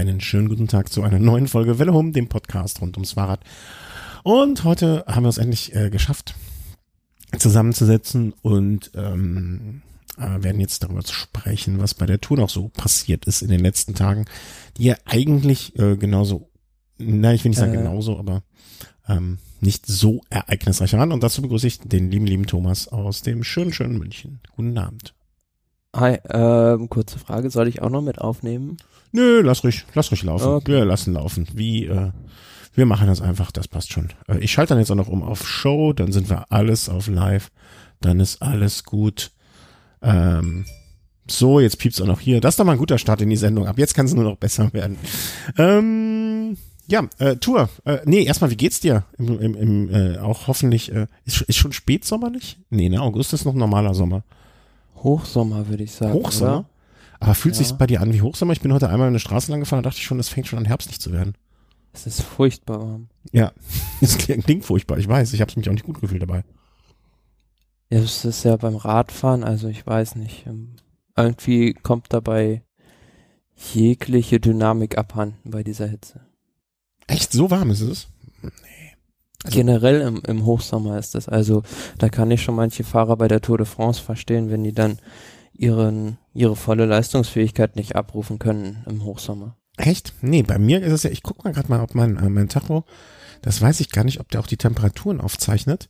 einen 0.00 0.20
schönen 0.20 0.48
guten 0.48 0.66
Tag 0.66 0.90
zu 0.90 1.02
einer 1.02 1.18
neuen 1.18 1.46
Folge 1.46 1.78
Welle 1.78 1.92
Home, 1.92 2.12
dem 2.12 2.28
Podcast 2.28 2.80
rund 2.80 2.96
ums 2.96 3.12
Fahrrad. 3.12 3.40
Und 4.22 4.64
heute 4.64 5.04
haben 5.06 5.24
wir 5.24 5.28
es 5.28 5.36
endlich 5.36 5.74
äh, 5.74 5.90
geschafft, 5.90 6.34
zusammenzusetzen 7.38 8.32
und 8.40 8.90
ähm, 8.94 9.82
äh, 10.16 10.42
werden 10.42 10.58
jetzt 10.60 10.82
darüber 10.82 11.02
sprechen, 11.06 11.80
was 11.80 11.92
bei 11.92 12.06
der 12.06 12.20
Tour 12.20 12.38
noch 12.38 12.48
so 12.48 12.68
passiert 12.68 13.26
ist 13.26 13.42
in 13.42 13.48
den 13.48 13.60
letzten 13.60 13.94
Tagen, 13.94 14.24
die 14.78 14.84
ja 14.84 14.96
eigentlich 15.04 15.78
äh, 15.78 15.96
genauso, 15.96 16.48
na, 16.96 17.34
ich 17.34 17.44
will 17.44 17.50
nicht 17.50 17.58
sagen 17.58 17.74
Äh. 17.74 17.78
genauso, 17.78 18.18
aber 18.18 18.42
ähm, 19.06 19.36
nicht 19.60 19.84
so 19.84 20.22
ereignisreich 20.30 20.94
waren. 20.94 21.12
Und 21.12 21.22
dazu 21.22 21.42
begrüße 21.42 21.66
ich 21.66 21.78
den 21.80 22.10
lieben, 22.10 22.26
lieben 22.26 22.46
Thomas 22.46 22.88
aus 22.88 23.20
dem 23.20 23.44
schönen, 23.44 23.74
schönen 23.74 23.98
München. 23.98 24.40
Guten 24.56 24.78
Abend. 24.78 25.14
Hi, 25.94 26.18
ähm, 26.30 26.88
kurze 26.88 27.18
Frage, 27.18 27.50
soll 27.50 27.66
ich 27.66 27.82
auch 27.82 27.90
noch 27.90 28.02
mit 28.02 28.20
aufnehmen? 28.20 28.76
Nö, 29.12 29.40
lass 29.40 29.64
ruhig, 29.64 29.84
lass 29.94 30.10
ruhig 30.12 30.22
laufen. 30.22 30.46
Okay. 30.46 30.72
Wir 30.72 30.84
lassen 30.84 31.14
laufen. 31.14 31.48
Wie, 31.52 31.86
äh, 31.86 32.12
wir 32.74 32.86
machen 32.86 33.08
das 33.08 33.20
einfach, 33.20 33.50
das 33.50 33.66
passt 33.66 33.92
schon. 33.92 34.10
Äh, 34.28 34.38
ich 34.38 34.52
schalte 34.52 34.70
dann 34.74 34.78
jetzt 34.78 34.92
auch 34.92 34.96
noch 34.96 35.08
um 35.08 35.24
auf 35.24 35.46
Show, 35.46 35.92
dann 35.92 36.12
sind 36.12 36.30
wir 36.30 36.44
alles 36.52 36.88
auf 36.88 37.08
live, 37.08 37.50
dann 38.00 38.20
ist 38.20 38.40
alles 38.40 38.84
gut. 38.84 39.32
Ähm, 40.00 40.64
so, 41.28 41.58
jetzt 41.58 41.78
piept's 41.78 42.00
auch 42.00 42.06
noch 42.06 42.20
hier. 42.20 42.40
Das 42.40 42.54
ist 42.54 42.60
doch 42.60 42.64
mal 42.64 42.72
ein 42.72 42.78
guter 42.78 42.98
Start 42.98 43.20
in 43.20 43.30
die 43.30 43.36
Sendung. 43.36 43.66
Ab 43.66 43.78
jetzt 43.78 43.94
kann 43.94 44.06
es 44.06 44.14
nur 44.14 44.24
noch 44.24 44.36
besser 44.36 44.72
werden. 44.72 44.96
Ähm, 45.58 46.56
ja, 46.86 47.08
äh, 47.18 47.36
Tour. 47.36 47.68
Äh, 47.84 47.98
nee, 48.04 48.22
erstmal, 48.22 48.50
wie 48.50 48.56
geht's 48.56 48.78
dir? 48.78 49.04
Im, 49.18 49.40
im, 49.40 49.54
im, 49.54 49.90
äh, 49.90 50.18
auch 50.18 50.46
hoffentlich, 50.46 50.92
äh, 50.92 51.08
ist, 51.24 51.42
ist 51.42 51.56
schon 51.56 51.72
spätsommerlich? 51.72 52.58
Nee, 52.70 52.88
ne, 52.88 53.00
August 53.00 53.32
ist 53.32 53.44
noch 53.44 53.54
normaler 53.54 53.94
Sommer. 53.94 54.22
Hochsommer, 55.02 55.68
würde 55.68 55.82
ich 55.84 55.92
sagen. 55.92 56.12
Hochsommer? 56.14 56.58
Oder? 56.60 56.68
Aber 57.20 57.34
fühlt 57.34 57.54
Ja. 57.54 57.58
sich's 57.58 57.76
bei 57.76 57.86
dir 57.86 58.00
an 58.00 58.12
wie 58.12 58.22
Hochsommer? 58.22 58.52
Ich 58.52 58.60
bin 58.60 58.72
heute 58.72 58.88
einmal 58.88 59.08
eine 59.08 59.18
Straße 59.18 59.50
lang 59.50 59.60
gefahren, 59.60 59.82
da 59.82 59.88
dachte 59.90 59.98
ich 60.00 60.04
schon, 60.06 60.18
das 60.18 60.28
fängt 60.28 60.46
schon 60.46 60.58
an 60.58 60.64
herbstlich 60.64 61.00
zu 61.00 61.12
werden. 61.12 61.34
Es 61.92 62.06
ist 62.06 62.22
furchtbar 62.22 62.80
warm. 62.80 63.08
Ja, 63.32 63.52
klingt, 64.18 64.44
klingt 64.44 64.64
furchtbar, 64.64 64.98
ich 64.98 65.08
weiß. 65.08 65.32
Ich 65.32 65.40
habe 65.40 65.52
mich 65.56 65.68
auch 65.68 65.72
nicht 65.74 65.84
gut 65.84 66.00
gefühlt 66.00 66.22
dabei. 66.22 66.44
Ja, 67.90 67.98
es 67.98 68.24
ist 68.24 68.44
ja 68.44 68.56
beim 68.56 68.76
Radfahren, 68.76 69.42
also 69.44 69.68
ich 69.68 69.86
weiß 69.86 70.14
nicht. 70.14 70.46
ähm, 70.46 70.76
Irgendwie 71.16 71.74
kommt 71.74 72.06
dabei 72.10 72.62
jegliche 73.74 74.40
Dynamik 74.40 74.96
abhanden 74.96 75.50
bei 75.50 75.62
dieser 75.62 75.86
Hitze. 75.88 76.20
Echt, 77.06 77.32
so 77.32 77.50
warm 77.50 77.70
ist 77.70 77.80
es? 77.80 78.06
Also- 79.44 79.56
Generell 79.56 80.00
im, 80.02 80.22
im 80.26 80.44
Hochsommer 80.44 80.98
ist 80.98 81.14
das. 81.14 81.28
Also 81.28 81.62
da 81.98 82.08
kann 82.08 82.30
ich 82.30 82.42
schon 82.42 82.54
manche 82.56 82.84
Fahrer 82.84 83.16
bei 83.16 83.28
der 83.28 83.40
Tour 83.40 83.58
de 83.58 83.66
France 83.66 84.02
verstehen, 84.02 84.50
wenn 84.50 84.64
die 84.64 84.72
dann 84.74 84.98
ihren, 85.54 86.18
ihre 86.34 86.56
volle 86.56 86.86
Leistungsfähigkeit 86.86 87.76
nicht 87.76 87.96
abrufen 87.96 88.38
können 88.38 88.84
im 88.88 89.04
Hochsommer. 89.04 89.56
Echt? 89.76 90.14
Nee, 90.20 90.42
bei 90.42 90.58
mir 90.58 90.82
ist 90.82 90.92
es 90.92 91.02
ja, 91.04 91.10
ich 91.10 91.22
guck 91.22 91.44
mal 91.44 91.52
gerade 91.52 91.68
mal, 91.68 91.80
ob 91.80 91.94
mein, 91.94 92.16
äh, 92.18 92.28
mein 92.28 92.48
Tacho, 92.48 92.84
das 93.42 93.60
weiß 93.62 93.80
ich 93.80 93.90
gar 93.90 94.04
nicht, 94.04 94.20
ob 94.20 94.30
der 94.30 94.40
auch 94.40 94.46
die 94.46 94.58
Temperaturen 94.58 95.20
aufzeichnet. 95.20 95.88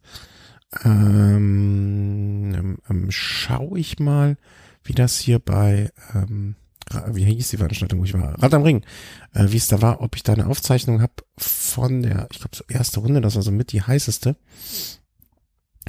Ähm, 0.85 2.55
ähm, 2.55 2.79
ähm, 2.89 3.07
schau 3.11 3.75
ich 3.75 3.99
mal, 3.99 4.37
wie 4.85 4.93
das 4.93 5.19
hier 5.19 5.39
bei, 5.41 5.91
ähm, 6.15 6.55
wie 7.09 7.25
hieß 7.25 7.51
die 7.51 7.57
Veranstaltung, 7.57 8.01
wo 8.01 8.05
ich 8.05 8.15
war? 8.15 8.43
Rad 8.43 8.55
am 8.55 8.63
Ring, 8.63 8.85
äh, 9.33 9.47
wie 9.49 9.57
es 9.57 9.69
da 9.69 9.81
war, 9.83 10.01
ob 10.01 10.17
ich 10.17 10.23
da 10.23 10.33
eine 10.33 10.47
Aufzeichnung 10.47 11.03
habe 11.03 11.13
von 11.39 12.03
der, 12.03 12.29
ich 12.31 12.39
glaube 12.39 12.57
so 12.57 12.65
erste 12.69 13.01
Runde, 13.01 13.21
das 13.21 13.37
war 13.37 13.43
so 13.43 13.53
mit 13.53 13.73
die 13.73 13.83
heißeste. 13.83 14.37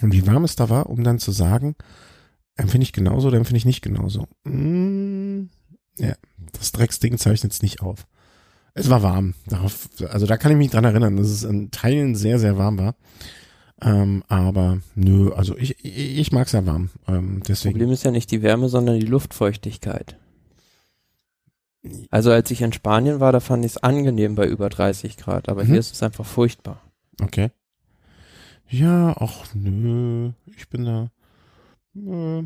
Und 0.02 0.14
wie 0.14 0.26
warm 0.28 0.44
es 0.44 0.56
da 0.56 0.70
war, 0.70 0.90
um 0.90 1.04
dann 1.04 1.20
zu 1.20 1.32
sagen, 1.32 1.76
empfinde 2.56 2.84
ich 2.84 2.94
genauso 2.94 3.28
oder 3.28 3.38
empfinde 3.38 3.58
ich 3.58 3.66
nicht 3.66 3.82
genauso. 3.82 4.28
Mm, 4.44 5.50
ja, 5.98 6.16
das 6.54 6.72
Drecksding 6.72 7.18
zeichnet 7.18 7.54
es 7.54 7.62
nicht 7.62 7.82
auf. 7.82 8.08
Es 8.74 8.90
war 8.90 9.04
warm. 9.04 9.34
Darauf, 9.48 9.90
also 10.08 10.26
da 10.26 10.38
kann 10.38 10.52
ich 10.52 10.58
mich 10.58 10.72
dran 10.72 10.86
erinnern, 10.86 11.18
dass 11.18 11.28
es 11.28 11.44
in 11.44 11.72
Teilen 11.72 12.16
sehr, 12.16 12.40
sehr 12.40 12.58
warm 12.58 12.78
war. 12.78 12.96
Ähm, 13.82 14.24
aber 14.28 14.80
nö, 14.96 15.32
also 15.34 15.58
ich, 15.58 15.84
ich, 15.84 16.20
ich 16.20 16.32
mag 16.32 16.48
es 16.48 16.54
ja 16.54 16.66
warm. 16.66 16.90
Ähm, 17.08 17.42
deswegen. 17.48 17.74
Problem 17.74 17.92
ist 17.92 18.04
ja 18.04 18.12
nicht 18.12 18.32
die 18.32 18.44
Wärme, 18.44 18.70
sondern 18.70 19.00
die 19.00 19.06
Luftfeuchtigkeit. 19.06 20.18
Also 22.10 22.32
als 22.32 22.52
ich 22.52 22.62
in 22.62 22.74
Spanien 22.74 23.20
war, 23.20 23.32
da 23.32 23.40
fand 23.40 23.66
ich 23.66 23.72
es 23.72 23.78
angenehm 23.78 24.36
bei 24.36 24.48
über 24.48 24.70
30 24.70 25.18
Grad, 25.18 25.50
aber 25.50 25.64
Mhm. 25.64 25.68
hier 25.70 25.80
ist 25.80 25.94
es 25.94 26.04
einfach 26.04 26.26
furchtbar. 26.26 26.82
Okay. 27.22 27.50
Ja, 28.70 29.16
ach 29.20 29.54
nö, 29.54 30.32
ich 30.56 30.70
bin 30.70 30.86
da. 30.86 31.12
Nö, 31.94 32.44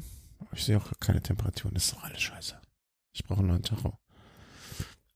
ich 0.54 0.64
sehe 0.64 0.78
auch 0.78 0.92
keine 1.00 1.22
Temperaturen, 1.22 1.74
das 1.74 1.86
ist 1.86 1.94
doch 1.96 2.04
alles 2.04 2.22
scheiße. 2.22 2.56
Ich 3.14 3.24
brauche 3.24 3.40
einen 3.40 3.50
neuen 3.50 3.62
Tacho. 3.64 3.98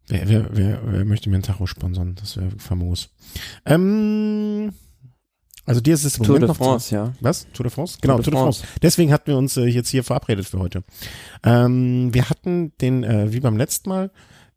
Wer, 0.08 0.28
wer, 0.28 0.56
wer, 0.56 0.82
wer 0.92 1.06
möchte 1.06 1.30
mir 1.30 1.36
einen 1.36 1.44
Tacho 1.44 1.66
sponsern? 1.68 2.16
Das 2.16 2.36
wäre 2.38 2.50
famos. 2.58 3.10
Ähm, 3.66 4.74
also 5.70 5.82
dir 5.82 5.94
ist 5.94 6.04
es 6.04 6.18
im 6.18 6.24
Tour 6.24 6.40
Moment 6.40 6.42
de 6.42 6.48
noch 6.48 6.58
France, 6.58 6.96
ja. 6.96 7.14
Was? 7.22 7.46
Tour 7.54 7.64
de 7.66 7.72
France? 7.72 8.00
Genau, 8.02 8.16
Tour 8.16 8.32
de, 8.32 8.42
France. 8.42 8.64
Deswegen 8.82 9.14
hatten 9.14 9.28
wir 9.28 9.38
uns 9.38 9.56
äh, 9.56 9.66
jetzt 9.66 9.90
hier 9.90 10.04
verabredet 10.04 10.48
für 10.48 10.58
heute. 10.58 10.84
Ähm, 11.44 12.12
wir 12.12 12.28
hatten 12.28 12.74
den, 12.82 13.04
äh, 13.04 13.32
wie 13.32 13.40
beim 13.40 13.56
letzten 13.56 13.90
Mal, 13.90 14.10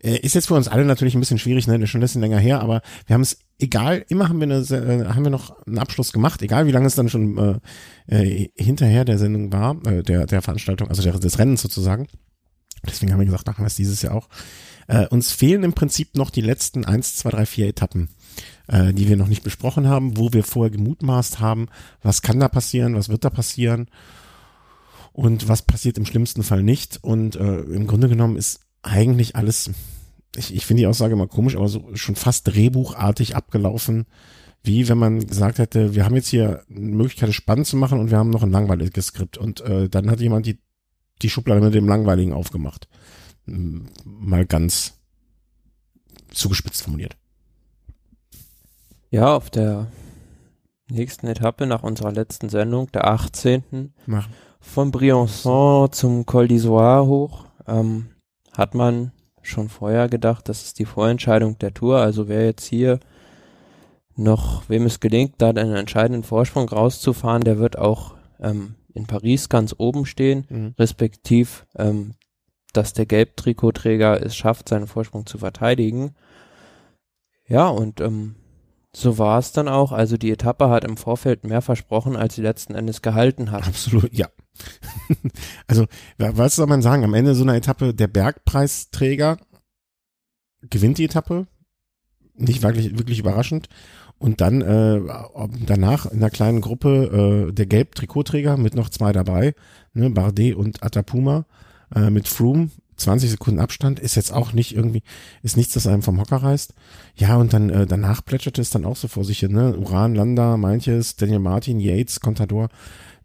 äh, 0.03 0.17
ist 0.17 0.35
jetzt 0.35 0.47
für 0.47 0.55
uns 0.55 0.69
alle 0.69 0.87
natürlich 0.87 1.15
ein 1.15 1.21
bisschen 1.21 1.39
schwierig, 1.39 1.67
ne, 1.67 1.77
ist 1.77 1.91
schon 1.91 2.01
ein 2.01 2.01
bisschen 2.01 2.23
länger 2.23 2.39
her, 2.39 2.63
aber 2.63 2.81
wir 3.07 3.13
haben 3.13 3.21
es, 3.21 3.41
egal, 3.59 4.07
immer 4.09 4.31
haben 4.31 4.41
wir, 4.41 4.45
eine, 4.45 4.61
äh, 4.61 5.05
haben 5.05 5.23
wir 5.23 5.31
noch 5.31 5.55
einen 5.67 5.77
Abschluss 5.77 6.15
gemacht, 6.15 6.41
egal 6.41 6.67
wie 6.67 6.73
lange 6.73 6.87
es 6.87 6.95
dann 6.95 7.11
schon 7.11 7.61
äh, 8.09 8.25
äh, 8.25 8.49
hinterher 8.57 9.05
der 9.05 9.19
Sendung 9.19 9.53
war, 9.53 9.77
äh, 9.85 10.03
der, 10.03 10.25
der 10.25 10.41
Veranstaltung, 10.41 10.89
also 10.89 11.03
der, 11.03 11.13
des 11.19 11.39
Rennens 11.39 11.61
sozusagen. 11.61 12.09
Deswegen 12.87 13.13
haben 13.13 13.21
wir 13.21 13.27
gesagt, 13.27 13.47
machen 13.47 13.63
wir 13.65 13.67
es 13.67 13.77
dieses 13.77 14.01
Jahr 14.01 14.15
auch. 14.15 14.31
Äh, 14.89 15.07
uns 15.09 15.31
fehlen 15.31 15.63
im 15.63 15.75
Prinzip 15.75 16.17
noch 16.17 16.31
die 16.31 16.41
letzten 16.41 16.87
eins, 16.87 17.17
zwei, 17.17 17.29
drei, 17.29 17.45
vier 17.45 17.69
Etappen, 17.69 18.09
äh, 18.69 18.93
die 18.93 19.09
wir 19.09 19.17
noch 19.17 19.29
nicht 19.29 19.43
besprochen 19.43 19.89
haben, 19.89 20.17
wo 20.17 20.33
wir 20.33 20.45
vorher 20.45 20.71
gemutmaßt 20.71 21.41
haben, 21.41 21.69
was 22.03 22.23
kann 22.23 22.41
da 22.41 22.49
passieren, 22.49 22.95
was 22.95 23.09
wird 23.09 23.25
da 23.25 23.31
passieren 23.31 23.89
und 25.13 25.49
was 25.49 25.63
passiert 25.63 25.99
im 25.99 26.07
schlimmsten 26.07 26.43
Fall 26.43 26.63
nicht. 26.63 26.99
Und 27.03 27.37
äh, 27.37 27.61
im 27.61 27.87
Grunde 27.87 28.09
genommen 28.09 28.37
ist 28.37 28.61
eigentlich 28.83 29.37
alles, 29.37 29.71
ich, 30.37 30.55
ich 30.55 30.67
finde 30.67 30.83
die 30.83 30.87
Aussage 30.87 31.15
immer 31.15 31.29
komisch, 31.29 31.57
aber 31.57 31.69
so 31.69 31.95
schon 31.95 32.17
fast 32.17 32.49
drehbuchartig 32.49 33.37
abgelaufen, 33.37 34.07
wie 34.65 34.89
wenn 34.89 34.99
man 34.99 35.27
gesagt 35.27 35.59
hätte, 35.59 35.95
wir 35.95 36.05
haben 36.05 36.15
jetzt 36.15 36.29
hier 36.29 36.65
eine 36.71 36.81
Möglichkeit, 36.81 37.29
es 37.29 37.35
spannend 37.35 37.67
zu 37.67 37.77
machen 37.77 37.99
und 37.99 38.11
wir 38.11 38.19
haben 38.19 38.31
noch 38.31 38.45
ein 38.45 38.53
langweiliges 38.53 39.07
Skript. 39.07 39.37
Und 39.37 39.61
äh, 39.63 39.89
dann 39.89 40.09
hat 40.09 40.21
jemand 40.21 40.47
die, 40.47 40.59
die 41.21 41.31
Schublade 41.31 41.61
mit 41.61 41.75
dem 41.75 41.89
Langweiligen 41.89 42.33
aufgemacht. 42.33 42.89
Mal 43.45 44.47
ganz 44.47 45.01
zugespitzt 46.31 46.83
formuliert. 46.83 47.17
Ja, 49.13 49.37
auf 49.37 49.51
der 49.51 49.89
nächsten 50.91 51.27
Etappe 51.27 51.67
nach 51.67 51.83
unserer 51.83 52.13
letzten 52.13 52.49
Sendung, 52.49 52.91
der 52.93 53.07
18. 53.09 53.93
Machen. 54.07 54.33
von 54.59 54.91
Briançon 54.91 55.93
zum 55.93 56.25
Col 56.25 56.47
d'Isoire 56.47 57.07
hoch, 57.07 57.45
ähm, 57.67 58.07
hat 58.57 58.75
man 58.75 59.13
schon 59.43 59.69
vorher 59.69 60.09
gedacht, 60.09 60.49
das 60.49 60.63
ist 60.65 60.79
die 60.79 60.87
Vorentscheidung 60.87 61.59
der 61.59 61.75
Tour. 61.75 61.99
Also 61.99 62.27
wer 62.29 62.47
jetzt 62.47 62.65
hier 62.65 63.01
noch, 64.17 64.67
wem 64.71 64.87
es 64.87 64.99
gelingt, 64.99 65.35
da 65.39 65.51
einen 65.51 65.75
entscheidenden 65.77 66.23
Vorsprung 66.23 66.67
rauszufahren, 66.71 67.45
der 67.45 67.59
wird 67.59 67.77
auch 67.77 68.15
ähm, 68.41 68.77
in 68.95 69.07
Paris 69.07 69.51
ganz 69.51 69.75
oben 69.77 70.07
stehen, 70.07 70.47
Mhm. 70.49 70.75
respektiv, 70.79 71.67
ähm, 71.77 72.15
dass 72.73 72.95
der 72.95 73.05
Gelbtrikotträger 73.05 74.25
es 74.25 74.35
schafft, 74.35 74.71
seinen 74.71 74.87
Vorsprung 74.87 75.27
zu 75.27 75.37
verteidigen. 75.37 76.15
Ja, 77.47 77.69
und 77.69 78.01
ähm, 78.01 78.37
so 78.95 79.19
war 79.19 79.39
es 79.39 79.53
dann 79.53 79.69
auch. 79.69 79.93
Also 79.93 80.17
die 80.17 80.31
Etappe 80.31 80.69
hat 80.69 80.85
im 80.85 80.97
Vorfeld 80.97 81.45
mehr 81.45 81.63
versprochen, 81.63 82.17
als 82.17 82.35
sie 82.35 82.43
letzten 82.43 82.75
Endes 82.75 83.03
gehalten 83.03 83.51
hat. 83.51 83.67
Absolut, 83.67 84.13
ja. 84.13 84.29
also, 85.67 85.87
wa- 86.19 86.33
was 86.35 86.57
soll 86.57 86.67
man 86.67 86.83
sagen? 86.83 87.05
Am 87.05 87.15
Ende 87.15 87.35
so 87.35 87.43
einer 87.43 87.55
Etappe, 87.57 87.95
der 87.95 88.09
Bergpreisträger 88.09 89.39
gewinnt 90.69 90.99
die 90.99 91.05
Etappe. 91.05 91.47
Nicht 92.35 92.63
wirklich, 92.63 92.99
wirklich 92.99 93.19
überraschend. 93.19 93.69
Und 94.19 94.41
dann 94.41 94.61
äh, 94.63 95.01
danach 95.67 96.07
in 96.07 96.19
einer 96.19 96.31
kleinen 96.31 96.61
Gruppe 96.61 97.49
äh, 97.49 97.53
der 97.53 97.67
Gelb-Trikotträger 97.67 98.57
mit 98.57 98.75
noch 98.75 98.89
zwei 98.89 99.13
dabei, 99.13 99.55
ne, 99.95 100.11
Bardet 100.11 100.55
und 100.55 100.83
Atapuma 100.83 101.45
äh, 101.95 102.09
mit 102.09 102.29
Froome, 102.29 102.71
20 103.03 103.31
Sekunden 103.31 103.61
Abstand, 103.61 104.01
ist 104.01 104.15
jetzt 104.15 104.33
auch 104.33 104.53
nicht 104.53 104.75
irgendwie, 104.75 105.03
ist 105.43 105.57
nichts, 105.57 105.75
das 105.75 105.87
einem 105.87 106.03
vom 106.03 106.21
Hocker 106.21 106.37
reißt. 106.37 106.75
Ja, 107.17 107.37
und 107.37 107.53
dann 107.53 107.71
äh, 107.71 107.87
danach 107.87 108.25
plätscherte 108.25 108.61
es 108.61 108.71
dann 108.71 108.85
auch 108.85 108.97
so 108.97 109.09
vor 109.09 109.25
sich 109.25 109.41
hin, 109.41 109.53
ne? 109.53 109.77
Uran, 109.77 110.15
Landa, 110.15 110.57
manches, 110.57 111.17
Daniel 111.17 111.39
Martin, 111.39 111.81
Yates, 111.81 112.21
Contador. 112.21 112.69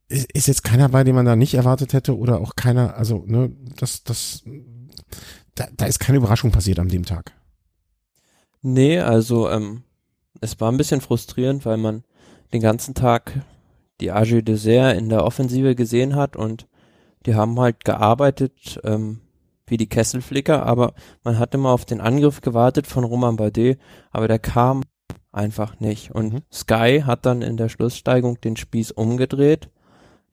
Ist, 0.10 0.32
ist 0.34 0.48
jetzt 0.48 0.64
keiner 0.64 0.90
bei, 0.90 1.04
den 1.04 1.16
man 1.16 1.26
da 1.26 1.36
nicht 1.36 1.54
erwartet 1.54 1.94
hätte 1.94 2.18
oder 2.18 2.40
auch 2.40 2.56
keiner, 2.56 2.96
also, 2.96 3.24
ne, 3.28 3.52
das, 3.78 4.04
das, 4.04 4.44
da, 5.56 5.68
da 5.76 5.86
ist 5.86 6.00
keine 6.00 6.18
Überraschung 6.18 6.52
passiert 6.52 6.80
an 6.80 6.90
dem 6.90 7.06
Tag. 7.06 7.34
Nee, 8.62 9.00
also 9.00 9.50
ähm, 9.50 9.84
es 10.42 10.60
war 10.60 10.72
ein 10.72 10.78
bisschen 10.78 11.02
frustrierend, 11.02 11.66
weil 11.66 11.78
man 11.78 12.04
den 12.54 12.62
ganzen 12.62 12.94
Tag 12.94 13.34
die 14.00 14.12
AG 14.12 14.42
Dessert 14.42 14.98
in 14.98 15.10
der 15.10 15.24
Offensive 15.24 15.76
gesehen 15.76 16.16
hat 16.16 16.36
und 16.36 16.68
die 17.26 17.36
haben 17.36 17.60
halt 17.60 17.84
gearbeitet, 17.84 18.80
ähm, 18.84 19.20
wie 19.68 19.78
die 19.78 19.90
Kesselflicker, 19.90 20.66
aber 20.66 20.94
man 21.24 21.38
hat 21.38 21.54
immer 21.54 21.70
auf 21.70 21.86
den 21.86 22.02
Angriff 22.02 22.42
gewartet 22.42 22.88
von 22.88 23.04
Roman 23.04 23.36
Bardet, 23.36 23.80
aber 24.12 24.28
der 24.28 24.40
kam 24.40 24.84
einfach 25.32 25.80
nicht. 25.80 26.12
Und 26.12 26.34
mhm. 26.34 26.42
Sky 26.52 27.04
hat 27.06 27.26
dann 27.26 27.42
in 27.42 27.58
der 27.58 27.70
Schlusssteigung 27.70 28.42
den 28.42 28.58
Spieß 28.58 28.92
umgedreht. 28.92 29.70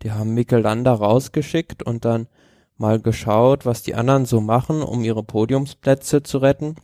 Die 0.03 0.13
haben 0.13 0.37
Landa 0.37 0.93
rausgeschickt 0.93 1.83
und 1.83 2.05
dann 2.05 2.29
mal 2.77 3.01
geschaut, 3.01 3.67
was 3.67 3.83
die 3.83 3.95
anderen 3.95 4.27
so 4.27 4.41
machen, 4.41 4.83
um 4.83 5.05
ihre 5.05 5.23
Podiumsplätze 5.23 6.23
zu 6.23 6.39
retten. 6.39 6.77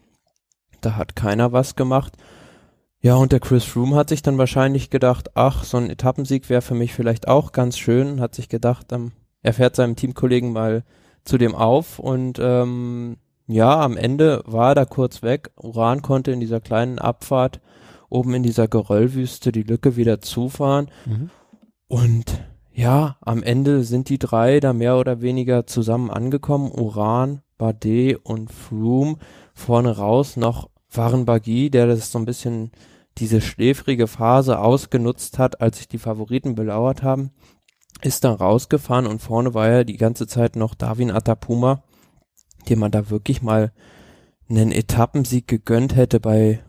Da 0.81 0.97
hat 0.97 1.17
keiner 1.17 1.53
was 1.53 1.77
gemacht. 1.77 2.17
Ja, 3.03 3.15
und 3.15 3.33
der 3.33 3.41
Chris 3.41 3.65
Froome 3.65 3.97
hat 3.97 4.11
sich 4.11 4.23
dann 4.23 4.39
wahrscheinlich 4.39 4.91
gedacht, 4.91 5.31
ach, 5.35 5.65
so 5.65 5.79
ein 5.79 5.91
Etappensieg 5.91 6.51
wäre 6.51 6.63
für 6.63 6.75
mich 6.75 6.93
vielleicht 6.93 7.29
auch 7.29 7.53
ganz 7.53 7.79
schön, 7.79 8.21
hat 8.21 8.35
sich 8.35 8.49
gedacht, 8.49 8.93
ähm, 8.93 9.13
er 9.43 9.55
fährt 9.55 9.75
seinem 9.75 9.97
Teamkollegen 9.97 10.53
mal 10.53 10.85
zu 11.31 11.39
dem 11.39 11.55
auf 11.55 12.01
und 12.01 12.41
ähm, 12.43 13.17
ja, 13.47 13.81
am 13.81 13.97
Ende 13.97 14.43
war 14.47 14.71
er 14.71 14.75
da 14.75 14.85
kurz 14.85 15.23
weg. 15.23 15.53
Uran 15.57 16.03
konnte 16.03 16.33
in 16.33 16.41
dieser 16.41 16.61
kleinen 16.61 16.99
Abfahrt 16.99 17.61
oben 18.09 18.35
in 18.35 18.43
dieser 18.43 18.67
Geröllwüste 18.67 19.53
die 19.53 19.63
Lücke 19.63 19.95
wieder 19.95 20.21
zufahren. 20.21 20.91
Mhm. 21.07 21.31
Und 21.87 22.45
ja, 22.73 23.17
am 23.21 23.45
Ende 23.45 23.85
sind 23.85 24.09
die 24.09 24.19
drei 24.19 24.59
da 24.59 24.73
mehr 24.73 24.99
oder 24.99 25.21
weniger 25.21 25.69
zusammen 25.69 26.11
angekommen. 26.11 26.73
Uran, 26.73 27.43
Bardet 27.59 28.19
und 28.25 28.51
Froome. 28.51 29.19
Vorne 29.55 29.97
raus 29.97 30.37
noch 30.37 30.69
waren 30.91 31.27
Bagui, 31.27 31.71
der 31.71 31.87
das 31.87 32.11
so 32.11 32.19
ein 32.19 32.25
bisschen 32.25 32.73
diese 33.19 33.41
schläfrige 33.41 34.09
Phase 34.09 34.59
ausgenutzt 34.59 35.39
hat, 35.39 35.61
als 35.61 35.79
sich 35.79 35.87
die 35.87 35.99
Favoriten 35.99 36.57
belauert 36.57 37.05
haben, 37.05 37.31
ist 38.05 38.25
dann 38.25 38.35
rausgefahren 38.35 39.07
und 39.07 39.21
vorne 39.21 39.55
war 39.55 39.69
ja 39.69 39.85
die 39.85 39.97
ganze 39.97 40.27
Zeit 40.27 40.57
noch 40.57 40.75
Darwin 40.75 41.11
Atapuma, 41.11 41.83
dem 42.69 42.79
man 42.79 42.91
da 42.91 43.11
wirklich 43.11 43.43
mal 43.43 43.73
einen 44.49 44.73
Etappensieg 44.73 45.47
gegönnt 45.47 45.97
hätte 45.97 46.21
bei 46.21 46.61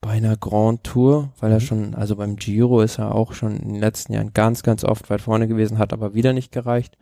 bei 0.00 0.12
einer 0.12 0.36
Grand 0.36 0.82
Tour, 0.84 1.32
weil 1.40 1.52
er 1.52 1.60
mhm. 1.60 1.64
schon, 1.64 1.94
also 1.94 2.16
beim 2.16 2.36
Giro 2.36 2.80
ist 2.80 2.98
er 2.98 3.14
auch 3.14 3.34
schon 3.34 3.56
in 3.56 3.74
den 3.74 3.80
letzten 3.80 4.14
Jahren 4.14 4.32
ganz, 4.32 4.62
ganz 4.62 4.84
oft 4.84 5.10
weit 5.10 5.20
vorne 5.20 5.46
gewesen, 5.46 5.78
hat 5.78 5.92
aber 5.92 6.14
wieder 6.14 6.32
nicht 6.32 6.52
gereicht. 6.52 6.96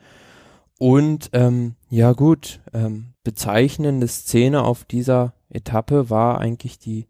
Und 0.78 1.30
ähm, 1.32 1.74
ja 1.90 2.12
gut, 2.12 2.60
ähm, 2.72 3.14
bezeichnende 3.24 4.08
Szene 4.08 4.62
auf 4.62 4.84
dieser 4.84 5.34
Etappe 5.48 6.10
war 6.10 6.38
eigentlich 6.38 6.78
die, 6.78 7.06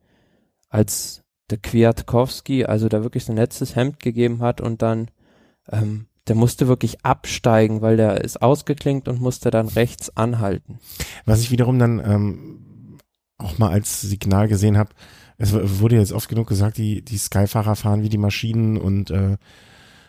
als 0.69 1.23
der 1.51 1.59
Kwiatkowski, 1.59 2.67
also 2.67 2.89
da 2.89 3.03
wirklich 3.03 3.25
sein 3.25 3.37
letztes 3.37 3.75
Hemd 3.75 4.01
gegeben 4.01 4.41
hat 4.41 4.61
und 4.61 4.83
dann, 4.83 5.11
ähm, 5.71 6.07
der 6.29 6.37
musste 6.37 6.69
wirklich 6.69 7.05
absteigen, 7.05 7.81
weil 7.81 7.97
der 7.97 8.23
ist 8.23 8.43
ausgeklinkt 8.43 9.09
und 9.09 9.21
musste 9.21 9.51
dann 9.51 9.69
rechts 9.69 10.17
anhalten. 10.17 10.79
Was 11.25 11.41
ich 11.41 11.51
wiederum 11.51 11.79
dann 11.79 11.99
ähm, 12.05 12.99
auch 13.39 13.59
mal 13.59 13.71
als 13.71 14.01
Signal 14.01 14.49
gesehen 14.49 14.77
habe, 14.79 14.91
es 15.39 15.53
wurde 15.53 15.97
jetzt 15.97 16.13
oft 16.13 16.29
genug 16.29 16.49
gesagt, 16.49 16.79
die, 16.79 17.03
die 17.03 17.19
Skyfahrer 17.19 17.77
fahren 17.77 18.03
wie 18.03 18.09
die 18.09 18.19
Maschinen 18.19 18.77
und 18.77 19.11
äh, 19.11 19.37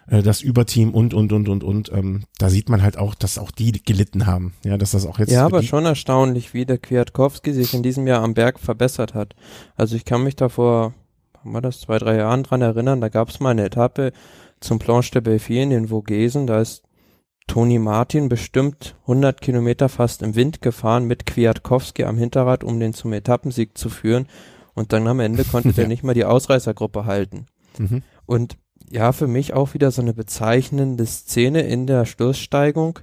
äh, 0.09 0.23
das 0.23 0.41
Überteam 0.41 0.93
und 0.93 1.13
und 1.13 1.31
und 1.31 1.47
und 1.47 1.63
und 1.63 1.91
ähm, 1.93 2.23
da 2.37 2.49
sieht 2.49 2.69
man 2.69 2.81
halt 2.81 2.97
auch, 2.97 3.15
dass 3.15 3.37
auch 3.37 3.51
die 3.51 3.71
gelitten 3.83 4.25
haben. 4.25 4.53
Ja, 4.63 4.77
dass 4.77 4.91
das 4.91 5.05
auch 5.05 5.19
jetzt. 5.19 5.31
Ja, 5.31 5.45
aber 5.45 5.61
schon 5.63 5.85
erstaunlich, 5.85 6.53
wie 6.53 6.65
der 6.65 6.79
Kwiatkowski 6.79 7.53
sich 7.53 7.73
in 7.73 7.83
diesem 7.83 8.07
Jahr 8.07 8.23
am 8.23 8.33
Berg 8.33 8.59
verbessert 8.59 9.13
hat. 9.13 9.35
Also 9.75 9.95
ich 9.95 10.05
kann 10.05 10.23
mich 10.23 10.35
da 10.35 10.49
vor, 10.49 10.93
haben 11.37 11.51
wir 11.51 11.61
das, 11.61 11.81
zwei, 11.81 11.99
drei 11.99 12.17
Jahren 12.17 12.43
dran 12.43 12.61
erinnern, 12.61 13.01
da 13.01 13.09
gab 13.09 13.29
es 13.29 13.39
mal 13.39 13.51
eine 13.51 13.65
Etappe 13.65 14.11
zum 14.59 14.79
Planche 14.79 15.11
de 15.11 15.21
Belfier 15.21 15.63
in 15.63 15.69
den 15.69 15.87
Vogesen, 15.87 16.47
da 16.47 16.61
ist 16.61 16.83
Toni 17.47 17.79
Martin 17.79 18.29
bestimmt 18.29 18.95
100 19.01 19.41
Kilometer 19.41 19.89
fast 19.89 20.21
im 20.21 20.35
Wind 20.35 20.61
gefahren 20.61 21.05
mit 21.05 21.25
Kwiatkowski 21.25 22.03
am 22.03 22.17
Hinterrad, 22.17 22.63
um 22.63 22.79
den 22.79 22.93
zum 22.93 23.11
Etappensieg 23.11 23.77
zu 23.77 23.89
führen. 23.89 24.27
Und 24.75 24.93
dann 24.93 25.07
am 25.07 25.19
Ende 25.19 25.43
konnte 25.43 25.73
der 25.73 25.87
nicht 25.87 26.03
mal 26.03 26.13
die 26.13 26.25
Ausreißergruppe 26.25 27.05
halten. 27.05 27.47
Mhm. 27.79 28.03
Und 28.27 28.57
ja, 28.91 29.11
für 29.11 29.27
mich 29.27 29.53
auch 29.53 29.73
wieder 29.73 29.91
so 29.91 30.01
eine 30.01 30.13
bezeichnende 30.13 31.05
Szene 31.05 31.61
in 31.61 31.87
der 31.87 32.05
Stoßsteigung. 32.05 32.99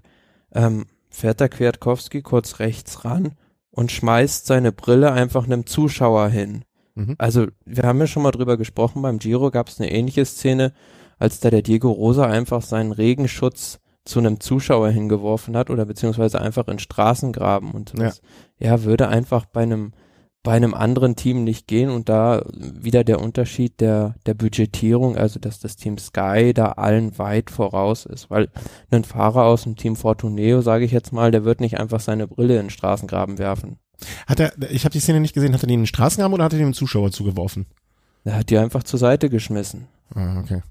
Ähm, 0.54 0.86
fährt 1.10 1.40
der 1.40 1.48
Kwiatkowski 1.48 2.22
kurz 2.22 2.60
rechts 2.60 3.04
ran 3.04 3.32
und 3.70 3.90
schmeißt 3.90 4.46
seine 4.46 4.70
Brille 4.70 5.12
einfach 5.12 5.44
einem 5.44 5.66
Zuschauer 5.66 6.28
hin. 6.28 6.64
Mhm. 6.94 7.16
Also, 7.18 7.46
wir 7.64 7.82
haben 7.82 7.98
ja 7.98 8.06
schon 8.06 8.22
mal 8.22 8.30
drüber 8.30 8.56
gesprochen, 8.56 9.02
beim 9.02 9.18
Giro 9.18 9.50
gab 9.50 9.68
es 9.68 9.80
eine 9.80 9.90
ähnliche 9.90 10.24
Szene, 10.24 10.72
als 11.18 11.40
da 11.40 11.50
der 11.50 11.62
Diego 11.62 11.90
Rosa 11.90 12.26
einfach 12.26 12.62
seinen 12.62 12.92
Regenschutz 12.92 13.80
zu 14.04 14.20
einem 14.20 14.40
Zuschauer 14.40 14.90
hingeworfen 14.90 15.56
hat 15.56 15.70
oder 15.70 15.84
beziehungsweise 15.84 16.40
einfach 16.40 16.68
in 16.68 16.78
Straßengraben 16.78 17.72
und. 17.72 17.94
Ja. 17.98 18.12
ja, 18.58 18.84
würde 18.84 19.08
einfach 19.08 19.46
bei 19.46 19.62
einem 19.62 19.92
bei 20.46 20.52
einem 20.52 20.74
anderen 20.74 21.16
Team 21.16 21.42
nicht 21.42 21.66
gehen 21.66 21.90
und 21.90 22.08
da 22.08 22.44
wieder 22.54 23.02
der 23.02 23.20
Unterschied 23.20 23.80
der, 23.80 24.14
der 24.26 24.34
Budgetierung, 24.34 25.16
also 25.16 25.40
dass 25.40 25.58
das 25.58 25.74
Team 25.74 25.98
Sky 25.98 26.54
da 26.54 26.66
allen 26.66 27.18
weit 27.18 27.50
voraus 27.50 28.06
ist, 28.06 28.30
weil 28.30 28.48
ein 28.92 29.02
Fahrer 29.02 29.42
aus 29.42 29.64
dem 29.64 29.74
Team 29.74 29.96
Fortuneo, 29.96 30.60
sage 30.60 30.84
ich 30.84 30.92
jetzt 30.92 31.12
mal, 31.12 31.32
der 31.32 31.44
wird 31.44 31.60
nicht 31.60 31.80
einfach 31.80 31.98
seine 31.98 32.28
Brille 32.28 32.60
in 32.60 32.70
Straßengraben 32.70 33.38
werfen. 33.38 33.80
Hat 34.28 34.38
er, 34.38 34.52
ich 34.70 34.84
habe 34.84 34.92
die 34.92 35.00
Szene 35.00 35.18
nicht 35.18 35.34
gesehen, 35.34 35.52
hat 35.52 35.64
er 35.64 35.66
den 35.66 35.74
in 35.74 35.80
den 35.80 35.86
Straßengraben 35.88 36.34
oder 36.34 36.44
hat 36.44 36.52
er 36.52 36.60
den 36.60 36.74
Zuschauer 36.74 37.10
zugeworfen? 37.10 37.66
Er 38.22 38.36
hat 38.36 38.48
die 38.48 38.58
einfach 38.58 38.84
zur 38.84 39.00
Seite 39.00 39.28
geschmissen. 39.28 39.88
Ah, 40.14 40.40
okay. 40.40 40.62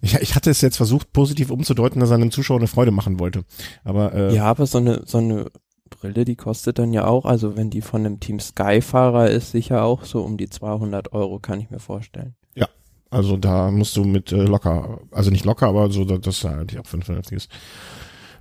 Ich, 0.00 0.14
ich 0.14 0.34
hatte 0.34 0.50
es 0.50 0.60
jetzt 0.60 0.76
versucht, 0.76 1.12
positiv 1.12 1.50
umzudeuten, 1.50 2.00
dass 2.00 2.10
er 2.10 2.16
einem 2.16 2.30
Zuschauer 2.30 2.58
eine 2.58 2.68
Freude 2.68 2.90
machen 2.90 3.18
wollte. 3.18 3.44
Aber 3.84 4.14
äh, 4.14 4.34
ja, 4.34 4.44
aber 4.44 4.66
so 4.66 4.78
eine 4.78 5.02
so 5.04 5.18
eine 5.18 5.50
Brille, 5.88 6.24
die 6.24 6.36
kostet 6.36 6.78
dann 6.78 6.92
ja 6.92 7.06
auch, 7.06 7.24
also 7.24 7.56
wenn 7.56 7.70
die 7.70 7.80
von 7.80 8.04
einem 8.04 8.20
Team 8.20 8.40
Sky-Fahrer 8.40 9.30
ist, 9.30 9.50
sicher 9.50 9.84
auch 9.84 10.04
so 10.04 10.22
um 10.22 10.36
die 10.36 10.48
200 10.48 11.12
Euro, 11.12 11.38
kann 11.38 11.60
ich 11.60 11.70
mir 11.70 11.80
vorstellen. 11.80 12.34
Ja, 12.54 12.68
also 13.10 13.36
da 13.36 13.70
musst 13.70 13.96
du 13.96 14.04
mit 14.04 14.32
äh, 14.32 14.44
locker, 14.44 15.00
also 15.10 15.30
nicht 15.30 15.44
locker, 15.44 15.66
aber 15.68 15.90
so, 15.90 16.04
das 16.04 16.36
ist 16.36 16.44
eigentlich 16.44 16.80
auch 16.80 16.86
für 16.86 16.98
ein 16.98 17.02
vernünftiges 17.02 17.48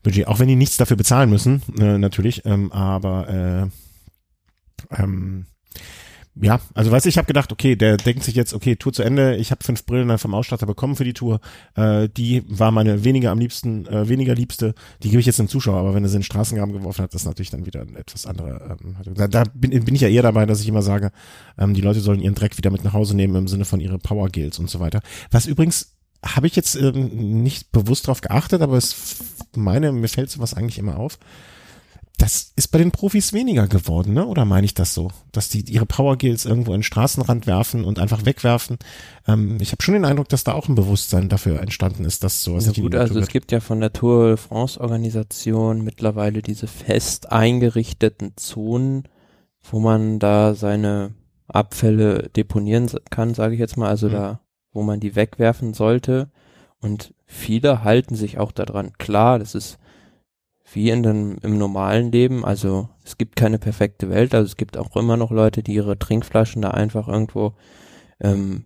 Budget. 0.03 0.27
Auch 0.27 0.39
wenn 0.39 0.47
die 0.47 0.55
nichts 0.55 0.77
dafür 0.77 0.97
bezahlen 0.97 1.29
müssen, 1.29 1.61
äh, 1.79 1.97
natürlich, 1.97 2.45
ähm, 2.45 2.71
aber 2.71 3.69
äh, 4.91 5.01
ähm, 5.01 5.45
ja, 6.41 6.59
also 6.73 6.91
du, 6.91 7.09
ich 7.09 7.17
habe 7.17 7.27
gedacht, 7.27 7.51
okay, 7.51 7.75
der 7.75 7.97
denkt 7.97 8.23
sich 8.23 8.35
jetzt, 8.35 8.53
okay, 8.53 8.75
Tour 8.75 8.93
zu 8.93 9.03
Ende, 9.03 9.35
ich 9.35 9.51
habe 9.51 9.63
fünf 9.63 9.85
Brillen 9.85 10.07
dann 10.07 10.17
vom 10.17 10.33
Ausstatter 10.33 10.65
bekommen 10.65 10.95
für 10.95 11.03
die 11.03 11.13
Tour, 11.13 11.39
äh, 11.75 12.09
die 12.09 12.43
war 12.47 12.71
meine 12.71 13.03
weniger 13.03 13.31
am 13.31 13.39
liebsten, 13.39 13.85
äh, 13.87 14.07
weniger 14.07 14.35
liebste, 14.35 14.73
die 15.03 15.09
gebe 15.09 15.19
ich 15.19 15.25
jetzt 15.25 15.39
dem 15.39 15.47
Zuschauer, 15.47 15.79
aber 15.79 15.93
wenn 15.93 16.03
er 16.03 16.09
sie 16.09 16.15
in 16.15 16.21
den 16.21 16.25
Straßengraben 16.25 16.73
geworfen 16.73 17.03
hat, 17.03 17.13
das 17.13 17.21
ist 17.21 17.27
natürlich 17.27 17.49
dann 17.49 17.65
wieder 17.65 17.81
ein 17.81 17.95
etwas 17.95 18.25
andere. 18.25 18.77
Ähm, 18.81 18.95
da, 19.15 19.27
da 19.27 19.43
bin, 19.53 19.71
bin 19.83 19.95
ich 19.95 20.01
ja 20.01 20.09
eher 20.09 20.23
dabei, 20.23 20.45
dass 20.45 20.61
ich 20.61 20.67
immer 20.67 20.81
sage, 20.81 21.11
ähm, 21.57 21.73
die 21.73 21.81
Leute 21.81 21.99
sollen 21.99 22.19
ihren 22.19 22.35
Dreck 22.35 22.57
wieder 22.57 22.71
mit 22.71 22.83
nach 22.83 22.93
Hause 22.93 23.15
nehmen 23.15 23.35
im 23.35 23.47
Sinne 23.47 23.65
von 23.65 23.79
ihre 23.79 23.99
Power 23.99 24.29
Gels 24.29 24.59
und 24.59 24.69
so 24.69 24.79
weiter. 24.79 25.01
Was 25.31 25.45
übrigens 25.45 25.93
habe 26.25 26.47
ich 26.47 26.55
jetzt 26.55 26.75
ähm, 26.75 27.43
nicht 27.43 27.71
bewusst 27.71 28.07
drauf 28.07 28.21
geachtet, 28.21 28.61
aber 28.61 28.77
es 28.77 29.17
meine, 29.55 29.91
mir 29.91 30.07
fällt 30.07 30.29
sowas 30.29 30.53
eigentlich 30.53 30.79
immer 30.79 30.97
auf 30.97 31.19
das 32.17 32.51
ist 32.55 32.69
bei 32.69 32.79
den 32.79 32.91
Profis 32.91 33.31
weniger 33.31 33.67
geworden, 33.67 34.13
ne? 34.13 34.25
Oder 34.25 34.43
meine 34.43 34.65
ich 34.65 34.73
das 34.73 34.95
so? 34.95 35.11
Dass 35.31 35.49
die 35.49 35.61
ihre 35.71 35.85
Powergills 35.85 36.45
irgendwo 36.45 36.73
in 36.73 36.79
den 36.79 36.83
Straßenrand 36.83 37.45
werfen 37.45 37.85
und 37.85 37.99
einfach 37.99 38.25
wegwerfen. 38.25 38.79
Ähm, 39.27 39.59
ich 39.61 39.71
habe 39.71 39.83
schon 39.83 39.93
den 39.93 40.05
Eindruck, 40.05 40.27
dass 40.27 40.43
da 40.43 40.53
auch 40.53 40.67
ein 40.67 40.73
Bewusstsein 40.73 41.29
dafür 41.29 41.61
entstanden 41.61 42.05
ist, 42.05 42.23
dass 42.23 42.43
sowas 42.43 42.65
ja, 42.65 42.71
gut, 42.73 42.95
also 42.95 43.19
es 43.19 43.27
gibt 43.27 43.51
ja 43.51 43.59
von 43.59 43.79
der 43.79 43.93
Tour 43.93 44.29
de 44.29 44.37
France 44.37 44.81
Organisation 44.81 45.83
mittlerweile 45.83 46.41
diese 46.41 46.65
fest 46.65 47.31
eingerichteten 47.31 48.33
Zonen, 48.35 49.03
wo 49.69 49.79
man 49.79 50.17
da 50.17 50.55
seine 50.55 51.13
Abfälle 51.47 52.29
deponieren 52.35 52.89
kann, 53.11 53.35
sage 53.35 53.53
ich 53.53 53.59
jetzt 53.59 53.77
mal, 53.77 53.89
also 53.89 54.07
mhm. 54.07 54.13
da, 54.13 54.39
wo 54.73 54.81
man 54.81 54.99
die 54.99 55.15
wegwerfen 55.15 55.75
sollte. 55.75 56.31
Und 56.81 57.13
viele 57.25 57.83
halten 57.83 58.15
sich 58.15 58.39
auch 58.39 58.51
daran. 58.51 58.93
Klar, 58.97 59.37
das 59.37 59.53
ist 59.53 59.77
wie 60.73 60.89
in 60.89 61.03
den, 61.03 61.37
im 61.39 61.57
normalen 61.57 62.11
Leben. 62.11 62.45
Also 62.45 62.89
es 63.03 63.17
gibt 63.17 63.35
keine 63.35 63.59
perfekte 63.59 64.09
Welt. 64.09 64.33
Also 64.35 64.45
es 64.45 64.57
gibt 64.57 64.77
auch 64.77 64.95
immer 64.95 65.17
noch 65.17 65.31
Leute, 65.31 65.63
die 65.63 65.73
ihre 65.73 65.97
Trinkflaschen 65.97 66.61
da 66.61 66.71
einfach 66.71 67.07
irgendwo 67.07 67.53
ähm, 68.19 68.65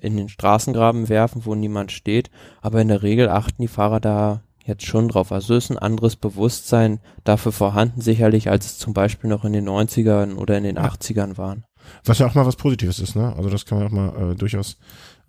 in 0.00 0.16
den 0.16 0.28
Straßengraben 0.28 1.08
werfen, 1.08 1.44
wo 1.44 1.54
niemand 1.54 1.92
steht. 1.92 2.30
Aber 2.60 2.80
in 2.80 2.88
der 2.88 3.02
Regel 3.02 3.28
achten 3.28 3.62
die 3.62 3.68
Fahrer 3.68 4.00
da 4.00 4.42
jetzt 4.64 4.84
schon 4.84 5.08
drauf. 5.08 5.30
Also 5.30 5.54
ist 5.54 5.70
ein 5.70 5.78
anderes 5.78 6.16
Bewusstsein 6.16 7.00
dafür 7.22 7.52
vorhanden, 7.52 8.00
sicherlich, 8.00 8.50
als 8.50 8.66
es 8.66 8.78
zum 8.78 8.92
Beispiel 8.92 9.30
noch 9.30 9.44
in 9.44 9.52
den 9.52 9.68
90ern 9.68 10.34
oder 10.34 10.58
in 10.58 10.64
den 10.64 10.76
ja. 10.76 10.88
80ern 10.88 11.38
waren. 11.38 11.64
Was 12.04 12.18
ja 12.18 12.26
auch 12.26 12.34
mal 12.34 12.46
was 12.46 12.56
Positives 12.56 12.98
ist, 12.98 13.14
ne? 13.14 13.32
Also 13.36 13.48
das 13.48 13.64
kann 13.64 13.78
man 13.78 13.86
auch 13.86 13.92
mal 13.92 14.32
äh, 14.32 14.34
durchaus 14.34 14.76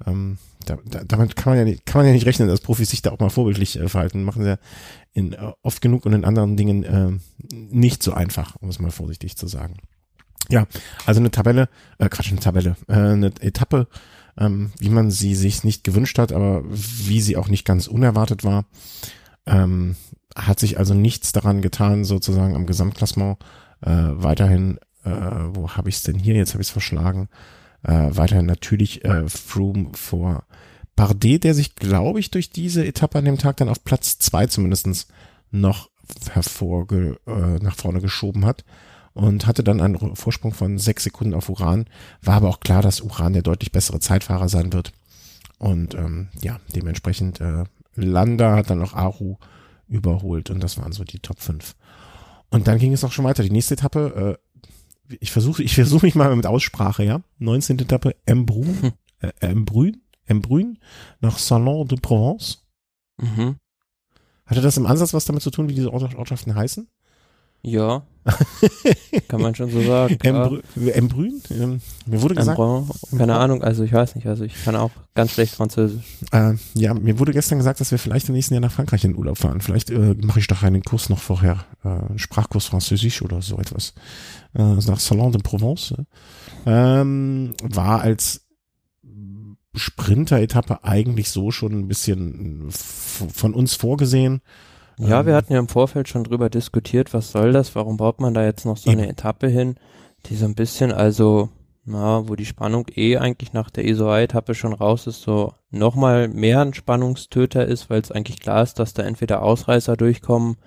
ähm, 0.06 0.38
da, 0.66 0.78
da, 0.86 1.04
damit 1.06 1.36
kann 1.36 1.52
man 1.52 1.60
ja 1.60 1.66
nicht, 1.66 1.86
kann 1.86 2.00
man 2.00 2.08
ja 2.08 2.14
nicht 2.14 2.26
rechnen, 2.26 2.48
dass 2.48 2.62
Profis 2.62 2.90
sich 2.90 3.02
da 3.02 3.12
auch 3.12 3.20
mal 3.20 3.30
vorbildlich 3.30 3.80
äh, 3.80 3.88
verhalten. 3.88 4.24
Machen 4.24 4.44
sie 4.44 4.50
ja 4.50 4.58
in, 5.18 5.34
äh, 5.34 5.52
oft 5.64 5.82
genug 5.82 6.06
und 6.06 6.14
in 6.14 6.24
anderen 6.24 6.56
Dingen 6.56 6.84
äh, 6.84 7.12
nicht 7.50 8.04
so 8.04 8.14
einfach, 8.14 8.56
um 8.58 8.70
es 8.70 8.80
mal 8.80 8.92
vorsichtig 8.92 9.36
zu 9.36 9.48
sagen. 9.48 9.78
Ja, 10.50 10.68
also 11.06 11.20
eine 11.20 11.32
Tabelle, 11.32 11.70
äh, 11.98 12.08
Quatsch, 12.08 12.30
eine 12.32 12.40
Tabelle, 12.40 12.78
äh, 12.88 12.94
eine 12.94 13.34
Etappe, 13.42 13.88
ähm, 14.38 14.72
wie 14.78 14.90
man 14.90 15.10
sie 15.10 15.34
sich 15.34 15.64
nicht 15.64 15.84
gewünscht 15.84 16.20
hat, 16.20 16.32
aber 16.32 16.64
wie 16.70 17.20
sie 17.22 17.36
auch 17.36 17.48
nicht 17.48 17.66
ganz 17.66 17.88
unerwartet 17.88 18.44
war. 18.44 18.66
Ähm, 19.48 19.96
hat 20.36 20.60
sich 20.60 20.78
also 20.78 20.94
nichts 20.94 21.32
daran 21.32 21.62
getan, 21.62 22.06
sozusagen 22.06 22.56
am 22.56 22.68
Gesamtklassement 22.68 23.40
Äh, 23.80 23.92
weiterhin, 23.92 24.80
äh, 25.04 25.12
wo 25.54 25.70
habe 25.70 25.90
ich 25.90 25.98
es 25.98 26.04
denn 26.04 26.18
hier? 26.18 26.34
Jetzt 26.34 26.54
habe 26.54 26.62
ich 26.64 26.68
es 26.68 26.72
verschlagen. 26.72 27.30
Äh, 27.84 28.10
weiterhin 28.10 28.48
natürlich 28.48 29.06
äh, 29.06 29.30
Froome 29.30 29.92
vor 29.94 30.46
Bardet, 30.98 31.46
der 31.46 31.54
sich, 31.54 31.76
glaube 31.76 32.20
ich, 32.20 32.32
durch 32.32 32.50
diese 32.50 32.86
Etappe 32.86 33.20
an 33.20 33.26
dem 33.26 33.38
Tag 33.38 33.58
dann 33.58 33.70
auf 33.70 33.86
Platz 33.86 34.18
zwei 34.18 34.48
zumindestens 34.48 35.08
noch 35.52 35.90
hervorge 36.32 37.20
äh, 37.28 37.60
nach 37.60 37.76
vorne 37.76 38.02
geschoben 38.02 38.46
hat 38.46 38.66
und 39.14 39.46
hatte 39.46 39.64
dann 39.64 39.80
einen 39.80 40.16
Vorsprung 40.16 40.54
von 40.54 40.78
sechs 40.78 41.04
Sekunden 41.04 41.36
auf 41.36 41.50
Uran. 41.50 41.86
War 42.22 42.36
aber 42.36 42.50
auch 42.50 42.60
klar, 42.60 42.82
dass 42.82 43.02
Uran 43.02 43.34
der 43.34 43.44
deutlich 43.44 43.72
bessere 43.72 44.00
Zeitfahrer 44.00 44.50
sein 44.50 44.74
wird. 44.74 44.92
Und 45.60 45.94
ähm, 45.94 46.30
ja, 46.42 46.60
dementsprechend 46.76 47.42
äh, 47.42 47.66
Landa 47.96 48.56
hat 48.56 48.70
dann 48.70 48.80
noch 48.80 48.94
Aru 48.94 49.38
überholt 49.88 50.50
und 50.50 50.62
das 50.62 50.78
waren 50.78 50.92
so 50.94 51.04
die 51.04 51.20
Top 51.20 51.40
5. 51.40 51.76
Und 52.50 52.68
dann 52.68 52.80
ging 52.80 52.94
es 52.94 53.04
auch 53.04 53.12
schon 53.12 53.26
weiter. 53.26 53.44
Die 53.44 53.52
nächste 53.52 53.76
Etappe, 53.76 54.40
äh, 55.10 55.16
ich 55.20 55.32
versuche 55.32 55.62
ich 55.62 55.76
versuche 55.76 56.06
mich 56.06 56.16
mal 56.16 56.36
mit 56.36 56.48
Aussprache, 56.48 57.04
ja. 57.04 57.22
19. 57.38 57.80
Etappe 57.80 58.16
Embrun, 58.26 58.94
äh, 59.20 59.32
Embrun, 59.40 60.02
Embrun 60.28 60.78
nach 61.20 61.38
Salon 61.38 61.88
de 61.88 62.00
Provence. 62.00 62.66
Mhm. 63.18 63.56
Hatte 64.46 64.62
das 64.62 64.78
im 64.78 64.86
Ansatz 64.86 65.14
was 65.14 65.26
damit 65.26 65.42
zu 65.42 65.52
tun, 65.52 65.68
wie 65.68 65.74
diese 65.74 65.92
Ortschaften 65.92 66.56
heißen? 66.56 66.88
Ja, 67.64 68.04
kann 69.28 69.42
man 69.42 69.56
schon 69.56 69.70
so 69.72 69.82
sagen. 69.82 70.18
Embrun? 70.22 71.42
Ähm, 71.50 71.82
mir 72.06 72.22
wurde 72.22 72.36
gesagt. 72.36 72.58
Embrun, 72.58 72.90
keine 73.18 73.36
Ahnung, 73.36 73.64
also 73.64 73.84
ich 73.84 73.92
weiß 73.92 74.16
nicht, 74.16 74.28
also 74.28 74.44
ich 74.44 74.64
kann 74.64 74.76
auch 74.76 74.92
ganz 75.16 75.32
schlecht 75.32 75.56
Französisch. 75.56 76.04
Äh, 76.32 76.54
ja, 76.76 76.94
mir 76.94 77.20
wurde 77.20 77.32
gestern 77.34 77.58
gesagt, 77.58 77.80
dass 77.80 77.92
wir 77.92 77.98
vielleicht 77.98 78.30
im 78.30 78.36
nächsten 78.36 78.54
Jahr 78.54 78.62
nach 78.62 78.72
Frankreich 78.72 79.04
in 79.04 79.16
Urlaub 79.16 79.38
fahren. 79.38 79.62
Vielleicht 79.62 79.90
äh, 79.90 80.16
mache 80.22 80.40
ich 80.40 80.48
doch 80.48 80.64
einen 80.64 80.84
Kurs 80.84 81.10
noch 81.10 81.20
vorher, 81.20 81.66
äh, 81.84 81.90
einen 81.90 82.20
Sprachkurs 82.20 82.66
Französisch 82.66 83.22
oder 83.22 83.42
so 83.42 83.58
etwas. 83.58 83.94
Äh, 84.54 84.64
nach 84.64 85.00
Salon 85.00 85.32
de 85.32 85.42
Provence. 85.42 85.94
Ähm, 86.66 87.54
war 87.64 88.02
als 88.02 88.47
Sprinter-Etappe 89.78 90.84
eigentlich 90.84 91.30
so 91.30 91.52
schon 91.52 91.74
ein 91.74 91.88
bisschen 91.88 92.70
von 92.72 93.54
uns 93.54 93.76
vorgesehen. 93.76 94.42
Ja, 95.00 95.26
wir 95.26 95.34
ähm. 95.34 95.38
hatten 95.38 95.54
ja 95.54 95.60
im 95.60 95.68
Vorfeld 95.68 96.08
schon 96.08 96.24
drüber 96.24 96.50
diskutiert, 96.50 97.14
was 97.14 97.32
soll 97.32 97.52
das, 97.54 97.76
warum 97.76 97.98
baut 97.98 98.20
man 98.20 98.34
da 98.34 98.44
jetzt 98.44 98.66
noch 98.66 98.78
so 98.78 98.90
eine 98.90 99.08
Etappe 99.08 99.48
hin, 99.48 99.76
die 100.26 100.36
so 100.36 100.46
ein 100.46 100.56
bisschen, 100.56 100.92
also, 100.92 101.50
na, 101.86 102.28
wo 102.28 102.36
die 102.36 102.46
Spannung 102.46 102.88
eh 102.96 103.18
eigentlich 103.18 103.54
nach 103.54 103.70
der 103.70 103.86
ESOA-Etappe 103.86 104.56
schon 104.56 104.74
raus 104.74 105.08
ist, 105.08 105.22
so 105.22 105.54
nochmal 105.70 106.28
mehr 106.28 106.62
ein 106.62 106.74
Spannungstöter 106.74 107.66
ist, 107.66 107.90
weil 107.90 108.02
es 108.02 108.12
eigentlich 108.12 108.40
klar 108.40 108.64
ist, 108.64 108.80
dass 108.80 108.94
da 108.94 109.04
entweder 109.04 109.44
Ausreißer 109.44 109.96
durchkommen 109.96 110.58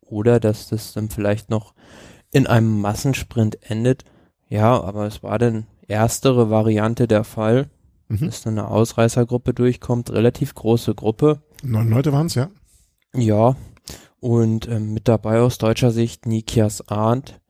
oder 0.00 0.38
dass 0.40 0.68
das 0.68 0.92
dann 0.92 1.10
vielleicht 1.10 1.50
noch 1.50 1.74
in 2.30 2.46
einem 2.46 2.80
Massensprint 2.80 3.58
endet. 3.68 4.04
Ja, 4.48 4.80
aber 4.80 5.06
es 5.06 5.22
war 5.22 5.38
dann 5.38 5.66
erstere 5.88 6.50
Variante 6.50 7.08
der 7.08 7.24
Fall, 7.24 7.68
mhm. 8.08 8.26
dass 8.26 8.42
dann 8.42 8.58
eine 8.58 8.68
Ausreißergruppe 8.68 9.54
durchkommt, 9.54 10.10
relativ 10.10 10.54
große 10.54 10.94
Gruppe. 10.94 11.42
Neun 11.62 11.90
Leute 11.90 12.12
waren 12.12 12.26
es, 12.26 12.34
ja. 12.34 12.50
Ja, 13.14 13.56
und 14.20 14.68
ähm, 14.68 14.92
mit 14.92 15.08
dabei 15.08 15.40
aus 15.40 15.58
deutscher 15.58 15.90
Sicht 15.90 16.26
Nikias 16.26 16.88
Arndt, 16.88 17.40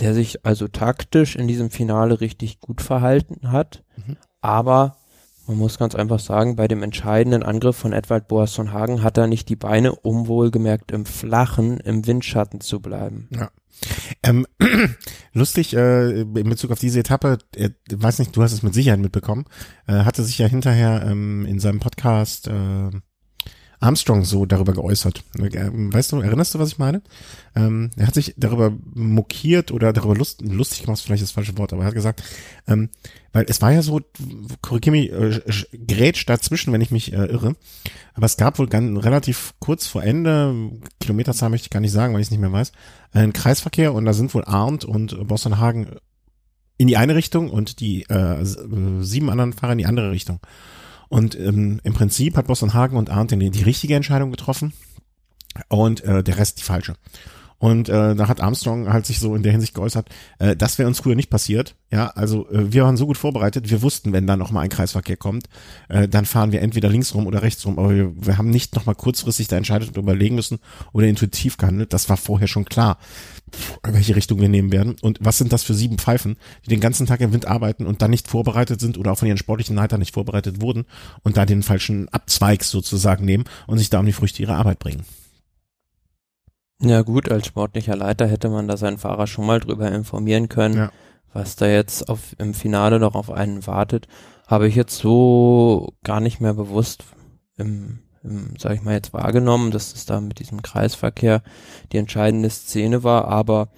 der 0.00 0.14
sich 0.14 0.46
also 0.46 0.68
taktisch 0.68 1.36
in 1.36 1.48
diesem 1.48 1.70
Finale 1.70 2.20
richtig 2.20 2.60
gut 2.60 2.80
verhalten 2.80 3.52
hat, 3.52 3.84
mhm. 3.96 4.16
aber 4.40 4.96
man 5.46 5.58
muss 5.58 5.78
ganz 5.78 5.94
einfach 5.94 6.20
sagen, 6.20 6.56
bei 6.56 6.68
dem 6.68 6.82
entscheidenden 6.82 7.42
Angriff 7.42 7.76
von 7.76 7.92
Edward 7.92 8.28
Boasson 8.28 8.72
Hagen 8.72 9.02
hat 9.02 9.18
er 9.18 9.26
nicht 9.26 9.48
die 9.48 9.56
Beine, 9.56 9.94
um 9.94 10.26
wohlgemerkt 10.26 10.92
im 10.92 11.04
Flachen, 11.04 11.78
im 11.80 12.06
Windschatten 12.06 12.60
zu 12.60 12.80
bleiben. 12.80 13.28
Ja. 13.30 13.50
Ähm, 14.22 14.46
lustig, 15.32 15.74
äh, 15.74 16.20
in 16.20 16.48
Bezug 16.48 16.70
auf 16.70 16.78
diese 16.78 17.00
Etappe, 17.00 17.38
äh, 17.56 17.70
weiß 17.92 18.20
nicht, 18.20 18.36
du 18.36 18.42
hast 18.42 18.52
es 18.52 18.62
mit 18.62 18.74
Sicherheit 18.74 19.00
mitbekommen, 19.00 19.46
äh, 19.86 20.04
hatte 20.04 20.22
sich 20.22 20.38
ja 20.38 20.46
hinterher 20.46 21.04
ähm, 21.06 21.46
in 21.46 21.58
seinem 21.58 21.80
Podcast 21.80 22.46
äh, 22.48 22.90
Armstrong 23.82 24.24
so 24.24 24.46
darüber 24.46 24.72
geäußert. 24.72 25.24
Ähm, 25.38 25.92
weißt 25.92 26.12
du, 26.12 26.20
erinnerst 26.20 26.54
du, 26.54 26.58
was 26.58 26.70
ich 26.70 26.78
meine? 26.78 27.02
Ähm, 27.56 27.90
er 27.96 28.06
hat 28.06 28.14
sich 28.14 28.34
darüber 28.36 28.72
mokiert 28.94 29.72
oder 29.72 29.92
darüber 29.92 30.14
lust, 30.14 30.40
lustig 30.42 30.82
gemacht, 30.82 31.00
vielleicht 31.00 31.22
das 31.22 31.32
falsche 31.32 31.58
Wort, 31.58 31.72
aber 31.72 31.82
er 31.82 31.88
hat 31.88 31.94
gesagt, 31.94 32.22
ähm, 32.68 32.90
weil 33.32 33.46
es 33.48 33.60
war 33.60 33.72
ja 33.72 33.82
so, 33.82 34.00
korrigier 34.60 34.92
mich, 34.92 35.12
äh, 35.12 35.40
grätscht 35.86 36.28
dazwischen, 36.28 36.72
wenn 36.72 36.80
ich 36.80 36.90
mich 36.90 37.12
äh, 37.12 37.26
irre, 37.26 37.56
aber 38.14 38.26
es 38.26 38.36
gab 38.36 38.58
wohl 38.58 38.68
ganz 38.68 39.04
relativ 39.04 39.54
kurz 39.58 39.86
vor 39.86 40.02
Ende, 40.02 40.70
Kilometerzahl 41.00 41.50
möchte 41.50 41.66
ich 41.66 41.70
gar 41.70 41.80
nicht 41.80 41.92
sagen, 41.92 42.14
weil 42.14 42.20
ich 42.20 42.28
es 42.28 42.30
nicht 42.30 42.40
mehr 42.40 42.52
weiß, 42.52 42.72
einen 43.12 43.32
Kreisverkehr 43.32 43.92
und 43.92 44.04
da 44.04 44.12
sind 44.12 44.32
wohl 44.32 44.44
Arndt 44.44 44.84
und 44.84 45.26
Boston 45.26 45.58
Hagen 45.58 45.88
in 46.78 46.88
die 46.88 46.96
eine 46.96 47.14
Richtung 47.14 47.50
und 47.50 47.80
die 47.80 48.02
äh, 48.04 48.44
sieben 48.44 49.30
anderen 49.30 49.52
Fahrer 49.52 49.72
in 49.72 49.78
die 49.78 49.86
andere 49.86 50.10
Richtung. 50.10 50.40
Und 51.12 51.38
ähm, 51.38 51.78
im 51.84 51.92
Prinzip 51.92 52.38
hat 52.38 52.46
Boston 52.46 52.72
Hagen 52.72 52.96
und 52.96 53.10
Arndt 53.10 53.32
die, 53.32 53.50
die 53.50 53.62
richtige 53.62 53.94
Entscheidung 53.94 54.30
getroffen 54.30 54.72
und 55.68 56.02
äh, 56.04 56.24
der 56.24 56.38
Rest 56.38 56.58
die 56.58 56.62
falsche. 56.62 56.94
Und 57.62 57.88
äh, 57.88 58.16
da 58.16 58.26
hat 58.26 58.40
Armstrong 58.40 58.92
halt 58.92 59.06
sich 59.06 59.20
so 59.20 59.36
in 59.36 59.44
der 59.44 59.52
Hinsicht 59.52 59.72
geäußert, 59.72 60.08
äh, 60.40 60.56
das 60.56 60.78
wäre 60.78 60.88
uns 60.88 60.98
früher 60.98 61.14
nicht 61.14 61.30
passiert. 61.30 61.76
Ja, 61.92 62.08
also 62.08 62.50
äh, 62.50 62.72
wir 62.72 62.82
waren 62.82 62.96
so 62.96 63.06
gut 63.06 63.16
vorbereitet, 63.16 63.70
wir 63.70 63.82
wussten, 63.82 64.12
wenn 64.12 64.26
da 64.26 64.36
nochmal 64.36 64.64
ein 64.64 64.68
Kreisverkehr 64.68 65.16
kommt, 65.16 65.48
äh, 65.88 66.08
dann 66.08 66.24
fahren 66.24 66.50
wir 66.50 66.60
entweder 66.60 66.88
links 66.88 67.14
rum 67.14 67.24
oder 67.24 67.42
rechts 67.42 67.64
rum. 67.64 67.78
Aber 67.78 67.94
wir, 67.94 68.12
wir 68.16 68.36
haben 68.36 68.50
nicht 68.50 68.74
nochmal 68.74 68.96
kurzfristig 68.96 69.46
da 69.46 69.56
entscheidet 69.56 69.90
und 69.90 69.96
überlegen 69.96 70.34
müssen 70.34 70.58
oder 70.92 71.06
intuitiv 71.06 71.56
gehandelt. 71.56 71.92
Das 71.92 72.08
war 72.08 72.16
vorher 72.16 72.48
schon 72.48 72.64
klar, 72.64 72.98
welche 73.84 74.16
Richtung 74.16 74.40
wir 74.40 74.48
nehmen 74.48 74.72
werden. 74.72 74.96
Und 75.00 75.20
was 75.20 75.38
sind 75.38 75.52
das 75.52 75.62
für 75.62 75.74
sieben 75.74 75.98
Pfeifen, 75.98 76.38
die 76.64 76.70
den 76.70 76.80
ganzen 76.80 77.06
Tag 77.06 77.20
im 77.20 77.32
Wind 77.32 77.46
arbeiten 77.46 77.86
und 77.86 78.02
dann 78.02 78.10
nicht 78.10 78.26
vorbereitet 78.26 78.80
sind 78.80 78.98
oder 78.98 79.12
auch 79.12 79.18
von 79.18 79.28
ihren 79.28 79.38
sportlichen 79.38 79.76
Leitern 79.76 80.00
nicht 80.00 80.14
vorbereitet 80.14 80.60
wurden 80.60 80.84
und 81.22 81.36
da 81.36 81.46
den 81.46 81.62
falschen 81.62 82.08
Abzweig 82.08 82.64
sozusagen 82.64 83.24
nehmen 83.24 83.44
und 83.68 83.78
sich 83.78 83.88
da 83.88 84.00
um 84.00 84.06
die 84.06 84.12
Früchte 84.12 84.42
ihrer 84.42 84.56
Arbeit 84.56 84.80
bringen. 84.80 85.04
Ja 86.82 87.02
gut, 87.02 87.30
als 87.30 87.46
sportlicher 87.46 87.96
Leiter 87.96 88.26
hätte 88.26 88.48
man 88.48 88.66
da 88.66 88.76
seinen 88.76 88.98
Fahrer 88.98 89.26
schon 89.26 89.46
mal 89.46 89.60
drüber 89.60 89.90
informieren 89.90 90.48
können, 90.48 90.76
ja. 90.76 90.92
was 91.32 91.54
da 91.56 91.66
jetzt 91.66 92.08
auf, 92.08 92.34
im 92.38 92.54
Finale 92.54 92.98
noch 92.98 93.14
auf 93.14 93.30
einen 93.30 93.66
wartet. 93.66 94.08
Habe 94.48 94.66
ich 94.66 94.74
jetzt 94.74 94.98
so 94.98 95.94
gar 96.02 96.20
nicht 96.20 96.40
mehr 96.40 96.54
bewusst 96.54 97.04
im, 97.56 98.00
im, 98.24 98.54
sag 98.58 98.74
ich 98.74 98.82
mal, 98.82 98.94
jetzt 98.94 99.12
wahrgenommen, 99.12 99.70
dass 99.70 99.94
es 99.94 100.06
da 100.06 100.20
mit 100.20 100.40
diesem 100.40 100.62
Kreisverkehr 100.62 101.42
die 101.92 101.98
entscheidende 101.98 102.50
Szene 102.50 103.04
war. 103.04 103.28
Aber 103.28 103.68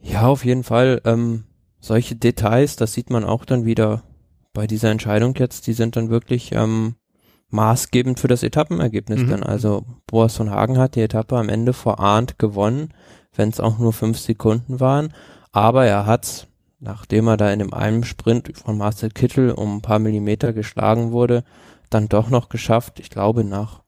ja, 0.00 0.26
auf 0.26 0.44
jeden 0.44 0.64
Fall, 0.64 1.00
ähm, 1.04 1.44
solche 1.78 2.16
Details, 2.16 2.74
das 2.74 2.92
sieht 2.92 3.10
man 3.10 3.24
auch 3.24 3.44
dann 3.44 3.64
wieder 3.64 4.02
bei 4.52 4.66
dieser 4.66 4.90
Entscheidung 4.90 5.36
jetzt, 5.36 5.68
die 5.68 5.72
sind 5.72 5.94
dann 5.94 6.10
wirklich 6.10 6.50
ähm, 6.52 6.96
maßgebend 7.50 8.20
für 8.20 8.28
das 8.28 8.42
Etappenergebnis 8.42 9.20
mhm. 9.22 9.28
dann. 9.28 9.42
Also 9.42 9.84
Boas 10.06 10.36
von 10.36 10.50
Hagen 10.50 10.78
hat 10.78 10.94
die 10.94 11.02
Etappe 11.02 11.36
am 11.36 11.48
Ende 11.48 11.72
vor 11.72 11.98
Arndt 11.98 12.38
gewonnen, 12.38 12.92
wenn 13.34 13.48
es 13.48 13.60
auch 13.60 13.78
nur 13.78 13.92
fünf 13.92 14.18
Sekunden 14.18 14.80
waren. 14.80 15.12
Aber 15.52 15.86
er 15.86 16.06
hat, 16.06 16.48
nachdem 16.78 17.28
er 17.28 17.36
da 17.36 17.50
in 17.50 17.58
dem 17.58 17.72
einen 17.72 18.04
Sprint 18.04 18.56
von 18.56 18.76
Marcel 18.76 19.10
Kittel 19.10 19.50
um 19.50 19.76
ein 19.76 19.82
paar 19.82 19.98
Millimeter 19.98 20.52
geschlagen 20.52 21.12
wurde, 21.12 21.44
dann 21.90 22.08
doch 22.08 22.28
noch 22.28 22.50
geschafft, 22.50 23.00
ich 23.00 23.08
glaube 23.08 23.44
nach 23.44 23.82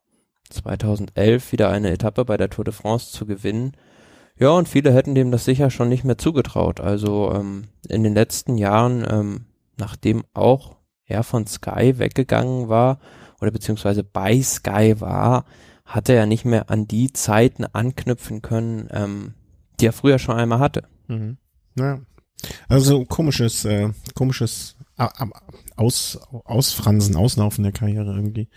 2011 0.49 1.53
wieder 1.53 1.71
eine 1.71 1.91
Etappe 1.91 2.25
bei 2.25 2.37
der 2.37 2.51
Tour 2.51 2.65
de 2.65 2.75
France 2.75 3.13
zu 3.13 3.27
gewinnen. 3.27 3.73
Ja, 4.37 4.51
und 4.51 4.69
viele 4.69 4.93
hätten 4.93 5.15
dem 5.15 5.31
das 5.31 5.45
sicher 5.45 5.71
schon 5.71 5.91
nicht 5.91 6.03
mehr 6.03 6.19
zugetraut. 6.19 6.81
Also 6.81 7.33
ähm, 7.35 7.65
in 7.89 8.03
den 8.03 8.15
letzten 8.15 8.57
Jahren, 8.57 9.07
ähm, 9.09 9.45
nachdem 9.77 10.25
auch 10.33 10.77
er 11.05 11.23
von 11.23 11.47
Sky 11.47 11.99
weggegangen 11.99 12.69
war, 12.69 12.99
oder 13.41 13.51
beziehungsweise 13.51 14.05
bei 14.05 14.41
Sky 14.43 15.01
war, 15.01 15.45
hat 15.85 16.09
er 16.09 16.15
ja 16.15 16.27
nicht 16.27 16.45
mehr 16.45 16.71
an 16.71 16.87
die 16.87 17.13
Zeiten 17.13 17.65
anknüpfen 17.65 18.43
können, 18.43 18.89
ähm, 18.91 19.35
die 19.81 19.87
er 19.87 19.93
früher 19.93 20.19
schon 20.19 20.37
einmal 20.37 20.61
hatte. 20.61 20.85
Mhm. 21.09 21.37
Ja. 21.79 22.01
Also 22.69 23.05
komisches, 23.05 23.65
äh, 23.65 23.91
komisches 24.15 24.77
Aus, 25.77 26.19
Ausfransen, 26.45 27.17
Auslaufen 27.17 27.65
der 27.65 27.73
Karriere 27.73 28.15
irgendwie, 28.15 28.49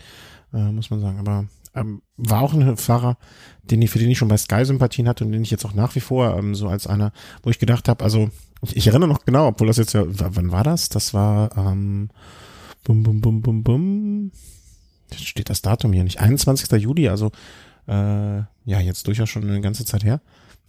äh, 0.52 0.70
muss 0.70 0.90
man 0.90 1.00
sagen. 1.00 1.18
Aber 1.18 1.46
ähm, 1.74 2.02
war 2.16 2.42
auch 2.42 2.54
ein 2.54 2.76
Fahrer, 2.76 3.18
den 3.62 3.82
ich, 3.82 3.90
für 3.90 3.98
den 3.98 4.10
ich 4.10 4.18
schon 4.18 4.28
bei 4.28 4.36
Sky 4.36 4.64
Sympathien 4.64 5.08
hatte 5.08 5.24
und 5.24 5.32
den 5.32 5.42
ich 5.42 5.50
jetzt 5.50 5.64
auch 5.64 5.74
nach 5.74 5.94
wie 5.94 6.00
vor 6.00 6.36
ähm, 6.36 6.54
so 6.54 6.68
als 6.68 6.86
einer, 6.86 7.12
wo 7.42 7.50
ich 7.50 7.58
gedacht 7.58 7.88
habe, 7.88 8.04
also 8.04 8.30
ich, 8.62 8.76
ich 8.76 8.86
erinnere 8.86 9.08
noch 9.08 9.24
genau, 9.24 9.48
obwohl 9.48 9.66
das 9.66 9.76
jetzt 9.76 9.92
ja, 9.92 10.04
wann 10.06 10.52
war 10.52 10.64
das? 10.64 10.88
Das 10.88 11.14
war 11.14 11.56
ähm, 11.56 12.10
bum 12.84 13.02
bum 13.02 13.20
bum 13.20 13.42
bum 13.42 13.62
bum 13.62 14.30
steht 15.18 15.50
das 15.50 15.62
Datum 15.62 15.92
hier 15.92 16.04
nicht, 16.04 16.20
21. 16.20 16.70
Juli, 16.80 17.08
also 17.08 17.30
äh, 17.86 17.92
ja, 17.92 18.80
jetzt 18.80 19.06
durchaus 19.06 19.28
schon 19.28 19.44
eine 19.44 19.60
ganze 19.60 19.84
Zeit 19.84 20.04
her. 20.04 20.20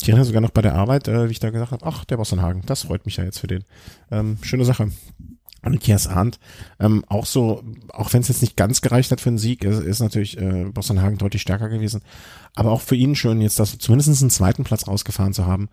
Ich 0.01 0.09
erinnere 0.09 0.25
sogar 0.25 0.41
noch 0.41 0.51
bei 0.51 0.61
der 0.61 0.75
Arbeit, 0.75 1.07
äh, 1.07 1.27
wie 1.27 1.31
ich 1.31 1.39
da 1.39 1.49
gesagt 1.49 1.71
habe, 1.71 1.85
ach, 1.85 2.03
der 2.05 2.17
Bossenhagen, 2.17 2.63
das 2.65 2.83
freut 2.83 3.05
mich 3.05 3.17
ja 3.17 3.23
jetzt 3.23 3.39
für 3.39 3.47
den. 3.47 3.63
Ähm, 4.11 4.37
schöne 4.41 4.65
Sache. 4.65 4.89
Und 5.63 5.79
Kias 5.79 6.05
Arndt, 6.05 6.39
ähm, 6.79 7.03
auch 7.07 7.25
so, 7.25 7.63
auch 7.89 8.13
wenn 8.13 8.21
es 8.21 8.27
jetzt 8.27 8.41
nicht 8.41 8.55
ganz 8.55 8.81
gereicht 8.81 9.11
hat 9.11 9.19
für 9.19 9.29
einen 9.29 9.39
Sieg, 9.39 9.63
ist, 9.63 9.79
ist 9.79 9.99
natürlich 9.99 10.37
äh, 10.37 10.65
Bossenhagen 10.65 11.17
deutlich 11.17 11.41
stärker 11.41 11.69
gewesen. 11.69 12.01
Aber 12.53 12.71
auch 12.71 12.81
für 12.81 12.95
ihn 12.95 13.15
schön, 13.15 13.41
jetzt 13.41 13.57
das 13.57 13.77
zumindest 13.79 14.21
einen 14.21 14.29
zweiten 14.29 14.63
Platz 14.63 14.87
rausgefahren 14.87 15.33
zu 15.33 15.45
haben. 15.47 15.69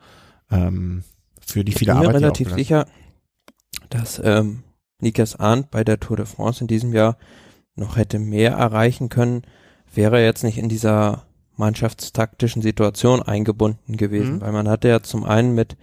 ähm, 0.50 1.02
für 1.44 1.64
die 1.64 1.72
viele 1.72 1.92
ich 1.92 1.98
bin 1.98 2.06
Arbeit. 2.06 2.20
mir 2.20 2.26
relativ 2.26 2.54
sicher, 2.54 2.86
dass 3.90 4.20
ähm, 4.24 4.62
Nikas 5.00 5.36
Arndt 5.36 5.70
bei 5.70 5.84
der 5.84 6.00
Tour 6.00 6.16
de 6.16 6.26
France 6.26 6.62
in 6.62 6.68
diesem 6.68 6.92
Jahr 6.92 7.18
noch 7.74 7.96
hätte 7.96 8.18
mehr 8.18 8.52
erreichen 8.52 9.08
können, 9.08 9.42
wäre 9.92 10.18
er 10.18 10.24
jetzt 10.24 10.44
nicht 10.44 10.58
in 10.58 10.68
dieser 10.68 11.24
mannschaftstaktischen 11.56 12.62
Situation 12.62 13.22
eingebunden 13.22 13.96
gewesen, 13.96 14.36
mhm. 14.36 14.40
weil 14.40 14.52
man 14.52 14.68
hatte 14.68 14.88
ja 14.88 15.02
zum 15.02 15.24
einen 15.24 15.54
mit 15.54 15.76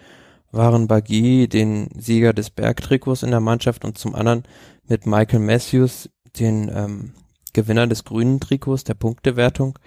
Waren 0.52 0.88
Bagui 0.88 1.48
den 1.48 1.90
Sieger 1.98 2.34
des 2.34 2.50
Bergtrikots 2.50 3.22
in 3.22 3.30
der 3.30 3.40
Mannschaft 3.40 3.86
und 3.86 3.98
zum 3.98 4.16
anderen 4.16 4.44
mit 4.88 5.06
Michael 5.06 5.40
Matthews 5.40 6.10
den 6.40 6.72
ähm, 6.74 7.14
Gewinner 7.54 7.88
des 7.88 8.04
grünen 8.04 8.40
Trikots 8.40 8.84
der 8.84 8.96
Punktewertung. 8.96 9.78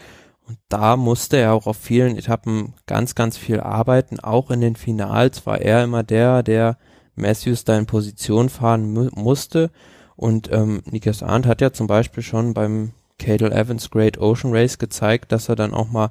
Und 0.46 0.58
da 0.68 0.96
musste 0.96 1.36
er 1.36 1.52
auch 1.52 1.66
auf 1.66 1.76
vielen 1.76 2.16
Etappen 2.16 2.74
ganz, 2.86 3.14
ganz 3.14 3.36
viel 3.36 3.60
arbeiten. 3.60 4.20
Auch 4.20 4.50
in 4.50 4.60
den 4.60 4.76
Finals 4.76 5.46
war 5.46 5.60
er 5.60 5.84
immer 5.84 6.02
der, 6.02 6.42
der 6.42 6.78
Matthews 7.14 7.64
da 7.64 7.76
in 7.78 7.86
Position 7.86 8.48
fahren 8.48 8.92
mu 8.92 9.08
musste. 9.14 9.70
Und 10.16 10.50
ähm, 10.52 10.82
Nikas 10.90 11.22
Arndt 11.22 11.46
hat 11.46 11.60
ja 11.60 11.72
zum 11.72 11.86
Beispiel 11.86 12.22
schon 12.22 12.54
beim 12.54 12.92
Cadel 13.18 13.52
Evans 13.52 13.90
Great 13.90 14.18
Ocean 14.18 14.52
Race 14.54 14.78
gezeigt, 14.78 15.32
dass 15.32 15.48
er 15.48 15.56
dann 15.56 15.74
auch 15.74 15.90
mal 15.90 16.10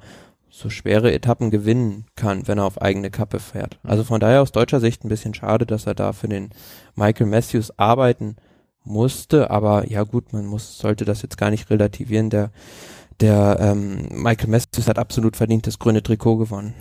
so 0.49 0.69
schwere 0.69 1.13
Etappen 1.13 1.49
gewinnen 1.49 2.05
kann, 2.15 2.47
wenn 2.47 2.57
er 2.57 2.65
auf 2.65 2.81
eigene 2.81 3.09
Kappe 3.09 3.39
fährt. 3.39 3.79
Also 3.83 4.03
von 4.03 4.19
daher 4.19 4.41
aus 4.41 4.51
deutscher 4.51 4.81
Sicht 4.81 5.03
ein 5.03 5.09
bisschen 5.09 5.33
schade, 5.33 5.65
dass 5.65 5.87
er 5.87 5.95
da 5.95 6.11
für 6.13 6.27
den 6.27 6.49
Michael 6.95 7.27
Matthews 7.27 7.77
arbeiten 7.79 8.35
musste, 8.83 9.49
aber 9.49 9.89
ja 9.89 10.03
gut, 10.03 10.33
man 10.33 10.45
muss, 10.45 10.77
sollte 10.77 11.05
das 11.05 11.21
jetzt 11.21 11.37
gar 11.37 11.51
nicht 11.51 11.69
relativieren. 11.69 12.29
Der, 12.29 12.51
der 13.21 13.57
ähm, 13.61 14.07
Michael 14.11 14.49
Matthews 14.49 14.87
hat 14.87 14.99
absolut 14.99 15.37
verdient 15.37 15.67
das 15.67 15.79
grüne 15.79 16.03
Trikot 16.03 16.37
gewonnen. 16.37 16.73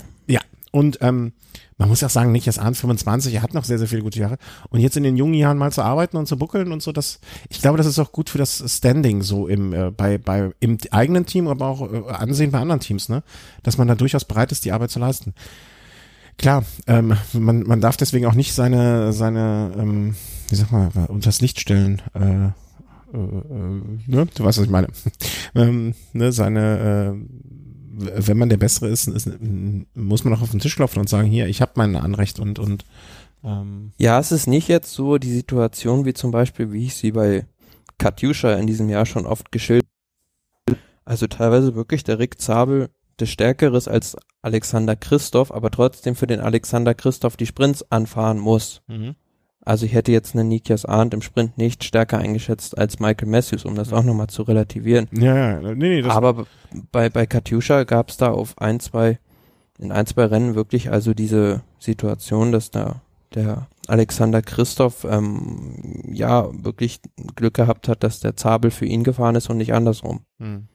Und 0.70 0.98
ähm, 1.00 1.32
man 1.78 1.88
muss 1.88 2.04
auch 2.04 2.10
sagen, 2.10 2.30
nicht 2.30 2.46
erst 2.46 2.58
Arndt 2.58 2.76
25, 2.76 3.34
er 3.34 3.42
hat 3.42 3.54
noch 3.54 3.64
sehr, 3.64 3.78
sehr 3.78 3.88
viele 3.88 4.02
gute 4.02 4.20
Jahre. 4.20 4.38
Und 4.68 4.80
jetzt 4.80 4.96
in 4.96 5.02
den 5.02 5.16
jungen 5.16 5.34
Jahren 5.34 5.58
mal 5.58 5.72
zu 5.72 5.82
arbeiten 5.82 6.16
und 6.16 6.26
zu 6.26 6.36
buckeln 6.36 6.72
und 6.72 6.82
so, 6.82 6.92
das, 6.92 7.20
ich 7.48 7.60
glaube, 7.60 7.78
das 7.78 7.86
ist 7.86 7.98
auch 7.98 8.12
gut 8.12 8.30
für 8.30 8.38
das 8.38 8.62
Standing 8.66 9.22
so 9.22 9.48
im, 9.48 9.72
äh, 9.72 9.90
bei, 9.90 10.18
bei, 10.18 10.50
im 10.60 10.78
eigenen 10.90 11.26
Team, 11.26 11.48
aber 11.48 11.66
auch 11.66 11.92
äh, 11.92 12.12
Ansehen 12.12 12.50
bei 12.50 12.58
anderen 12.60 12.80
Teams, 12.80 13.08
ne? 13.08 13.22
Dass 13.62 13.78
man 13.78 13.88
da 13.88 13.94
durchaus 13.94 14.24
bereit 14.24 14.52
ist, 14.52 14.64
die 14.64 14.72
Arbeit 14.72 14.90
zu 14.90 14.98
leisten. 15.00 15.34
Klar, 16.38 16.64
ähm, 16.86 17.16
man, 17.32 17.64
man 17.64 17.80
darf 17.80 17.96
deswegen 17.96 18.26
auch 18.26 18.34
nicht 18.34 18.54
seine, 18.54 19.12
seine, 19.12 19.72
ähm, 19.76 20.14
wie 20.48 20.54
sag 20.54 20.70
mal, 20.72 20.90
unters 21.08 21.40
Licht 21.40 21.60
stellen, 21.60 22.00
äh, 22.14 22.50
äh, 23.12 23.16
äh, 23.16 23.80
ne? 24.06 24.28
Du 24.34 24.44
weißt, 24.44 24.58
was 24.58 24.64
ich 24.64 24.70
meine. 24.70 24.88
ähm, 25.54 25.94
ne, 26.12 26.32
seine, 26.32 27.14
äh, 27.14 27.59
wenn 28.00 28.38
man 28.38 28.48
der 28.48 28.56
Bessere 28.56 28.88
ist, 28.88 29.06
ist, 29.08 29.28
muss 29.94 30.24
man 30.24 30.34
auch 30.34 30.42
auf 30.42 30.50
den 30.50 30.60
Tisch 30.60 30.76
klopfen 30.76 31.00
und 31.00 31.08
sagen, 31.08 31.28
hier, 31.28 31.46
ich 31.46 31.60
habe 31.60 31.72
mein 31.76 31.96
Anrecht 31.96 32.38
und 32.40 32.58
und 32.58 32.84
ähm. 33.44 33.92
Ja, 33.98 34.18
es 34.18 34.32
ist 34.32 34.46
nicht 34.46 34.68
jetzt 34.68 34.92
so 34.92 35.18
die 35.18 35.32
Situation 35.32 36.04
wie 36.04 36.14
zum 36.14 36.30
Beispiel, 36.30 36.72
wie 36.72 36.86
ich 36.86 36.94
sie 36.94 37.12
bei 37.12 37.46
Katjuscha 37.98 38.54
in 38.54 38.66
diesem 38.66 38.88
Jahr 38.88 39.06
schon 39.06 39.26
oft 39.26 39.52
geschildert 39.52 39.88
Also 41.04 41.26
teilweise 41.26 41.74
wirklich 41.74 42.04
der 42.04 42.18
Rick 42.18 42.40
Zabel 42.40 42.90
des 43.18 43.30
Stärkeres 43.30 43.88
als 43.88 44.16
Alexander 44.42 44.96
Christoph, 44.96 45.52
aber 45.52 45.70
trotzdem 45.70 46.16
für 46.16 46.26
den 46.26 46.40
Alexander 46.40 46.94
Christoph 46.94 47.36
die 47.36 47.46
Sprints 47.46 47.90
anfahren 47.90 48.38
muss. 48.38 48.82
Mhm. 48.86 49.14
Also 49.70 49.86
ich 49.86 49.92
hätte 49.92 50.10
jetzt 50.10 50.34
einen 50.34 50.48
Nikias 50.48 50.84
Arndt 50.84 51.14
im 51.14 51.22
Sprint 51.22 51.56
nicht 51.56 51.84
stärker 51.84 52.18
eingeschätzt 52.18 52.76
als 52.76 52.98
Michael 52.98 53.28
Matthews, 53.28 53.64
um 53.64 53.76
das 53.76 53.92
auch 53.92 54.02
nochmal 54.02 54.26
zu 54.26 54.42
relativieren. 54.42 55.06
Ja, 55.12 55.60
ja, 55.60 55.60
nee, 55.60 56.00
nee, 56.00 56.08
Aber 56.08 56.44
bei, 56.90 57.08
bei 57.08 57.24
Katjuscha 57.24 57.84
gab 57.84 58.08
es 58.08 58.16
da 58.16 58.32
auf 58.32 58.58
ein, 58.58 58.80
zwei, 58.80 59.20
in 59.78 59.92
ein, 59.92 60.06
zwei 60.06 60.24
Rennen 60.24 60.56
wirklich 60.56 60.90
also 60.90 61.14
diese 61.14 61.62
Situation, 61.78 62.50
dass 62.50 62.72
da 62.72 63.00
der 63.32 63.68
Alexander 63.86 64.42
Christoph 64.42 65.04
ähm, 65.04 66.02
ja 66.12 66.48
wirklich 66.52 66.98
Glück 67.36 67.54
gehabt 67.54 67.86
hat, 67.86 68.02
dass 68.02 68.18
der 68.18 68.34
Zabel 68.34 68.72
für 68.72 68.86
ihn 68.86 69.04
gefahren 69.04 69.36
ist 69.36 69.50
und 69.50 69.58
nicht 69.58 69.72
andersrum. 69.72 70.22
Hm. 70.40 70.66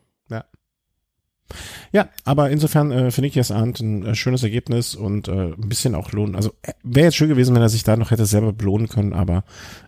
Ja. 1.92 2.10
Aber 2.24 2.50
insofern 2.50 2.92
äh, 2.92 3.12
finde 3.12 3.28
ich 3.28 3.36
jetzt 3.36 3.52
Arndt 3.52 3.80
ein 3.80 4.06
äh, 4.06 4.16
schönes 4.16 4.44
Ergebnis 4.44 4.96
und 4.96 5.28
äh, 5.28 5.54
ein 5.54 5.70
bisschen 5.70 5.96
auch 5.96 6.12
lohnen. 6.12 6.36
Also 6.36 6.54
äh, 6.62 6.74
wäre 6.84 7.06
jetzt 7.06 7.16
schön 7.16 7.30
gewesen, 7.30 7.56
wenn 7.56 7.62
er 7.62 7.70
sich 7.70 7.84
da 7.84 7.98
noch 7.98 8.12
hätte 8.12 8.26
selber 8.26 8.54
belohnen 8.54 8.90
können, 8.90 9.14
aber 9.14 9.44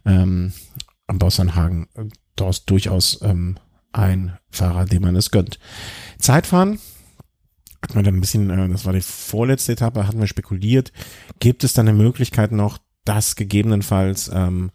ähm, 0.05 0.53
am 1.07 1.19
Bausanhagen 1.19 1.87
äh, 1.95 2.05
dort 2.35 2.69
durchaus 2.69 3.21
ähm, 3.21 3.57
ein 3.91 4.37
Fahrer, 4.51 4.85
dem 4.85 5.03
man 5.03 5.15
es 5.15 5.31
gönnt. 5.31 5.59
Zeitfahren 6.19 6.79
hat 7.81 7.95
man 7.95 8.03
dann 8.03 8.15
ein 8.15 8.21
bisschen, 8.21 8.49
äh, 8.49 8.69
das 8.69 8.85
war 8.85 8.93
die 8.93 9.01
vorletzte 9.01 9.73
Etappe, 9.73 10.07
hatten 10.07 10.19
wir 10.19 10.27
spekuliert, 10.27 10.91
gibt 11.39 11.63
es 11.63 11.73
dann 11.73 11.87
eine 11.87 11.97
Möglichkeit 11.97 12.51
noch, 12.51 12.77
dass 13.05 13.35
gegebenenfalls 13.35 14.29
ähm, 14.33 14.71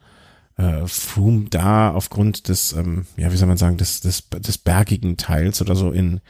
äh, 0.57 0.87
Froome 0.87 1.47
da 1.51 1.91
aufgrund 1.93 2.49
des, 2.49 2.73
ähm, 2.73 3.07
ja, 3.17 3.33
wie 3.33 3.37
soll 3.37 3.49
man 3.49 3.57
sagen, 3.57 3.77
des, 3.77 4.01
des, 4.01 4.29
des 4.31 4.59
bergigen 4.59 5.17
Teils 5.17 5.61
oder 5.61 5.75
so 5.77 5.91
in 5.93 6.21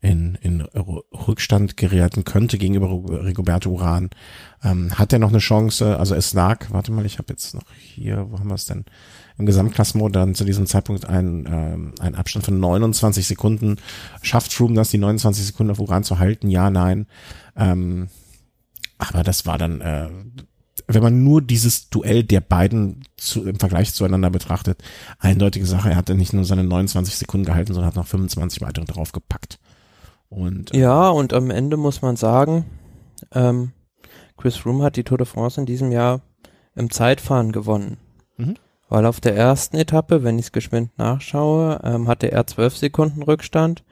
in, 0.00 0.36
in 0.36 0.60
Rückstand 0.60 1.76
geraten 1.76 2.24
könnte 2.24 2.56
gegenüber 2.56 2.88
Rigoberto 3.24 3.70
Uran. 3.70 4.10
Ähm, 4.62 4.96
hat 4.96 5.12
er 5.12 5.18
noch 5.18 5.30
eine 5.30 5.38
Chance? 5.38 5.98
Also 5.98 6.14
es 6.14 6.34
lag, 6.34 6.70
warte 6.70 6.92
mal, 6.92 7.04
ich 7.04 7.18
habe 7.18 7.30
jetzt 7.30 7.54
noch 7.54 7.72
hier, 7.76 8.26
wo 8.30 8.38
haben 8.38 8.48
wir 8.48 8.54
es 8.54 8.66
denn? 8.66 8.84
Im 9.38 9.46
Gesamtklassement 9.46 10.14
dann 10.14 10.34
zu 10.34 10.44
diesem 10.44 10.66
Zeitpunkt 10.66 11.06
ein, 11.06 11.48
ähm, 11.50 11.94
ein 11.98 12.14
Abstand 12.14 12.44
von 12.44 12.60
29 12.60 13.26
Sekunden. 13.26 13.76
Schafft 14.22 14.52
Froome 14.52 14.74
das, 14.74 14.90
die 14.90 14.98
29 14.98 15.46
Sekunden 15.46 15.72
auf 15.72 15.80
Uran 15.80 16.04
zu 16.04 16.18
halten? 16.20 16.48
Ja, 16.48 16.70
nein. 16.70 17.06
Ähm, 17.56 18.08
aber 18.98 19.24
das 19.24 19.46
war 19.46 19.58
dann, 19.58 19.80
äh, 19.80 20.08
wenn 20.86 21.02
man 21.02 21.24
nur 21.24 21.42
dieses 21.42 21.90
Duell 21.90 22.22
der 22.22 22.40
beiden 22.40 23.02
zu, 23.16 23.44
im 23.44 23.58
Vergleich 23.58 23.94
zueinander 23.94 24.30
betrachtet, 24.30 24.82
eindeutige 25.18 25.66
Sache. 25.66 25.90
Er 25.90 25.96
hatte 25.96 26.14
nicht 26.14 26.32
nur 26.32 26.44
seine 26.44 26.64
29 26.64 27.16
Sekunden 27.16 27.46
gehalten, 27.46 27.74
sondern 27.74 27.88
hat 27.88 27.96
noch 27.96 28.06
25 28.06 28.60
weitere 28.60 28.84
draufgepackt. 28.84 29.58
Und, 30.28 30.74
äh, 30.74 30.80
ja, 30.80 31.08
und 31.08 31.32
am 31.32 31.50
Ende 31.50 31.76
muss 31.76 32.02
man 32.02 32.16
sagen, 32.16 32.66
ähm, 33.32 33.72
Chris 34.36 34.56
Froome 34.56 34.84
hat 34.84 34.96
die 34.96 35.04
Tour 35.04 35.18
de 35.18 35.26
France 35.26 35.60
in 35.60 35.66
diesem 35.66 35.90
Jahr 35.90 36.20
im 36.74 36.90
Zeitfahren 36.90 37.52
gewonnen. 37.52 37.98
Mhm. 38.36 38.54
Weil 38.88 39.04
auf 39.04 39.20
der 39.20 39.36
ersten 39.36 39.76
Etappe, 39.76 40.22
wenn 40.22 40.38
ich 40.38 40.46
es 40.46 40.52
geschwind 40.52 40.96
nachschaue, 40.96 41.80
ähm, 41.84 42.08
hatte 42.08 42.30
er 42.32 42.46
zwölf 42.46 42.76
Sekunden 42.76 43.22
Rückstand 43.22 43.84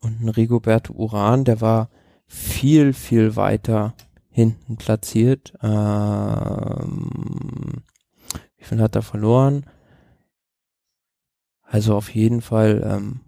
und 0.00 0.20
ein 0.20 0.28
Rigoberto 0.28 0.92
Uran, 0.92 1.44
der 1.44 1.60
war 1.60 1.88
viel, 2.26 2.92
viel 2.92 3.34
weiter 3.36 3.94
hinten 4.30 4.76
platziert. 4.76 5.54
Ähm, 5.62 7.10
wie 8.56 8.64
viel 8.64 8.80
hat 8.80 8.94
er 8.94 9.02
verloren? 9.02 9.66
Also 11.62 11.96
auf 11.96 12.14
jeden 12.14 12.42
Fall 12.42 12.82
ähm, 12.86 13.20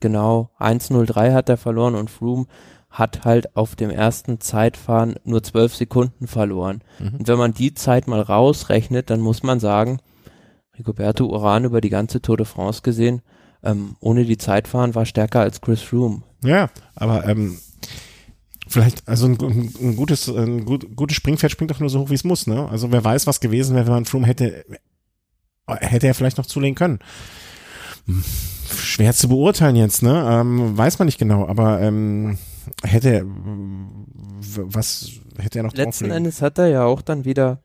Genau, 0.00 0.50
1.03 0.60 1.32
hat 1.32 1.48
er 1.48 1.56
verloren 1.56 1.94
und 1.94 2.10
Froome 2.10 2.46
hat 2.90 3.24
halt 3.24 3.54
auf 3.56 3.76
dem 3.76 3.90
ersten 3.90 4.40
Zeitfahren 4.40 5.16
nur 5.24 5.42
zwölf 5.42 5.74
Sekunden 5.74 6.26
verloren. 6.26 6.82
Mhm. 6.98 7.18
Und 7.18 7.28
wenn 7.28 7.38
man 7.38 7.52
die 7.52 7.74
Zeit 7.74 8.06
mal 8.08 8.20
rausrechnet, 8.20 9.10
dann 9.10 9.20
muss 9.20 9.42
man 9.42 9.60
sagen, 9.60 9.98
Rigoberto 10.78 11.26
Uran 11.26 11.64
über 11.64 11.80
die 11.80 11.90
ganze 11.90 12.22
Tour 12.22 12.36
de 12.36 12.46
France 12.46 12.82
gesehen, 12.82 13.22
ähm, 13.62 13.96
ohne 14.00 14.24
die 14.24 14.38
Zeitfahren 14.38 14.94
war 14.94 15.04
stärker 15.04 15.40
als 15.40 15.60
Chris 15.60 15.82
Froome. 15.82 16.22
Ja, 16.42 16.70
aber 16.94 17.26
ähm, 17.26 17.58
vielleicht, 18.68 19.06
also 19.08 19.26
ein, 19.26 19.36
ein 19.36 19.96
gutes, 19.96 20.28
ein 20.28 20.64
gut, 20.64 20.94
gutes 20.96 21.16
Springpferd 21.16 21.50
springt 21.50 21.72
doch 21.72 21.80
nur 21.80 21.90
so 21.90 22.00
hoch, 22.00 22.10
wie 22.10 22.14
es 22.14 22.24
muss, 22.24 22.46
ne? 22.46 22.68
Also 22.68 22.92
wer 22.92 23.04
weiß, 23.04 23.26
was 23.26 23.40
gewesen 23.40 23.74
wäre, 23.74 23.86
wenn 23.86 23.94
man 23.94 24.04
Froome 24.04 24.26
hätte, 24.26 24.64
hätte 25.66 26.06
er 26.06 26.14
vielleicht 26.14 26.38
noch 26.38 26.46
zulegen 26.46 26.76
können. 26.76 27.00
Hm 28.06 28.24
schwer 28.68 29.12
zu 29.12 29.28
beurteilen 29.28 29.76
jetzt, 29.76 30.02
ne? 30.02 30.26
Ähm, 30.30 30.76
weiß 30.76 30.98
man 30.98 31.06
nicht 31.06 31.18
genau, 31.18 31.46
aber 31.46 31.80
ähm, 31.80 32.38
hätte 32.82 33.24
was 33.26 35.10
hätte 35.38 35.58
er 35.58 35.62
noch 35.64 35.74
Letzten 35.74 36.10
Endes 36.10 36.42
hat 36.42 36.58
er 36.58 36.68
ja 36.68 36.84
auch 36.84 37.02
dann 37.02 37.24
wieder 37.24 37.62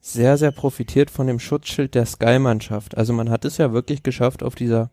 sehr, 0.00 0.36
sehr 0.36 0.50
profitiert 0.50 1.10
von 1.10 1.26
dem 1.26 1.38
Schutzschild 1.38 1.94
der 1.94 2.04
Sky-Mannschaft. 2.04 2.96
Also 2.96 3.12
man 3.14 3.30
hat 3.30 3.46
es 3.46 3.56
ja 3.56 3.72
wirklich 3.72 4.02
geschafft, 4.02 4.42
auf 4.42 4.54
dieser 4.54 4.90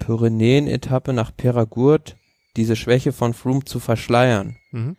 Pyrenäen-Etappe 0.00 1.12
nach 1.12 1.30
Peragurt 1.36 2.16
diese 2.56 2.74
Schwäche 2.74 3.12
von 3.12 3.34
Froome 3.34 3.64
zu 3.64 3.78
verschleiern. 3.78 4.56
Mhm. 4.72 4.96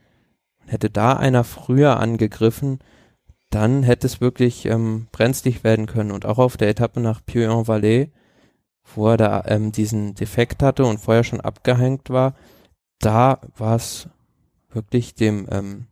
Hätte 0.65 0.89
da 0.89 1.13
einer 1.13 1.43
früher 1.43 1.99
angegriffen, 1.99 2.79
dann 3.49 3.83
hätte 3.83 4.07
es 4.07 4.21
wirklich 4.21 4.65
ähm, 4.65 5.07
brenzlig 5.11 5.63
werden 5.65 5.87
können. 5.87 6.11
Und 6.11 6.25
auch 6.25 6.37
auf 6.37 6.55
der 6.55 6.69
Etappe 6.69 7.01
nach 7.01 7.19
Puy-en-Valais 7.25 8.07
wo 8.95 9.09
er 9.09 9.17
da 9.17 9.43
ähm, 9.47 9.71
diesen 9.71 10.15
Defekt 10.15 10.61
hatte 10.61 10.85
und 10.85 10.99
vorher 10.99 11.23
schon 11.23 11.41
abgehängt 11.41 12.09
war, 12.09 12.33
da 12.99 13.39
war 13.57 13.75
es 13.75 14.07
wirklich 14.71 15.15
dem 15.15 15.47
ähm, 15.51 15.87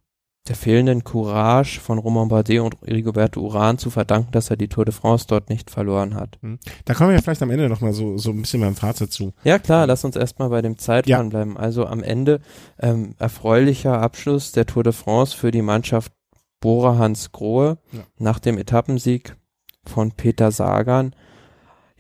der 0.48 0.56
fehlenden 0.56 1.04
Courage 1.04 1.80
von 1.80 2.00
Romain 2.00 2.28
Bardet 2.28 2.62
und 2.62 2.76
Rigoberto 2.86 3.40
Uran 3.42 3.78
zu 3.78 3.92
verdanken, 3.92 4.32
dass 4.32 4.50
er 4.50 4.58
die 4.58 4.68
Tour 4.68 4.86
de 4.86 4.94
France 4.94 5.26
dort 5.28 5.50
nicht 5.50 5.70
verloren 5.70 6.16
hat. 6.16 6.40
Hm. 6.42 6.58
Da 6.86 6.96
kommen 6.96 7.10
wir 7.10 7.16
ja 7.16 7.22
vielleicht 7.22 7.44
am 7.44 7.52
Ende 7.52 7.70
nochmal 7.70 7.94
so, 7.94 8.18
so 8.18 8.32
ein 8.32 8.42
bisschen 8.42 8.62
beim 8.62 8.76
Fazit 8.76 9.14
zu. 9.14 9.34
Ja 9.44 9.60
klar, 9.60 9.86
lass 9.86 10.04
uns 10.04 10.16
erstmal 10.16 10.50
bei 10.50 10.64
dem 10.64 10.80
Zeitfahren 10.80 11.28
ja. 11.28 11.30
bleiben. 11.30 11.58
Also 11.58 11.86
am 11.86 12.02
Ende 12.02 12.42
ähm, 12.80 13.14
erfreulicher 13.20 14.02
Abschluss 14.02 14.52
der 14.52 14.66
Tour 14.66 14.84
de 14.84 14.94
France 14.94 15.38
für 15.38 15.52
die 15.52 15.62
Mannschaft 15.62 16.12
Bora 16.60 16.98
Hans 16.98 17.32
Grohe 17.32 17.78
ja. 17.92 18.02
nach 18.18 18.40
dem 18.40 18.58
Etappensieg 18.58 19.36
von 19.86 20.12
Peter 20.12 20.52
Sagan. 20.52 21.16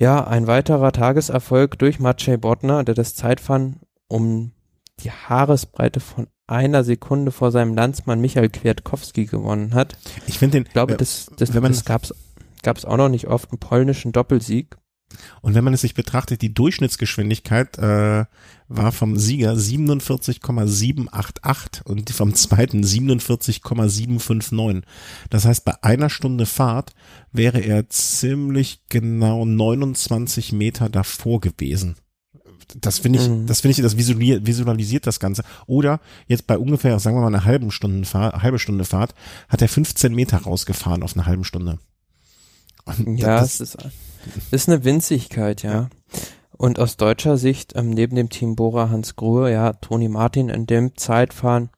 Ja, 0.02 0.26
ein 0.26 0.48
weiterer 0.48 0.92
Tageserfolg 0.92 1.78
durch 1.78 2.00
Maciej 2.00 2.38
Bodnar, 2.38 2.84
der 2.84 2.96
das 2.96 3.14
Zeitfahren 3.14 3.82
um 4.08 4.52
die 5.02 5.12
Haaresbreite 5.12 6.00
von 6.00 6.26
einer 6.48 6.84
Sekunde 6.84 7.32
vor 7.32 7.52
seinem 7.52 7.76
Landsmann 7.76 8.20
Michael 8.20 8.50
Kwiatkowski 8.50 9.26
gewonnen 9.26 9.76
hat. 9.76 9.96
Ich 10.26 10.40
finde 10.40 10.58
den, 10.58 10.66
ich 10.66 10.74
glaube, 10.74 10.98
das, 10.98 11.30
das, 11.38 11.54
man 11.54 11.66
das 11.66 11.86
gab's, 11.86 12.16
gab's 12.64 12.84
auch 12.84 12.98
noch 12.98 13.10
nicht 13.10 13.28
oft, 13.28 13.52
einen 13.52 13.60
polnischen 13.60 14.12
Doppelsieg. 14.12 14.76
Und 15.42 15.56
wenn 15.56 15.64
man 15.64 15.74
es 15.74 15.80
sich 15.82 15.94
betrachtet, 15.94 16.42
die 16.42 16.54
Durchschnittsgeschwindigkeit 16.54 17.78
äh, 17.78 18.26
war 18.68 18.92
vom 18.92 19.18
Sieger 19.18 19.56
47,788 19.56 21.86
und 21.86 22.10
vom 22.10 22.34
zweiten 22.34 22.84
47,759. 22.84 24.84
Das 25.30 25.46
heißt, 25.46 25.64
bei 25.66 25.82
einer 25.84 26.10
Stunde 26.10 26.46
Fahrt 26.46 26.94
wäre 27.32 27.60
er 27.60 27.90
ziemlich 27.90 28.82
genau 28.90 29.46
29 29.46 30.54
Meter 30.54 30.90
davor 30.90 31.42
gewesen 31.42 31.96
das 32.80 33.00
finde 33.00 33.20
ich, 33.20 33.28
mhm. 33.28 33.48
das 33.48 33.62
finde 33.62 33.74
ich, 33.74 33.82
das 33.82 33.98
visualisiert, 33.98 35.08
das 35.08 35.20
Ganze. 35.20 35.44
Oder 35.68 36.00
jetzt 36.28 36.48
bei 36.48 36.58
ungefähr, 36.58 37.00
sagen 37.00 37.18
wir 37.18 37.22
mal, 37.22 37.28
einer 37.28 37.46
halben 37.46 37.72
Stunde 37.72 38.06
Fahrt, 38.06 38.42
halbe 38.42 38.60
Stunde 38.60 38.86
Fahrt, 38.86 39.14
hat 39.50 39.62
er 39.62 39.68
15 39.68 40.14
Meter 40.14 40.38
rausgefahren 40.38 41.04
auf 41.04 41.16
eine 41.16 41.26
halbe 41.26 41.44
Stunde. 41.44 41.80
Und 42.86 43.18
ja, 43.18 43.40
das, 43.40 43.60
es 43.60 43.76
ist, 43.76 43.88
ist 44.52 44.70
eine 44.70 44.84
Winzigkeit, 44.84 45.64
ja. 45.64 45.90
Und 46.58 46.80
aus 46.80 46.98
deutscher 46.98 47.38
Sicht, 47.38 47.74
ähm, 47.76 47.90
neben 47.90 48.16
dem 48.16 48.30
Team 48.30 48.56
Bora 48.56 48.90
Hans 48.90 49.16
Gruhe, 49.16 49.52
ja, 49.52 49.74
Toni 49.74 50.10
Martin 50.10 50.50
in 50.50 50.68
dem 50.68 50.96
Zeitfahren 50.96 51.70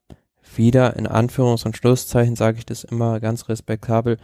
wieder 0.56 0.98
in 0.98 1.08
Anführungs- 1.08 1.66
und 1.66 1.78
Schlusszeichen 1.78 2.36
sage 2.36 2.58
ich 2.58 2.66
das 2.66 2.84
immer 2.84 3.20
ganz 3.20 3.50
respektabel, 3.50 4.18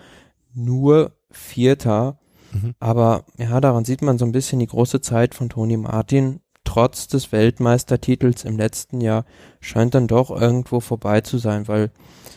nur 0.53 1.13
Vierter. 1.31 2.19
Mhm. 2.51 2.75
Aber 2.79 3.25
ja, 3.37 3.61
daran 3.61 3.85
sieht 3.85 4.01
man 4.01 4.17
so 4.17 4.25
ein 4.25 4.31
bisschen 4.31 4.59
die 4.59 4.67
große 4.67 5.01
Zeit 5.01 5.35
von 5.35 5.49
Toni 5.49 5.77
Martin 5.77 6.41
trotz 6.69 7.07
des 7.07 7.31
Weltmeistertitels 7.31 8.43
im 8.43 8.57
letzten 8.57 9.01
Jahr 9.01 9.25
scheint 9.59 9.95
dann 9.95 10.07
doch 10.07 10.29
irgendwo 10.29 10.79
vorbei 10.79 11.21
zu 11.21 11.39
sein, 11.39 11.67
weil 11.67 11.91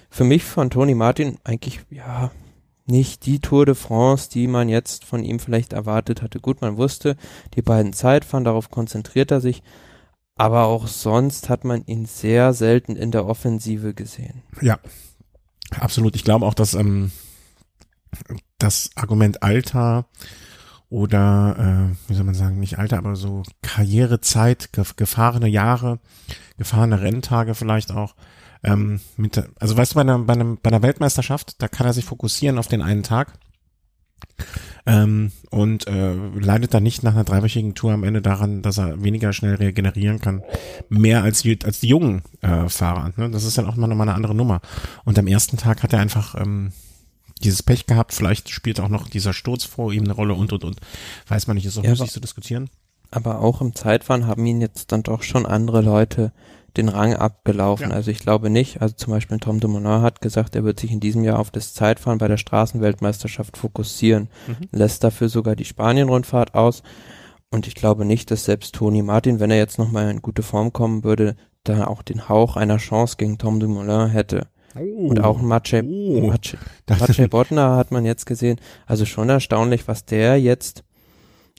für 0.08 0.24
mich 0.24 0.44
von 0.44 0.70
Toni 0.70 0.94
Martin 0.94 1.38
eigentlich, 1.44 1.80
ja, 1.90 2.30
nicht 2.86 3.26
die 3.26 3.40
Tour 3.40 3.66
de 3.66 3.74
France, 3.74 4.28
die 4.30 4.46
man 4.48 4.68
jetzt 4.68 5.04
von 5.04 5.24
ihm 5.24 5.38
vielleicht 5.38 5.72
erwartet 5.72 6.22
hatte. 6.22 6.40
Gut, 6.40 6.60
man 6.60 6.76
wusste, 6.76 7.16
die 7.54 7.62
beiden 7.62 7.92
Zeitfahren, 7.92 8.44
darauf 8.44 8.70
konzentriert 8.70 9.30
er 9.30 9.40
sich, 9.40 9.62
aber 10.36 10.64
auch 10.64 10.86
sonst 10.86 11.48
hat 11.48 11.64
man 11.64 11.84
ihn 11.86 12.06
sehr 12.06 12.52
selten 12.54 12.96
in 12.96 13.10
der 13.10 13.26
Offensive 13.26 13.94
gesehen. 13.94 14.42
Ja, 14.60 14.78
absolut. 15.78 16.16
Ich 16.16 16.24
glaube 16.24 16.46
auch, 16.46 16.54
dass 16.54 16.74
ähm, 16.74 17.12
das 18.58 18.90
Argument 18.96 19.42
Alter 19.42 20.06
oder 20.88 21.56
äh, 21.90 22.10
wie 22.10 22.14
soll 22.14 22.24
man 22.24 22.34
sagen, 22.34 22.60
nicht 22.60 22.78
Alter, 22.78 22.98
aber 22.98 23.16
so 23.16 23.42
Karrierezeit, 23.62 24.70
gefahrene 24.72 25.48
Jahre, 25.48 26.00
gefahrene 26.58 27.00
Renntage 27.00 27.54
vielleicht 27.54 27.92
auch. 27.92 28.14
Ähm, 28.64 29.00
mit, 29.16 29.42
also 29.58 29.76
weißt 29.76 29.92
du, 29.92 29.94
bei 29.96 30.02
einer, 30.02 30.18
bei, 30.20 30.34
einem, 30.34 30.58
bei 30.62 30.68
einer 30.68 30.82
Weltmeisterschaft, 30.82 31.60
da 31.60 31.68
kann 31.68 31.86
er 31.86 31.92
sich 31.92 32.04
fokussieren 32.04 32.58
auf 32.58 32.68
den 32.68 32.82
einen 32.82 33.02
Tag 33.02 33.38
ähm, 34.86 35.32
und 35.50 35.86
äh, 35.86 36.14
leidet 36.14 36.74
dann 36.74 36.82
nicht 36.82 37.02
nach 37.02 37.12
einer 37.12 37.24
dreiwöchigen 37.24 37.74
Tour 37.74 37.92
am 37.92 38.04
Ende 38.04 38.22
daran, 38.22 38.62
dass 38.62 38.78
er 38.78 39.02
weniger 39.02 39.32
schnell 39.32 39.54
regenerieren 39.54 40.20
kann, 40.20 40.42
mehr 40.88 41.22
als 41.22 41.42
die, 41.42 41.58
als 41.64 41.80
die 41.80 41.88
jungen 41.88 42.22
äh, 42.40 42.68
Fahrer. 42.68 43.12
Ne? 43.16 43.30
Das 43.30 43.44
ist 43.44 43.58
dann 43.58 43.66
auch 43.66 43.76
mal 43.76 43.86
nochmal 43.86 44.08
eine 44.08 44.16
andere 44.16 44.34
Nummer. 44.34 44.60
Und 45.04 45.18
am 45.18 45.26
ersten 45.26 45.56
Tag 45.56 45.82
hat 45.82 45.92
er 45.92 46.00
einfach 46.00 46.34
ähm, 46.34 46.72
dieses 47.42 47.62
Pech 47.62 47.86
gehabt, 47.86 48.12
vielleicht 48.12 48.50
spielt 48.50 48.80
auch 48.80 48.88
noch 48.88 49.08
dieser 49.08 49.32
Sturz 49.32 49.64
vor 49.64 49.92
ihm 49.92 50.04
eine 50.04 50.12
Rolle 50.12 50.34
und 50.34 50.52
und 50.52 50.64
und. 50.64 50.80
Weiß 51.28 51.46
man 51.46 51.56
nicht, 51.56 51.66
ist 51.66 51.78
auch 51.78 51.84
ja, 51.84 51.90
müßig 51.90 52.10
zu 52.10 52.20
diskutieren. 52.20 52.70
Aber 53.10 53.40
auch 53.40 53.60
im 53.60 53.74
Zeitfahren 53.74 54.26
haben 54.26 54.46
ihn 54.46 54.60
jetzt 54.60 54.90
dann 54.90 55.02
doch 55.02 55.22
schon 55.22 55.44
andere 55.44 55.82
Leute 55.82 56.32
den 56.76 56.88
Rang 56.88 57.14
abgelaufen. 57.14 57.90
Ja. 57.90 57.96
Also 57.96 58.10
ich 58.10 58.18
glaube 58.18 58.50
nicht, 58.50 58.80
also 58.80 58.94
zum 58.94 59.12
Beispiel 59.12 59.38
Tom 59.38 59.60
Dumoulin 59.60 60.02
hat 60.02 60.20
gesagt, 60.20 60.56
er 60.56 60.64
wird 60.64 60.80
sich 60.80 60.90
in 60.90 61.00
diesem 61.00 61.24
Jahr 61.24 61.38
auf 61.38 61.50
das 61.50 61.74
Zeitfahren 61.74 62.18
bei 62.18 62.28
der 62.28 62.36
Straßenweltmeisterschaft 62.36 63.56
fokussieren, 63.56 64.28
mhm. 64.46 64.68
lässt 64.72 65.04
dafür 65.04 65.28
sogar 65.28 65.56
die 65.56 65.64
Spanien-Rundfahrt 65.64 66.54
aus. 66.54 66.82
Und 67.50 67.66
ich 67.66 67.74
glaube 67.74 68.04
nicht, 68.04 68.30
dass 68.30 68.44
selbst 68.44 68.74
Toni 68.74 69.02
Martin, 69.02 69.38
wenn 69.38 69.50
er 69.50 69.58
jetzt 69.58 69.78
nochmal 69.78 70.10
in 70.10 70.22
gute 70.22 70.42
Form 70.42 70.72
kommen 70.72 71.04
würde, 71.04 71.36
da 71.64 71.86
auch 71.86 72.02
den 72.02 72.28
Hauch 72.28 72.56
einer 72.56 72.78
Chance 72.78 73.16
gegen 73.18 73.38
Tom 73.38 73.60
Dumoulin 73.60 74.08
hätte. 74.08 74.48
Oh, 74.74 75.08
und 75.08 75.22
auch 75.22 75.40
Maciej, 75.42 75.82
oh, 75.84 76.26
Maciej, 76.26 76.58
Maciej 76.88 77.28
Bodnar 77.28 77.76
hat 77.76 77.90
man 77.90 78.06
jetzt 78.06 78.24
gesehen. 78.24 78.58
Also 78.86 79.04
schon 79.04 79.28
erstaunlich, 79.28 79.86
was 79.86 80.06
der 80.06 80.40
jetzt 80.40 80.82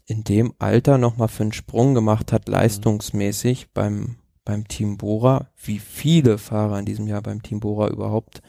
in 0.05 0.23
dem 0.23 0.53
Alter 0.59 0.97
nochmal 0.97 1.27
für 1.27 1.43
einen 1.43 1.53
Sprung 1.53 1.93
gemacht 1.93 2.31
hat, 2.31 2.49
leistungsmäßig 2.49 3.71
beim, 3.73 4.15
beim 4.45 4.67
Team 4.67 4.97
Bora. 4.97 5.47
Wie 5.63 5.79
viele 5.79 6.37
Fahrer 6.37 6.79
in 6.79 6.85
diesem 6.85 7.07
Jahr 7.07 7.21
beim 7.21 7.41
Team 7.41 7.59
Bora 7.59 7.89
überhaupt 7.89 8.41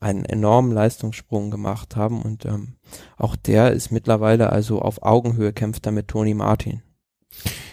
einen 0.00 0.24
enormen 0.24 0.72
Leistungssprung 0.72 1.50
gemacht 1.50 1.96
haben. 1.96 2.22
Und 2.22 2.44
ähm, 2.44 2.76
auch 3.16 3.36
der 3.36 3.72
ist 3.72 3.92
mittlerweile 3.92 4.50
also 4.50 4.80
auf 4.80 5.02
Augenhöhe, 5.02 5.52
kämpft 5.52 5.86
da 5.86 5.90
mit 5.90 6.08
Toni 6.08 6.34
Martin. 6.34 6.82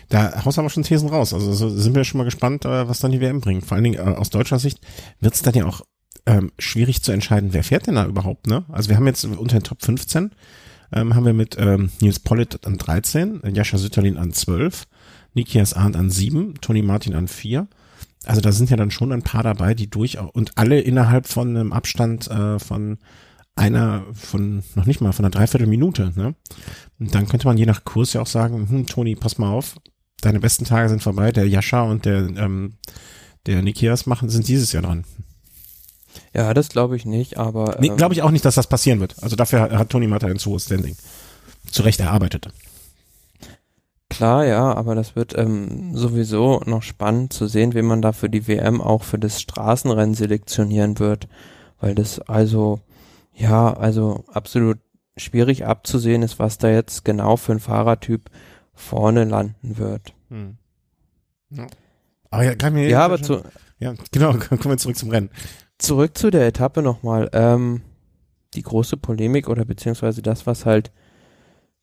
Da 0.09 0.45
haust 0.45 0.57
du 0.57 0.61
aber 0.61 0.69
schon 0.69 0.83
Thesen 0.83 1.09
raus. 1.09 1.33
Also 1.33 1.53
so 1.53 1.69
sind 1.69 1.95
wir 1.95 2.03
schon 2.03 2.19
mal 2.19 2.23
gespannt, 2.25 2.65
äh, 2.65 2.87
was 2.87 2.99
dann 2.99 3.11
die 3.11 3.21
WM 3.21 3.41
bringt. 3.41 3.65
Vor 3.65 3.75
allen 3.75 3.83
Dingen 3.83 3.99
äh, 3.99 4.15
aus 4.15 4.29
deutscher 4.29 4.59
Sicht 4.59 4.79
wird 5.19 5.33
es 5.33 5.41
dann 5.41 5.53
ja 5.53 5.65
auch 5.65 5.81
ähm, 6.25 6.51
schwierig 6.59 7.01
zu 7.01 7.11
entscheiden, 7.11 7.53
wer 7.53 7.63
fährt 7.63 7.87
denn 7.87 7.95
da 7.95 8.05
überhaupt, 8.05 8.47
ne? 8.47 8.65
Also 8.69 8.89
wir 8.89 8.97
haben 8.97 9.07
jetzt 9.07 9.23
unter 9.23 9.57
den 9.57 9.63
Top 9.63 9.81
15 9.81 10.31
ähm, 10.93 11.15
haben 11.15 11.25
wir 11.25 11.33
mit 11.33 11.57
ähm, 11.59 11.89
Nils 11.99 12.19
Pollitt 12.19 12.65
an 12.65 12.77
13, 12.77 13.41
Jascha 13.53 13.77
Sütterlin 13.77 14.17
an 14.17 14.33
12, 14.33 14.87
Nikias 15.37 15.73
Arndt 15.73 15.95
an 15.95 16.09
7, 16.09 16.55
Toni 16.61 16.81
Martin 16.81 17.15
an 17.15 17.27
4. 17.27 17.67
Also 18.25 18.41
da 18.41 18.51
sind 18.51 18.69
ja 18.69 18.75
dann 18.75 18.91
schon 18.91 19.13
ein 19.13 19.21
paar 19.21 19.43
dabei, 19.43 19.73
die 19.73 19.89
durch 19.89 20.17
und 20.19 20.57
alle 20.57 20.81
innerhalb 20.81 21.27
von 21.27 21.49
einem 21.49 21.71
Abstand 21.71 22.29
äh, 22.29 22.59
von 22.59 22.97
einer 23.55 24.03
von 24.13 24.63
noch 24.75 24.85
nicht 24.85 24.99
mal 24.99 25.13
von 25.13 25.25
einer 25.25 25.31
Dreiviertelminute. 25.31 26.11
Ne? 26.15 26.35
Und 26.99 27.15
dann 27.15 27.27
könnte 27.27 27.47
man 27.47 27.57
je 27.57 27.65
nach 27.65 27.85
Kurs 27.85 28.13
ja 28.13 28.21
auch 28.21 28.27
sagen, 28.27 28.69
hm, 28.69 28.85
Toni, 28.87 29.15
pass 29.15 29.37
mal 29.37 29.49
auf, 29.49 29.77
deine 30.21 30.39
besten 30.39 30.65
Tage 30.65 30.89
sind 30.89 31.01
vorbei. 31.01 31.31
Der 31.31 31.47
Jascha 31.47 31.83
und 31.83 32.05
der 32.05 32.27
ähm, 32.35 32.73
der 33.45 33.61
Nikias 33.61 34.05
machen 34.05 34.29
sind 34.29 34.47
dieses 34.47 34.73
Jahr 34.73 34.83
dran. 34.83 35.05
Ja, 36.33 36.53
das 36.53 36.69
glaube 36.69 36.97
ich 36.97 37.05
nicht, 37.05 37.37
aber. 37.37 37.77
Nee, 37.79 37.89
glaube 37.95 38.13
ich 38.13 38.21
auch 38.21 38.31
nicht, 38.31 38.43
dass 38.43 38.55
das 38.55 38.67
passieren 38.67 38.99
wird. 38.99 39.15
Also 39.21 39.35
dafür 39.35 39.71
hat 39.71 39.89
Toni 39.89 40.07
Mata 40.07 40.27
ein 40.27 40.37
zu 40.37 40.51
hohes 40.51 40.65
Standing. 40.65 40.95
Zu 41.71 41.83
Recht 41.83 41.99
erarbeitet. 41.99 42.49
Klar, 44.09 44.45
ja, 44.45 44.73
aber 44.73 44.95
das 44.95 45.15
wird 45.15 45.37
ähm, 45.37 45.95
sowieso 45.95 46.61
noch 46.65 46.81
spannend 46.81 47.33
zu 47.33 47.47
sehen, 47.47 47.73
wie 47.73 47.81
man 47.81 48.01
da 48.01 48.13
für 48.13 48.29
die 48.29 48.47
WM 48.47 48.81
auch 48.81 49.03
für 49.03 49.19
das 49.19 49.41
Straßenrennen 49.41 50.15
selektionieren 50.15 50.99
wird. 50.99 51.27
Weil 51.79 51.93
das 51.93 52.19
also, 52.19 52.79
ja, 53.33 53.73
also 53.73 54.23
absolut 54.31 54.79
schwierig 55.17 55.65
abzusehen 55.65 56.23
ist, 56.23 56.39
was 56.39 56.57
da 56.57 56.69
jetzt 56.69 57.05
genau 57.05 57.35
für 57.37 57.51
ein 57.51 57.59
Fahrertyp 57.59 58.29
vorne 58.73 59.25
landen 59.25 59.77
wird. 59.77 60.13
Hm. 60.29 60.57
Ja. 61.49 61.67
Aber 62.29 62.43
ja, 62.43 62.69
ja 62.87 63.05
aber 63.05 63.21
zu, 63.21 63.41
ja, 63.79 63.93
genau, 64.11 64.33
kommen 64.37 64.63
wir 64.63 64.77
zurück 64.77 64.97
zum 64.97 65.09
Rennen 65.09 65.29
zurück 65.77 66.17
zu 66.17 66.29
der 66.29 66.47
Etappe 66.47 66.81
nochmal. 66.81 67.29
Ähm, 67.33 67.81
die 68.53 68.61
große 68.63 68.97
Polemik 68.97 69.49
oder 69.49 69.65
beziehungsweise 69.65 70.21
das, 70.21 70.47
was 70.47 70.65
halt 70.65 70.91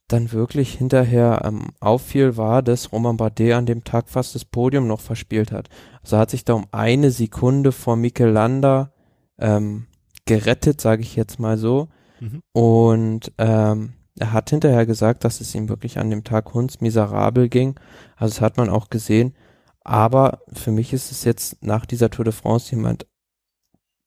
dann 0.08 0.32
wirklich 0.32 0.74
hinterher 0.74 1.42
ähm, 1.44 1.68
auffiel, 1.80 2.36
war, 2.36 2.62
dass 2.62 2.92
Roman 2.92 3.16
Bardet 3.16 3.54
an 3.54 3.66
dem 3.66 3.84
Tag 3.84 4.08
fast 4.08 4.34
das 4.34 4.44
Podium 4.44 4.86
noch 4.86 5.00
verspielt 5.00 5.50
hat. 5.50 5.68
Also 6.02 6.18
hat 6.18 6.30
sich 6.30 6.44
da 6.44 6.54
um 6.54 6.66
eine 6.72 7.10
Sekunde 7.10 7.72
vor 7.72 7.96
Mikel 7.96 8.28
Landa 8.28 8.92
ähm, 9.38 9.86
gerettet, 10.26 10.80
sage 10.80 11.02
ich 11.02 11.16
jetzt 11.16 11.40
mal 11.40 11.56
so. 11.56 11.88
Mhm. 12.20 12.40
Und 12.52 13.32
ähm, 13.38 13.94
er 14.18 14.32
hat 14.32 14.50
hinterher 14.50 14.86
gesagt, 14.86 15.24
dass 15.24 15.40
es 15.40 15.54
ihm 15.54 15.68
wirklich 15.68 15.98
an 15.98 16.10
dem 16.10 16.22
Tag 16.22 16.52
hundsmiserabel 16.52 17.48
ging. 17.48 17.80
Also 18.16 18.34
das 18.34 18.40
hat 18.42 18.56
man 18.58 18.68
auch 18.68 18.90
gesehen. 18.90 19.34
Aber 19.80 20.40
für 20.52 20.70
mich 20.70 20.92
ist 20.92 21.10
es 21.10 21.24
jetzt 21.24 21.62
nach 21.62 21.86
dieser 21.86 22.10
Tour 22.10 22.24
de 22.24 22.32
France 22.32 22.70
jemand 22.70 23.06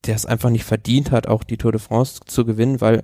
der 0.06 0.16
es 0.16 0.26
einfach 0.26 0.50
nicht 0.50 0.64
verdient 0.64 1.12
hat, 1.12 1.28
auch 1.28 1.44
die 1.44 1.58
Tour 1.58 1.72
de 1.72 1.82
France 1.82 2.22
zu 2.26 2.46
gewinnen, 2.46 2.82
weil 2.82 3.04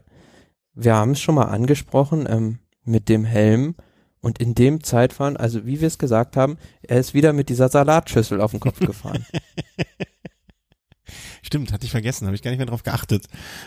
wir 0.73 0.95
haben 0.95 1.11
es 1.11 1.21
schon 1.21 1.35
mal 1.35 1.45
angesprochen 1.45 2.25
ähm, 2.29 2.59
mit 2.85 3.09
dem 3.09 3.25
Helm 3.25 3.75
und 4.21 4.39
in 4.39 4.55
dem 4.55 4.83
Zeitfahren, 4.83 5.35
also 5.37 5.65
wie 5.65 5.81
wir 5.81 5.87
es 5.87 5.97
gesagt 5.97 6.37
haben, 6.37 6.57
er 6.81 6.99
ist 6.99 7.13
wieder 7.13 7.33
mit 7.33 7.49
dieser 7.49 7.69
Salatschüssel 7.69 8.39
auf 8.41 8.51
den 8.51 8.61
Kopf 8.61 8.79
gefahren. 8.85 9.25
Stimmt, 11.45 11.73
hatte 11.73 11.85
ich 11.85 11.91
vergessen, 11.91 12.25
habe 12.25 12.35
ich 12.35 12.41
gar 12.41 12.51
nicht 12.51 12.57
mehr 12.57 12.67
drauf 12.67 12.83
geachtet. 12.83 13.25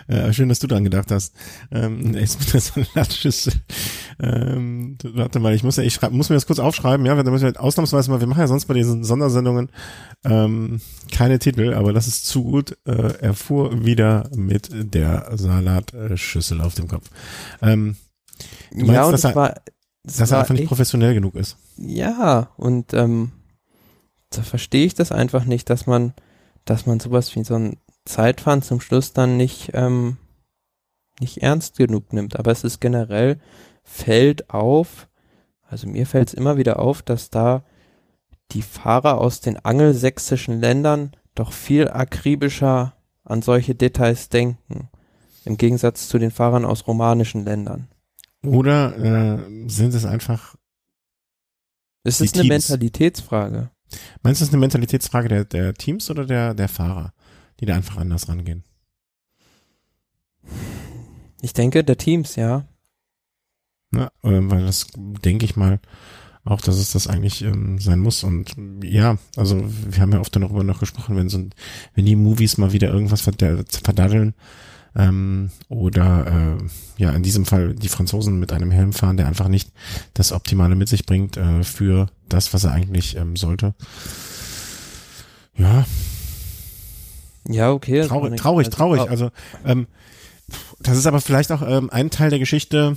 Äh, 0.09 0.33
schön, 0.33 0.49
dass 0.49 0.59
du 0.59 0.67
dran 0.67 0.83
gedacht 0.83 1.11
hast. 1.11 1.35
Ähm, 1.71 2.15
jetzt 2.15 2.41
mit 2.41 2.55
der 2.55 2.61
Salatschüssel. 2.95 3.53
Ähm, 4.19 4.97
warte 5.05 5.41
mal, 5.41 5.55
ich 5.55 5.63
muss 5.63 5.77
ja, 5.77 5.83
ich 5.83 5.93
schreib, 5.93 6.13
muss 6.13 6.31
mir 6.31 6.37
das 6.37 6.47
kurz 6.47 6.59
aufschreiben, 6.59 7.05
ja, 7.05 7.23
da 7.23 7.31
müssen 7.31 7.53
wir 7.53 7.61
ausnahmsweise 7.63 8.11
mal, 8.11 8.21
wir 8.21 8.27
machen 8.27 8.41
ja 8.41 8.47
sonst 8.47 8.65
bei 8.65 8.75
diesen 8.75 9.05
Sondersendungen 9.05 9.71
ähm, 10.25 10.81
keine 11.13 11.39
Titel, 11.39 11.75
aber 11.75 11.93
das 11.93 12.07
ist 12.07 12.27
zu 12.27 12.45
gut. 12.45 12.79
Äh, 12.87 13.19
er 13.21 13.35
fuhr 13.35 13.85
wieder 13.85 14.31
mit 14.35 14.71
der 14.73 15.31
Salatschüssel 15.35 16.63
auf 16.63 16.75
dem 16.75 16.89
Kopf. 16.89 17.11
Ähm, 17.61 17.97
du 18.71 18.79
meinst, 18.79 18.93
ja, 18.93 19.05
und 19.05 19.13
dass, 19.13 19.25
er, 19.25 19.35
war, 19.35 19.55
dass 20.05 20.31
er 20.31 20.41
einfach 20.41 20.55
nicht 20.55 20.67
professionell 20.67 21.15
genug 21.15 21.35
ist. 21.35 21.57
Ja, 21.77 22.51
und 22.57 22.95
ähm, 22.95 23.33
da 24.31 24.43
verstehe 24.43 24.87
ich 24.87 24.95
das 24.95 25.13
einfach 25.13 25.45
nicht, 25.45 25.71
dass 25.71 25.87
man, 25.87 26.15
dass 26.65 26.87
man 26.87 27.01
sowas 27.01 27.35
wie 27.35 27.45
so 27.45 27.55
ein 27.55 27.77
Zeitfahren 28.05 28.63
zum 28.63 28.81
Schluss 28.81 29.13
dann 29.13 29.37
nicht, 29.37 29.71
ähm, 29.75 30.17
nicht 31.21 31.43
ernst 31.43 31.77
genug 31.77 32.13
nimmt. 32.13 32.39
Aber 32.39 32.51
es 32.51 32.65
ist 32.65 32.81
generell, 32.81 33.41
fällt 33.83 34.51
auf, 34.51 35.09
also 35.69 35.89
mir 35.89 36.07
fällt 36.07 36.29
es 36.29 36.35
immer 36.35 36.57
wieder 36.57 36.79
auf, 36.79 37.03
dass 37.03 37.31
da 37.31 37.65
die 38.53 38.63
Fahrer 38.63 39.19
aus 39.19 39.41
den 39.41 39.57
angelsächsischen 39.65 40.61
Ländern 40.61 41.13
doch 41.35 41.53
viel 41.53 41.89
akribischer 41.89 42.95
an 43.25 43.43
solche 43.43 43.75
Details 43.75 44.29
denken. 44.29 44.89
Im 45.45 45.57
Gegensatz 45.57 46.09
zu 46.09 46.19
den 46.19 46.31
Fahrern 46.31 46.65
aus 46.65 46.87
romanischen 46.87 47.45
Ländern. 47.45 47.89
Oder 48.47 49.39
äh, 49.39 49.69
sind 49.69 49.95
es 49.95 50.05
einfach, 50.05 50.57
Es 52.05 52.21
ist 52.21 52.35
eine 52.35 52.43
Teams. 52.43 52.69
Mentalitätsfrage. 52.69 53.71
meinst 54.23 54.41
du, 54.41 54.45
es 54.45 54.49
ist 54.49 54.55
eine 54.55 54.61
Mentalitätsfrage 54.61 55.29
der, 55.29 55.45
der 55.45 55.75
Teams 55.75 56.11
oder 56.11 56.25
der, 56.27 56.55
der 56.55 56.69
Fahrer, 56.69 57.13
die 57.61 57.67
da 57.67 57.75
einfach 57.75 57.97
anders 57.97 58.29
rangehen? 58.29 58.65
Ich 61.43 61.53
denke, 61.53 61.85
der 61.85 61.97
Teams, 61.99 62.37
ja. 62.37 62.67
Ja, 63.95 64.11
ähm, 64.23 64.51
weil 64.51 64.65
das 64.67 64.87
denke 64.97 65.45
ich 65.45 65.57
mal 65.57 65.81
auch, 66.45 66.61
dass 66.61 66.77
es 66.77 66.93
das 66.93 67.09
eigentlich 67.09 67.43
ähm, 67.43 67.79
sein 67.79 67.99
muss. 68.01 68.23
Und 68.25 68.55
ja, 68.83 69.19
also 69.37 69.63
wir 69.67 70.01
haben 70.01 70.13
ja 70.13 70.21
oft 70.21 70.35
darüber 70.37 70.63
noch 70.65 70.81
gesprochen, 70.81 71.17
wenn 71.17 71.29
so 71.29 71.39
ein, 71.39 71.51
wenn 71.95 72.05
die 72.07 72.17
Movies 72.17 72.57
mal 72.59 72.73
wieder 72.73 72.89
irgendwas 72.89 73.23
verda- 73.27 73.65
verdaddeln, 73.83 74.35
ähm, 74.97 75.51
oder 75.69 76.57
äh, 76.59 77.03
ja, 77.03 77.11
in 77.11 77.23
diesem 77.23 77.45
Fall 77.45 77.75
die 77.75 77.89
Franzosen 77.89 78.39
mit 78.41 78.53
einem 78.53 78.71
Helm 78.71 78.93
fahren, 78.93 79.17
der 79.17 79.27
einfach 79.27 79.49
nicht 79.49 79.71
das 80.15 80.33
Optimale 80.33 80.75
mit 80.75 80.89
sich 80.89 81.05
bringt 81.07 81.37
äh, 81.37 81.63
für 81.65 82.07
das, 82.29 82.53
was 82.55 82.65
er 82.65 82.73
eigentlich 82.73 83.17
ähm, 83.17 83.37
sollte. 83.37 83.75
Ja, 85.57 85.85
Ja, 87.49 87.71
okay. 87.73 88.07
traurig, 88.07 88.37
traurig, 88.41 88.67
also, 88.67 88.77
traurig. 88.77 89.01
au- 89.03 89.07
Also 89.07 89.31
ähm, 89.65 89.87
das 90.81 90.97
ist 90.97 91.07
aber 91.07 91.21
vielleicht 91.21 91.51
auch 91.53 91.63
ähm, 91.67 91.91
ein 91.91 92.11
Teil 92.11 92.31
der 92.31 92.39
Geschichte, 92.39 92.97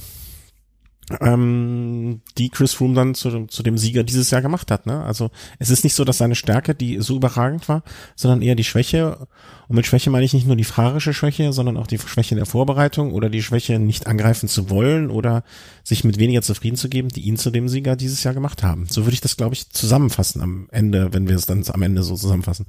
ähm, 1.22 2.22
die 2.38 2.50
Chris 2.50 2.74
Froome 2.74 2.94
dann 2.94 3.16
zu, 3.16 3.46
zu 3.48 3.64
dem 3.64 3.78
Sieger 3.78 4.04
dieses 4.04 4.32
Jahr 4.32 4.42
gemacht 4.42 4.72
hat. 4.72 4.86
Ne? 4.86 5.04
Also 5.04 5.30
es 5.58 5.70
ist 5.70 5.84
nicht 5.84 5.96
so, 5.96 6.04
dass 6.06 6.18
seine 6.18 6.36
Stärke, 6.36 6.76
die 6.76 7.02
so 7.02 7.16
überragend 7.16 7.68
war, 7.70 7.84
sondern 8.16 8.42
eher 8.42 8.56
die 8.56 8.64
Schwäche. 8.64 9.28
Und 9.68 9.76
mit 9.76 9.86
Schwäche 9.86 10.10
meine 10.10 10.26
ich 10.26 10.34
nicht 10.34 10.48
nur 10.48 10.56
die 10.56 10.64
fahrerische 10.64 11.14
Schwäche, 11.14 11.54
sondern 11.54 11.78
auch 11.78 11.88
die 11.88 12.00
Schwäche 12.00 12.36
der 12.36 12.46
Vorbereitung 12.46 13.14
oder 13.14 13.30
die 13.30 13.44
Schwäche, 13.44 13.80
nicht 13.80 14.08
angreifen 14.08 14.50
zu 14.50 14.70
wollen 14.70 15.10
oder 15.10 15.44
sich 15.84 16.04
mit 16.04 16.20
weniger 16.20 16.42
zufrieden 16.42 16.78
zu 16.78 16.90
geben, 16.90 17.10
die 17.10 17.22
ihn 17.22 17.38
zu 17.38 17.52
dem 17.52 17.68
Sieger 17.70 17.96
dieses 17.96 18.24
Jahr 18.24 18.34
gemacht 18.34 18.64
haben. 18.64 18.88
So 18.90 19.06
würde 19.06 19.14
ich 19.14 19.22
das, 19.22 19.38
glaube 19.38 19.56
ich, 19.56 19.70
zusammenfassen 19.70 20.42
am 20.42 20.68
Ende, 20.72 21.14
wenn 21.14 21.28
wir 21.28 21.36
es 21.36 21.46
dann 21.46 21.64
am 21.72 21.82
Ende 21.82 22.04
so 22.04 22.16
zusammenfassen. 22.16 22.66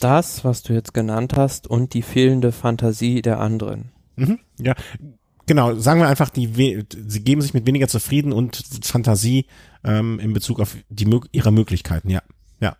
das, 0.00 0.44
was 0.44 0.62
du 0.62 0.72
jetzt 0.72 0.94
genannt 0.94 1.34
hast, 1.36 1.66
und 1.68 1.94
die 1.94 2.02
fehlende 2.02 2.52
Fantasie 2.52 3.22
der 3.22 3.40
anderen. 3.40 3.92
Mhm, 4.16 4.38
ja, 4.58 4.74
genau. 5.52 5.74
Sagen 5.74 6.00
wir 6.00 6.08
einfach, 6.08 6.30
die 6.30 6.84
sie 6.90 7.24
geben 7.24 7.42
sich 7.42 7.52
mit 7.52 7.66
weniger 7.66 7.86
zufrieden 7.86 8.32
und 8.32 8.64
Fantasie 8.84 9.46
ähm, 9.84 10.18
in 10.18 10.32
Bezug 10.32 10.60
auf 10.60 10.76
die 10.88 11.08
ihre 11.32 11.52
Möglichkeiten. 11.52 12.08
Ja, 12.08 12.22
ja, 12.60 12.74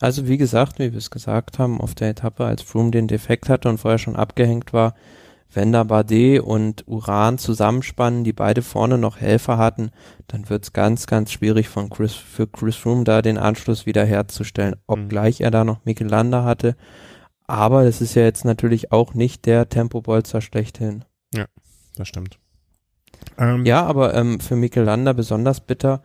Also 0.00 0.28
wie 0.28 0.36
gesagt, 0.36 0.78
wie 0.78 0.92
wir 0.92 0.98
es 0.98 1.10
gesagt 1.10 1.58
haben, 1.58 1.80
auf 1.80 1.96
der 1.96 2.10
Etappe, 2.10 2.44
als 2.44 2.62
Froome 2.62 2.92
den 2.92 3.08
Defekt 3.08 3.48
hatte 3.48 3.68
und 3.68 3.78
vorher 3.78 3.98
schon 3.98 4.14
abgehängt 4.14 4.72
war, 4.72 4.94
wenn 5.52 5.72
da 5.72 5.82
Bardet 5.82 6.40
und 6.40 6.86
Uran 6.86 7.38
zusammenspannen, 7.38 8.22
die 8.22 8.32
beide 8.32 8.62
vorne 8.62 8.96
noch 8.96 9.20
Helfer 9.20 9.58
hatten, 9.58 9.90
dann 10.28 10.48
wird's 10.48 10.72
ganz, 10.72 11.06
ganz 11.06 11.32
schwierig 11.32 11.68
von 11.68 11.90
Chris, 11.90 12.14
für 12.14 12.46
Chris 12.46 12.76
Froome 12.76 13.04
da 13.04 13.22
den 13.22 13.38
Anschluss 13.38 13.86
wieder 13.86 14.04
herzustellen, 14.04 14.76
obgleich 14.86 15.40
er 15.40 15.50
da 15.50 15.64
noch 15.64 15.84
Mikel 15.84 16.08
Landa 16.08 16.44
hatte. 16.44 16.76
Aber 17.46 17.84
es 17.84 18.00
ist 18.00 18.14
ja 18.14 18.22
jetzt 18.22 18.44
natürlich 18.44 18.92
auch 18.92 19.14
nicht 19.14 19.46
der 19.46 19.68
Tempobolzer 19.68 20.40
schlechthin. 20.40 21.04
Das 21.96 22.08
stimmt. 22.08 22.38
Ähm, 23.38 23.64
Ja, 23.64 23.84
aber 23.84 24.14
ähm, 24.14 24.40
für 24.40 24.56
Mikel 24.56 24.84
Landa 24.84 25.12
besonders 25.12 25.60
bitter, 25.60 26.02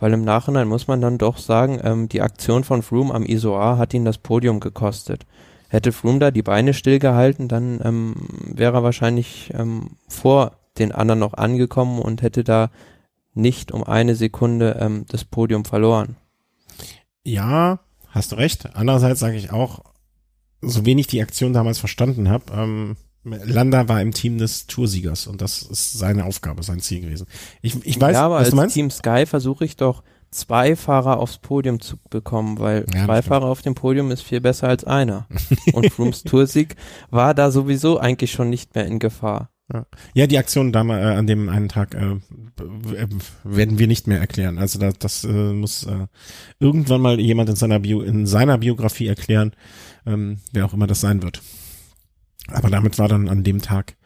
weil 0.00 0.12
im 0.12 0.24
Nachhinein 0.24 0.68
muss 0.68 0.86
man 0.86 1.00
dann 1.00 1.18
doch 1.18 1.38
sagen, 1.38 1.80
ähm, 1.82 2.08
die 2.08 2.22
Aktion 2.22 2.64
von 2.64 2.82
Froome 2.82 3.14
am 3.14 3.24
Isoar 3.24 3.78
hat 3.78 3.94
ihn 3.94 4.04
das 4.04 4.18
Podium 4.18 4.60
gekostet. 4.60 5.26
Hätte 5.68 5.92
Froome 5.92 6.18
da 6.18 6.30
die 6.30 6.42
Beine 6.42 6.72
stillgehalten, 6.72 7.48
dann 7.48 7.80
ähm, 7.84 8.14
wäre 8.44 8.78
er 8.78 8.82
wahrscheinlich 8.82 9.52
ähm, 9.54 9.96
vor 10.08 10.52
den 10.78 10.92
anderen 10.92 11.18
noch 11.18 11.34
angekommen 11.34 11.98
und 11.98 12.22
hätte 12.22 12.44
da 12.44 12.70
nicht 13.34 13.72
um 13.72 13.84
eine 13.84 14.14
Sekunde 14.14 14.78
ähm, 14.80 15.04
das 15.08 15.24
Podium 15.24 15.64
verloren. 15.64 16.16
Ja, 17.24 17.80
hast 18.08 18.32
du 18.32 18.36
recht. 18.36 18.74
Andererseits 18.74 19.20
sage 19.20 19.36
ich 19.36 19.50
auch, 19.50 19.80
so 20.60 20.84
wenig 20.86 21.06
die 21.06 21.22
Aktion 21.22 21.52
damals 21.52 21.78
verstanden 21.78 22.28
habe, 22.28 22.44
ähm, 22.52 22.96
Landa 23.24 23.88
war 23.88 24.00
im 24.00 24.12
Team 24.12 24.38
des 24.38 24.66
Toursiegers 24.66 25.26
und 25.26 25.42
das 25.42 25.62
ist 25.62 25.92
seine 25.92 26.24
Aufgabe, 26.24 26.62
sein 26.62 26.80
Ziel 26.80 27.00
gewesen. 27.00 27.26
Ich, 27.62 27.84
ich 27.84 28.00
weiß, 28.00 28.14
ja, 28.14 28.24
aber 28.24 28.36
was 28.36 28.40
als 28.44 28.50
du 28.50 28.56
meinst. 28.56 28.74
Team 28.74 28.90
Sky 28.90 29.26
versuche 29.26 29.64
ich 29.64 29.76
doch 29.76 30.02
zwei 30.30 30.76
Fahrer 30.76 31.18
aufs 31.18 31.38
Podium 31.38 31.80
zu 31.80 31.96
bekommen, 32.10 32.58
weil 32.58 32.86
Ja, 32.94 33.06
zwei. 33.06 33.22
Fahrer 33.22 33.46
auf 33.46 33.62
dem 33.62 33.74
Podium 33.74 34.10
ist 34.10 34.22
viel 34.22 34.40
besser 34.40 34.68
als 34.68 34.84
einer. 34.84 35.26
Und 35.72 35.90
Frooms 35.92 36.22
Toursieg 36.22 36.76
war 37.10 37.34
da 37.34 37.50
sowieso 37.50 37.98
eigentlich 37.98 38.32
schon 38.32 38.50
nicht 38.50 38.74
mehr 38.74 38.86
in 38.86 38.98
Gefahr. 38.98 39.50
Ja, 40.14 40.26
die 40.26 40.38
Aktion 40.38 40.72
damals 40.72 41.04
äh, 41.04 41.08
an 41.08 41.26
dem 41.26 41.50
einen 41.50 41.68
Tag 41.68 41.94
äh, 41.94 42.12
äh, 42.12 43.06
werden 43.44 43.78
wir 43.78 43.86
nicht 43.86 44.06
mehr 44.06 44.18
erklären. 44.18 44.58
Also 44.58 44.78
das, 44.78 44.94
das 44.98 45.24
äh, 45.24 45.28
muss 45.28 45.84
äh, 45.84 46.06
irgendwann 46.58 47.02
mal 47.02 47.20
jemand 47.20 47.50
in 47.50 47.56
seiner 47.56 47.78
Bio 47.78 48.00
in 48.00 48.26
seiner 48.26 48.56
Biografie 48.56 49.08
erklären, 49.08 49.52
ähm, 50.06 50.38
wer 50.52 50.64
auch 50.64 50.72
immer 50.72 50.86
das 50.86 51.02
sein 51.02 51.22
wird. 51.22 51.42
Aber 52.52 52.70
damit 52.70 52.98
war 52.98 53.08
dann 53.08 53.28
an 53.28 53.44
dem 53.44 53.60
Tag 53.62 53.96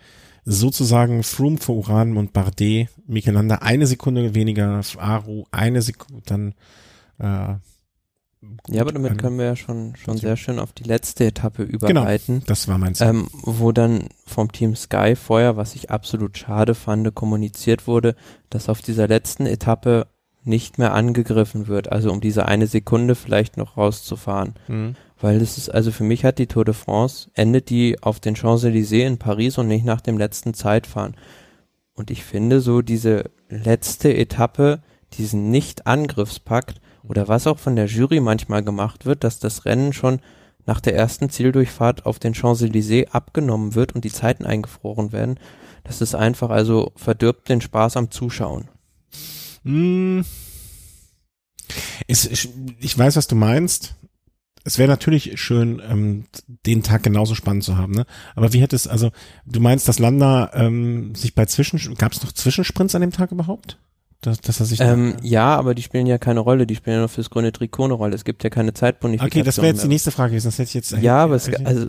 sozusagen 0.44 1.22
Froome 1.22 1.58
vor 1.58 1.76
Uran 1.76 2.16
und 2.16 2.32
Bardet, 2.32 2.88
Michelanda 3.06 3.56
eine 3.56 3.86
Sekunde 3.86 4.34
weniger, 4.34 4.80
Aru 4.98 5.44
eine 5.52 5.82
Sekunde, 5.82 6.22
dann 6.26 6.54
äh, 7.18 7.54
gut, 8.40 8.74
Ja, 8.74 8.82
aber 8.82 8.92
damit 8.92 9.18
können 9.18 9.38
wir 9.38 9.44
ja 9.44 9.56
schon, 9.56 9.94
schon 9.94 10.16
sehr 10.18 10.36
schön 10.36 10.58
auf 10.58 10.72
die 10.72 10.82
letzte 10.82 11.26
Etappe 11.26 11.66
Genau. 11.66 11.76
überleiten. 11.76 12.42
das 12.46 12.66
war 12.66 12.78
mein 12.78 12.94
Ziel. 12.96 13.06
Ähm, 13.06 13.28
wo 13.44 13.70
dann 13.70 14.08
vom 14.26 14.50
Team 14.50 14.74
Sky 14.74 15.14
vorher, 15.14 15.56
was 15.56 15.76
ich 15.76 15.90
absolut 15.90 16.36
schade 16.36 16.74
fand, 16.74 17.14
kommuniziert 17.14 17.86
wurde, 17.86 18.16
dass 18.50 18.68
auf 18.68 18.82
dieser 18.82 19.06
letzten 19.06 19.46
Etappe 19.46 20.08
nicht 20.44 20.76
mehr 20.78 20.92
angegriffen 20.92 21.68
wird, 21.68 21.92
also 21.92 22.10
um 22.10 22.20
diese 22.20 22.46
eine 22.46 22.66
Sekunde 22.66 23.14
vielleicht 23.14 23.56
noch 23.56 23.76
rauszufahren. 23.76 24.54
Mhm. 24.66 24.96
Weil 25.22 25.38
das 25.38 25.56
ist, 25.56 25.68
also 25.68 25.92
für 25.92 26.02
mich 26.02 26.24
hat 26.24 26.40
die 26.40 26.48
Tour 26.48 26.64
de 26.64 26.74
France, 26.74 27.30
endet 27.34 27.70
die 27.70 28.02
auf 28.02 28.18
den 28.18 28.34
Champs-Élysées 28.34 29.06
in 29.06 29.18
Paris 29.18 29.56
und 29.56 29.68
nicht 29.68 29.84
nach 29.84 30.00
dem 30.00 30.18
letzten 30.18 30.52
Zeitfahren. 30.52 31.16
Und 31.94 32.10
ich 32.10 32.24
finde 32.24 32.60
so 32.60 32.82
diese 32.82 33.30
letzte 33.48 34.12
Etappe, 34.12 34.82
diesen 35.12 35.52
Nicht-Angriffspakt 35.52 36.80
oder 37.04 37.28
was 37.28 37.46
auch 37.46 37.60
von 37.60 37.76
der 37.76 37.86
Jury 37.86 38.18
manchmal 38.18 38.64
gemacht 38.64 39.06
wird, 39.06 39.22
dass 39.22 39.38
das 39.38 39.64
Rennen 39.64 39.92
schon 39.92 40.18
nach 40.66 40.80
der 40.80 40.96
ersten 40.96 41.30
Zieldurchfahrt 41.30 42.04
auf 42.04 42.18
den 42.18 42.34
Champs-Élysées 42.34 43.10
abgenommen 43.10 43.76
wird 43.76 43.94
und 43.94 44.04
die 44.04 44.12
Zeiten 44.12 44.44
eingefroren 44.44 45.12
werden, 45.12 45.38
das 45.84 46.00
ist 46.00 46.16
einfach, 46.16 46.50
also 46.50 46.90
verdirbt 46.96 47.48
den 47.48 47.60
Spaß 47.60 47.96
am 47.96 48.10
Zuschauen. 48.10 48.68
Mm. 49.62 50.22
Es, 52.08 52.28
ich 52.80 52.98
weiß, 52.98 53.14
was 53.14 53.28
du 53.28 53.36
meinst. 53.36 53.94
Es 54.64 54.78
wäre 54.78 54.88
natürlich 54.88 55.40
schön, 55.40 55.82
ähm, 55.88 56.24
den 56.66 56.82
Tag 56.82 57.02
genauso 57.02 57.34
spannend 57.34 57.64
zu 57.64 57.76
haben, 57.76 57.92
ne? 57.92 58.06
Aber 58.34 58.52
wie 58.52 58.60
hätte 58.60 58.76
es, 58.76 58.86
also 58.86 59.10
du 59.44 59.60
meinst, 59.60 59.88
dass 59.88 59.98
Landa 59.98 60.50
ähm, 60.54 61.14
sich 61.14 61.34
bei 61.34 61.46
Zwischen, 61.46 61.94
gab 61.96 62.12
es 62.12 62.22
noch 62.22 62.32
Zwischensprints 62.32 62.94
an 62.94 63.00
dem 63.00 63.10
Tag 63.10 63.32
überhaupt? 63.32 63.78
Dass, 64.22 64.40
dass 64.40 64.60
er 64.60 64.66
sich 64.66 64.80
ähm, 64.80 65.16
ja, 65.20 65.56
aber 65.56 65.74
die 65.74 65.82
spielen 65.82 66.06
ja 66.06 66.16
keine 66.16 66.40
Rolle, 66.40 66.64
die 66.64 66.76
spielen 66.76 66.94
ja 66.94 67.00
nur 67.00 67.08
fürs 67.08 67.28
grüne 67.28 67.50
Trikot 67.50 67.86
eine 67.86 67.94
Rolle. 67.94 68.14
Es 68.14 68.24
gibt 68.24 68.44
ja 68.44 68.50
keine 68.50 68.72
Zeitbonifikation. 68.72 69.40
Okay, 69.40 69.44
das 69.44 69.56
wäre 69.56 69.66
jetzt 69.66 69.82
die 69.82 69.88
nächste 69.88 70.12
Frage 70.12 70.30
gewesen. 70.30 70.46
Das 70.46 70.58
hätte 70.58 70.68
ich 70.68 70.74
jetzt 70.74 70.92
ja, 70.92 71.16
aber 71.16 71.34
es, 71.34 71.52
also, 71.64 71.88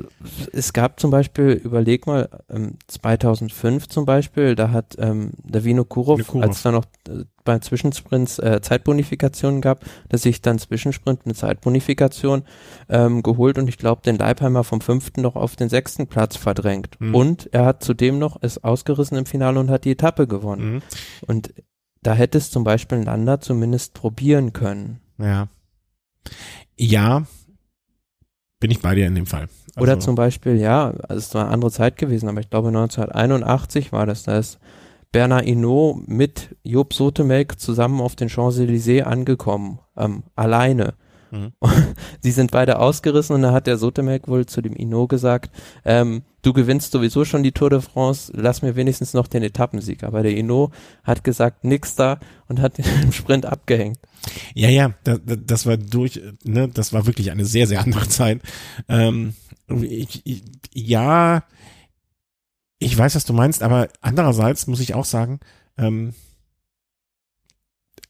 es 0.51 0.73
gab 0.73 0.99
zum 0.99 1.11
Beispiel, 1.11 1.51
überleg 1.51 2.07
mal, 2.07 2.29
ähm, 2.49 2.77
2005 2.87 3.87
zum 3.87 4.05
Beispiel, 4.05 4.55
da 4.55 4.71
hat 4.71 4.95
ähm, 4.97 5.33
der 5.43 5.63
Vino 5.63 5.85
Kurov, 5.85 6.25
Kurov. 6.25 6.43
als 6.43 6.63
da 6.63 6.71
noch 6.71 6.85
äh, 7.07 7.25
bei 7.43 7.59
Zwischensprints 7.59 8.39
äh, 8.39 8.61
Zeitbonifikationen 8.61 9.61
gab, 9.61 9.85
dass 10.09 10.23
sich 10.23 10.41
dann 10.41 10.57
Zwischensprint 10.57 11.21
eine 11.25 11.35
Zeitbonifikation 11.35 12.45
ähm, 12.89 13.21
geholt 13.21 13.59
und 13.59 13.67
ich 13.67 13.77
glaube 13.77 14.01
den 14.03 14.17
Leipheimer 14.17 14.63
vom 14.63 14.81
fünften 14.81 15.21
noch 15.21 15.35
auf 15.35 15.55
den 15.55 15.69
sechsten 15.69 16.07
Platz 16.07 16.35
verdrängt. 16.35 16.99
Mhm. 16.99 17.13
Und 17.13 17.49
er 17.51 17.65
hat 17.65 17.83
zudem 17.83 18.17
noch 18.17 18.37
es 18.41 18.63
ausgerissen 18.63 19.17
im 19.17 19.27
Finale 19.27 19.59
und 19.59 19.69
hat 19.69 19.85
die 19.85 19.91
Etappe 19.91 20.25
gewonnen. 20.25 20.75
Mhm. 20.75 20.81
Und 21.27 21.53
da 22.03 22.13
hätte 22.13 22.37
es 22.37 22.51
zum 22.51 22.63
Beispiel 22.63 22.99
Lander 22.99 23.39
zumindest 23.39 23.93
probieren 23.93 24.53
können. 24.53 24.99
Ja. 25.17 25.47
Ja, 26.77 27.25
bin 28.59 28.71
ich 28.71 28.79
bei 28.79 28.95
dir 28.95 29.07
in 29.07 29.15
dem 29.15 29.25
Fall. 29.25 29.49
Also 29.75 29.81
Oder 29.81 29.99
zum 29.99 30.15
Beispiel, 30.15 30.55
ja, 30.55 30.93
also 31.09 31.17
es 31.17 31.35
war 31.35 31.43
eine 31.43 31.53
andere 31.53 31.69
Zeit 31.69 31.97
gewesen, 31.97 32.29
aber 32.29 32.39
ich 32.39 32.49
glaube 32.49 32.69
1981 32.69 33.91
war 33.91 34.05
das, 34.05 34.23
da 34.23 34.37
ist 34.37 34.57
Bernard 35.11 35.43
Hinault 35.43 36.07
mit 36.07 36.55
Job 36.63 36.93
Sotemelk 36.93 37.59
zusammen 37.59 37.99
auf 37.99 38.15
den 38.15 38.29
Champs-Élysées 38.29 39.03
angekommen, 39.03 39.79
ähm, 39.97 40.23
alleine. 40.35 40.93
Mhm. 41.33 41.51
Sie 42.21 42.31
sind 42.31 42.51
beide 42.51 42.79
ausgerissen 42.79 43.35
und 43.35 43.41
da 43.41 43.51
hat 43.51 43.65
der 43.65 43.77
Sotemelk 43.77 44.27
wohl 44.27 44.45
zu 44.45 44.61
dem 44.61 44.75
Ino 44.75 45.07
gesagt, 45.07 45.51
ähm, 45.83 46.21
du 46.43 46.53
gewinnst 46.53 46.91
sowieso 46.91 47.25
schon 47.25 47.41
die 47.41 47.51
Tour 47.51 47.71
de 47.71 47.81
France, 47.81 48.31
lass 48.35 48.61
mir 48.61 48.75
wenigstens 48.75 49.13
noch 49.13 49.27
den 49.27 49.41
Etappensieg. 49.41 50.03
Aber 50.03 50.21
der 50.21 50.37
Ino 50.37 50.71
hat 51.03 51.23
gesagt, 51.23 51.63
nix 51.63 51.95
da 51.95 52.19
und 52.47 52.61
hat 52.61 52.77
den 52.77 52.85
im 53.01 53.11
Sprint 53.11 53.47
abgehängt. 53.47 53.97
Ja, 54.53 54.69
ja, 54.69 54.93
das, 55.03 55.19
das 55.25 55.65
war 55.65 55.77
durch, 55.77 56.21
ne, 56.43 56.69
das 56.69 56.93
war 56.93 57.07
wirklich 57.07 57.31
eine 57.31 57.45
sehr, 57.45 57.67
sehr 57.67 57.81
andere 57.81 58.07
Zeit. 58.07 58.41
Ähm, 58.87 59.33
ich, 59.67 60.21
ich, 60.25 60.43
ja, 60.71 61.43
ich 62.77 62.95
weiß, 62.95 63.15
was 63.15 63.25
du 63.25 63.33
meinst, 63.33 63.63
aber 63.63 63.89
andererseits 64.01 64.67
muss 64.67 64.81
ich 64.81 64.93
auch 64.93 65.05
sagen, 65.05 65.39
ähm, 65.77 66.13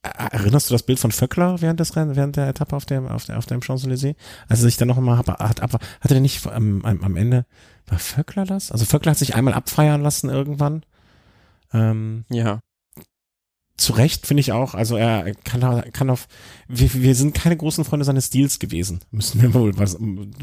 Erinnerst 0.03 0.69
du 0.69 0.73
das 0.73 0.83
Bild 0.83 0.99
von 0.99 1.11
Vöckler 1.11 1.61
während 1.61 1.79
des 1.79 1.95
während 1.95 2.35
der 2.35 2.49
Etappe 2.49 2.75
auf 2.75 2.85
dem, 2.85 3.07
auf, 3.07 3.25
der, 3.25 3.37
auf 3.37 3.45
dem 3.45 3.61
Champs-Élysées? 3.61 4.15
Als 4.49 4.59
er 4.59 4.65
sich 4.65 4.77
dann 4.77 4.89
noch 4.89 4.97
einmal 4.97 5.17
hat, 5.17 5.27
hat, 5.27 5.61
hat, 5.61 5.73
hatte 6.01 6.21
nicht 6.21 6.45
am, 6.45 6.83
am 6.83 7.15
Ende, 7.15 7.45
war 7.87 7.99
Vöckler 7.99 8.43
das? 8.43 8.71
Also 8.71 8.85
Vöckler 8.85 9.11
hat 9.11 9.17
sich 9.17 9.35
einmal 9.35 9.53
abfeiern 9.53 10.01
lassen 10.01 10.29
irgendwann. 10.29 10.83
Ähm, 11.73 12.25
ja 12.29 12.59
zu 13.75 13.93
Recht 13.93 14.27
finde 14.27 14.41
ich 14.41 14.51
auch, 14.51 14.75
also 14.75 14.95
er 14.95 15.33
kann, 15.43 15.91
kann 15.93 16.09
auf, 16.11 16.27
wir, 16.67 16.93
wir 16.93 17.15
sind 17.15 17.33
keine 17.33 17.57
großen 17.57 17.83
Freunde 17.83 18.05
seines 18.05 18.27
Stils 18.27 18.59
gewesen, 18.59 18.99
müssen 19.09 19.41
wir 19.41 19.53
wohl, 19.55 19.75
was, 19.77 19.97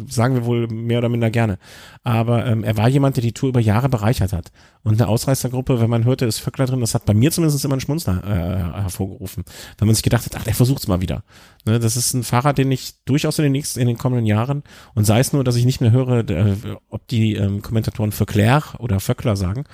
sagen 0.08 0.34
wir 0.34 0.44
wohl 0.44 0.66
mehr 0.66 0.98
oder 0.98 1.08
minder 1.08 1.30
gerne. 1.30 1.58
Aber 2.02 2.44
ähm, 2.46 2.64
er 2.64 2.76
war 2.76 2.88
jemand, 2.88 3.16
der 3.16 3.22
die 3.22 3.32
Tour 3.32 3.50
über 3.50 3.60
Jahre 3.60 3.88
bereichert 3.88 4.32
hat. 4.32 4.50
Und 4.82 5.00
eine 5.00 5.08
Ausreißergruppe, 5.08 5.80
wenn 5.80 5.90
man 5.90 6.04
hörte, 6.04 6.26
ist 6.26 6.40
Vöckler 6.40 6.66
drin, 6.66 6.80
das 6.80 6.94
hat 6.94 7.04
bei 7.04 7.14
mir 7.14 7.30
zumindest 7.30 7.64
immer 7.64 7.74
einen 7.74 7.80
Schmunzler 7.80 8.24
äh, 8.24 8.80
hervorgerufen. 8.82 9.44
Wenn 9.78 9.86
man 9.86 9.94
sich 9.94 10.02
gedacht 10.02 10.24
hat, 10.24 10.36
ach, 10.36 10.44
der 10.44 10.54
versucht's 10.54 10.88
mal 10.88 11.00
wieder. 11.00 11.22
Ne, 11.66 11.78
das 11.78 11.96
ist 11.96 12.14
ein 12.14 12.24
Fahrer, 12.24 12.52
den 12.52 12.72
ich 12.72 12.94
durchaus 13.04 13.38
in 13.38 13.44
den 13.44 13.52
nächsten, 13.52 13.78
in 13.78 13.86
den 13.86 13.98
kommenden 13.98 14.26
Jahren, 14.26 14.64
und 14.94 15.04
sei 15.04 15.20
es 15.20 15.32
nur, 15.32 15.44
dass 15.44 15.56
ich 15.56 15.66
nicht 15.66 15.80
mehr 15.80 15.92
höre, 15.92 16.24
der, 16.24 16.56
ob 16.88 17.06
die 17.06 17.34
ähm, 17.36 17.62
Kommentatoren 17.62 18.10
Vöckler 18.10 18.62
oder 18.78 18.98
Vöckler 18.98 19.36
sagen, 19.36 19.64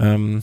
ähm, 0.00 0.42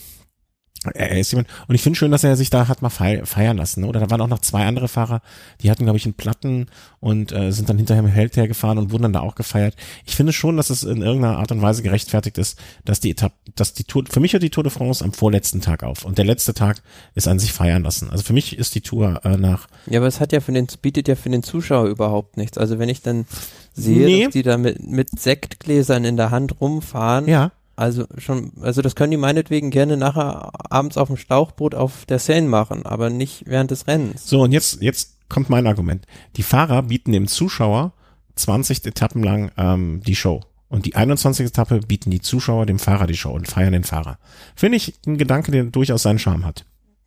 er 0.95 1.19
ist 1.19 1.31
jemand, 1.31 1.47
und 1.67 1.75
ich 1.75 1.83
finde 1.83 1.97
schön, 1.97 2.09
dass 2.09 2.23
er 2.23 2.35
sich 2.35 2.49
da 2.49 2.67
hat 2.67 2.81
mal 2.81 2.89
feiern 2.89 3.57
lassen. 3.57 3.81
Ne? 3.81 3.87
Oder 3.87 3.99
da 3.99 4.09
waren 4.09 4.21
auch 4.21 4.27
noch 4.27 4.39
zwei 4.39 4.65
andere 4.65 4.87
Fahrer, 4.87 5.21
die 5.61 5.69
hatten, 5.69 5.83
glaube 5.83 5.97
ich, 5.97 6.05
einen 6.05 6.15
Platten 6.15 6.67
und 6.99 7.31
äh, 7.31 7.51
sind 7.51 7.69
dann 7.69 7.77
hinterher 7.77 8.01
mit 8.01 8.13
Held 8.13 8.35
hergefahren 8.35 8.79
und 8.79 8.91
wurden 8.91 9.03
dann 9.03 9.13
da 9.13 9.19
auch 9.19 9.35
gefeiert. 9.35 9.75
Ich 10.05 10.15
finde 10.15 10.33
schon, 10.33 10.57
dass 10.57 10.71
es 10.71 10.83
in 10.83 11.03
irgendeiner 11.03 11.37
Art 11.37 11.51
und 11.51 11.61
Weise 11.61 11.83
gerechtfertigt 11.83 12.39
ist, 12.39 12.57
dass 12.83 12.99
die 12.99 13.11
Etappe, 13.11 13.35
dass 13.55 13.73
die 13.73 13.83
Tour, 13.83 14.05
für 14.09 14.19
mich 14.19 14.33
hört 14.33 14.41
die 14.41 14.49
Tour 14.49 14.63
de 14.63 14.71
France 14.71 15.03
am 15.03 15.13
vorletzten 15.13 15.61
Tag 15.61 15.83
auf 15.83 16.03
und 16.03 16.17
der 16.17 16.25
letzte 16.25 16.55
Tag 16.55 16.81
ist 17.13 17.27
an 17.27 17.37
sich 17.37 17.53
feiern 17.53 17.83
lassen. 17.83 18.09
Also 18.09 18.23
für 18.23 18.33
mich 18.33 18.57
ist 18.57 18.73
die 18.73 18.81
Tour 18.81 19.21
äh, 19.23 19.37
nach. 19.37 19.67
Ja, 19.85 19.99
aber 19.99 20.07
es 20.07 20.19
hat 20.19 20.31
ja 20.31 20.39
für 20.39 20.51
den, 20.51 20.65
bietet 20.81 21.07
ja 21.07 21.15
für 21.15 21.29
den 21.29 21.43
Zuschauer 21.43 21.89
überhaupt 21.89 22.37
nichts. 22.37 22.57
Also 22.57 22.79
wenn 22.79 22.89
ich 22.89 23.03
dann 23.03 23.25
sehe, 23.73 24.05
nee. 24.05 24.23
dass 24.23 24.33
die 24.33 24.41
da 24.41 24.57
mit, 24.57 24.83
mit 24.83 25.19
Sektgläsern 25.19 26.05
in 26.05 26.17
der 26.17 26.31
Hand 26.31 26.59
rumfahren. 26.59 27.27
Ja 27.27 27.51
also 27.81 28.05
schon, 28.17 28.51
also 28.61 28.81
das 28.81 28.95
können 28.95 29.11
die 29.11 29.17
meinetwegen 29.17 29.71
gerne 29.71 29.97
nachher 29.97 30.51
abends 30.71 30.97
auf 30.97 31.07
dem 31.07 31.17
Schlauchboot 31.17 31.73
auf 31.73 32.05
der 32.05 32.19
Seine 32.19 32.47
machen, 32.47 32.85
aber 32.85 33.09
nicht 33.09 33.43
während 33.47 33.71
des 33.71 33.87
Rennens. 33.87 34.27
So, 34.27 34.43
und 34.43 34.51
jetzt, 34.51 34.81
jetzt 34.81 35.17
kommt 35.29 35.49
mein 35.49 35.65
Argument. 35.65 36.05
Die 36.35 36.43
Fahrer 36.43 36.83
bieten 36.83 37.11
dem 37.11 37.27
Zuschauer 37.27 37.93
20 38.35 38.85
Etappen 38.85 39.23
lang 39.23 39.51
ähm, 39.57 40.01
die 40.05 40.15
Show. 40.15 40.41
Und 40.69 40.85
die 40.85 40.95
21. 40.95 41.47
Etappe 41.47 41.79
bieten 41.79 42.11
die 42.11 42.21
Zuschauer 42.21 42.65
dem 42.65 42.79
Fahrer 42.79 43.07
die 43.07 43.17
Show 43.17 43.31
und 43.31 43.47
feiern 43.47 43.73
den 43.73 43.83
Fahrer. 43.83 44.19
Finde 44.55 44.77
ich 44.77 44.93
ein 45.05 45.17
Gedanke, 45.17 45.51
der 45.51 45.63
durchaus 45.63 46.03
seinen 46.03 46.19
Charme 46.19 46.45
hat. 46.45 46.65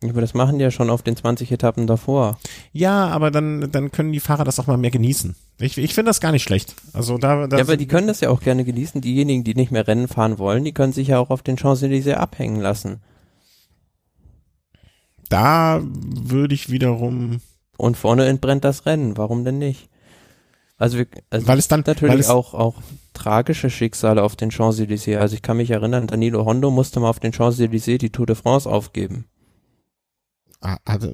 Aber 0.09 0.21
das 0.21 0.33
machen 0.33 0.57
die 0.57 0.63
ja 0.63 0.71
schon 0.71 0.89
auf 0.89 1.01
den 1.01 1.15
20 1.15 1.51
Etappen 1.51 1.87
davor. 1.87 2.37
Ja, 2.71 3.07
aber 3.07 3.31
dann, 3.31 3.71
dann 3.71 3.91
können 3.91 4.11
die 4.11 4.19
Fahrer 4.19 4.43
das 4.43 4.59
auch 4.59 4.67
mal 4.67 4.77
mehr 4.77 4.91
genießen. 4.91 5.35
Ich, 5.59 5.77
ich 5.77 5.93
finde 5.93 6.09
das 6.09 6.19
gar 6.19 6.31
nicht 6.31 6.43
schlecht. 6.43 6.75
Also 6.93 7.17
da, 7.17 7.47
da 7.47 7.57
ja, 7.57 7.63
aber 7.63 7.77
die 7.77 7.87
können 7.87 8.07
das 8.07 8.19
ja 8.21 8.29
auch 8.29 8.41
gerne 8.41 8.65
genießen. 8.65 9.01
Diejenigen, 9.01 9.43
die 9.43 9.55
nicht 9.55 9.71
mehr 9.71 9.87
Rennen 9.87 10.07
fahren 10.07 10.37
wollen, 10.37 10.63
die 10.63 10.73
können 10.73 10.93
sich 10.93 11.09
ja 11.09 11.19
auch 11.19 11.29
auf 11.29 11.43
den 11.43 11.57
Champs-Élysées 11.57 12.15
abhängen 12.15 12.59
lassen. 12.59 13.01
Da 15.29 15.81
würde 15.83 16.55
ich 16.55 16.69
wiederum. 16.69 17.41
Und 17.77 17.97
vorne 17.97 18.25
entbrennt 18.25 18.63
das 18.63 18.85
Rennen. 18.85 19.17
Warum 19.17 19.43
denn 19.43 19.57
nicht? 19.57 19.89
Also, 20.77 20.97
wir, 20.97 21.07
also 21.29 21.47
weil 21.47 21.57
es 21.57 21.69
dann 21.69 21.83
natürlich 21.85 22.19
es 22.19 22.29
auch 22.29 22.53
auch 22.53 22.75
tragische 23.13 23.69
Schicksale 23.69 24.21
auf 24.21 24.35
den 24.35 24.51
Champs-Élysées. 24.51 25.17
Also 25.17 25.35
ich 25.35 25.41
kann 25.41 25.57
mich 25.57 25.71
erinnern, 25.71 26.07
Danilo 26.07 26.45
Hondo 26.45 26.69
musste 26.69 26.99
mal 26.99 27.09
auf 27.09 27.19
den 27.19 27.31
Champs-Élysées 27.31 27.97
die 27.97 28.09
Tour 28.09 28.25
de 28.25 28.35
France 28.35 28.69
aufgeben 28.69 29.25
hat 30.65 31.03
äh, 31.03 31.11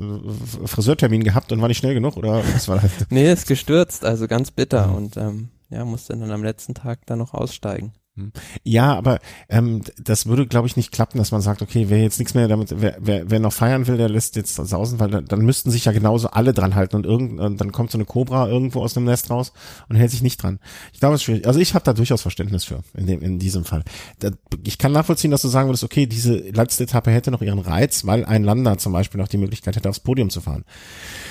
Friseurtermin 0.65 1.23
gehabt 1.23 1.51
und 1.51 1.61
war 1.61 1.67
nicht 1.67 1.77
schnell 1.77 1.93
genug 1.93 2.17
oder 2.17 2.43
was 2.53 2.67
war 2.67 2.79
das? 2.79 2.91
nee, 3.09 3.31
ist 3.31 3.47
gestürzt, 3.47 4.05
also 4.05 4.27
ganz 4.27 4.51
bitter 4.51 4.87
mhm. 4.87 4.95
und 4.95 5.17
ähm, 5.17 5.49
ja, 5.69 5.85
musste 5.85 6.17
dann 6.17 6.31
am 6.31 6.43
letzten 6.43 6.73
Tag 6.73 7.05
dann 7.05 7.19
noch 7.19 7.33
aussteigen. 7.33 7.93
Hm. 8.21 8.31
Ja, 8.63 8.95
aber 8.95 9.19
ähm, 9.49 9.81
das 10.01 10.25
würde, 10.25 10.47
glaube 10.47 10.67
ich, 10.67 10.77
nicht 10.77 10.91
klappen, 10.91 11.17
dass 11.17 11.31
man 11.31 11.41
sagt, 11.41 11.61
okay, 11.61 11.85
wer 11.89 12.01
jetzt 12.01 12.19
nichts 12.19 12.33
mehr 12.33 12.47
damit, 12.47 12.73
wer, 12.81 12.97
wer, 12.99 13.29
wer 13.29 13.39
noch 13.39 13.53
feiern 13.53 13.87
will, 13.87 13.97
der 13.97 14.09
lässt 14.09 14.35
jetzt 14.35 14.55
sausen, 14.55 14.99
weil 14.99 15.09
dann, 15.09 15.25
dann 15.25 15.41
müssten 15.41 15.71
sich 15.71 15.85
ja 15.85 15.91
genauso 15.91 16.29
alle 16.29 16.53
dran 16.53 16.75
halten 16.75 16.95
und 16.95 17.05
irgend, 17.05 17.39
und 17.39 17.59
dann 17.59 17.71
kommt 17.71 17.91
so 17.91 17.97
eine 17.97 18.05
Cobra 18.05 18.47
irgendwo 18.47 18.81
aus 18.81 18.93
dem 18.93 19.05
Nest 19.05 19.29
raus 19.29 19.53
und 19.89 19.95
hält 19.95 20.11
sich 20.11 20.21
nicht 20.21 20.41
dran. 20.41 20.59
Ich 20.93 20.99
glaube, 20.99 21.15
es 21.15 21.21
ist 21.21 21.25
schwierig. 21.25 21.47
Also 21.47 21.59
ich 21.59 21.73
habe 21.73 21.83
da 21.83 21.93
durchaus 21.93 22.21
Verständnis 22.21 22.63
für 22.63 22.83
in 22.95 23.07
dem 23.07 23.21
in 23.21 23.39
diesem 23.39 23.65
Fall. 23.65 23.83
Da, 24.19 24.29
ich 24.63 24.77
kann 24.77 24.91
nachvollziehen, 24.91 25.31
dass 25.31 25.41
du 25.41 25.47
sagen 25.47 25.69
würdest, 25.69 25.83
okay, 25.83 26.05
diese 26.05 26.37
letzte 26.37 26.83
Etappe 26.83 27.11
hätte 27.11 27.31
noch 27.31 27.41
ihren 27.41 27.59
Reiz, 27.59 28.05
weil 28.05 28.25
ein 28.25 28.43
Lander 28.43 28.77
zum 28.77 28.93
Beispiel 28.93 29.19
noch 29.19 29.27
die 29.27 29.37
Möglichkeit 29.37 29.75
hätte, 29.75 29.89
aufs 29.89 29.99
Podium 29.99 30.29
zu 30.29 30.41
fahren. 30.41 30.63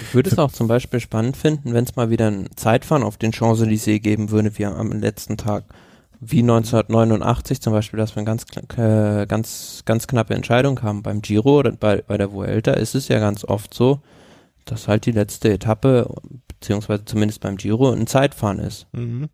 Ich 0.02 0.14
würde 0.14 0.30
es 0.30 0.38
auch 0.38 0.52
zum 0.52 0.68
Beispiel 0.68 1.00
spannend 1.00 1.36
finden, 1.36 1.72
wenn 1.72 1.84
es 1.84 1.96
mal 1.96 2.10
wieder 2.10 2.30
ein 2.30 2.48
Zeitfahren 2.56 3.02
auf 3.02 3.16
den 3.16 3.32
Champs-Élysées 3.32 4.00
geben 4.00 4.30
würde, 4.30 4.56
wie 4.58 4.66
am 4.66 4.92
letzten 4.92 5.36
Tag 5.36 5.64
wie 6.20 6.40
1989 6.40 7.60
zum 7.60 7.72
Beispiel, 7.72 7.98
dass 7.98 8.14
wir 8.14 8.18
eine 8.18 8.26
ganz, 8.26 8.44
äh, 8.76 9.26
ganz, 9.26 9.82
ganz 9.86 10.06
knappe 10.06 10.34
Entscheidung 10.34 10.82
haben. 10.82 11.02
Beim 11.02 11.22
Giro 11.22 11.58
oder 11.58 11.72
bei, 11.72 12.02
bei 12.06 12.18
der 12.18 12.32
Vuelta 12.32 12.72
ist 12.72 12.94
es 12.94 13.08
ja 13.08 13.18
ganz 13.18 13.44
oft 13.44 13.72
so, 13.72 14.00
dass 14.66 14.86
halt 14.86 15.06
die 15.06 15.12
letzte 15.12 15.50
Etappe, 15.50 16.14
beziehungsweise 16.48 17.06
zumindest 17.06 17.40
beim 17.40 17.56
Giro, 17.56 17.90
ein 17.90 18.06
Zeitfahren 18.06 18.58
ist. 18.58 18.86
Mhm. 18.92 19.30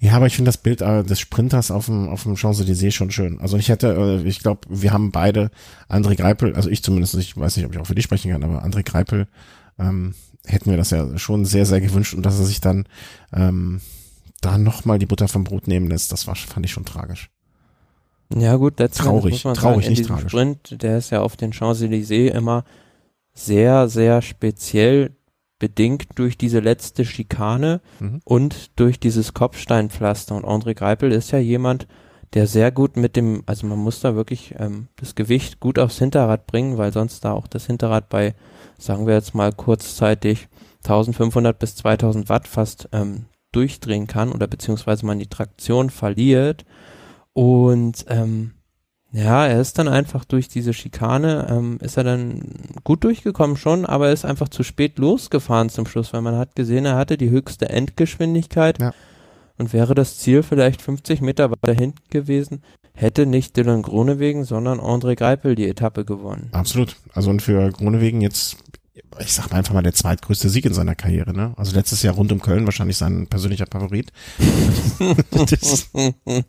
Ja, 0.00 0.14
aber 0.14 0.26
ich 0.26 0.36
finde 0.36 0.50
das 0.50 0.58
Bild 0.58 0.82
äh, 0.82 1.02
des 1.02 1.18
Sprinters 1.18 1.70
auf 1.70 1.86
dem, 1.86 2.08
auf 2.08 2.22
dem 2.22 2.36
Champs-Élysées 2.36 2.92
schon 2.92 3.10
schön. 3.10 3.40
Also 3.40 3.56
ich 3.56 3.68
hätte, 3.68 4.20
äh, 4.24 4.28
ich 4.28 4.40
glaube, 4.40 4.60
wir 4.68 4.92
haben 4.92 5.10
beide 5.10 5.50
André 5.88 6.16
Greipel, 6.16 6.54
also 6.54 6.70
ich 6.70 6.82
zumindest, 6.82 7.14
ich 7.14 7.36
weiß 7.36 7.56
nicht, 7.56 7.66
ob 7.66 7.72
ich 7.72 7.78
auch 7.78 7.86
für 7.86 7.94
dich 7.94 8.04
sprechen 8.04 8.30
kann, 8.30 8.44
aber 8.44 8.64
André 8.64 8.84
Greipel 8.84 9.26
ähm, 9.78 10.14
hätten 10.44 10.70
wir 10.70 10.76
das 10.76 10.90
ja 10.90 11.18
schon 11.18 11.44
sehr, 11.44 11.66
sehr 11.66 11.80
gewünscht 11.80 12.14
und 12.14 12.24
dass 12.24 12.38
er 12.38 12.44
sich 12.44 12.60
dann 12.60 12.86
ähm, 13.32 13.80
da 14.44 14.58
nochmal 14.58 14.98
die 14.98 15.06
Butter 15.06 15.28
vom 15.28 15.44
Brot 15.44 15.68
nehmen 15.68 15.88
lässt, 15.88 16.12
das 16.12 16.26
war, 16.26 16.34
fand 16.34 16.66
ich 16.66 16.72
schon 16.72 16.84
tragisch. 16.84 17.30
Ja 18.34 18.56
gut, 18.56 18.78
letztendlich 18.78 19.20
traurig, 19.20 19.32
muss 19.32 19.44
man 19.44 19.54
traurig, 19.54 19.84
sagen, 19.84 19.94
nicht 19.94 20.06
tragisch. 20.06 20.30
Sprint, 20.30 20.82
der 20.82 20.98
ist 20.98 21.10
ja 21.10 21.20
auf 21.20 21.36
den 21.36 21.52
Champs-Élysées 21.52 22.30
immer 22.30 22.64
sehr, 23.32 23.88
sehr 23.88 24.22
speziell 24.22 25.16
bedingt 25.58 26.06
durch 26.16 26.36
diese 26.36 26.60
letzte 26.60 27.04
Schikane 27.04 27.80
mhm. 28.00 28.20
und 28.24 28.78
durch 28.78 28.98
dieses 28.98 29.34
Kopfsteinpflaster. 29.34 30.34
Und 30.34 30.44
André 30.44 30.74
Greipel 30.74 31.12
ist 31.12 31.30
ja 31.30 31.38
jemand, 31.38 31.86
der 32.34 32.46
sehr 32.46 32.72
gut 32.72 32.96
mit 32.96 33.16
dem, 33.16 33.42
also 33.46 33.66
man 33.66 33.78
muss 33.78 34.00
da 34.00 34.14
wirklich 34.14 34.54
ähm, 34.58 34.88
das 34.96 35.14
Gewicht 35.14 35.60
gut 35.60 35.78
aufs 35.78 35.98
Hinterrad 35.98 36.46
bringen, 36.46 36.76
weil 36.78 36.92
sonst 36.92 37.24
da 37.24 37.32
auch 37.32 37.46
das 37.46 37.66
Hinterrad 37.66 38.08
bei, 38.08 38.34
sagen 38.78 39.06
wir 39.06 39.14
jetzt 39.14 39.34
mal 39.34 39.52
kurzzeitig, 39.52 40.48
1500 40.84 41.58
bis 41.58 41.76
2000 41.76 42.28
Watt 42.28 42.48
fast 42.48 42.88
ähm, 42.92 43.26
durchdrehen 43.54 44.06
kann 44.06 44.32
oder 44.32 44.46
beziehungsweise 44.46 45.06
man 45.06 45.18
die 45.18 45.28
Traktion 45.28 45.90
verliert. 45.90 46.64
Und 47.32 48.04
ähm, 48.08 48.52
Ja, 49.14 49.46
er 49.46 49.60
ist 49.60 49.78
dann 49.78 49.86
einfach 49.86 50.24
durch 50.24 50.48
diese 50.48 50.72
Schikane, 50.72 51.46
ähm, 51.48 51.78
ist 51.80 51.96
er 51.96 52.02
dann 52.02 52.42
gut 52.82 53.04
durchgekommen 53.04 53.56
schon, 53.56 53.86
aber 53.86 54.08
er 54.08 54.12
ist 54.12 54.24
einfach 54.24 54.48
zu 54.48 54.64
spät 54.64 54.98
losgefahren 54.98 55.68
zum 55.68 55.86
Schluss, 55.86 56.12
weil 56.12 56.20
man 56.20 56.36
hat 56.36 56.56
gesehen, 56.56 56.84
er 56.84 56.96
hatte 56.96 57.16
die 57.16 57.30
höchste 57.30 57.68
Endgeschwindigkeit 57.68 58.80
ja. 58.80 58.92
und 59.56 59.72
wäre 59.72 59.94
das 59.94 60.18
Ziel 60.18 60.42
vielleicht 60.42 60.82
50 60.82 61.20
Meter 61.20 61.52
weiter 61.52 61.78
hinten 61.78 62.02
gewesen, 62.10 62.62
hätte 62.92 63.24
nicht 63.24 63.56
Dylan 63.56 63.82
Gronewegen, 63.82 64.42
sondern 64.42 64.80
André 64.80 65.14
Greipel 65.14 65.54
die 65.54 65.68
Etappe 65.68 66.04
gewonnen. 66.04 66.48
Absolut. 66.50 66.96
Also 67.12 67.30
und 67.30 67.40
für 67.40 67.70
Gronewegen 67.70 68.20
jetzt, 68.20 68.56
ich 69.18 69.32
sag 69.32 69.50
mal 69.50 69.58
einfach 69.58 69.74
mal 69.74 69.82
der 69.82 69.94
zweitgrößte 69.94 70.48
Sieg 70.48 70.66
in 70.66 70.74
seiner 70.74 70.94
Karriere, 70.94 71.32
ne? 71.32 71.52
Also 71.56 71.74
letztes 71.74 72.02
Jahr 72.02 72.14
rund 72.14 72.30
um 72.32 72.40
Köln 72.40 72.64
wahrscheinlich 72.64 72.96
sein 72.96 73.26
persönlicher 73.26 73.66
Favorit. 73.70 74.12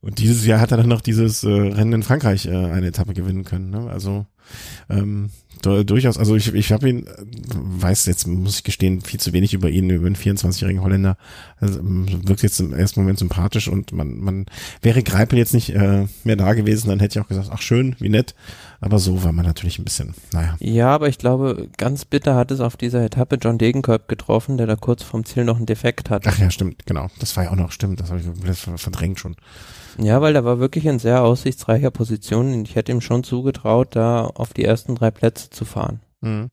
Und 0.00 0.18
dieses 0.18 0.46
Jahr 0.46 0.60
hat 0.60 0.70
er 0.70 0.78
dann 0.78 0.88
noch 0.88 1.00
dieses 1.00 1.42
äh, 1.42 1.48
Rennen 1.48 1.94
in 1.94 2.02
Frankreich 2.02 2.46
äh, 2.46 2.50
eine 2.50 2.88
Etappe 2.88 3.14
gewinnen 3.14 3.44
können. 3.44 3.70
Ne? 3.70 3.90
Also 3.90 4.26
ähm, 4.88 5.30
durchaus, 5.62 6.18
also 6.18 6.36
ich, 6.36 6.52
ich 6.54 6.72
habe 6.72 6.88
ihn, 6.88 7.06
weiß 7.54 8.06
jetzt, 8.06 8.26
muss 8.26 8.58
ich 8.58 8.64
gestehen, 8.64 9.00
viel 9.00 9.20
zu 9.20 9.32
wenig 9.32 9.54
über 9.54 9.68
ihn, 9.68 9.90
über 9.90 10.06
einen 10.06 10.16
24-jährigen 10.16 10.82
Holländer. 10.82 11.16
Also, 11.60 11.80
ähm, 11.80 12.06
wirkt 12.28 12.42
jetzt 12.42 12.60
im 12.60 12.72
ersten 12.72 13.00
Moment 13.00 13.18
sympathisch 13.18 13.68
und 13.68 13.92
man, 13.92 14.18
man 14.18 14.46
wäre 14.82 15.02
Greipel 15.02 15.38
jetzt 15.38 15.54
nicht 15.54 15.70
äh, 15.70 16.06
mehr 16.24 16.36
da 16.36 16.54
gewesen, 16.54 16.88
dann 16.88 17.00
hätte 17.00 17.18
ich 17.18 17.24
auch 17.24 17.28
gesagt, 17.28 17.50
ach 17.50 17.62
schön, 17.62 17.96
wie 17.98 18.08
nett. 18.08 18.34
Aber 18.80 18.98
so 18.98 19.24
war 19.24 19.32
man 19.32 19.46
natürlich 19.46 19.78
ein 19.78 19.84
bisschen, 19.84 20.14
naja. 20.32 20.56
Ja, 20.60 20.88
aber 20.88 21.08
ich 21.08 21.18
glaube, 21.18 21.68
ganz 21.78 22.04
bitter 22.04 22.34
hat 22.36 22.50
es 22.50 22.60
auf 22.60 22.76
dieser 22.76 23.02
Etappe 23.02 23.36
John 23.40 23.58
Degenkolb 23.58 24.06
getroffen, 24.08 24.58
der 24.58 24.66
da 24.66 24.76
kurz 24.76 25.02
vom 25.02 25.24
Ziel 25.24 25.44
noch 25.44 25.56
einen 25.56 25.66
Defekt 25.66 26.10
hat. 26.10 26.26
Ach 26.26 26.38
ja, 26.38 26.50
stimmt, 26.50 26.84
genau. 26.84 27.08
Das 27.18 27.36
war 27.36 27.44
ja 27.44 27.50
auch 27.50 27.56
noch, 27.56 27.72
stimmt, 27.72 28.00
das 28.00 28.10
habe 28.10 28.20
ich 28.20 28.58
verdrängt 28.80 29.18
schon. 29.18 29.36
Ja, 29.98 30.20
weil 30.20 30.34
der 30.34 30.44
war 30.44 30.58
wirklich 30.58 30.84
in 30.84 30.98
sehr 30.98 31.22
aussichtsreicher 31.22 31.90
Position 31.90 32.52
und 32.52 32.68
ich 32.68 32.76
hätte 32.76 32.92
ihm 32.92 33.00
schon 33.00 33.24
zugetraut, 33.24 33.96
da 33.96 34.30
auf 34.36 34.52
die 34.52 34.64
ersten 34.64 34.94
drei 34.94 35.10
Plätze 35.10 35.50
zu 35.50 35.64
fahren. 35.64 36.00
Mhm. 36.20 36.50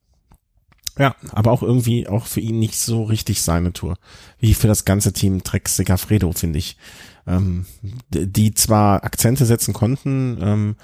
Ja, 0.98 1.16
aber 1.32 1.52
auch 1.52 1.64
irgendwie 1.64 2.08
auch 2.08 2.28
für 2.28 2.40
ihn 2.40 2.60
nicht 2.60 2.78
so 2.78 3.04
richtig 3.04 3.42
seine 3.42 3.74
Tour. 3.74 3.96
Wie 4.38 4.54
für 4.54 4.68
das 4.68 4.86
ganze 4.86 5.12
Team 5.12 5.44
Trek 5.44 5.68
Segafredo, 5.68 6.32
finde 6.34 6.60
ich. 6.60 6.78
Ähm, 7.26 7.66
die 8.10 8.54
zwar 8.54 9.04
Akzente 9.04 9.46
setzen 9.46 9.74
konnten 9.74 10.38
ähm, 10.42 10.76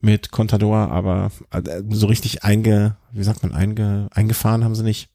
mit 0.00 0.30
Contador, 0.30 0.90
aber 0.90 1.30
äh, 1.50 1.82
so 1.90 2.06
richtig 2.06 2.44
einge, 2.44 2.96
wie 3.12 3.24
sagt 3.24 3.42
man, 3.42 3.52
einge, 3.52 4.08
eingefahren 4.12 4.64
haben 4.64 4.74
sie 4.74 4.84
nicht. 4.84 5.10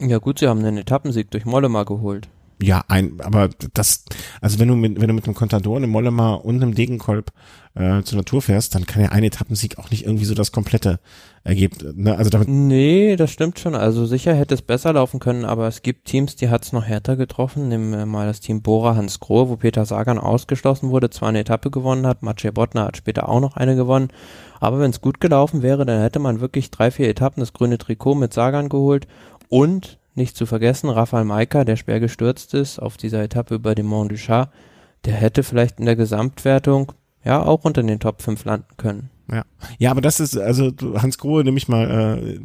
Ja 0.00 0.18
gut, 0.18 0.38
sie 0.38 0.46
haben 0.46 0.60
einen 0.60 0.78
Etappensieg 0.78 1.30
durch 1.30 1.44
Mollema 1.44 1.82
geholt. 1.82 2.28
Ja, 2.60 2.84
ein, 2.88 3.20
aber 3.20 3.50
das, 3.74 4.04
also 4.40 4.58
wenn 4.58 4.68
du 4.68 4.74
mit, 4.74 5.00
wenn 5.00 5.06
du 5.06 5.14
mit 5.14 5.24
einem 5.26 5.34
Contador, 5.34 5.76
einem 5.76 5.90
Mollema 5.90 6.34
und 6.34 6.56
einem 6.56 6.74
Degenkolb 6.74 7.30
äh, 7.74 8.02
zur 8.02 8.18
Natur 8.18 8.42
fährst, 8.42 8.74
dann 8.74 8.84
kann 8.84 9.02
ja 9.02 9.10
ein 9.10 9.22
Etappensieg 9.22 9.78
auch 9.78 9.90
nicht 9.90 10.04
irgendwie 10.04 10.24
so 10.24 10.34
das 10.34 10.50
komplette 10.50 10.98
ergeben. 11.44 11.94
Ne? 11.94 12.16
Also 12.16 12.30
damit 12.30 12.48
nee, 12.48 13.14
das 13.14 13.30
stimmt 13.30 13.60
schon. 13.60 13.76
Also 13.76 14.06
sicher 14.06 14.34
hätte 14.34 14.54
es 14.54 14.62
besser 14.62 14.92
laufen 14.92 15.20
können, 15.20 15.44
aber 15.44 15.68
es 15.68 15.82
gibt 15.82 16.06
Teams, 16.06 16.34
die 16.34 16.48
hat 16.48 16.64
es 16.64 16.72
noch 16.72 16.84
härter 16.84 17.16
getroffen. 17.16 17.68
Nehmen 17.68 17.92
wir 17.92 18.06
mal 18.06 18.26
das 18.26 18.40
Team 18.40 18.60
Bora 18.60 18.96
Hans 18.96 19.20
Grohe, 19.20 19.48
wo 19.48 19.56
Peter 19.56 19.86
Sagan 19.86 20.18
ausgeschlossen 20.18 20.90
wurde, 20.90 21.10
zwar 21.10 21.28
eine 21.28 21.40
Etappe 21.40 21.70
gewonnen 21.70 22.08
hat, 22.08 22.24
Maciej 22.24 22.50
Bottner 22.50 22.86
hat 22.86 22.96
später 22.96 23.28
auch 23.28 23.40
noch 23.40 23.56
eine 23.56 23.76
gewonnen. 23.76 24.08
Aber 24.58 24.80
wenn 24.80 24.90
es 24.90 25.00
gut 25.00 25.20
gelaufen 25.20 25.62
wäre, 25.62 25.86
dann 25.86 26.00
hätte 26.00 26.18
man 26.18 26.40
wirklich 26.40 26.72
drei, 26.72 26.90
vier 26.90 27.08
Etappen 27.08 27.40
das 27.40 27.52
grüne 27.52 27.78
Trikot 27.78 28.16
mit 28.16 28.34
Sagan 28.34 28.68
geholt 28.68 29.06
und 29.48 29.97
nicht 30.18 30.36
zu 30.36 30.44
vergessen, 30.44 30.90
Rafael 30.90 31.24
Maika, 31.24 31.64
der 31.64 31.76
schwer 31.76 32.00
gestürzt 32.00 32.52
ist 32.52 32.78
auf 32.78 32.96
dieser 32.96 33.22
Etappe 33.22 33.54
über 33.54 33.74
den 33.74 33.86
Mont 33.86 34.12
du 34.12 34.16
Chat, 34.16 34.50
der 35.04 35.14
hätte 35.14 35.42
vielleicht 35.42 35.78
in 35.78 35.86
der 35.86 35.96
Gesamtwertung 35.96 36.92
ja 37.24 37.42
auch 37.42 37.64
unter 37.64 37.82
den 37.82 38.00
Top 38.00 38.20
5 38.20 38.44
landen 38.44 38.76
können. 38.76 39.10
Ja, 39.30 39.44
ja 39.78 39.90
aber 39.90 40.00
das 40.00 40.20
ist, 40.20 40.36
also 40.36 40.72
Hans 40.94 41.18
Grohe, 41.18 41.44
nämlich 41.44 41.68
mal, 41.68 42.18
äh, 42.18 42.40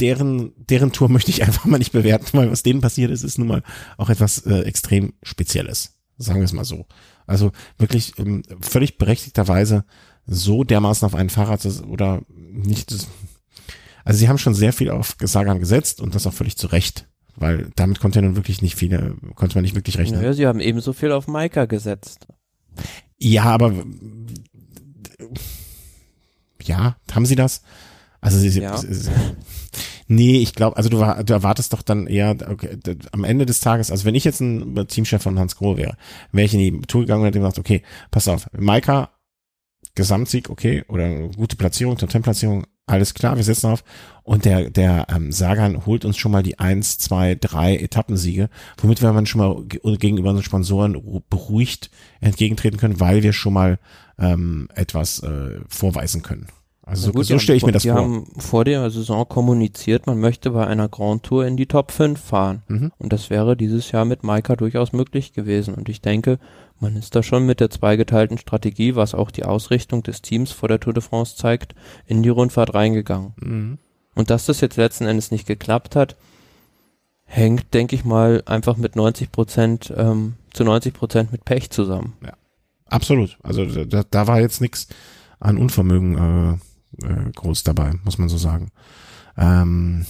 deren, 0.00 0.52
deren 0.56 0.92
Tour 0.92 1.08
möchte 1.10 1.30
ich 1.30 1.42
einfach 1.42 1.64
mal 1.64 1.78
nicht 1.78 1.92
bewerten, 1.92 2.36
weil 2.36 2.50
was 2.50 2.62
denen 2.62 2.80
passiert 2.80 3.10
ist, 3.10 3.22
ist 3.22 3.38
nun 3.38 3.48
mal 3.48 3.62
auch 3.96 4.10
etwas 4.10 4.38
äh, 4.46 4.60
extrem 4.60 5.12
Spezielles. 5.22 5.94
Sagen 6.18 6.40
wir 6.40 6.44
es 6.44 6.52
mal 6.52 6.64
so. 6.64 6.86
Also 7.26 7.52
wirklich 7.78 8.18
ähm, 8.18 8.42
völlig 8.60 8.98
berechtigterweise 8.98 9.84
so 10.26 10.62
dermaßen 10.64 11.06
auf 11.06 11.14
ein 11.14 11.30
Fahrrad 11.30 11.66
oder 11.88 12.22
nicht, 12.28 12.94
also 14.04 14.18
sie 14.18 14.28
haben 14.28 14.38
schon 14.38 14.54
sehr 14.54 14.72
viel 14.72 14.90
auf 14.90 15.16
Sagan 15.20 15.60
gesetzt 15.60 16.00
und 16.00 16.14
das 16.14 16.26
auch 16.26 16.32
völlig 16.32 16.56
zu 16.56 16.66
Recht, 16.66 17.08
weil 17.36 17.70
damit 17.76 18.00
konnte 18.00 18.18
ja 18.18 18.22
nun 18.22 18.36
wirklich 18.36 18.62
nicht 18.62 18.76
viele, 18.76 19.16
konnte 19.34 19.56
man 19.56 19.62
nicht 19.62 19.74
wirklich 19.74 19.98
rechnen. 19.98 20.20
Naja, 20.20 20.32
sie 20.32 20.46
haben 20.46 20.60
ebenso 20.60 20.92
viel 20.92 21.12
auf 21.12 21.28
Maika 21.28 21.66
gesetzt. 21.66 22.26
Ja, 23.18 23.44
aber 23.44 23.72
ja, 26.62 26.96
haben 27.12 27.26
sie 27.26 27.36
das? 27.36 27.62
Also 28.20 28.38
sie, 28.38 28.60
ja. 28.60 28.76
sie, 28.76 29.10
nee, 30.06 30.38
ich 30.38 30.54
glaube, 30.54 30.76
also 30.76 30.88
du, 30.88 30.98
du 30.98 31.32
erwartest 31.32 31.72
doch 31.72 31.82
dann 31.82 32.06
eher 32.06 32.36
okay, 32.48 32.78
am 33.10 33.24
Ende 33.24 33.46
des 33.46 33.60
Tages, 33.60 33.90
also 33.90 34.04
wenn 34.04 34.14
ich 34.14 34.24
jetzt 34.24 34.40
ein 34.40 34.86
Teamchef 34.86 35.22
von 35.22 35.38
Hans 35.38 35.56
Grohe 35.56 35.76
wäre, 35.76 35.96
wäre 36.30 36.46
ich 36.46 36.54
in 36.54 36.60
die 36.60 36.80
Tour 36.82 37.02
gegangen 37.02 37.22
und 37.22 37.26
hätte 37.26 37.40
gesagt, 37.40 37.58
okay, 37.58 37.82
pass 38.10 38.28
auf, 38.28 38.48
Maika 38.52 39.10
Gesamtsieg, 39.94 40.48
okay, 40.50 40.84
oder 40.88 41.28
gute 41.28 41.56
Platzierung, 41.56 41.98
Top-10-Platzierung, 41.98 42.64
alles 42.86 43.14
klar, 43.14 43.36
wir 43.36 43.44
setzen 43.44 43.70
auf. 43.70 43.84
Und 44.24 44.44
der, 44.44 44.70
der 44.70 45.06
ähm, 45.08 45.32
Sagan 45.32 45.86
holt 45.86 46.04
uns 46.04 46.16
schon 46.16 46.32
mal 46.32 46.42
die 46.42 46.58
eins, 46.58 46.98
zwei, 46.98 47.34
drei 47.34 47.76
Etappensiege, 47.76 48.48
womit 48.78 49.02
wir 49.02 49.12
dann 49.12 49.26
schon 49.26 49.40
mal 49.40 49.96
gegenüber 49.96 50.30
unseren 50.30 50.44
Sponsoren 50.44 51.22
beruhigt 51.28 51.90
entgegentreten 52.20 52.78
können, 52.78 53.00
weil 53.00 53.22
wir 53.22 53.32
schon 53.32 53.52
mal 53.52 53.78
ähm, 54.18 54.68
etwas 54.74 55.22
äh, 55.22 55.60
vorweisen 55.68 56.22
können. 56.22 56.46
Also 56.84 57.06
so, 57.06 57.12
gut, 57.12 57.26
so 57.26 57.38
stelle 57.38 57.56
ich 57.56 57.64
mir 57.64 57.72
das 57.72 57.82
die 57.82 57.90
vor. 57.90 57.98
Die 57.98 58.04
haben 58.04 58.26
vor 58.38 58.64
der 58.64 58.90
Saison 58.90 59.28
kommuniziert, 59.28 60.06
man 60.06 60.18
möchte 60.18 60.50
bei 60.50 60.66
einer 60.66 60.88
Grand 60.88 61.22
Tour 61.22 61.46
in 61.46 61.56
die 61.56 61.66
Top 61.66 61.92
5 61.92 62.20
fahren. 62.20 62.62
Mhm. 62.66 62.92
Und 62.98 63.12
das 63.12 63.30
wäre 63.30 63.56
dieses 63.56 63.92
Jahr 63.92 64.04
mit 64.04 64.24
Maika 64.24 64.56
durchaus 64.56 64.92
möglich 64.92 65.32
gewesen. 65.32 65.74
Und 65.74 65.88
ich 65.88 66.00
denke, 66.00 66.40
man 66.80 66.96
ist 66.96 67.14
da 67.14 67.22
schon 67.22 67.46
mit 67.46 67.60
der 67.60 67.70
zweigeteilten 67.70 68.38
Strategie, 68.38 68.96
was 68.96 69.14
auch 69.14 69.30
die 69.30 69.44
Ausrichtung 69.44 70.02
des 70.02 70.22
Teams 70.22 70.50
vor 70.50 70.68
der 70.68 70.80
Tour 70.80 70.92
de 70.92 71.02
France 71.02 71.36
zeigt, 71.36 71.76
in 72.06 72.24
die 72.24 72.28
Rundfahrt 72.28 72.74
reingegangen. 72.74 73.34
Mhm. 73.36 73.78
Und 74.16 74.30
dass 74.30 74.46
das 74.46 74.60
jetzt 74.60 74.76
letzten 74.76 75.06
Endes 75.06 75.30
nicht 75.30 75.46
geklappt 75.46 75.94
hat, 75.94 76.16
hängt, 77.24 77.72
denke 77.72 77.94
ich 77.94 78.04
mal, 78.04 78.42
einfach 78.46 78.76
mit 78.76 78.96
90 78.96 79.30
Prozent, 79.30 79.94
ähm, 79.96 80.34
zu 80.52 80.64
90 80.64 80.92
Prozent 80.92 81.32
mit 81.32 81.44
Pech 81.44 81.70
zusammen. 81.70 82.14
Ja, 82.22 82.32
absolut. 82.86 83.38
Also 83.42 83.64
da, 83.64 84.02
da 84.08 84.26
war 84.26 84.40
jetzt 84.40 84.60
nichts 84.60 84.88
an 85.38 85.56
Unvermögen 85.56 86.58
äh, 86.58 86.58
äh, 87.02 87.30
groß 87.34 87.64
dabei, 87.64 87.94
muss 88.04 88.18
man 88.18 88.28
so 88.28 88.36
sagen. 88.36 88.70
Ähm, 89.36 90.06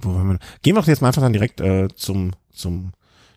wo 0.00 0.10
wir, 0.10 0.38
gehen 0.62 0.74
wir 0.74 0.80
doch 0.80 0.88
jetzt 0.88 1.02
mal 1.02 1.08
einfach 1.08 1.22
dann 1.22 1.32
direkt 1.32 1.60
äh, 1.60 1.88
zum, 1.94 2.32
zum 2.52 2.92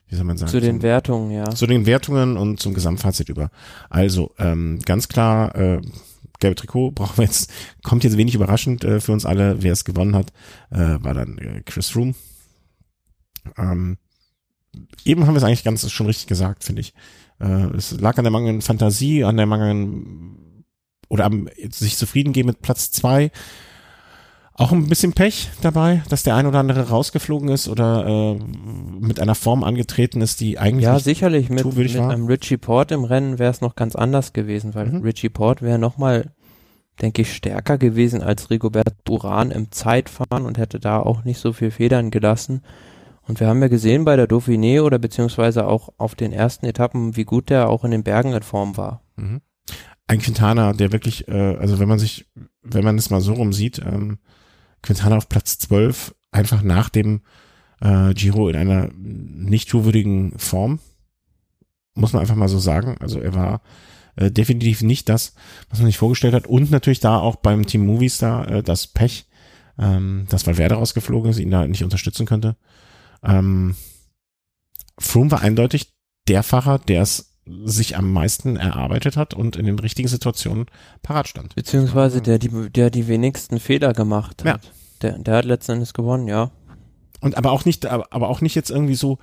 wie 0.08 0.16
soll 0.16 0.26
man 0.26 0.38
sagen? 0.38 0.52
Zu 0.52 0.60
den 0.60 0.76
zum, 0.76 0.82
Wertungen, 0.84 1.32
ja. 1.32 1.50
Zu 1.52 1.68
den 1.68 1.86
Wertungen 1.86 2.38
und 2.38 2.60
zum 2.60 2.74
Gesamtfazit 2.74 3.30
über. 3.30 3.50
Also, 3.90 4.34
ähm, 4.40 4.80
ganz 4.86 5.08
klar, 5.08 5.56
äh, 5.56 5.82
gelbe 6.40 6.56
Trikot 6.56 6.92
brauchen 6.96 7.18
wir 7.18 7.26
jetzt, 7.26 7.52
kommt 7.84 8.04
jetzt 8.04 8.18
wenig 8.18 8.36
überraschend 8.36 8.84
äh, 8.84 9.00
für 9.00 9.14
uns 9.14 9.26
alle, 9.26 9.64
wer 9.64 9.74
es 9.74 9.86
gewonnen 9.86 10.16
hat, 10.16 10.32
äh, 10.70 10.98
war 11.02 11.14
dann 11.14 11.38
äh, 11.38 11.62
Chris 11.66 11.90
Froome. 11.90 12.14
Ähm, 13.58 13.98
eben 15.06 15.26
haben 15.26 15.34
wir 15.34 15.38
es 15.38 15.44
eigentlich 15.44 15.64
ganz 15.64 15.90
schon 15.90 16.08
richtig 16.08 16.28
gesagt, 16.28 16.64
finde 16.64 16.82
ich. 16.82 16.94
Äh, 17.40 17.76
es 17.76 18.00
lag 18.00 18.18
an 18.18 18.24
der 18.24 18.32
mangelnden 18.32 18.62
Fantasie, 18.62 19.24
an 19.24 19.38
der 19.38 19.46
mangelnden 19.46 20.51
oder 21.12 21.26
am 21.26 21.50
sich 21.70 21.98
zufrieden 21.98 22.34
geben 22.34 22.48
mit 22.48 22.62
Platz 22.62 22.92
zwei 22.92 23.32
auch 24.54 24.72
ein 24.72 24.88
bisschen 24.88 25.14
Pech 25.14 25.50
dabei, 25.62 26.04
dass 26.10 26.24
der 26.24 26.36
ein 26.36 26.46
oder 26.46 26.60
andere 26.60 26.90
rausgeflogen 26.90 27.50
ist 27.50 27.68
oder 27.68 28.06
äh, 28.06 28.40
mit 29.00 29.20
einer 29.20 29.34
Form 29.34 29.64
angetreten 29.64 30.22
ist, 30.22 30.40
die 30.40 30.60
eigentlich 30.60 30.86
ja 30.86 31.00
sicherlich 31.00 31.50
mit, 31.50 31.66
mit 31.66 31.96
einem 31.98 32.28
Richie 32.28 32.58
Port 32.58 32.92
im 32.92 33.04
Rennen 33.04 33.40
wäre 33.40 33.52
es 33.52 33.62
noch 33.62 33.76
ganz 33.76 33.96
anders 33.96 34.34
gewesen, 34.34 34.76
weil 34.76 34.88
mhm. 34.88 35.02
Richie 35.02 35.30
Port 35.30 35.62
wäre 35.62 35.80
noch 35.80 35.98
mal 35.98 36.32
denke 37.02 37.24
ich 37.24 37.34
stärker 37.34 37.78
gewesen 37.78 38.22
als 38.22 38.50
Rigobert 38.50 39.10
Uran 39.10 39.50
im 39.50 39.72
Zeitfahren 39.72 40.46
und 40.46 40.58
hätte 40.58 40.80
da 40.80 41.00
auch 41.00 41.24
nicht 41.24 41.40
so 41.40 41.54
viel 41.54 41.72
Federn 41.72 42.12
gelassen. 42.12 42.62
Und 43.28 43.40
wir 43.40 43.48
haben 43.48 43.62
ja 43.62 43.70
gesehen 43.70 44.06
bei 44.06 44.16
der 44.16 44.28
Dauphiné 44.28 44.82
oder 44.82 45.00
beziehungsweise 45.00 45.66
auch 45.66 45.90
auf 45.98 46.14
den 46.14 46.32
ersten 46.34 46.66
Etappen, 46.66 47.16
wie 47.16 47.24
gut 47.24 47.50
der 47.50 47.70
auch 47.70 47.84
in 47.84 47.92
den 47.92 48.04
Bergen 48.04 48.34
in 48.34 48.44
Form 48.44 48.78
war. 48.78 49.02
Mhm. 49.16 49.42
Ein 50.08 50.20
Quintana, 50.20 50.74
der 50.74 50.92
wirklich, 50.92 51.28
äh, 51.28 51.56
also 51.58 51.80
wenn 51.80 51.88
man 51.88 52.00
sich, 52.00 52.26
wenn 52.62 52.84
man 52.84 52.98
es 52.98 53.10
mal 53.10 53.22
so 53.22 53.34
rum 53.34 53.54
sieht, 53.54 53.80
ähm, 53.80 54.20
Quintana 54.82 55.18
auf 55.18 55.30
Platz 55.30 55.58
12, 55.60 56.16
einfach 56.32 56.64
nach 56.64 56.90
dem 56.90 57.22
äh, 57.82 58.14
Giro 58.14 58.50
in 58.50 58.56
einer 58.56 58.90
nicht 58.96 59.70
tourwürdigen 59.70 60.38
Form. 60.38 60.80
Muss 61.94 62.14
man 62.14 62.22
einfach 62.22 62.36
mal 62.36 62.48
so 62.48 62.60
sagen. 62.60 62.96
Also 63.00 63.20
er 63.20 63.34
war 63.34 63.62
äh, 64.16 64.32
definitiv 64.32 64.82
nicht 64.82 65.10
das, 65.10 65.34
was 65.70 65.80
man 65.80 65.88
sich 65.88 65.98
vorgestellt 65.98 66.34
hat. 66.34 66.48
Und 66.48 66.72
natürlich 66.72 67.00
da 67.00 67.18
auch 67.18 67.38
beim 67.38 67.66
Team 67.66 67.86
Movistar 67.86 68.50
äh, 68.50 68.64
das 68.64 68.88
Pech, 68.88 69.26
ähm, 69.78 70.26
dass 70.30 70.48
Valverde 70.48 70.76
rausgeflogen 70.76 71.32
ist, 71.32 71.40
ihn 71.40 71.52
da 71.52 71.68
nicht 71.68 71.84
unterstützen 71.84 72.26
könnte. 72.26 72.56
Ähm, 73.24 73.76
Froome 74.98 75.32
war 75.32 75.42
eindeutig 75.42 75.94
der 76.28 76.44
Fahrer, 76.44 76.80
der 76.80 77.02
es 77.02 77.31
sich 77.46 77.98
am 77.98 78.12
meisten 78.14 78.56
erarbeitet 78.56 79.18
hat 79.18 79.34
und 79.34 79.56
in 79.56 79.66
den 79.66 79.80
richtigen 79.80 80.08
Situationen 80.08 80.68
parat 81.02 81.28
stand. 81.28 81.56
Beziehungsweise 81.56 82.22
der, 82.22 82.40
die, 82.40 82.70
der 82.70 82.90
die 82.90 83.08
wenigsten 83.08 83.60
Fehler 83.60 83.94
gemacht 83.94 84.44
hat. 84.44 84.64
Ja. 84.64 84.72
Der, 85.02 85.18
der 85.18 85.38
hat 85.38 85.46
letzten 85.46 85.74
Endes 85.74 85.94
gewonnen, 85.94 86.28
ja. 86.28 86.52
Und 87.20 87.38
aber 87.38 87.52
auch 87.52 87.66
nicht, 87.66 87.86
aber, 87.86 88.08
aber 88.12 88.30
auch 88.30 88.42
nicht 88.42 88.56
jetzt 88.56 88.70
irgendwie 88.70 88.96
so, 88.96 89.18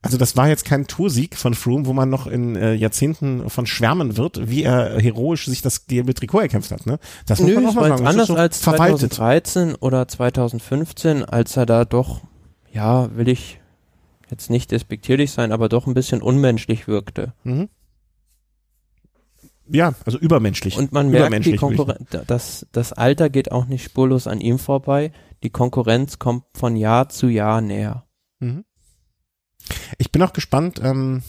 also 0.00 0.16
das 0.16 0.36
war 0.36 0.48
jetzt 0.48 0.64
kein 0.64 0.88
Toursieg 0.88 1.36
von 1.36 1.54
Froome, 1.54 1.86
wo 1.86 1.92
man 1.92 2.10
noch 2.10 2.26
in 2.26 2.56
äh, 2.56 2.74
Jahrzehnten 2.74 3.48
von 3.48 3.66
schwärmen 3.66 4.16
wird, 4.16 4.48
wie 4.48 4.64
er 4.64 5.00
heroisch 5.00 5.46
sich 5.46 5.62
das 5.62 5.86
gelbe 5.86 6.14
Trikot 6.14 6.40
erkämpft 6.40 6.72
hat. 6.72 6.86
Ne? 6.86 6.98
Das 7.26 7.38
muss 7.38 7.48
Nö, 7.48 7.54
man 7.54 7.66
auch 7.66 7.74
mal 7.74 7.88
sagen. 7.90 8.06
anders 8.06 8.30
als 8.30 8.60
2013 8.62 9.76
oder 9.76 10.08
2015, 10.08 11.24
als 11.24 11.56
er 11.56 11.66
da 11.66 11.84
doch, 11.84 12.20
ja, 12.72 13.14
will 13.16 13.28
ich 13.28 13.60
jetzt 14.32 14.50
nicht 14.50 14.70
despektierlich 14.72 15.30
sein, 15.30 15.52
aber 15.52 15.68
doch 15.68 15.86
ein 15.86 15.94
bisschen 15.94 16.22
unmenschlich 16.22 16.88
wirkte. 16.88 17.34
Mhm. 17.44 17.68
Ja, 19.68 19.94
also 20.04 20.18
übermenschlich. 20.18 20.76
Und 20.76 20.92
man 20.92 21.10
merkt, 21.10 21.46
die 21.46 21.56
Konkurrenz, 21.56 22.08
das, 22.26 22.66
das 22.72 22.92
Alter 22.92 23.30
geht 23.30 23.52
auch 23.52 23.66
nicht 23.66 23.84
spurlos 23.84 24.26
an 24.26 24.40
ihm 24.40 24.58
vorbei. 24.58 25.12
Die 25.42 25.50
Konkurrenz 25.50 26.18
kommt 26.18 26.44
von 26.54 26.76
Jahr 26.76 27.08
zu 27.08 27.28
Jahr 27.28 27.60
näher. 27.60 28.04
Mhm. 28.40 28.64
Ich 29.98 30.10
bin 30.10 30.22
auch 30.22 30.32
gespannt. 30.32 30.80
Ähm, 30.82 31.22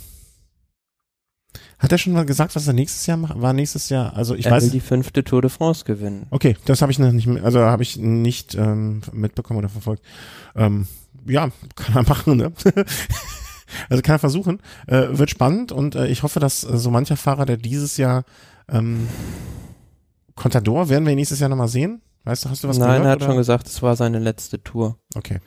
hat 1.78 1.92
er 1.92 1.98
schon 1.98 2.14
mal 2.14 2.26
gesagt, 2.26 2.56
was 2.56 2.66
er 2.66 2.74
nächstes 2.74 3.06
Jahr 3.06 3.18
macht? 3.18 3.40
War 3.40 3.54
nächstes 3.54 3.90
Jahr? 3.90 4.16
Also 4.16 4.36
ich 4.36 4.46
er 4.46 4.54
weiß. 4.54 4.64
will 4.64 4.72
die 4.72 4.80
fünfte 4.80 5.24
Tour 5.24 5.42
de 5.42 5.52
France 5.52 5.86
gewinnen. 5.86 6.28
Okay, 6.32 6.56
das 6.66 6.82
habe 6.82 6.92
ich 6.92 7.00
noch 7.00 7.12
nicht, 7.12 7.28
also 7.44 7.60
habe 7.60 7.84
ich 7.84 7.98
nicht 7.98 8.56
ähm, 8.56 9.02
mitbekommen 9.12 9.60
oder 9.60 9.70
verfolgt. 9.70 10.04
Ähm, 10.56 10.88
ja, 11.26 11.50
kann 11.76 11.96
er 11.96 12.04
machen. 12.04 12.38
Ne? 12.38 12.52
also 13.90 14.02
kann 14.02 14.16
er 14.16 14.20
versuchen. 14.20 14.62
Äh, 14.88 15.08
wird 15.12 15.30
spannend 15.30 15.72
und 15.72 15.96
äh, 15.96 16.08
ich 16.08 16.24
hoffe, 16.24 16.40
dass 16.40 16.64
äh, 16.64 16.78
so 16.78 16.92
mancher 16.92 17.18
Fahrer, 17.18 17.46
der 17.46 17.58
dieses 17.58 17.98
Jahr 17.98 18.24
ähm, 18.70 19.08
Contador 20.36 20.90
werden 20.90 21.06
wir 21.06 21.16
nächstes 21.16 21.40
Jahr 21.40 21.50
nochmal 21.50 21.68
sehen. 21.68 22.02
Weißt 22.24 22.46
du, 22.46 22.50
hast 22.50 22.64
du 22.64 22.68
was 22.68 22.78
Nein, 22.78 22.88
gehört? 22.88 23.00
Nein, 23.00 23.08
er 23.08 23.12
hat 23.12 23.18
oder? 23.20 23.28
schon 23.28 23.38
gesagt, 23.38 23.68
es 23.68 23.82
war 23.82 23.96
seine 23.96 24.20
letzte 24.20 24.64
Tour. 24.64 24.98
Okay. 25.16 25.40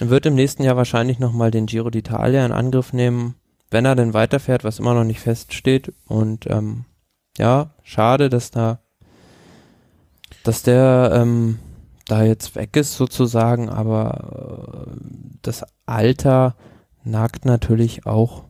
Er 0.00 0.10
wird 0.10 0.26
im 0.26 0.34
nächsten 0.34 0.62
Jahr 0.62 0.76
wahrscheinlich 0.76 1.18
nochmal 1.18 1.50
den 1.50 1.66
Giro 1.66 1.88
d'Italia 1.88 2.44
in 2.44 2.52
Angriff 2.52 2.92
nehmen, 2.92 3.34
wenn 3.70 3.84
er 3.84 3.96
denn 3.96 4.14
weiterfährt, 4.14 4.64
was 4.64 4.78
immer 4.78 4.94
noch 4.94 5.04
nicht 5.04 5.20
feststeht. 5.20 5.92
Und 6.06 6.46
ähm, 6.48 6.84
ja, 7.38 7.74
schade, 7.82 8.28
dass 8.28 8.50
da, 8.50 8.80
dass 10.44 10.62
der 10.62 11.12
ähm, 11.14 11.58
da 12.12 12.22
jetzt 12.24 12.56
weg 12.56 12.76
ist 12.76 12.94
sozusagen, 12.94 13.70
aber 13.70 14.86
äh, 14.86 15.00
das 15.40 15.64
Alter 15.86 16.56
nagt 17.04 17.46
natürlich 17.46 18.04
auch 18.04 18.44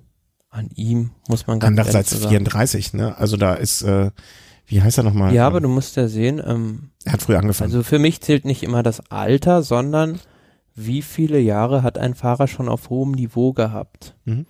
an 0.51 0.69
ihm, 0.75 1.13
muss 1.29 1.47
man 1.47 1.61
ganz 1.61 1.69
Andererseits 1.69 2.11
sagen. 2.11 2.29
34, 2.29 2.93
ne? 2.95 3.17
Also 3.19 3.37
da 3.37 3.55
ist, 3.55 3.83
äh, 3.83 4.11
wie 4.67 4.83
heißt 4.83 4.99
er 4.99 5.05
nochmal? 5.05 5.33
Ja, 5.33 5.47
aber 5.47 5.61
du 5.61 5.69
musst 5.69 5.95
ja 5.97 6.09
sehen, 6.09 6.43
ähm, 6.45 6.91
er 7.05 7.13
hat 7.13 7.23
früh 7.23 7.37
angefangen. 7.37 7.71
Also 7.71 7.85
für 7.85 8.01
mich 8.01 8.21
zählt 8.21 8.45
nicht 8.45 8.65
immer 8.65 8.83
das 8.83 9.13
Alter, 9.13 9.63
sondern 9.63 10.19
wie 10.75 11.03
viele 11.03 11.39
Jahre 11.39 11.85
hat 11.85 11.99
ein 11.99 12.15
Fahrer 12.15 12.49
schon 12.49 12.69
auf 12.69 12.91
hohem 12.91 13.13
Niveau 13.13 13.53
gehabt? 13.53 14.17
Mhm. 14.25 14.47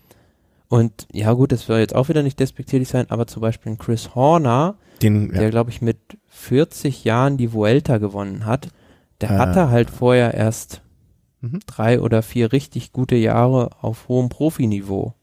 Und 0.68 1.06
ja 1.12 1.34
gut, 1.34 1.52
das 1.52 1.66
soll 1.66 1.80
jetzt 1.80 1.94
auch 1.94 2.08
wieder 2.08 2.22
nicht 2.22 2.40
despektierlich 2.40 2.88
sein, 2.88 3.10
aber 3.10 3.26
zum 3.26 3.42
Beispiel 3.42 3.76
Chris 3.76 4.14
Horner, 4.14 4.76
Den, 5.02 5.30
ja. 5.34 5.40
der 5.40 5.50
glaube 5.50 5.68
ich 5.68 5.82
mit 5.82 5.98
40 6.28 7.04
Jahren 7.04 7.36
die 7.36 7.52
Vuelta 7.52 7.98
gewonnen 7.98 8.46
hat, 8.46 8.68
der 9.22 9.30
äh. 9.30 9.38
hatte 9.38 9.70
halt 9.70 9.90
vorher 9.90 10.34
erst 10.34 10.82
mhm. 11.40 11.60
drei 11.66 12.00
oder 12.00 12.22
vier 12.22 12.52
richtig 12.52 12.92
gute 12.92 13.16
Jahre 13.16 13.70
auf 13.80 14.08
hohem 14.08 14.28
Profiniveau. 14.28 15.14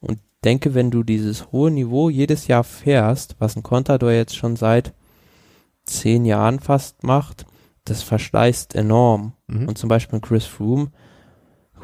Und 0.00 0.18
denke, 0.44 0.74
wenn 0.74 0.90
du 0.90 1.02
dieses 1.02 1.52
hohe 1.52 1.70
Niveau 1.70 2.10
jedes 2.10 2.46
Jahr 2.46 2.64
fährst, 2.64 3.36
was 3.38 3.56
ein 3.56 3.62
Contador 3.62 4.10
jetzt 4.10 4.36
schon 4.36 4.56
seit 4.56 4.94
zehn 5.84 6.24
Jahren 6.24 6.60
fast 6.60 7.02
macht, 7.04 7.46
das 7.84 8.02
verschleißt 8.02 8.74
enorm. 8.74 9.34
Mhm. 9.46 9.68
Und 9.68 9.78
zum 9.78 9.88
Beispiel 9.88 10.20
Chris 10.20 10.46
Froome, 10.46 10.90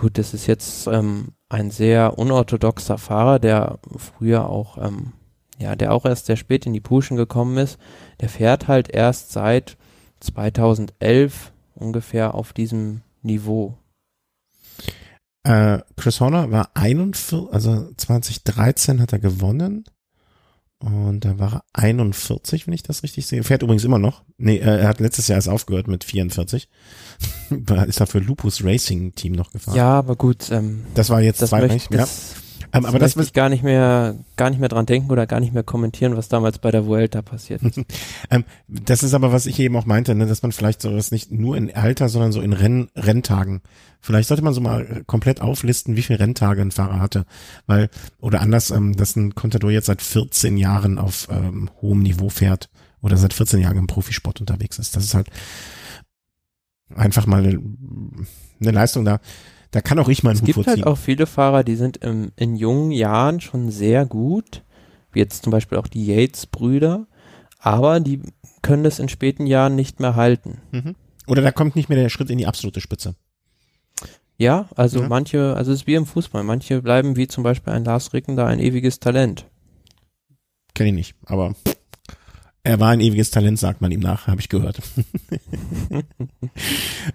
gut, 0.01 0.19
das 0.19 0.35
ist 0.35 0.47
jetzt 0.47 0.87
ähm, 0.87 1.33
ein 1.49 1.71
sehr 1.71 2.19
unorthodoxer 2.19 2.99
Fahrer, 2.99 3.39
der 3.39 3.79
früher 3.97 4.49
auch, 4.49 4.79
ähm, 4.79 5.13
ja, 5.59 5.75
der 5.75 5.93
auch 5.93 6.05
erst 6.05 6.27
sehr 6.27 6.37
spät 6.37 6.67
in 6.67 6.73
die 6.73 6.81
Puschen 6.81 7.17
gekommen 7.17 7.57
ist. 7.57 7.79
Der 8.21 8.29
fährt 8.29 8.69
halt 8.69 8.91
erst 8.91 9.33
seit 9.33 9.77
2011 10.21 11.53
ungefähr 11.75 12.35
auf 12.35 12.53
diesem 12.53 13.03
Niveau. 13.23 13.77
Äh, 15.43 15.81
Chris 15.97 16.21
Horner 16.21 16.51
war 16.51 16.71
41, 16.75 17.53
also 17.53 17.91
2013 17.97 19.01
hat 19.01 19.13
er 19.13 19.19
gewonnen. 19.19 19.85
Und 20.79 21.25
da 21.25 21.39
war 21.39 21.53
er 21.55 21.65
41, 21.73 22.67
wenn 22.67 22.75
ich 22.75 22.83
das 22.83 23.03
richtig 23.03 23.27
sehe. 23.27 23.43
Fährt 23.43 23.63
übrigens 23.63 23.85
immer 23.85 23.99
noch. 23.99 24.25
Nee, 24.37 24.57
äh, 24.57 24.81
er 24.81 24.89
hat 24.89 25.01
letztes 25.01 25.29
Jahr 25.29 25.37
erst 25.37 25.49
aufgehört 25.49 25.89
mit 25.89 26.05
44. 26.05 26.69
ist 27.87 28.01
dafür 28.01 28.21
Lupus 28.21 28.63
Racing 28.63 29.15
Team 29.15 29.33
noch 29.33 29.53
gefahren. 29.53 29.77
Ja, 29.77 29.99
aber 29.99 30.17
gut. 30.17 30.51
Ähm, 30.51 30.85
das 30.95 31.09
war 31.09 31.23
jetzt 31.23 31.41
das 31.41 31.51
zweitrangig. 31.51 31.89
Ja. 31.91 32.07
Ähm, 32.73 32.85
aber 32.85 32.99
das 32.99 33.17
möchte 33.17 33.31
ich 33.31 33.33
gar 33.33 33.49
nicht 33.49 33.63
mehr, 33.63 34.17
gar 34.37 34.51
nicht 34.51 34.59
mehr 34.59 34.69
dran 34.69 34.87
denken 34.87 35.11
oder 35.11 35.27
gar 35.27 35.41
nicht 35.41 35.55
mehr 35.55 35.63
kommentieren, 35.63 36.17
was 36.17 36.29
damals 36.29 36.59
bei 36.59 36.71
der 36.71 36.87
Vuelta 36.87 37.23
passiert 37.23 37.63
ist. 37.63 37.81
ähm, 38.31 38.45
das 38.69 39.03
ist 39.03 39.15
aber, 39.15 39.33
was 39.33 39.47
ich 39.47 39.59
eben 39.59 39.77
auch 39.77 39.87
meinte, 39.87 40.15
ne, 40.15 40.27
dass 40.27 40.43
man 40.43 40.53
vielleicht 40.53 40.83
sowas 40.83 41.11
nicht 41.11 41.31
nur 41.31 41.57
in 41.57 41.75
Alter, 41.75 42.09
sondern 42.09 42.33
so 42.33 42.41
in 42.41 42.53
Renn, 42.53 42.89
Renntagen. 42.97 43.63
Vielleicht 44.01 44.29
sollte 44.29 44.45
man 44.45 44.55
so 44.55 44.61
mal 44.61 45.03
komplett 45.07 45.41
auflisten, 45.41 45.97
wie 45.97 46.03
viele 46.03 46.21
Renntage 46.21 46.63
ein 46.63 46.71
Fahrer 46.71 47.01
hatte. 47.01 47.25
Weil, 47.67 47.89
oder 48.21 48.41
anders, 48.41 48.71
ähm, 48.71 48.97
dass 48.97 49.17
ein 49.17 49.35
Contador 49.35 49.71
jetzt 49.71 49.87
seit 49.87 50.03
14 50.03 50.57
Jahren 50.57 50.99
auf 50.99 51.29
ähm, 51.31 51.71
hohem 51.81 52.03
Niveau 52.03 52.29
fährt 52.29 52.69
oder 53.01 53.17
seit 53.17 53.33
14 53.33 53.61
Jahren 53.61 53.79
im 53.79 53.87
Profisport 53.87 54.41
unterwegs 54.41 54.79
ist. 54.79 54.97
Das 54.97 55.05
ist 55.05 55.15
halt 55.15 55.29
einfach 56.95 57.27
mal 57.27 57.45
eine, 57.45 57.61
eine 58.61 58.71
Leistung 58.71 59.05
da 59.05 59.21
da 59.71 59.81
kann 59.81 59.99
auch 59.99 60.09
ich 60.09 60.23
mal 60.23 60.31
einen 60.31 60.37
Es 60.37 60.43
Hut 60.43 60.47
gibt 60.47 60.55
vorziehen. 60.55 60.75
halt 60.75 60.87
auch 60.87 60.99
viele 60.99 61.27
Fahrer, 61.27 61.65
die 61.65 61.77
sind 61.77 61.99
im, 61.99 62.33
in 62.37 62.57
jungen 62.57 62.91
Jahren 62.93 63.41
schon 63.41 63.71
sehr 63.71 64.07
gut, 64.07 64.63
wie 65.13 65.19
jetzt 65.19 65.43
zum 65.45 65.51
Beispiel 65.51 65.79
auch 65.79 65.89
die 65.89 66.07
Yates-Brüder, 66.07 67.07
aber 67.59 68.01
die 68.01 68.21
können 68.63 68.85
das 68.85 68.99
in 68.99 69.09
späten 69.09 69.47
Jahren 69.47 69.75
nicht 69.77 70.01
mehr 70.01 70.17
halten. 70.17 70.59
Mhm. 70.73 70.95
Oder 71.27 71.43
da 71.43 71.51
kommt 71.51 71.77
nicht 71.77 71.89
mehr 71.89 71.99
der 71.99 72.09
Schritt 72.09 72.31
in 72.31 72.39
die 72.39 72.47
absolute 72.47 72.81
Spitze. 72.81 73.15
Ja, 74.39 74.69
also 74.77 75.01
ja. 75.01 75.09
manche, 75.09 75.55
also 75.57 75.73
es 75.73 75.81
ist 75.81 75.87
wie 75.87 75.95
im 75.95 76.07
Fußball, 76.07 76.43
manche 76.45 76.83
bleiben 76.83 77.17
wie 77.17 77.27
zum 77.27 77.43
Beispiel 77.43 77.73
ein 77.73 77.85
Lars 77.85 78.13
Ricken 78.13 78.37
da 78.37 78.47
ein 78.47 78.61
ewiges 78.61 79.01
Talent. 79.01 79.47
Kenne 80.75 80.91
ich 80.91 80.95
nicht, 80.95 81.15
aber 81.25 81.55
er 82.67 82.81
war 82.81 82.91
ein 82.91 83.01
ewiges 83.01 83.31
Talent, 83.31 83.61
sagt 83.61 83.81
man 83.81 83.93
ihm 83.93 84.01
nach, 84.01 84.27
habe 84.27 84.41
ich 84.41 84.49
gehört. 84.49 84.83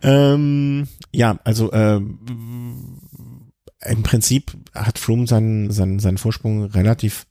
ähm, 0.02 0.88
ja, 1.12 1.40
also 1.44 1.72
äh, 1.72 1.98
im 1.98 4.04
Prinzip 4.04 4.54
hat 4.74 4.98
Froome 4.98 5.28
seinen, 5.28 5.70
seinen, 5.72 6.00
seinen 6.00 6.18
Vorsprung 6.18 6.64
relativ, 6.66 7.28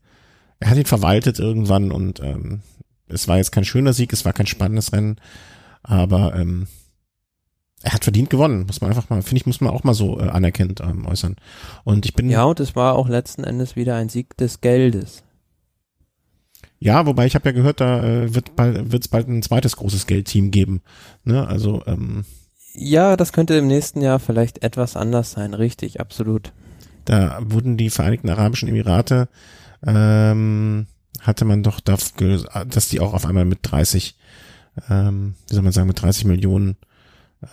er 0.58 0.70
hat 0.70 0.76
ihn 0.76 0.84
verwaltet 0.84 1.38
irgendwann 1.38 1.90
und 1.90 2.20
ähm, 2.20 2.60
es 3.08 3.26
war 3.26 3.38
jetzt 3.38 3.52
kein 3.52 3.64
schöner 3.64 3.94
Sieg, 3.94 4.12
es 4.12 4.26
war 4.26 4.34
kein 4.34 4.46
spannendes 4.46 4.92
Rennen, 4.92 5.16
aber 5.82 6.34
ähm, 6.34 6.66
er 7.82 7.94
hat 7.94 8.04
verdient 8.04 8.28
gewonnen, 8.28 8.66
muss 8.66 8.82
man 8.82 8.90
einfach 8.90 9.08
mal, 9.08 9.22
finde 9.22 9.38
ich, 9.38 9.46
muss 9.46 9.62
man 9.62 9.72
auch 9.72 9.84
mal 9.84 9.94
so 9.94 10.20
äh, 10.20 10.28
anerkennt 10.28 10.80
ähm, 10.80 11.06
äußern. 11.06 11.36
Und 11.84 12.04
ich 12.04 12.12
bin 12.12 12.28
ja 12.28 12.44
und 12.44 12.60
es 12.60 12.76
war 12.76 12.96
auch 12.96 13.08
letzten 13.08 13.44
Endes 13.44 13.76
wieder 13.76 13.96
ein 13.96 14.10
Sieg 14.10 14.36
des 14.36 14.60
Geldes. 14.60 15.22
Ja, 16.80 17.06
wobei 17.06 17.26
ich 17.26 17.34
habe 17.34 17.48
ja 17.48 17.52
gehört, 17.52 17.80
da 17.80 18.02
äh, 18.02 18.34
wird 18.34 18.56
bald 18.56 18.90
wird's 18.90 19.08
bald 19.08 19.28
ein 19.28 19.42
zweites 19.42 19.76
großes 19.76 20.06
Geldteam 20.06 20.50
geben. 20.50 20.80
Ne? 21.24 21.46
Also 21.46 21.82
ähm, 21.86 22.24
ja, 22.74 23.16
das 23.16 23.32
könnte 23.32 23.54
im 23.54 23.66
nächsten 23.66 24.00
Jahr 24.00 24.18
vielleicht 24.18 24.62
etwas 24.64 24.96
anders 24.96 25.32
sein, 25.32 25.54
richtig, 25.54 26.00
absolut. 26.00 26.52
Da 27.04 27.38
wurden 27.42 27.76
die 27.76 27.90
Vereinigten 27.90 28.30
Arabischen 28.30 28.68
Emirate 28.68 29.28
ähm, 29.86 30.86
hatte 31.20 31.44
man 31.44 31.62
doch, 31.62 31.80
dass 31.80 32.14
die 32.14 33.00
auch 33.00 33.14
auf 33.14 33.26
einmal 33.26 33.44
mit 33.44 33.60
30, 33.62 34.16
ähm, 34.88 35.34
wie 35.48 35.54
soll 35.54 35.62
man 35.62 35.72
sagen, 35.72 35.88
mit 35.88 36.00
30 36.00 36.24
Millionen 36.24 36.76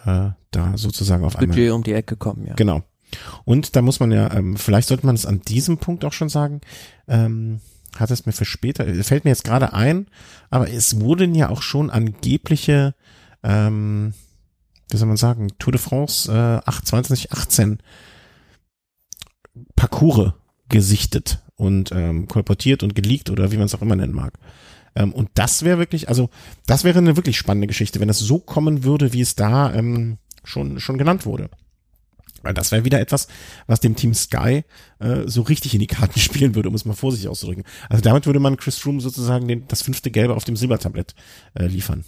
äh, 0.05 0.29
da 0.51 0.73
sozusagen 0.75 1.23
auf 1.23 1.33
Budget 1.33 1.43
einmal. 1.43 1.55
Budget 1.57 1.71
um 1.73 1.83
die 1.83 1.93
Ecke 1.93 2.15
kommen, 2.15 2.45
ja. 2.45 2.53
Genau. 2.55 2.83
Und 3.45 3.75
da 3.75 3.81
muss 3.81 3.99
man 3.99 4.11
ja, 4.11 4.33
ähm, 4.33 4.57
vielleicht 4.57 4.89
sollte 4.89 5.05
man 5.05 5.15
es 5.15 5.25
an 5.25 5.41
diesem 5.41 5.77
Punkt 5.77 6.03
auch 6.03 6.13
schon 6.13 6.29
sagen, 6.29 6.61
ähm, 7.07 7.61
hat 7.99 8.11
es 8.11 8.25
mir 8.25 8.31
für 8.31 8.45
später, 8.45 8.85
fällt 9.03 9.25
mir 9.25 9.31
jetzt 9.31 9.43
gerade 9.43 9.73
ein, 9.73 10.07
aber 10.49 10.71
es 10.71 10.99
wurden 10.99 11.35
ja 11.35 11.49
auch 11.49 11.61
schon 11.61 11.89
angebliche, 11.89 12.95
ähm, 13.43 14.13
wie 14.89 14.97
soll 14.97 15.07
man 15.07 15.17
sagen, 15.17 15.49
Tour 15.59 15.73
de 15.73 15.81
France 15.81 16.31
äh, 16.31 16.71
2018 16.83 17.79
Parcours 19.75 20.33
gesichtet 20.69 21.39
und 21.55 21.91
ähm, 21.91 22.27
kolportiert 22.27 22.83
und 22.83 22.95
geleakt 22.95 23.29
oder 23.29 23.51
wie 23.51 23.57
man 23.57 23.65
es 23.65 23.75
auch 23.75 23.81
immer 23.81 23.95
nennen 23.95 24.13
mag. 24.13 24.33
Ähm, 24.95 25.13
und 25.13 25.29
das 25.35 25.63
wäre 25.63 25.79
wirklich, 25.79 26.09
also 26.09 26.29
das 26.65 26.83
wäre 26.83 26.99
eine 26.99 27.15
wirklich 27.15 27.37
spannende 27.37 27.67
Geschichte, 27.67 27.99
wenn 27.99 28.07
das 28.07 28.19
so 28.19 28.39
kommen 28.39 28.83
würde, 28.83 29.13
wie 29.13 29.21
es 29.21 29.35
da 29.35 29.73
ähm, 29.73 30.17
schon 30.43 30.79
schon 30.79 30.97
genannt 30.97 31.25
wurde. 31.25 31.49
Weil 32.43 32.53
das 32.53 32.71
wäre 32.71 32.85
wieder 32.85 32.99
etwas, 32.99 33.27
was 33.67 33.79
dem 33.79 33.95
Team 33.95 34.13
Sky 34.13 34.63
äh, 34.99 35.23
so 35.25 35.41
richtig 35.41 35.73
in 35.73 35.79
die 35.79 35.87
Karten 35.87 36.19
spielen 36.19 36.55
würde, 36.55 36.69
um 36.69 36.75
es 36.75 36.85
mal 36.85 36.93
vorsichtig 36.93 37.29
auszudrücken. 37.29 37.63
Also 37.89 38.01
damit 38.01 38.25
würde 38.25 38.39
man 38.39 38.57
Chris 38.57 38.77
Froome 38.77 39.01
sozusagen 39.01 39.47
den, 39.47 39.67
das 39.67 39.81
fünfte 39.81 40.11
Gelbe 40.11 40.35
auf 40.35 40.43
dem 40.43 40.55
Silbertablett 40.55 41.15
äh, 41.55 41.67
liefern. 41.67 42.03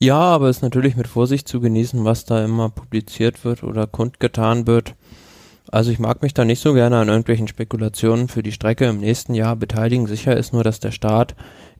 Ja, 0.00 0.18
aber 0.18 0.48
es 0.48 0.58
ist 0.58 0.62
natürlich 0.62 0.94
mit 0.94 1.08
Vorsicht 1.08 1.48
zu 1.48 1.60
genießen, 1.60 2.04
was 2.04 2.24
da 2.24 2.44
immer 2.44 2.68
publiziert 2.68 3.44
wird 3.44 3.64
oder 3.64 3.88
kundgetan 3.88 4.66
wird. 4.66 4.94
Also 5.70 5.90
ich 5.90 5.98
mag 5.98 6.22
mich 6.22 6.34
da 6.34 6.44
nicht 6.44 6.62
so 6.62 6.72
gerne 6.72 6.98
an 6.98 7.08
irgendwelchen 7.08 7.48
Spekulationen 7.48 8.28
für 8.28 8.42
die 8.42 8.52
Strecke 8.52 8.86
im 8.86 9.00
nächsten 9.00 9.34
Jahr 9.34 9.56
beteiligen. 9.56 10.06
Sicher 10.06 10.36
ist 10.36 10.52
nur, 10.52 10.64
dass 10.64 10.80
der 10.80 10.92
Start 10.92 11.34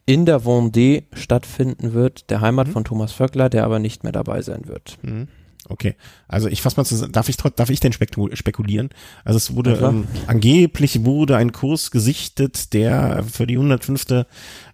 in 0.05 0.27
der 0.27 0.41
Vendée 0.41 1.05
stattfinden 1.13 1.93
wird, 1.93 2.31
der 2.31 2.41
Heimat 2.41 2.69
mhm. 2.69 2.73
von 2.73 2.85
Thomas 2.85 3.13
Vöckler, 3.13 3.49
der 3.49 3.65
aber 3.65 3.79
nicht 3.79 4.03
mehr 4.03 4.13
dabei 4.13 4.43
sein 4.43 4.63
wird. 4.67 4.99
Mhm. 5.03 5.29
Okay, 5.69 5.95
also 6.29 6.49
ich 6.49 6.63
fasse 6.63 6.77
mal 6.77 6.85
zusammen, 6.85 7.13
darf 7.13 7.29
ich, 7.29 7.37
darf 7.37 7.71
ich 7.71 7.81
denn 7.81 7.93
spekulieren? 7.93 8.91
Also 9.25 9.37
es 9.37 9.55
wurde, 9.55 9.75
ähm, 9.77 10.07
angeblich 10.27 11.05
wurde 11.05 11.37
ein 11.37 11.53
Kurs 11.53 11.91
gesichtet, 11.91 12.73
der 12.73 13.25
für 13.25 13.47
die 13.47 13.57
105. 13.57 14.25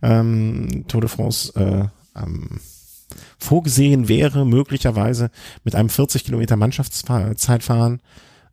Ähm, 0.03 0.85
Tour 0.87 1.01
de 1.01 1.11
France 1.11 1.53
äh, 1.57 2.21
ähm, 2.21 2.61
vorgesehen 3.39 4.09
wäre, 4.09 4.47
möglicherweise 4.47 5.31
mit 5.65 5.75
einem 5.75 5.89
40 5.89 6.25
Kilometer 6.25 6.57
Mannschaftszeitfahren 6.57 8.01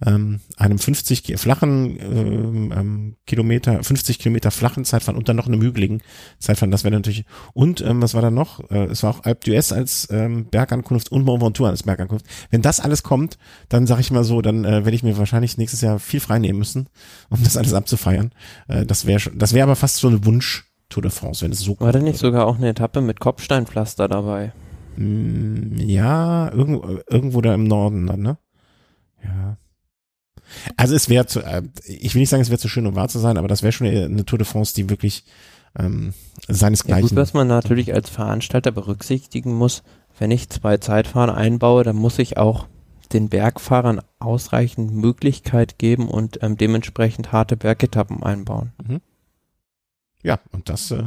ähm, 0.05 0.39
einem 0.57 0.79
50 0.79 1.33
flachen 1.37 1.97
ähm, 1.99 2.73
ähm, 2.75 3.15
Kilometer, 3.25 3.83
50 3.83 4.19
Kilometer 4.19 4.51
flachen 4.51 4.85
Zeitfahren 4.85 5.17
und 5.17 5.29
dann 5.29 5.35
noch 5.35 5.47
einem 5.47 5.61
hügeligen 5.61 6.01
Zeitfahren. 6.39 6.71
Das 6.71 6.83
wäre 6.83 6.93
natürlich 6.93 7.25
und 7.53 7.81
ähm, 7.81 8.01
was 8.01 8.13
war 8.13 8.21
da 8.21 8.31
noch? 8.31 8.69
Äh, 8.71 8.85
es 8.85 9.03
war 9.03 9.11
auch 9.11 9.23
Alpe 9.23 9.51
d'Huez 9.51 9.73
als 9.73 10.07
ähm, 10.11 10.45
Bergankunft 10.45 11.11
und 11.11 11.23
Mont 11.23 11.41
Ventoux 11.41 11.65
als 11.65 11.83
Bergankunft. 11.83 12.25
Wenn 12.49 12.61
das 12.61 12.79
alles 12.79 13.03
kommt, 13.03 13.37
dann 13.69 13.87
sage 13.87 14.01
ich 14.01 14.11
mal 14.11 14.23
so, 14.23 14.41
dann 14.41 14.65
äh, 14.65 14.85
werde 14.85 14.95
ich 14.95 15.03
mir 15.03 15.17
wahrscheinlich 15.17 15.57
nächstes 15.57 15.81
Jahr 15.81 15.99
viel 15.99 16.19
frei 16.19 16.39
nehmen 16.39 16.59
müssen, 16.59 16.87
um 17.29 17.43
das 17.43 17.57
alles 17.57 17.73
abzufeiern. 17.73 18.31
Äh, 18.67 18.85
das 18.85 19.05
wäre 19.05 19.31
das 19.35 19.53
wäre 19.53 19.63
aber 19.63 19.75
fast 19.75 19.97
so 19.97 20.07
eine 20.07 20.25
Wunsch 20.25 20.65
Tour 20.91 21.03
de 21.03 21.11
France, 21.11 21.43
wenn 21.43 21.51
es 21.51 21.61
so 21.61 21.79
War 21.79 21.93
da 21.93 21.99
nicht 21.99 22.19
sogar 22.19 22.45
auch 22.45 22.57
eine 22.57 22.69
Etappe 22.69 23.01
mit 23.01 23.19
Kopfsteinpflaster 23.19 24.07
dabei? 24.07 24.51
Mm, 24.97 25.77
ja, 25.77 26.51
irgendwo, 26.51 26.99
irgendwo 27.09 27.41
da 27.41 27.53
im 27.53 27.63
Norden 27.63 28.07
dann, 28.07 28.21
ne? 28.21 28.37
Ja. 29.23 29.57
Also 30.77 30.95
es 30.95 31.09
wäre 31.09 31.25
zu, 31.25 31.41
äh, 31.41 31.63
ich 31.85 32.15
will 32.15 32.21
nicht 32.21 32.29
sagen, 32.29 32.41
es 32.41 32.49
wäre 32.49 32.59
zu 32.59 32.69
schön, 32.69 32.87
um 32.87 32.95
wahr 32.95 33.09
zu 33.09 33.19
sein, 33.19 33.37
aber 33.37 33.47
das 33.47 33.63
wäre 33.63 33.71
schon 33.71 33.87
eine 33.87 34.25
Tour 34.25 34.37
de 34.37 34.47
France, 34.47 34.73
die 34.73 34.89
wirklich 34.89 35.25
ähm, 35.77 36.13
seinesgleichen. 36.47 37.03
Ja, 37.03 37.09
gut, 37.09 37.17
was 37.17 37.33
man 37.33 37.47
natürlich 37.47 37.93
als 37.93 38.09
Veranstalter 38.09 38.71
berücksichtigen 38.71 39.53
muss, 39.53 39.83
wenn 40.17 40.31
ich 40.31 40.49
zwei 40.49 40.77
Zeitfahren 40.77 41.29
einbaue, 41.29 41.83
dann 41.83 41.95
muss 41.95 42.19
ich 42.19 42.37
auch 42.37 42.67
den 43.13 43.29
Bergfahrern 43.29 44.01
ausreichend 44.19 44.93
Möglichkeit 44.93 45.77
geben 45.77 46.07
und 46.07 46.41
ähm, 46.41 46.57
dementsprechend 46.57 47.31
harte 47.31 47.57
Bergetappen 47.57 48.23
einbauen. 48.23 48.71
Mhm. 48.85 49.01
Ja, 50.23 50.39
und 50.51 50.69
das 50.69 50.91
äh, 50.91 51.03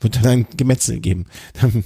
wird 0.00 0.16
dann 0.16 0.26
ein 0.26 0.46
Gemetzel 0.56 0.98
geben. 0.98 1.26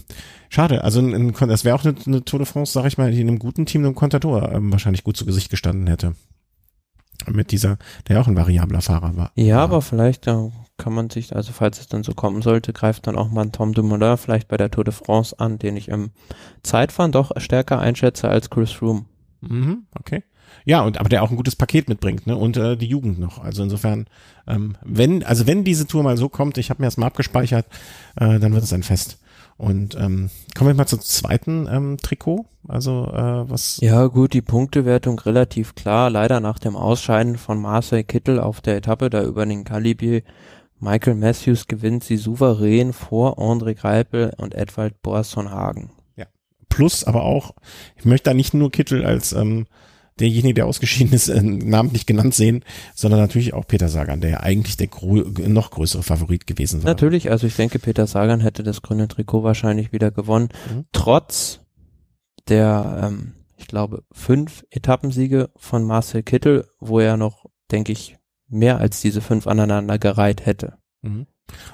Schade, 0.48 0.82
also 0.82 1.00
ein, 1.00 1.14
ein, 1.14 1.48
das 1.48 1.64
wäre 1.64 1.76
auch 1.76 1.84
eine, 1.84 1.94
eine 2.06 2.24
Tour 2.24 2.38
de 2.38 2.46
France, 2.46 2.72
sag 2.72 2.86
ich 2.86 2.96
mal, 2.96 3.12
die 3.12 3.20
in 3.20 3.28
einem 3.28 3.38
guten 3.38 3.66
Team 3.66 3.84
einem 3.84 3.94
Contador 3.94 4.50
ähm, 4.50 4.72
wahrscheinlich 4.72 5.04
gut 5.04 5.16
zu 5.16 5.26
Gesicht 5.26 5.50
gestanden 5.50 5.86
hätte 5.86 6.14
mit 7.28 7.50
dieser, 7.50 7.78
der 8.08 8.20
auch 8.20 8.26
ein 8.26 8.36
variabler 8.36 8.80
Fahrer 8.80 9.16
war. 9.16 9.32
Ja, 9.34 9.58
aber 9.60 9.82
vielleicht 9.82 10.26
da 10.26 10.50
kann 10.76 10.94
man 10.94 11.10
sich, 11.10 11.36
also 11.36 11.52
falls 11.52 11.78
es 11.78 11.88
dann 11.88 12.02
so 12.02 12.14
kommen 12.14 12.42
sollte, 12.42 12.72
greift 12.72 13.06
dann 13.06 13.16
auch 13.16 13.30
mal 13.30 13.42
ein 13.42 13.52
Tom 13.52 13.74
Dumoulin 13.74 14.16
vielleicht 14.16 14.48
bei 14.48 14.56
der 14.56 14.70
Tour 14.70 14.84
de 14.84 14.94
France 14.94 15.38
an, 15.38 15.58
den 15.58 15.76
ich 15.76 15.88
im 15.88 16.10
Zeitfahren 16.62 17.12
doch 17.12 17.32
stärker 17.36 17.78
einschätze 17.78 18.28
als 18.28 18.50
Chris 18.50 18.72
Froome. 18.72 19.04
Mhm, 19.42 19.84
okay. 19.98 20.22
Ja, 20.64 20.82
und 20.82 20.98
aber 20.98 21.08
der 21.08 21.22
auch 21.22 21.30
ein 21.30 21.36
gutes 21.36 21.56
Paket 21.56 21.88
mitbringt, 21.88 22.26
ne? 22.26 22.36
Und 22.36 22.56
äh, 22.56 22.76
die 22.76 22.86
Jugend 22.86 23.18
noch. 23.18 23.38
Also 23.38 23.62
insofern, 23.62 24.06
ähm, 24.46 24.76
wenn, 24.84 25.22
also 25.22 25.46
wenn 25.46 25.64
diese 25.64 25.86
Tour 25.86 26.02
mal 26.02 26.16
so 26.16 26.28
kommt, 26.28 26.58
ich 26.58 26.70
habe 26.70 26.82
mir 26.82 26.86
das 26.86 26.96
mal 26.96 27.06
abgespeichert, 27.06 27.66
äh, 28.16 28.38
dann 28.38 28.52
wird 28.52 28.64
es 28.64 28.72
ein 28.72 28.82
Fest. 28.82 29.18
Und 29.60 29.94
ähm, 29.94 30.30
kommen 30.56 30.70
wir 30.70 30.74
mal 30.74 30.86
zum 30.86 31.02
zweiten 31.02 31.68
ähm, 31.70 31.98
Trikot. 31.98 32.46
Also 32.66 33.04
äh, 33.12 33.50
was? 33.50 33.76
Ja 33.82 34.06
gut, 34.06 34.32
die 34.32 34.40
Punktewertung 34.40 35.18
relativ 35.18 35.74
klar. 35.74 36.08
Leider 36.08 36.40
nach 36.40 36.58
dem 36.58 36.76
Ausscheiden 36.76 37.36
von 37.36 37.60
Marcel 37.60 38.02
Kittel 38.02 38.40
auf 38.40 38.62
der 38.62 38.78
Etappe 38.78 39.10
da 39.10 39.22
über 39.22 39.44
den 39.44 39.64
Calibier. 39.64 40.22
Michael 40.78 41.16
Matthews 41.16 41.66
gewinnt 41.66 42.04
sie 42.04 42.16
souverän 42.16 42.94
vor 42.94 43.38
André 43.38 43.74
Greipel 43.74 44.32
und 44.38 44.54
Edwald 44.54 45.02
Boasson 45.02 45.50
Hagen. 45.50 45.90
Ja. 46.16 46.24
Plus 46.70 47.04
aber 47.04 47.24
auch, 47.24 47.50
ich 47.96 48.06
möchte 48.06 48.30
da 48.30 48.34
nicht 48.34 48.54
nur 48.54 48.70
Kittel 48.70 49.04
als 49.04 49.34
ähm, 49.34 49.66
derjenige, 50.20 50.54
der 50.54 50.66
ausgeschieden 50.66 51.12
ist, 51.12 51.28
äh, 51.28 51.42
namentlich 51.42 52.06
genannt 52.06 52.34
sehen, 52.34 52.64
sondern 52.94 53.20
natürlich 53.20 53.54
auch 53.54 53.66
Peter 53.66 53.88
Sagan, 53.88 54.20
der 54.20 54.30
ja 54.30 54.40
eigentlich 54.40 54.76
der 54.76 54.88
noch 55.48 55.70
größere 55.70 56.02
Favorit 56.02 56.46
gewesen 56.46 56.82
war. 56.82 56.90
Natürlich, 56.90 57.30
also 57.30 57.46
ich 57.46 57.56
denke, 57.56 57.78
Peter 57.78 58.06
Sagan 58.06 58.40
hätte 58.40 58.62
das 58.62 58.82
grüne 58.82 59.08
Trikot 59.08 59.42
wahrscheinlich 59.42 59.92
wieder 59.92 60.10
gewonnen, 60.10 60.48
mhm. 60.72 60.84
trotz 60.92 61.60
der, 62.48 63.10
ähm, 63.10 63.32
ich 63.56 63.66
glaube, 63.66 64.04
fünf 64.12 64.64
Etappensiege 64.70 65.50
von 65.56 65.84
Marcel 65.84 66.22
Kittel, 66.22 66.66
wo 66.78 67.00
er 67.00 67.16
noch, 67.16 67.46
denke 67.70 67.92
ich, 67.92 68.16
mehr 68.48 68.78
als 68.78 69.00
diese 69.00 69.20
fünf 69.20 69.46
aneinander 69.46 69.98
gereiht 69.98 70.44
hätte. 70.44 70.74
Mhm. 71.02 71.26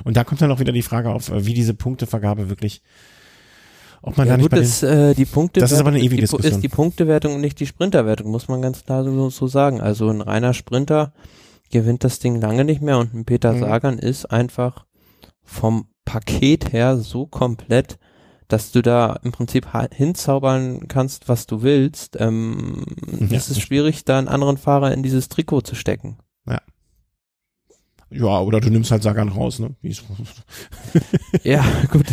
Und 0.04 0.16
da 0.16 0.24
kommt 0.24 0.40
dann 0.40 0.50
auch 0.50 0.60
wieder 0.60 0.72
die 0.72 0.82
Frage 0.82 1.10
auf, 1.10 1.30
äh, 1.30 1.46
wie 1.46 1.54
diese 1.54 1.74
Punktevergabe 1.74 2.48
wirklich 2.48 2.82
ob 4.06 4.16
man 4.16 4.28
ja, 4.28 4.34
da 4.34 4.36
nicht 4.38 4.50
gut, 4.50 4.60
ist, 4.60 4.84
äh, 4.84 5.14
die 5.14 5.24
Punkte 5.24 5.58
das 5.58 5.72
ist 5.72 5.80
aber 5.80 5.88
eine 5.88 5.98
ewige 5.98 6.14
die, 6.14 6.20
Diskussion. 6.22 6.52
ist 6.52 6.60
die 6.62 6.68
Punktewertung 6.68 7.34
und 7.34 7.40
nicht 7.40 7.58
die 7.58 7.66
Sprinterwertung, 7.66 8.30
muss 8.30 8.46
man 8.46 8.62
ganz 8.62 8.84
klar 8.84 9.02
so, 9.02 9.30
so 9.30 9.48
sagen. 9.48 9.80
Also 9.80 10.08
ein 10.08 10.20
reiner 10.20 10.54
Sprinter 10.54 11.12
gewinnt 11.70 12.04
das 12.04 12.20
Ding 12.20 12.40
lange 12.40 12.64
nicht 12.64 12.80
mehr 12.80 12.98
und 12.98 13.12
ein 13.14 13.24
Peter 13.24 13.52
mhm. 13.52 13.60
Sagan 13.60 13.98
ist 13.98 14.26
einfach 14.26 14.86
vom 15.42 15.88
Paket 16.04 16.72
her 16.72 16.98
so 16.98 17.26
komplett, 17.26 17.98
dass 18.46 18.70
du 18.70 18.80
da 18.80 19.18
im 19.24 19.32
Prinzip 19.32 19.66
hinzaubern 19.92 20.86
kannst, 20.86 21.28
was 21.28 21.48
du 21.48 21.62
willst. 21.62 22.16
Ähm, 22.20 22.84
ja, 23.28 23.36
es 23.36 23.50
ist 23.50 23.60
schwierig, 23.60 24.04
da 24.04 24.18
einen 24.18 24.28
anderen 24.28 24.56
Fahrer 24.56 24.92
in 24.92 25.02
dieses 25.02 25.28
Trikot 25.28 25.62
zu 25.62 25.74
stecken. 25.74 26.18
Ja. 26.48 26.60
Ja, 28.08 28.38
oder 28.38 28.60
du 28.60 28.70
nimmst 28.70 28.92
halt 28.92 29.02
Sagan 29.02 29.30
raus, 29.30 29.58
ne? 29.58 29.74
ja, 31.42 31.64
gut 31.90 32.06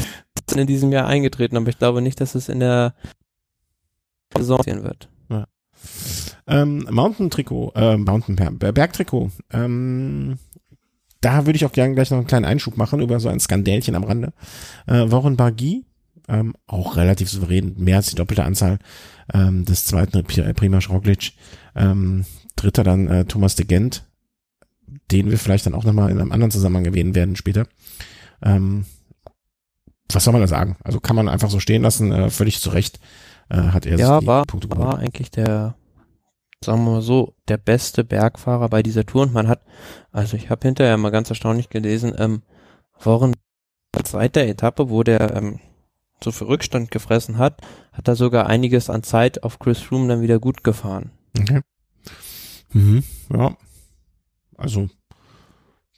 in 0.56 0.68
diesem 0.68 0.92
Jahr 0.92 1.08
eingetreten, 1.08 1.58
aber 1.58 1.70
ich 1.70 1.78
glaube 1.78 2.02
nicht, 2.02 2.20
dass 2.22 2.36
es 2.36 2.50
in 2.50 2.60
der 2.60 2.94
Saison 4.36 4.58
passieren 4.58 4.84
wird. 4.84 5.10
Ja. 5.30 5.48
Ähm, 6.48 6.88
Mountain-Trikot, 6.90 7.72
äh, 7.76 7.98
Mountain 7.98 8.58
Bergtrikot. 8.58 9.32
Ähm, 9.52 10.38
da 11.22 11.46
würde 11.46 11.56
ich 11.56 11.66
auch 11.66 11.72
gerne 11.72 11.94
gleich 11.94 12.12
noch 12.12 12.18
einen 12.18 12.28
kleinen 12.28 12.46
Einschub 12.46 12.78
machen 12.78 13.00
über 13.00 13.20
so 13.20 13.30
ein 13.30 13.40
Skandälchen 13.40 13.96
am 13.96 14.04
Rande. 14.04 14.34
Äh, 14.88 15.10
Warren 15.10 15.38
Bargy, 15.38 15.86
ähm, 16.28 16.54
auch 16.68 16.98
relativ 16.98 17.30
souverän, 17.30 17.76
mehr 17.78 17.98
als 17.98 18.10
die 18.10 18.16
doppelte 18.16 18.44
Anzahl 18.44 18.80
ähm, 19.34 19.66
des 19.66 19.86
zweiten 19.86 20.24
Prima 20.24 20.80
Roglic. 20.80 21.34
Ähm, 21.76 22.26
dritter 22.56 22.84
dann 22.84 23.08
äh, 23.08 23.26
Thomas 23.26 23.56
de 23.56 23.66
Gent, 23.66 24.06
den 25.12 25.32
wir 25.32 25.38
vielleicht 25.38 25.66
dann 25.66 25.76
auch 25.76 25.86
nochmal 25.86 26.12
in 26.12 26.20
einem 26.20 26.32
anderen 26.32 26.52
Zusammenhang 26.52 26.86
erwähnen 26.86 27.16
werden 27.16 27.36
später. 27.36 27.68
Ähm, 28.42 28.86
was 30.12 30.24
soll 30.24 30.34
man 30.34 30.42
da 30.42 30.48
sagen? 30.48 30.78
Also 30.84 31.00
kann 31.00 31.16
man 31.16 31.30
einfach 31.30 31.50
so 31.50 31.60
stehen 31.60 31.82
lassen, 31.82 32.12
äh, 32.12 32.30
völlig 32.30 32.60
zu 32.60 32.70
Recht 32.70 33.00
äh, 33.50 33.58
hat 33.58 33.86
er 33.86 33.98
ja, 33.98 34.20
sich 34.20 34.28
war, 34.28 34.46
Punkte 34.46 34.68
geholt. 34.68 34.88
war 34.88 35.00
eigentlich 35.00 35.32
der, 35.32 35.76
sagen 36.64 36.84
wir 36.86 36.92
mal 36.92 37.02
so, 37.02 37.36
der 37.48 37.58
beste 37.58 38.04
Bergfahrer 38.04 38.70
bei 38.70 38.84
dieser 38.84 39.06
Tour 39.06 39.24
und 39.24 39.34
man 39.34 39.48
hat, 39.48 39.62
also 40.12 40.38
ich 40.38 40.50
habe 40.50 40.68
hinterher 40.68 40.98
mal 40.98 41.12
ganz 41.12 41.30
erstaunlich 41.30 41.70
gelesen, 41.70 42.14
ähm, 42.18 42.42
Warren 43.00 43.36
seit 44.06 44.36
der 44.36 44.50
Etappe, 44.50 44.90
wo 44.90 45.04
der 45.04 45.36
ähm, 45.36 45.60
so 46.24 46.32
für 46.32 46.48
Rückstand 46.48 46.90
gefressen 46.90 47.38
hat, 47.38 47.62
hat 47.92 48.08
er 48.08 48.16
sogar 48.16 48.48
einiges 48.48 48.90
an 48.90 49.04
Zeit 49.04 49.44
auf 49.44 49.60
Chris 49.60 49.80
Froome 49.80 50.08
dann 50.08 50.22
wieder 50.22 50.40
gut 50.40 50.64
gefahren. 50.64 51.12
Okay. 51.38 51.62
Mhm, 52.72 53.04
ja. 53.32 53.56
Also 54.58 54.90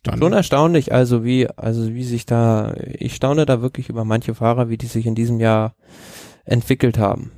dann. 0.07 0.19
Schon 0.19 0.33
erstaunlich, 0.33 0.93
also 0.93 1.23
wie, 1.23 1.47
also 1.49 1.93
wie 1.93 2.03
sich 2.03 2.25
da, 2.25 2.73
ich 2.93 3.15
staune 3.15 3.45
da 3.45 3.61
wirklich 3.61 3.89
über 3.89 4.05
manche 4.05 4.35
Fahrer, 4.35 4.69
wie 4.69 4.77
die 4.77 4.87
sich 4.87 5.05
in 5.05 5.15
diesem 5.15 5.39
Jahr 5.39 5.75
entwickelt 6.45 6.97
haben. 6.97 7.31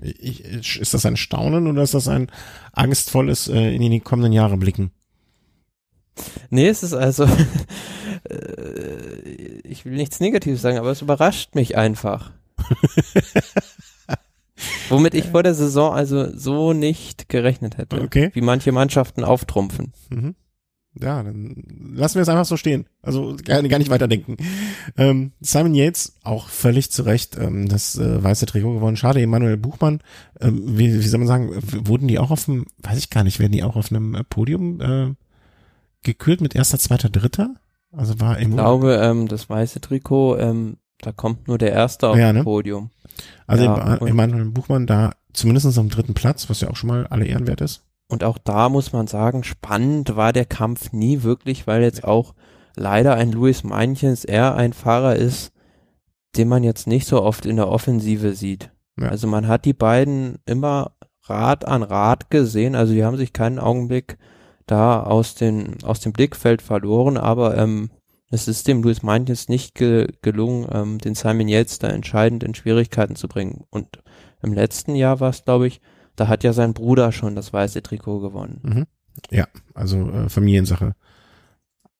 Ich, 0.00 0.44
ist 0.44 0.94
das 0.94 1.06
ein 1.06 1.16
Staunen 1.16 1.66
oder 1.66 1.82
ist 1.82 1.94
das 1.94 2.08
ein 2.08 2.30
angstvolles 2.72 3.48
äh, 3.48 3.74
in 3.74 3.90
die 3.90 4.00
kommenden 4.00 4.32
Jahre 4.32 4.56
blicken? 4.56 4.90
Nee, 6.50 6.68
es 6.68 6.82
ist 6.82 6.92
also, 6.92 7.24
äh, 8.28 9.20
ich 9.64 9.84
will 9.84 9.94
nichts 9.94 10.20
Negatives 10.20 10.62
sagen, 10.62 10.78
aber 10.78 10.90
es 10.90 11.02
überrascht 11.02 11.54
mich 11.54 11.76
einfach. 11.76 12.32
Womit 14.88 15.14
ich 15.14 15.26
vor 15.26 15.42
der 15.42 15.54
Saison 15.54 15.92
also 15.92 16.36
so 16.36 16.72
nicht 16.72 17.28
gerechnet 17.28 17.78
hätte. 17.78 18.00
Okay. 18.00 18.30
Wie 18.34 18.40
manche 18.40 18.72
Mannschaften 18.72 19.24
auftrumpfen. 19.24 19.92
Mhm. 20.10 20.34
Ja, 21.00 21.22
dann 21.22 21.54
lassen 21.94 22.16
wir 22.16 22.22
es 22.22 22.28
einfach 22.28 22.44
so 22.44 22.56
stehen. 22.56 22.86
Also 23.02 23.36
gar, 23.44 23.62
gar 23.62 23.78
nicht 23.78 23.90
weiterdenken. 23.90 24.36
Ähm, 24.96 25.32
Simon 25.40 25.74
Yates, 25.74 26.16
auch 26.22 26.48
völlig 26.48 26.90
zu 26.90 27.02
Recht, 27.02 27.36
ähm, 27.36 27.68
das 27.68 27.96
äh, 27.96 28.22
weiße 28.22 28.46
Trikot 28.46 28.74
gewonnen. 28.74 28.96
Schade, 28.96 29.20
Emanuel 29.20 29.56
Buchmann, 29.56 30.00
ähm, 30.40 30.78
wie, 30.78 30.92
wie 30.92 31.08
soll 31.08 31.18
man 31.18 31.28
sagen, 31.28 31.50
wurden 31.86 32.08
die 32.08 32.18
auch 32.18 32.30
auf 32.30 32.44
dem, 32.44 32.66
weiß 32.78 32.98
ich 32.98 33.10
gar 33.10 33.24
nicht, 33.24 33.40
werden 33.40 33.52
die 33.52 33.64
auch 33.64 33.76
auf 33.76 33.90
einem 33.90 34.14
äh, 34.14 34.24
Podium 34.24 34.80
äh, 34.80 35.14
gekürt 36.02 36.40
mit 36.40 36.54
erster, 36.54 36.78
zweiter, 36.78 37.08
dritter? 37.08 37.54
Also 37.90 38.20
war 38.20 38.40
Ich 38.40 38.50
glaube, 38.50 39.00
ähm, 39.02 39.28
das 39.28 39.48
weiße 39.48 39.80
Trikot, 39.80 40.36
ähm, 40.38 40.76
da 41.00 41.12
kommt 41.12 41.48
nur 41.48 41.58
der 41.58 41.72
erste 41.72 42.08
auf 42.08 42.16
ja, 42.16 42.32
ne? 42.32 42.44
Podium. 42.44 42.90
Also 43.46 43.64
ja, 43.64 43.96
Emanuel 43.96 44.46
Buchmann 44.46 44.86
da 44.86 45.12
zumindest 45.32 45.78
am 45.78 45.88
dritten 45.88 46.14
Platz, 46.14 46.48
was 46.48 46.60
ja 46.60 46.70
auch 46.70 46.76
schon 46.76 46.88
mal 46.88 47.06
alle 47.08 47.26
ehrenwert 47.26 47.60
ist. 47.60 47.82
Und 48.08 48.24
auch 48.24 48.38
da 48.38 48.68
muss 48.68 48.92
man 48.92 49.06
sagen, 49.06 49.44
spannend 49.44 50.16
war 50.16 50.32
der 50.32 50.44
Kampf 50.44 50.92
nie 50.92 51.22
wirklich, 51.22 51.66
weil 51.66 51.82
jetzt 51.82 52.04
auch 52.04 52.34
leider 52.76 53.14
ein 53.14 53.32
Louis 53.32 53.64
Meinchens 53.64 54.24
eher 54.24 54.54
ein 54.54 54.72
Fahrer 54.72 55.16
ist, 55.16 55.52
den 56.36 56.48
man 56.48 56.64
jetzt 56.64 56.86
nicht 56.86 57.06
so 57.06 57.22
oft 57.22 57.46
in 57.46 57.56
der 57.56 57.68
Offensive 57.68 58.34
sieht. 58.34 58.70
Ja. 58.98 59.08
Also 59.08 59.26
man 59.26 59.48
hat 59.48 59.64
die 59.64 59.72
beiden 59.72 60.38
immer 60.46 60.92
Rad 61.22 61.66
an 61.66 61.82
Rad 61.82 62.30
gesehen, 62.30 62.74
also 62.74 62.92
die 62.92 63.04
haben 63.04 63.16
sich 63.16 63.32
keinen 63.32 63.58
Augenblick 63.58 64.18
da 64.66 65.02
aus, 65.02 65.34
den, 65.34 65.82
aus 65.82 66.00
dem 66.00 66.12
Blickfeld 66.12 66.62
verloren, 66.62 67.16
aber 67.16 67.56
ähm, 67.56 67.90
es 68.30 68.48
ist 68.48 68.66
dem 68.66 68.82
Louis 68.82 69.02
Meinchens 69.02 69.48
nicht 69.48 69.74
ge 69.74 70.08
gelungen, 70.22 70.66
ähm, 70.72 70.98
den 70.98 71.14
Simon 71.14 71.48
Yates 71.48 71.78
da 71.78 71.88
entscheidend 71.88 72.42
in 72.42 72.54
Schwierigkeiten 72.54 73.16
zu 73.16 73.28
bringen. 73.28 73.64
Und 73.70 74.02
im 74.42 74.52
letzten 74.52 74.96
Jahr 74.96 75.20
war 75.20 75.30
es, 75.30 75.44
glaube 75.44 75.66
ich, 75.66 75.80
da 76.16 76.28
hat 76.28 76.44
ja 76.44 76.52
sein 76.52 76.74
Bruder 76.74 77.12
schon 77.12 77.34
das 77.34 77.52
weiße 77.52 77.82
Trikot 77.82 78.20
gewonnen. 78.20 78.60
Mhm. 78.62 78.86
Ja, 79.30 79.46
also 79.74 80.10
äh, 80.10 80.28
Familiensache. 80.28 80.94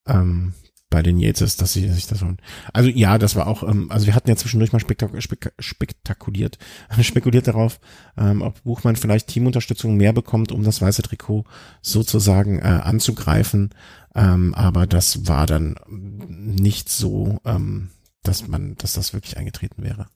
Ähm, 0.07 0.55
bei 0.95 1.03
den 1.03 1.19
Yateses, 1.19 1.57
dass 1.57 1.73
sie 1.73 1.89
sich 1.89 2.07
das 2.07 2.23
holen. 2.23 2.37
Also 2.73 2.89
ja, 2.89 3.19
das 3.19 3.35
war 3.35 3.49
auch, 3.49 3.65
ähm, 3.65 3.91
also 3.91 4.07
wir 4.07 4.15
hatten 4.15 4.29
ja 4.29 4.37
zwischendurch 4.37 4.73
mal 4.73 4.79
spektak 4.79 5.11
spek 5.21 5.53
spektakuliert, 5.59 6.57
spekuliert 7.01 7.49
darauf, 7.49 7.81
ähm, 8.17 8.43
ob 8.43 8.63
Buchmann 8.63 8.95
vielleicht 8.95 9.27
Teamunterstützung 9.27 9.97
mehr 9.97 10.13
bekommt, 10.13 10.53
um 10.53 10.63
das 10.63 10.81
weiße 10.81 11.03
Trikot 11.03 11.47
sozusagen 11.83 12.61
äh, 12.61 12.63
anzugreifen. 12.63 13.71
Ähm, 14.15 14.55
aber 14.55 14.87
das 14.87 15.27
war 15.27 15.47
dann 15.47 15.75
nicht 15.89 16.89
so, 16.89 17.41
ähm, 17.45 17.91
dass 18.23 18.47
man, 18.47 18.77
dass 18.77 18.93
das 18.93 19.13
wirklich 19.13 19.37
eingetreten 19.37 19.83
wäre. 19.83 20.07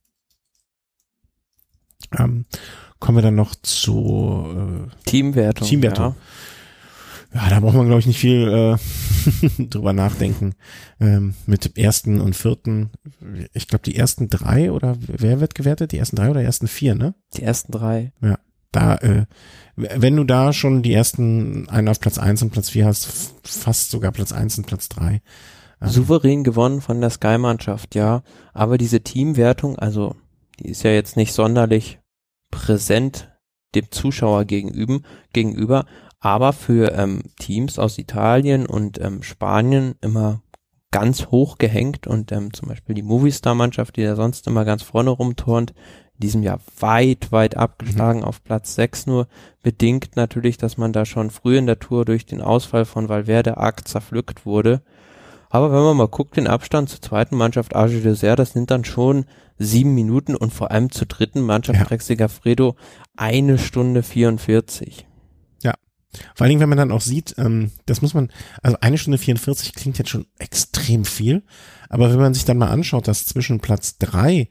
Ähm, 2.16 2.46
kommen 2.98 3.18
wir 3.18 3.22
dann 3.22 3.34
noch 3.34 3.54
zu 3.54 4.88
äh, 4.88 5.08
Teamwertung. 5.08 5.68
Teamwertung. 5.68 6.14
Ja. 7.34 7.42
ja 7.42 7.50
da 7.50 7.60
braucht 7.60 7.74
man, 7.74 7.86
glaube 7.86 8.00
ich, 8.00 8.06
nicht 8.06 8.18
viel 8.18 8.48
äh, 8.48 9.62
drüber 9.68 9.92
nachdenken. 9.92 10.54
Ähm, 11.00 11.34
mit 11.46 11.78
ersten 11.78 12.20
und 12.20 12.34
vierten, 12.34 12.90
ich 13.52 13.68
glaube, 13.68 13.84
die 13.84 13.96
ersten 13.96 14.28
drei 14.28 14.72
oder 14.72 14.96
wer 15.00 15.40
wird 15.40 15.54
gewertet? 15.54 15.92
Die 15.92 15.98
ersten 15.98 16.16
drei 16.16 16.30
oder 16.30 16.42
ersten 16.42 16.68
vier, 16.68 16.94
ne? 16.94 17.14
Die 17.36 17.42
ersten 17.42 17.72
drei. 17.72 18.12
Ja. 18.20 18.38
Da, 18.72 18.96
äh, 18.96 19.24
wenn 19.76 20.16
du 20.16 20.24
da 20.24 20.52
schon 20.52 20.82
die 20.82 20.92
ersten 20.92 21.68
einen 21.70 21.88
auf 21.88 22.00
Platz 22.00 22.18
eins 22.18 22.42
und 22.42 22.50
Platz 22.50 22.70
vier 22.70 22.86
hast, 22.86 23.32
fast 23.42 23.90
sogar 23.90 24.12
Platz 24.12 24.32
eins 24.32 24.58
und 24.58 24.66
Platz 24.66 24.88
drei. 24.88 25.22
Ähm. 25.80 25.88
Souverän 25.88 26.44
gewonnen 26.44 26.80
von 26.80 27.00
der 27.00 27.10
Sky-Mannschaft, 27.10 27.94
ja. 27.94 28.22
Aber 28.52 28.76
diese 28.76 29.00
Teamwertung, 29.00 29.78
also 29.78 30.16
die 30.60 30.68
ist 30.68 30.82
ja 30.82 30.90
jetzt 30.90 31.16
nicht 31.16 31.32
sonderlich 31.32 31.98
präsent 32.50 33.30
dem 33.74 33.90
Zuschauer 33.90 34.44
gegenüber, 34.44 35.00
gegenüber 35.32 35.84
aber 36.20 36.52
für 36.52 36.92
ähm, 36.92 37.22
Teams 37.38 37.78
aus 37.78 37.98
Italien 37.98 38.66
und 38.66 39.00
ähm, 39.00 39.22
Spanien 39.22 39.94
immer 40.00 40.42
ganz 40.90 41.26
hoch 41.26 41.58
gehängt 41.58 42.06
und 42.06 42.32
ähm, 42.32 42.52
zum 42.52 42.68
Beispiel 42.68 42.94
die 42.94 43.02
Movistar-Mannschaft, 43.02 43.96
die 43.96 44.04
da 44.04 44.16
sonst 44.16 44.46
immer 44.46 44.64
ganz 44.64 44.82
vorne 44.82 45.10
rumturnt, 45.10 45.72
in 46.14 46.20
diesem 46.20 46.42
Jahr 46.42 46.60
weit, 46.80 47.30
weit 47.30 47.56
abgeschlagen 47.56 48.20
mhm. 48.20 48.24
auf 48.24 48.42
Platz 48.42 48.74
6 48.74 49.06
nur, 49.06 49.28
bedingt 49.62 50.16
natürlich, 50.16 50.56
dass 50.56 50.76
man 50.76 50.92
da 50.92 51.04
schon 51.04 51.30
früh 51.30 51.56
in 51.56 51.66
der 51.66 51.78
Tour 51.78 52.04
durch 52.04 52.26
den 52.26 52.40
Ausfall 52.40 52.84
von 52.84 53.08
Valverde 53.08 53.58
arg 53.58 53.86
zerpflückt 53.86 54.44
wurde. 54.44 54.82
Aber 55.50 55.72
wenn 55.72 55.82
man 55.82 55.96
mal 55.96 56.08
guckt, 56.08 56.36
den 56.36 56.46
Abstand 56.46 56.88
zur 56.88 57.00
zweiten 57.00 57.36
Mannschaft 57.36 57.76
Arge 57.76 58.00
Dessert, 58.00 58.38
das 58.38 58.52
sind 58.52 58.70
dann 58.70 58.84
schon 58.84 59.26
sieben 59.58 59.94
Minuten 59.94 60.34
und 60.34 60.52
vor 60.52 60.70
allem 60.70 60.90
zur 60.90 61.06
dritten 61.06 61.40
Mannschaft 61.40 61.78
ja. 61.78 61.84
Drexiger 61.84 62.28
Fredo 62.28 62.76
eine 63.16 63.58
Stunde 63.58 64.02
44. 64.02 65.06
Ja. 65.62 65.74
Vor 66.34 66.44
allen 66.44 66.50
Dingen, 66.50 66.60
wenn 66.60 66.68
man 66.68 66.78
dann 66.78 66.92
auch 66.92 67.00
sieht, 67.00 67.34
ähm, 67.38 67.72
das 67.86 68.02
muss 68.02 68.14
man, 68.14 68.30
also 68.62 68.78
eine 68.80 68.98
Stunde 68.98 69.18
44 69.18 69.74
klingt 69.74 69.98
jetzt 69.98 70.10
schon 70.10 70.26
extrem 70.38 71.04
viel, 71.04 71.42
aber 71.88 72.10
wenn 72.10 72.20
man 72.20 72.34
sich 72.34 72.44
dann 72.44 72.58
mal 72.58 72.70
anschaut, 72.70 73.08
dass 73.08 73.26
zwischen 73.26 73.60
Platz 73.60 73.98
drei 73.98 74.48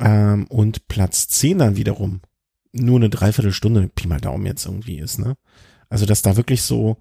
ähm, 0.00 0.46
und 0.48 0.88
Platz 0.88 1.28
zehn 1.28 1.58
dann 1.58 1.76
wiederum 1.76 2.20
nur 2.72 2.96
eine 2.96 3.10
Dreiviertelstunde, 3.10 3.88
Pi 3.88 4.06
mal 4.06 4.20
Daumen 4.20 4.46
jetzt 4.46 4.66
irgendwie 4.66 4.98
ist, 4.98 5.18
ne? 5.18 5.36
Also, 5.88 6.04
dass 6.04 6.22
da 6.22 6.36
wirklich 6.36 6.62
so, 6.62 6.96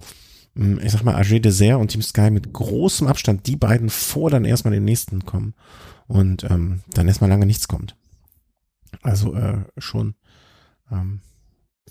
ich 0.56 0.91
sag 0.91 1.03
mal, 1.03 1.16
AG 1.16 1.39
Dessert 1.41 1.80
und 1.80 1.89
Team 1.89 2.01
Sky 2.01 2.32
mit 2.32 2.53
großem 2.53 3.08
Abstand 3.08 3.45
die 3.47 3.58
beiden 3.58 3.89
vor 3.89 4.30
dann 4.30 4.45
erstmal 4.45 4.74
den 4.74 4.86
nächsten 4.86 5.26
kommen 5.26 5.53
und 6.08 6.45
ähm, 6.49 6.82
dann 6.93 7.08
erstmal 7.08 7.30
lange 7.30 7.45
nichts 7.45 7.68
kommt. 7.68 7.95
Also 9.01 9.34
äh, 9.36 9.58
schon 9.78 10.16
ähm, 10.91 11.20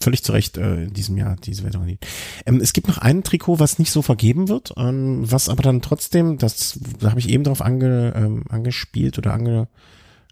völlig 0.01 0.25
zu 0.25 0.33
Recht 0.33 0.57
äh, 0.57 0.85
in 0.85 0.95
diesem 0.95 1.17
Jahr 1.17 1.37
diese 1.37 1.63
Wertung. 1.65 1.99
Ähm, 2.47 2.61
es 2.61 2.73
gibt 2.73 2.89
noch 2.89 2.99
ein 2.99 3.23
Trikot, 3.23 3.59
was 3.59 3.79
nicht 3.79 3.91
so 3.91 4.03
vergeben 4.03 4.49
wird, 4.49 4.73
ähm, 4.77 5.31
was 5.31 5.49
aber 5.49 5.63
dann 5.63 5.83
trotzdem, 5.83 6.39
das 6.39 6.79
da 7.01 7.11
habe 7.11 7.21
ich 7.21 7.29
eben 7.29 7.45
drauf 7.45 7.63
ange, 7.63 8.15
ähm, 8.17 8.45
angespielt 8.49 9.19
oder 9.19 9.35
ange, 9.35 9.69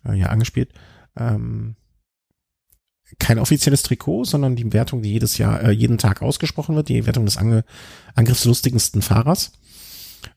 äh, 0.06 0.14
ja 0.14 0.28
angespielt, 0.28 0.72
ähm, 1.16 1.76
kein 3.18 3.38
offizielles 3.38 3.82
Trikot, 3.82 4.24
sondern 4.24 4.56
die 4.56 4.72
Wertung, 4.72 5.02
die 5.02 5.12
jedes 5.12 5.38
Jahr, 5.38 5.62
äh, 5.62 5.70
jeden 5.70 5.98
Tag 5.98 6.22
ausgesprochen 6.22 6.76
wird, 6.76 6.88
die 6.88 7.06
Wertung 7.06 7.24
des 7.24 7.36
Ange 7.36 7.64
angriffslustigsten 8.14 9.02
Fahrers. 9.02 9.52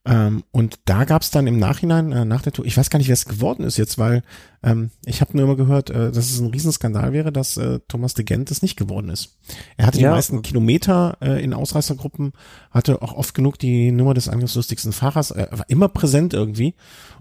Ähm, 0.03 0.43
und 0.51 0.79
da 0.85 1.03
gab 1.03 1.21
es 1.21 1.31
dann 1.31 1.47
im 1.47 1.57
Nachhinein, 1.57 2.11
äh, 2.11 2.25
nach 2.25 2.41
der 2.41 2.53
Tour, 2.53 2.65
ich 2.65 2.77
weiß 2.77 2.89
gar 2.89 2.99
nicht, 2.99 3.07
wer 3.07 3.13
es 3.13 3.25
geworden 3.25 3.63
ist 3.63 3.77
jetzt, 3.77 3.97
weil 3.97 4.23
ähm, 4.63 4.91
ich 5.05 5.21
habe 5.21 5.35
nur 5.35 5.45
immer 5.45 5.55
gehört, 5.55 5.89
äh, 5.89 6.11
dass 6.11 6.29
es 6.31 6.39
ein 6.39 6.49
Riesenskandal 6.49 7.13
wäre, 7.13 7.31
dass 7.31 7.57
äh, 7.57 7.79
Thomas 7.87 8.13
de 8.13 8.25
Gent 8.25 8.51
es 8.51 8.61
nicht 8.61 8.77
geworden 8.77 9.09
ist. 9.09 9.37
Er 9.77 9.87
hatte 9.87 9.99
ja. 9.99 10.09
die 10.09 10.15
meisten 10.15 10.41
Kilometer 10.41 11.17
äh, 11.21 11.43
in 11.43 11.53
Ausreißergruppen, 11.53 12.33
hatte 12.71 13.01
auch 13.01 13.13
oft 13.13 13.33
genug 13.33 13.57
die 13.59 13.91
Nummer 13.91 14.13
des 14.13 14.27
angriffslustigsten 14.27 14.93
Fahrers, 14.93 15.31
äh, 15.31 15.47
war 15.51 15.69
immer 15.69 15.87
präsent 15.87 16.33
irgendwie. 16.33 16.75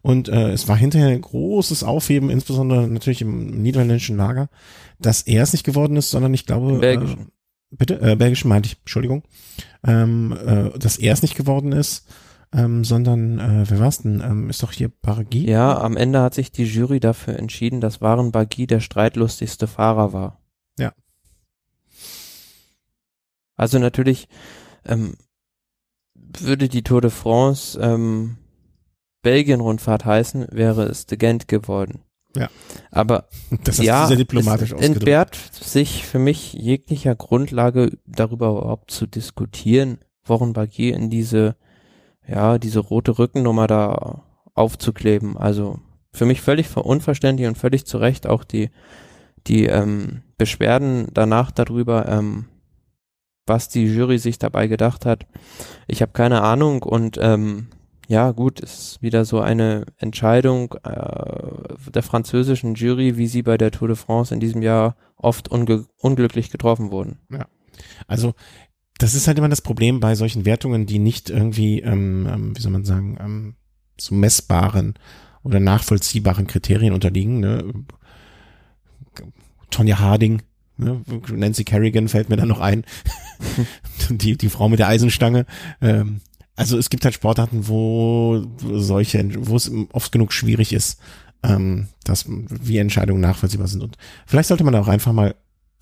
Und 0.04 0.28
äh, 0.28 0.52
es 0.52 0.68
war 0.68 0.76
hinterher 0.76 1.08
ein 1.08 1.22
großes 1.22 1.82
Aufheben, 1.82 2.28
insbesondere 2.28 2.86
natürlich 2.86 3.22
im 3.22 3.62
niederländischen 3.62 4.16
Lager, 4.16 4.50
dass 4.98 5.22
er 5.22 5.42
es 5.42 5.52
nicht 5.52 5.64
geworden 5.64 5.96
ist, 5.96 6.10
sondern 6.10 6.34
ich 6.34 6.44
glaube, 6.44 6.78
Belgischen. 6.78 7.20
Äh, 7.20 7.76
bitte, 7.76 8.00
äh, 8.00 8.14
Belgischen 8.14 8.48
meinte 8.48 8.66
ich, 8.68 8.76
Entschuldigung, 8.80 9.22
ähm, 9.82 10.36
äh, 10.46 10.78
dass 10.78 10.98
er 10.98 11.14
es 11.14 11.22
nicht 11.22 11.36
geworden 11.36 11.72
ist 11.72 12.06
ähm, 12.54 12.84
sondern 12.84 13.40
äh, 13.40 13.68
wer 13.68 13.80
war's 13.80 14.02
denn? 14.02 14.20
Ähm, 14.20 14.48
ist 14.48 14.62
doch 14.62 14.70
hier 14.70 14.88
Bargi? 14.88 15.50
Ja, 15.50 15.76
am 15.78 15.96
Ende 15.96 16.22
hat 16.22 16.34
sich 16.34 16.52
die 16.52 16.64
Jury 16.64 17.00
dafür 17.00 17.36
entschieden, 17.36 17.80
dass 17.80 18.00
Waren 18.00 18.30
Bargi 18.30 18.68
der 18.68 18.80
streitlustigste 18.80 19.66
Fahrer 19.66 20.12
war. 20.12 20.40
Ja. 20.78 20.92
Also 23.56 23.78
natürlich 23.80 24.28
ähm, 24.84 25.16
würde 26.14 26.68
die 26.68 26.82
Tour 26.82 27.00
de 27.00 27.10
France 27.10 27.78
ähm, 27.80 28.36
Belgien-Rundfahrt 29.24 30.04
heißen, 30.04 30.46
wäre 30.52 30.84
es 30.84 31.06
de 31.06 31.18
Gent 31.18 31.48
geworden. 31.48 32.02
Ja. 32.36 32.48
Aber 32.92 33.28
das 33.64 33.80
ist 33.80 33.84
ja, 33.84 34.06
sehr 34.06 34.16
diplomatisch 34.16 34.72
es 34.72 34.80
entbehrt 34.80 35.34
sich 35.52 36.06
für 36.06 36.20
mich 36.20 36.52
jeglicher 36.52 37.16
Grundlage 37.16 37.98
darüber 38.06 38.50
überhaupt 38.50 38.92
zu 38.92 39.06
diskutieren, 39.06 39.98
worin 40.24 40.52
Bagier 40.52 40.94
in 40.94 41.10
diese 41.10 41.56
ja, 42.26 42.58
diese 42.58 42.80
rote 42.80 43.18
Rückennummer 43.18 43.66
da 43.66 44.22
aufzukleben. 44.54 45.36
Also 45.36 45.78
für 46.12 46.26
mich 46.26 46.40
völlig 46.40 46.74
unverständlich 46.76 47.48
und 47.48 47.58
völlig 47.58 47.86
zu 47.86 47.98
Recht 47.98 48.26
auch 48.26 48.44
die, 48.44 48.70
die 49.46 49.66
ähm, 49.66 50.22
Beschwerden 50.38 51.08
danach 51.12 51.50
darüber, 51.50 52.08
ähm, 52.08 52.46
was 53.46 53.68
die 53.68 53.84
Jury 53.84 54.18
sich 54.18 54.38
dabei 54.38 54.68
gedacht 54.68 55.04
hat. 55.04 55.26
Ich 55.86 56.00
habe 56.00 56.12
keine 56.12 56.42
Ahnung 56.42 56.82
und 56.82 57.18
ähm, 57.20 57.68
ja 58.08 58.30
gut, 58.32 58.60
ist 58.60 59.00
wieder 59.02 59.24
so 59.24 59.40
eine 59.40 59.86
Entscheidung 59.98 60.74
äh, 60.84 61.90
der 61.90 62.02
französischen 62.02 62.74
Jury, 62.74 63.16
wie 63.16 63.26
sie 63.26 63.42
bei 63.42 63.56
der 63.56 63.70
Tour 63.70 63.88
de 63.88 63.96
France 63.96 64.32
in 64.34 64.40
diesem 64.40 64.62
Jahr 64.62 64.96
oft 65.16 65.48
unglücklich 65.48 66.50
getroffen 66.50 66.90
wurden. 66.90 67.18
Ja. 67.30 67.46
Also 68.06 68.34
das 68.98 69.14
ist 69.14 69.26
halt 69.26 69.38
immer 69.38 69.48
das 69.48 69.62
Problem 69.62 70.00
bei 70.00 70.14
solchen 70.14 70.44
Wertungen, 70.44 70.86
die 70.86 70.98
nicht 70.98 71.30
irgendwie, 71.30 71.80
ähm, 71.80 72.28
ähm, 72.30 72.56
wie 72.56 72.60
soll 72.60 72.72
man 72.72 72.84
sagen, 72.84 73.16
ähm, 73.20 73.54
so 73.98 74.14
messbaren 74.14 74.94
oder 75.42 75.60
nachvollziehbaren 75.60 76.46
Kriterien 76.46 76.92
unterliegen. 76.92 77.40
Ne? 77.40 77.84
Tonja 79.70 79.98
Harding, 79.98 80.42
ne? 80.76 81.02
Nancy 81.32 81.64
Kerrigan 81.64 82.08
fällt 82.08 82.28
mir 82.28 82.36
da 82.36 82.46
noch 82.46 82.60
ein, 82.60 82.84
die, 84.10 84.36
die 84.36 84.48
Frau 84.48 84.68
mit 84.68 84.78
der 84.78 84.88
Eisenstange. 84.88 85.46
Ähm, 85.80 86.20
also 86.56 86.78
es 86.78 86.90
gibt 86.90 87.04
halt 87.04 87.14
Sportarten, 87.14 87.68
wo 87.68 88.46
solche, 88.58 89.28
wo 89.48 89.56
es 89.56 89.70
oft 89.92 90.12
genug 90.12 90.32
schwierig 90.32 90.72
ist, 90.72 91.00
ähm, 91.42 91.88
dass 92.04 92.26
wie 92.28 92.78
Entscheidungen 92.78 93.20
nachvollziehbar 93.20 93.68
sind. 93.68 93.82
Und 93.82 93.96
vielleicht 94.26 94.48
sollte 94.48 94.64
man 94.64 94.74
auch 94.74 94.88
einfach 94.88 95.12
mal 95.12 95.34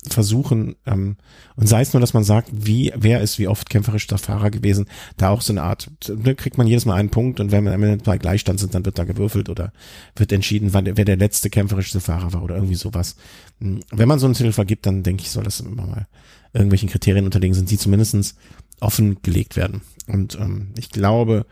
versuchen, 0.09 0.75
ähm, 0.85 1.17
und 1.55 1.67
sei 1.67 1.81
es 1.81 1.93
nur, 1.93 2.01
dass 2.01 2.13
man 2.13 2.23
sagt, 2.23 2.49
wie, 2.51 2.91
wer 2.95 3.21
ist 3.21 3.39
wie 3.39 3.47
oft 3.47 3.69
kämpferischster 3.69 4.17
Fahrer 4.17 4.51
gewesen, 4.51 4.87
da 5.17 5.29
auch 5.29 5.41
so 5.41 5.53
eine 5.53 5.63
Art, 5.63 5.91
da 6.01 6.33
kriegt 6.33 6.57
man 6.57 6.67
jedes 6.67 6.85
Mal 6.85 6.95
einen 6.95 7.09
Punkt 7.09 7.39
und 7.39 7.51
wenn 7.51 7.63
wir 7.63 7.73
am 7.73 7.83
Ende 7.83 8.03
bei 8.03 8.17
Gleichstand 8.17 8.59
sind, 8.59 8.75
dann 8.75 8.85
wird 8.85 8.99
da 8.99 9.05
gewürfelt 9.05 9.49
oder 9.49 9.71
wird 10.15 10.31
entschieden, 10.31 10.73
wann, 10.73 10.85
wer 10.85 11.05
der 11.05 11.17
letzte 11.17 11.49
kämpferischste 11.49 12.01
Fahrer 12.01 12.33
war 12.33 12.43
oder 12.43 12.55
irgendwie 12.55 12.75
sowas. 12.75 13.15
Hm, 13.59 13.79
wenn 13.91 14.07
man 14.07 14.19
so 14.19 14.25
einen 14.25 14.35
Titel 14.35 14.51
vergibt, 14.51 14.85
dann 14.85 15.03
denke 15.03 15.23
ich, 15.23 15.31
soll 15.31 15.43
das 15.43 15.59
immer 15.59 15.85
mal 15.85 16.07
irgendwelchen 16.53 16.89
Kriterien 16.89 17.25
unterlegen 17.25 17.55
sind, 17.55 17.71
die 17.71 17.77
zumindestens 17.77 18.35
offengelegt 18.79 19.55
werden. 19.55 19.81
Und 20.07 20.35
ähm, 20.35 20.73
ich 20.77 20.89
glaube, 20.89 21.45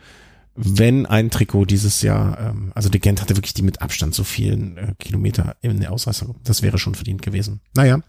wenn 0.55 1.05
ein 1.05 1.29
Trikot 1.29 1.65
dieses 1.65 2.01
Jahr, 2.01 2.39
ähm, 2.39 2.71
also 2.75 2.89
de 2.89 2.99
Gent 2.99 3.21
hatte 3.21 3.37
wirklich 3.37 3.53
die 3.53 3.61
mit 3.61 3.81
Abstand 3.81 4.13
so 4.13 4.23
vielen 4.23 4.77
äh, 4.77 4.93
Kilometer 4.99 5.55
in 5.61 5.79
der 5.79 5.91
Ausreißer, 5.91 6.33
das 6.43 6.61
wäre 6.61 6.77
schon 6.77 6.95
verdient 6.95 7.21
gewesen. 7.21 7.61
Naja, 7.73 8.01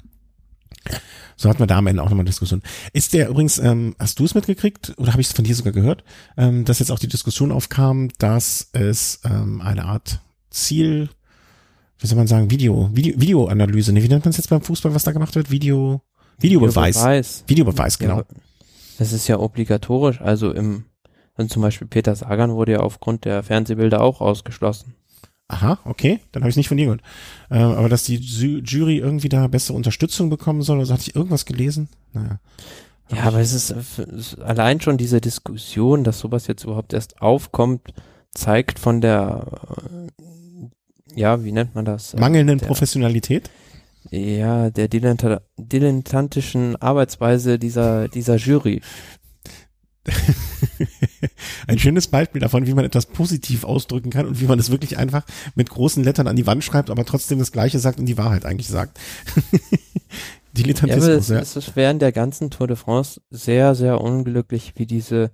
so 1.37 1.49
hatten 1.49 1.61
wir 1.61 1.67
da 1.67 1.79
am 1.79 1.87
Ende 1.87 2.03
auch 2.03 2.09
nochmal 2.09 2.25
Diskussion. 2.25 2.63
Ist 2.93 3.13
der 3.13 3.29
übrigens, 3.29 3.59
ähm, 3.59 3.95
hast 3.99 4.19
du 4.19 4.25
es 4.25 4.35
mitgekriegt 4.35 4.95
oder 4.97 5.13
habe 5.13 5.21
ich 5.21 5.29
es 5.29 5.33
von 5.33 5.45
dir 5.45 5.55
sogar 5.55 5.73
gehört, 5.73 6.05
ähm, 6.37 6.65
dass 6.65 6.81
jetzt 6.81 6.91
auch 6.91 6.99
die 6.99 7.09
Diskussion 7.09 7.53
aufkam, 7.53 8.09
dass 8.19 8.69
es 8.73 9.21
ähm, 9.25 9.61
eine 9.61 9.85
Art 9.85 10.21
Ziel, 10.51 11.09
wie 11.99 12.07
soll 12.07 12.19
man 12.19 12.27
sagen, 12.27 12.51
Video, 12.51 12.91
Video, 12.93 13.21
Videoanalyse, 13.21 13.93
ne, 13.93 14.03
wie 14.03 14.09
nennt 14.09 14.25
man 14.25 14.31
es 14.31 14.37
jetzt 14.37 14.51
beim 14.51 14.63
Fußball, 14.63 14.95
was 14.95 15.05
da 15.05 15.13
gemacht 15.13 15.35
wird? 15.35 15.51
Video, 15.51 16.03
Videobeweis. 16.39 16.97
Videobeweis, 16.97 17.45
Videobeweis 17.47 17.99
genau. 17.99 18.19
Ja, 18.19 18.25
das 18.99 19.13
ist 19.13 19.29
ja 19.29 19.39
obligatorisch, 19.39 20.21
also 20.21 20.53
im, 20.53 20.85
also 21.35 21.49
zum 21.49 21.63
Beispiel 21.63 21.89
Peter 21.89 22.15
Sagan 22.15 22.53
wurde 22.53 22.73
ja 22.73 22.81
aufgrund 22.81 23.25
der 23.25 23.43
Fernsehbilder 23.43 24.01
auch 24.01 24.21
ausgeschlossen. 24.21 24.95
Aha, 25.49 25.79
okay, 25.85 26.21
dann 26.33 26.43
habe 26.43 26.51
ich 26.51 26.57
nicht 26.57 26.69
von 26.69 26.79
dir 26.79 26.85
gehört. 26.85 27.03
Äh, 27.51 27.59
aber 27.59 27.89
dass 27.89 28.05
die 28.05 28.17
Jury 28.17 28.99
irgendwie 28.99 29.29
da 29.29 29.47
bessere 29.49 29.77
Unterstützung 29.77 30.31
bekommen 30.31 30.63
soll, 30.63 30.79
also 30.79 30.95
hatte 30.95 31.03
ich 31.03 31.15
irgendwas 31.15 31.45
gelesen? 31.45 31.89
Naja. 32.13 32.39
Ja, 33.11 33.25
aber 33.25 33.41
es 33.41 33.53
ist, 33.53 33.71
es 33.71 34.39
allein 34.41 34.81
schon 34.81 34.97
diese 34.97 35.21
Diskussion, 35.21 36.05
dass 36.05 36.21
sowas 36.21 36.47
jetzt 36.47 36.65
überhaupt 36.65 36.95
erst 36.95 37.21
aufkommt, 37.21 37.93
zeigt 38.33 38.79
von 38.79 39.03
der, 39.03 39.47
äh, 40.19 41.21
ja, 41.21 41.45
wie 41.45 41.53
nennt 41.53 41.75
man 41.75 41.85
das? 41.85 42.17
Mangelnden 42.17 42.59
der, 42.59 42.67
Professionalität? 42.67 43.51
Ja, 44.13 44.69
der 44.69 44.89
diletta 44.89 45.41
dilettantischen 45.57 46.77
Arbeitsweise 46.77 47.59
dieser, 47.59 48.09
dieser 48.09 48.37
Jury. 48.37 48.83
ein 51.67 51.79
schönes 51.79 52.09
Beispiel 52.09 52.43
davon, 52.43 52.67
wie 52.67 52.75
man 52.75 52.85
etwas 52.85 53.07
positiv 53.07 53.65
ausdrücken 53.65 54.11
kann 54.11 54.27
und 54.27 54.39
wie 54.39 54.45
man 54.45 54.59
es 54.59 54.71
wirklich 54.71 54.99
einfach 54.99 55.25
mit 55.55 55.71
großen 55.71 56.05
Lettern 56.05 56.27
an 56.27 56.37
die 56.37 56.47
Wand 56.47 56.63
schreibt, 56.63 56.91
aber 56.91 57.07
trotzdem 57.07 57.39
das 57.39 57.53
Gleiche 57.53 57.79
sagt 57.79 58.01
und 58.01 58.07
die 58.07 58.19
Wahrheit 58.19 58.45
eigentlich 58.45 58.69
sagt. 58.69 59.01
Dilettantismus, 60.53 61.07
ja. 61.07 61.13
Aber 61.13 61.19
es, 61.19 61.29
ja. 61.29 61.39
es 61.39 61.57
ist 61.57 61.75
während 61.75 62.03
der 62.03 62.13
ganzen 62.13 62.51
Tour 62.51 62.67
de 62.67 62.77
France 62.77 63.23
sehr, 63.31 63.75
sehr 63.75 64.03
unglücklich, 64.03 64.75
wie 64.77 64.85
diese 64.85 65.31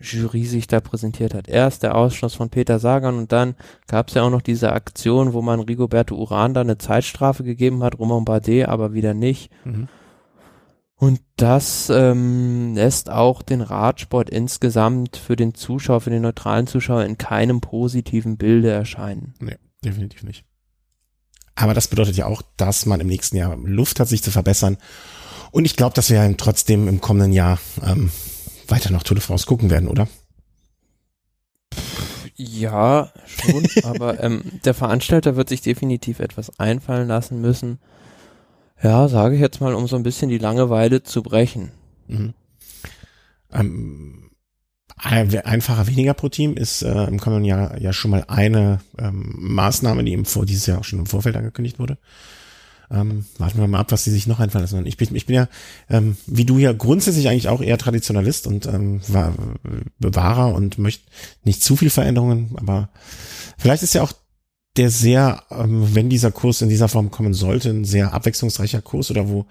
Jury 0.00 0.44
sich 0.44 0.66
da 0.66 0.80
präsentiert 0.80 1.34
hat. 1.34 1.48
Erst 1.48 1.82
der 1.82 1.94
Ausschluss 1.94 2.34
von 2.34 2.50
Peter 2.50 2.78
Sagan 2.78 3.16
und 3.16 3.32
dann 3.32 3.54
gab 3.86 4.08
es 4.08 4.14
ja 4.14 4.22
auch 4.22 4.30
noch 4.30 4.42
diese 4.42 4.72
Aktion, 4.72 5.32
wo 5.32 5.42
man 5.42 5.60
Rigoberto 5.60 6.14
Uran 6.14 6.54
da 6.54 6.62
eine 6.62 6.78
Zeitstrafe 6.78 7.44
gegeben 7.44 7.82
hat, 7.82 7.98
Romain 7.98 8.24
Bardet 8.24 8.68
aber 8.68 8.94
wieder 8.94 9.14
nicht. 9.14 9.50
Mhm. 9.64 9.88
Und 10.96 11.20
das 11.36 11.88
ähm, 11.88 12.74
lässt 12.74 13.08
auch 13.08 13.40
den 13.40 13.62
Radsport 13.62 14.28
insgesamt 14.28 15.16
für 15.16 15.34
den 15.34 15.54
Zuschauer, 15.54 16.02
für 16.02 16.10
den 16.10 16.20
neutralen 16.20 16.66
Zuschauer 16.66 17.04
in 17.04 17.16
keinem 17.16 17.62
positiven 17.62 18.36
Bilde 18.36 18.70
erscheinen. 18.70 19.32
Nee, 19.40 19.56
definitiv 19.82 20.24
nicht. 20.24 20.44
Aber 21.54 21.72
das 21.72 21.88
bedeutet 21.88 22.16
ja 22.16 22.26
auch, 22.26 22.42
dass 22.58 22.84
man 22.84 23.00
im 23.00 23.06
nächsten 23.06 23.36
Jahr 23.36 23.56
Luft 23.56 23.98
hat, 23.98 24.08
sich 24.08 24.22
zu 24.22 24.30
verbessern. 24.30 24.76
Und 25.50 25.64
ich 25.64 25.76
glaube, 25.76 25.94
dass 25.94 26.10
wir 26.10 26.22
ja 26.22 26.32
trotzdem 26.34 26.86
im 26.86 27.00
kommenden 27.00 27.32
Jahr 27.32 27.58
ähm, 27.82 28.10
weiter 28.70 28.90
noch 28.90 29.02
Tour 29.02 29.16
de 29.16 29.24
France 29.24 29.46
gucken 29.46 29.70
werden, 29.70 29.88
oder? 29.88 30.08
Ja, 32.36 33.12
schon, 33.26 33.66
aber 33.84 34.22
ähm, 34.22 34.42
der 34.64 34.74
Veranstalter 34.74 35.36
wird 35.36 35.48
sich 35.48 35.60
definitiv 35.60 36.20
etwas 36.20 36.58
einfallen 36.58 37.08
lassen 37.08 37.40
müssen, 37.40 37.78
ja, 38.82 39.08
sage 39.08 39.34
ich 39.34 39.40
jetzt 39.40 39.60
mal, 39.60 39.74
um 39.74 39.86
so 39.86 39.96
ein 39.96 40.02
bisschen 40.02 40.30
die 40.30 40.38
Langeweile 40.38 41.02
zu 41.02 41.22
brechen. 41.22 41.70
Mhm. 42.08 42.32
Ähm, 43.52 44.30
einfacher 44.96 45.86
weniger 45.86 46.14
pro 46.14 46.28
Team 46.28 46.54
ist 46.54 46.82
äh, 46.82 47.04
im 47.04 47.20
kommenden 47.20 47.44
Jahr 47.44 47.78
ja 47.80 47.92
schon 47.92 48.10
mal 48.10 48.24
eine 48.28 48.80
ähm, 48.98 49.34
Maßnahme, 49.36 50.04
die 50.04 50.12
eben 50.12 50.24
vor 50.24 50.46
dieses 50.46 50.66
Jahr 50.66 50.78
auch 50.78 50.84
schon 50.84 50.98
im 50.98 51.06
Vorfeld 51.06 51.36
angekündigt 51.36 51.78
wurde. 51.78 51.98
Ähm, 52.90 53.24
warten 53.38 53.58
wir 53.58 53.68
mal 53.68 53.78
ab, 53.78 53.92
was 53.92 54.04
die 54.04 54.10
sich 54.10 54.26
noch 54.26 54.40
einfallen 54.40 54.64
lassen. 54.64 54.86
Ich 54.86 54.96
bin, 54.96 55.14
ich 55.14 55.26
bin 55.26 55.36
ja, 55.36 55.48
ähm, 55.88 56.16
wie 56.26 56.44
du 56.44 56.58
ja 56.58 56.72
grundsätzlich 56.72 57.28
eigentlich 57.28 57.48
auch 57.48 57.62
eher 57.62 57.78
Traditionalist 57.78 58.46
und 58.46 58.66
ähm, 58.66 59.00
war, 59.06 59.32
Bewahrer 59.98 60.54
und 60.54 60.78
möchte 60.78 61.04
nicht 61.44 61.62
zu 61.62 61.76
viel 61.76 61.90
Veränderungen, 61.90 62.50
aber 62.56 62.88
vielleicht 63.58 63.82
ist 63.82 63.94
ja 63.94 64.02
auch 64.02 64.12
der 64.76 64.90
sehr, 64.90 65.42
ähm, 65.50 65.94
wenn 65.94 66.10
dieser 66.10 66.32
Kurs 66.32 66.62
in 66.62 66.68
dieser 66.68 66.88
Form 66.88 67.10
kommen 67.10 67.34
sollte, 67.34 67.70
ein 67.70 67.84
sehr 67.84 68.12
abwechslungsreicher 68.12 68.82
Kurs 68.82 69.10
oder 69.10 69.28
wo 69.28 69.46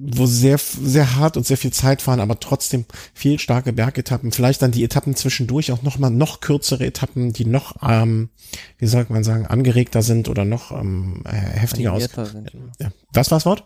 wo 0.00 0.26
sehr, 0.26 0.58
sehr 0.58 1.16
hart 1.16 1.36
und 1.36 1.46
sehr 1.46 1.56
viel 1.56 1.72
Zeit 1.72 2.02
fahren, 2.02 2.20
aber 2.20 2.40
trotzdem 2.40 2.84
viel 3.14 3.38
starke 3.38 3.72
Bergetappen. 3.72 4.32
Vielleicht 4.32 4.62
dann 4.62 4.70
die 4.70 4.84
Etappen 4.84 5.14
zwischendurch 5.14 5.72
auch 5.72 5.82
nochmal 5.82 6.10
noch 6.10 6.40
kürzere 6.40 6.86
Etappen, 6.86 7.32
die 7.32 7.44
noch, 7.44 7.76
ähm, 7.82 8.28
wie 8.78 8.86
soll 8.86 9.06
man 9.08 9.24
sagen, 9.24 9.46
angeregter 9.46 10.02
sind 10.02 10.28
oder 10.28 10.44
noch 10.44 10.72
ähm, 10.72 11.22
äh, 11.24 11.30
heftiger 11.32 11.92
aus. 11.92 12.04
Sind. 12.04 12.52
Ja. 12.80 12.90
Was 13.12 13.30
war 13.30 13.38
das 13.38 13.46
Wort? 13.46 13.64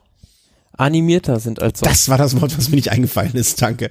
Animierter 0.75 1.39
sind 1.39 1.61
als 1.61 1.81
sonst. 1.81 1.91
Das 1.91 2.09
war 2.09 2.19
das 2.19 2.41
Wort, 2.41 2.57
was 2.57 2.71
mir 2.71 2.77
nicht 2.77 2.91
eingefallen 2.91 3.35
ist, 3.35 3.61
danke. 3.61 3.91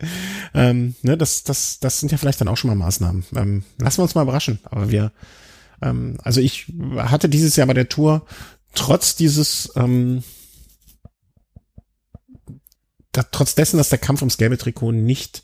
Ähm, 0.53 0.95
ne, 1.03 1.15
das, 1.15 1.43
das, 1.43 1.79
das 1.79 1.99
sind 1.99 2.11
ja 2.11 2.17
vielleicht 2.17 2.41
dann 2.41 2.47
auch 2.47 2.57
schon 2.57 2.69
mal 2.69 2.75
Maßnahmen. 2.75 3.23
Ähm, 3.35 3.63
lassen 3.77 3.99
wir 3.99 4.03
uns 4.03 4.15
mal 4.15 4.23
überraschen. 4.23 4.59
Aber 4.63 4.89
wir 4.89 5.11
ähm, 5.81 6.17
also 6.23 6.41
ich 6.41 6.67
hatte 6.97 7.29
dieses 7.29 7.55
Jahr 7.55 7.67
bei 7.67 7.73
der 7.73 7.89
Tour 7.89 8.25
trotz 8.73 9.15
dieses, 9.15 9.71
ähm, 9.75 10.23
da, 13.11 13.23
trotz 13.23 13.55
dessen, 13.55 13.77
dass 13.77 13.89
der 13.89 13.99
Kampf 13.99 14.21
ums 14.21 14.37
gelbe 14.37 14.57
Trikot 14.57 14.91
nicht 14.91 15.43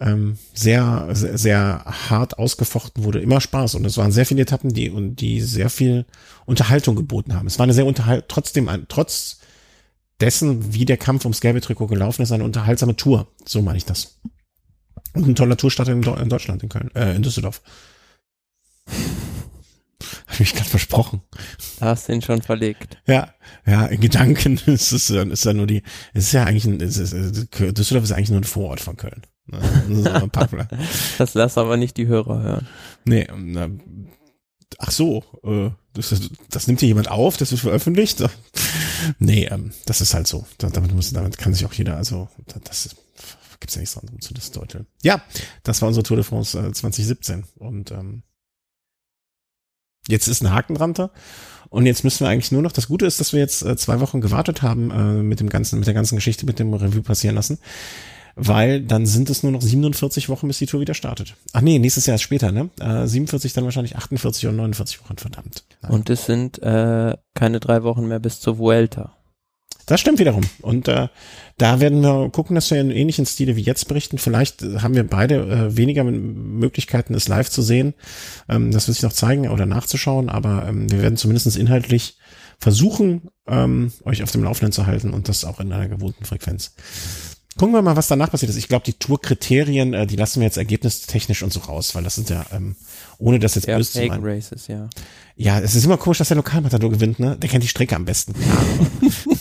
ähm, 0.00 0.38
sehr, 0.52 1.08
sehr, 1.12 1.38
sehr 1.38 1.84
hart 2.08 2.38
ausgefochten 2.38 3.04
wurde, 3.04 3.20
immer 3.20 3.40
Spaß. 3.40 3.76
Und 3.76 3.84
es 3.84 3.96
waren 3.96 4.12
sehr 4.12 4.26
viele 4.26 4.42
Etappen, 4.42 4.72
die, 4.72 4.90
und 4.90 5.16
die 5.16 5.40
sehr 5.40 5.70
viel 5.70 6.04
Unterhaltung 6.44 6.96
geboten 6.96 7.34
haben. 7.34 7.46
Es 7.46 7.58
war 7.58 7.64
eine 7.64 7.74
sehr 7.74 7.86
unterhalt, 7.86 8.26
trotzdem 8.28 8.68
ein, 8.68 8.86
trotz 8.88 9.40
dessen, 10.20 10.72
wie 10.74 10.84
der 10.84 10.96
Kampf 10.96 11.24
ums 11.24 11.40
gelbe 11.40 11.60
Trikot 11.60 11.86
gelaufen 11.86 12.22
ist, 12.22 12.32
eine 12.32 12.44
unterhaltsame 12.44 12.96
Tour. 12.96 13.28
So 13.44 13.62
meine 13.62 13.78
ich 13.78 13.84
das. 13.84 14.18
Und 15.14 15.26
ein 15.28 15.34
toller 15.34 15.56
Tourstart 15.56 15.88
in, 15.88 16.02
in 16.02 16.28
Deutschland, 16.28 16.62
in 16.62 16.68
Köln, 16.68 16.90
äh, 16.94 17.14
in 17.14 17.22
Düsseldorf. 17.22 17.62
Habe 20.26 20.42
ich 20.42 20.54
gerade 20.54 20.68
versprochen. 20.68 21.22
Da 21.80 21.86
hast 21.86 22.08
du 22.08 22.12
ihn 22.12 22.22
schon 22.22 22.42
verlegt. 22.42 22.98
Ja, 23.06 23.32
ja, 23.66 23.86
in 23.86 24.00
Gedanken 24.00 24.60
ist 24.66 24.92
es 24.92 25.10
ist 25.10 25.44
ja 25.44 25.52
nur 25.52 25.66
die, 25.66 25.82
es 26.12 26.24
ist 26.24 26.32
ja 26.32 26.44
eigentlich 26.44 26.66
ein, 26.66 26.80
es 26.80 26.96
ist, 26.98 27.12
Düsseldorf 27.12 28.04
ist 28.04 28.12
eigentlich 28.12 28.30
nur 28.30 28.40
ein 28.40 28.44
Vorort 28.44 28.80
von 28.80 28.96
Köln. 28.96 29.22
Ne? 29.46 30.30
das 31.18 31.34
lass 31.34 31.56
aber 31.56 31.76
nicht 31.76 31.96
die 31.96 32.08
Hörer 32.08 32.42
hören. 32.42 32.68
Nee, 33.04 33.28
ach 34.78 34.90
so, 34.90 35.24
äh, 35.44 35.70
das, 35.94 36.14
das 36.50 36.66
nimmt 36.66 36.80
hier 36.80 36.88
jemand 36.88 37.10
auf, 37.10 37.36
das 37.36 37.52
ist 37.52 37.60
veröffentlicht. 37.60 38.22
Nee, 39.18 39.44
ähm, 39.44 39.72
das 39.84 40.00
ist 40.00 40.14
halt 40.14 40.26
so. 40.26 40.46
Damit 40.58 40.92
muss, 40.92 41.12
damit 41.12 41.36
kann 41.38 41.52
sich 41.54 41.66
auch 41.66 41.72
jeder, 41.74 41.96
also 41.96 42.28
das 42.64 42.96
gibt's 43.60 43.74
ja 43.74 43.80
nichts 43.80 43.94
dran, 43.94 44.08
um 44.10 44.20
zu 44.20 44.34
das 44.34 44.50
deuteln. 44.50 44.86
Ja, 45.02 45.22
das 45.62 45.80
war 45.80 45.88
unsere 45.88 46.02
Tour 46.02 46.16
de 46.16 46.24
France 46.24 46.58
äh, 46.58 46.72
2017 46.72 47.44
und 47.56 47.90
ähm, 47.92 48.22
Jetzt 50.08 50.28
ist 50.28 50.42
ein 50.42 50.52
Haken 50.52 50.74
dran 50.74 50.94
da. 50.94 51.10
Und 51.68 51.86
jetzt 51.86 52.04
müssen 52.04 52.20
wir 52.20 52.28
eigentlich 52.28 52.52
nur 52.52 52.62
noch, 52.62 52.72
das 52.72 52.88
Gute 52.88 53.06
ist, 53.06 53.20
dass 53.20 53.32
wir 53.32 53.40
jetzt 53.40 53.62
äh, 53.62 53.76
zwei 53.76 54.00
Wochen 54.00 54.20
gewartet 54.20 54.62
haben 54.62 54.90
äh, 54.90 55.22
mit 55.22 55.40
dem 55.40 55.48
ganzen, 55.48 55.78
mit 55.78 55.86
der 55.86 55.94
ganzen 55.94 56.14
Geschichte, 56.14 56.46
mit 56.46 56.58
dem 56.58 56.72
Revue 56.72 57.02
passieren 57.02 57.34
lassen. 57.34 57.58
Weil 58.38 58.82
dann 58.82 59.06
sind 59.06 59.30
es 59.30 59.42
nur 59.42 59.50
noch 59.50 59.62
47 59.62 60.28
Wochen, 60.28 60.46
bis 60.46 60.58
die 60.58 60.66
Tour 60.66 60.80
wieder 60.80 60.92
startet. 60.92 61.34
Ach 61.54 61.62
nee, 61.62 61.78
nächstes 61.78 62.04
Jahr 62.04 62.16
ist 62.16 62.22
später, 62.22 62.52
ne? 62.52 62.68
Äh, 62.78 63.06
47, 63.06 63.54
dann 63.54 63.64
wahrscheinlich 63.64 63.96
48 63.96 64.46
oder 64.46 64.56
49 64.56 65.02
Wochen, 65.02 65.16
verdammt. 65.16 65.64
Nein. 65.80 65.90
Und 65.90 66.10
es 66.10 66.26
sind 66.26 66.62
äh, 66.62 67.16
keine 67.34 67.60
drei 67.60 67.82
Wochen 67.82 68.06
mehr 68.06 68.20
bis 68.20 68.40
zur 68.40 68.58
Vuelta. 68.58 69.14
Das 69.86 70.00
stimmt 70.00 70.18
wiederum. 70.18 70.42
Und 70.60 70.88
äh, 70.88 71.08
da 71.58 71.80
werden 71.80 72.02
wir 72.02 72.28
gucken, 72.30 72.54
dass 72.54 72.70
wir 72.70 72.80
in 72.80 72.90
ähnlichen 72.90 73.24
Stile 73.24 73.56
wie 73.56 73.62
jetzt 73.62 73.88
berichten. 73.88 74.18
Vielleicht 74.18 74.62
haben 74.62 74.94
wir 74.94 75.06
beide 75.06 75.36
äh, 75.36 75.76
weniger 75.76 76.04
Möglichkeiten, 76.04 77.14
es 77.14 77.28
live 77.28 77.48
zu 77.48 77.62
sehen. 77.62 77.94
Ähm, 78.48 78.72
das 78.72 78.88
wird 78.88 78.96
sich 78.96 79.02
noch 79.02 79.12
zeigen 79.12 79.48
oder 79.48 79.64
nachzuschauen, 79.64 80.28
aber 80.28 80.66
ähm, 80.68 80.90
wir 80.90 81.00
werden 81.02 81.16
zumindest 81.16 81.56
inhaltlich 81.56 82.18
versuchen, 82.58 83.28
ähm, 83.46 83.92
euch 84.04 84.22
auf 84.22 84.30
dem 84.32 84.44
Laufenden 84.44 84.72
zu 84.72 84.86
halten 84.86 85.10
und 85.14 85.28
das 85.28 85.44
auch 85.44 85.60
in 85.60 85.72
einer 85.72 85.88
gewohnten 85.88 86.24
Frequenz. 86.24 86.74
Gucken 87.56 87.74
wir 87.74 87.80
mal, 87.80 87.96
was 87.96 88.08
danach 88.08 88.30
passiert 88.30 88.50
ist. 88.50 88.56
Ich 88.56 88.68
glaube, 88.68 88.84
die 88.84 88.92
Tourkriterien, 88.92 89.94
äh, 89.94 90.06
die 90.06 90.16
lassen 90.16 90.40
wir 90.40 90.46
jetzt 90.46 90.58
ergebnistechnisch 90.58 91.42
und 91.42 91.54
so 91.54 91.60
raus, 91.60 91.94
weil 91.94 92.04
das 92.04 92.16
sind 92.16 92.28
ja, 92.28 92.44
ähm, 92.52 92.76
ohne 93.16 93.38
das 93.38 93.54
jetzt 93.54 93.66
Ja, 93.66 93.78
böse 93.78 93.92
zu 93.92 94.04
meinen. 94.04 94.22
Races, 94.22 94.66
ja. 94.66 94.90
Ja, 95.36 95.58
es 95.60 95.74
ist 95.74 95.86
immer 95.86 95.96
komisch, 95.96 96.18
dass 96.18 96.28
der 96.28 96.36
Lokalmatador 96.36 96.90
gewinnt, 96.90 97.18
ne? 97.18 97.36
Der 97.36 97.48
kennt 97.48 97.64
die 97.64 97.68
Strecke 97.68 97.96
am 97.96 98.04
besten. 98.04 98.34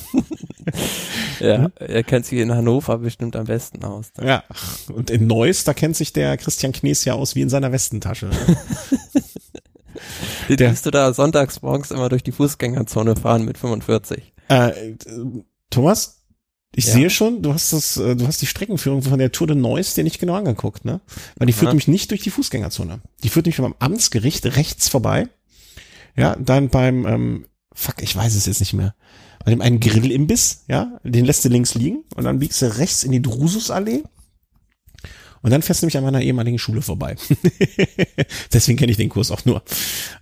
Ja, 1.46 1.70
er 1.86 2.04
kennt 2.04 2.26
sich 2.26 2.40
in 2.40 2.52
Hannover 2.54 2.98
bestimmt 3.00 3.36
am 3.36 3.46
besten 3.46 3.84
aus. 3.84 4.12
dann. 4.14 4.28
Ja. 4.28 4.44
Und 4.94 5.10
in 5.10 5.28
Neuss, 5.28 5.64
da 5.64 5.74
kennt 5.74 5.96
sich 5.96 6.14
der 6.14 6.38
Christian 6.38 6.72
Knies 6.72 7.06
ja 7.06 7.14
aus 7.14 7.36
wie 7.36 7.42
in 7.42 7.50
seiner 7.50 7.72
Westentasche. 7.72 8.30
Den 10.50 10.58
Der- 10.58 10.74
du 10.74 10.92
da 10.92 11.14
sonntags 11.14 11.62
morgens 11.62 11.92
immer 11.92 12.10
durch 12.10 12.24
die 12.24 12.32
Fußgängerzone 12.32 13.16
fahren 13.16 13.46
mit 13.46 13.58
45. 13.58 14.34
äh, 14.50 14.72
Thomas? 15.70 16.22
Ich 16.78 16.86
Ja. 16.88 16.94
sehe 16.94 17.10
schon, 17.10 17.42
du 17.42 17.54
hast 17.54 17.72
das, 17.72 17.96
äh, 17.98 18.16
du 18.18 18.28
hast 18.28 18.42
die 18.42 18.46
Streckenführung 18.48 19.02
von 19.02 19.18
der 19.18 19.32
Tour 19.32 19.48
de 19.48 19.56
Neuss 19.56 19.94
dir 19.94 20.04
nicht 20.04 20.20
genau 20.20 20.34
angeguckt, 20.36 20.84
ne? 20.84 21.00
Weil 21.38 21.48
die 21.48 21.54
führt 21.54 21.68
Aha. 21.68 21.72
nämlich 21.74 21.88
nicht 21.88 22.12
durch 22.12 22.22
die 22.22 22.30
Fußgängerzone. 22.32 23.00
Die 23.24 23.30
führt 23.30 23.46
nämlich 23.46 23.62
beim 23.62 23.76
Amtsgericht 23.80 24.46
rechts 24.46 24.90
vorbei. 24.90 25.30
Ja, 26.18 26.36
dann 26.38 26.68
beim, 26.70 27.06
ähm, 27.08 27.46
fuck, 27.74 28.02
ich 28.04 28.14
weiß 28.16 28.36
es 28.36 28.46
jetzt 28.46 28.60
nicht 28.60 28.74
mehr. 28.74 28.94
Bei 29.46 29.52
dem 29.52 29.62
einen 29.62 29.80
Grillimbiss, 29.80 30.64
ja, 30.68 31.00
den 31.04 31.24
lässt 31.24 31.46
du 31.46 31.50
links 31.50 31.76
liegen 31.76 32.04
und 32.16 32.24
dann 32.24 32.40
biegst 32.40 32.62
du 32.64 32.78
rechts 32.78 33.04
in 33.04 33.12
die 33.12 33.22
Drususallee. 33.22 34.04
Und 35.44 35.52
dann 35.52 35.62
fährst 35.62 35.84
du 35.84 35.86
nämlich 35.86 35.98
an 35.98 36.04
meiner 36.04 36.22
ehemaligen 36.22 36.58
Schule 36.58 36.82
vorbei. 36.82 37.16
Deswegen 38.54 38.80
kenne 38.80 38.92
ich 38.92 38.98
den 38.98 39.10
Kurs 39.10 39.30
auch 39.30 39.46
nur. 39.46 39.62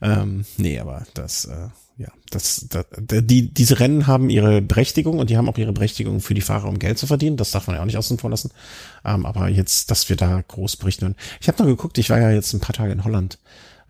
Ähm, 0.01 0.43
nee, 0.57 0.78
aber 0.78 1.05
das, 1.13 1.45
äh, 1.45 1.69
ja, 1.97 2.09
das, 2.30 2.67
das, 2.69 2.86
die, 2.99 3.53
diese 3.53 3.80
Rennen 3.80 4.07
haben 4.07 4.30
ihre 4.30 4.61
Berechtigung 4.61 5.19
und 5.19 5.30
die 5.30 5.38
haben 5.38 5.47
auch 5.47 5.57
ihre 5.57 5.71
Berechtigung 5.71 6.19
für 6.19 6.34
die 6.34 6.41
Fahrer, 6.41 6.67
um 6.67 6.78
Geld 6.78 6.97
zu 6.97 7.07
verdienen. 7.07 7.38
Das 7.38 7.51
darf 7.51 7.67
man 7.67 7.78
ja 7.78 7.82
auch 7.82 7.86
nicht 7.86 7.97
außen 7.97 8.17
vor 8.17 8.30
lassen. 8.30 8.51
Ähm, 9.05 9.26
aber 9.26 9.47
jetzt, 9.47 9.89
dass 9.89 10.09
wir 10.09 10.17
da 10.17 10.43
groß 10.45 10.76
berichten. 10.76 11.15
Ich 11.39 11.47
habe 11.47 11.57
noch 11.59 11.69
geguckt, 11.69 11.97
ich 11.97 12.09
war 12.09 12.19
ja 12.19 12.32
jetzt 12.32 12.51
ein 12.51 12.59
paar 12.59 12.76
Tage 12.76 12.91
in 12.91 13.05
Holland, 13.05 13.39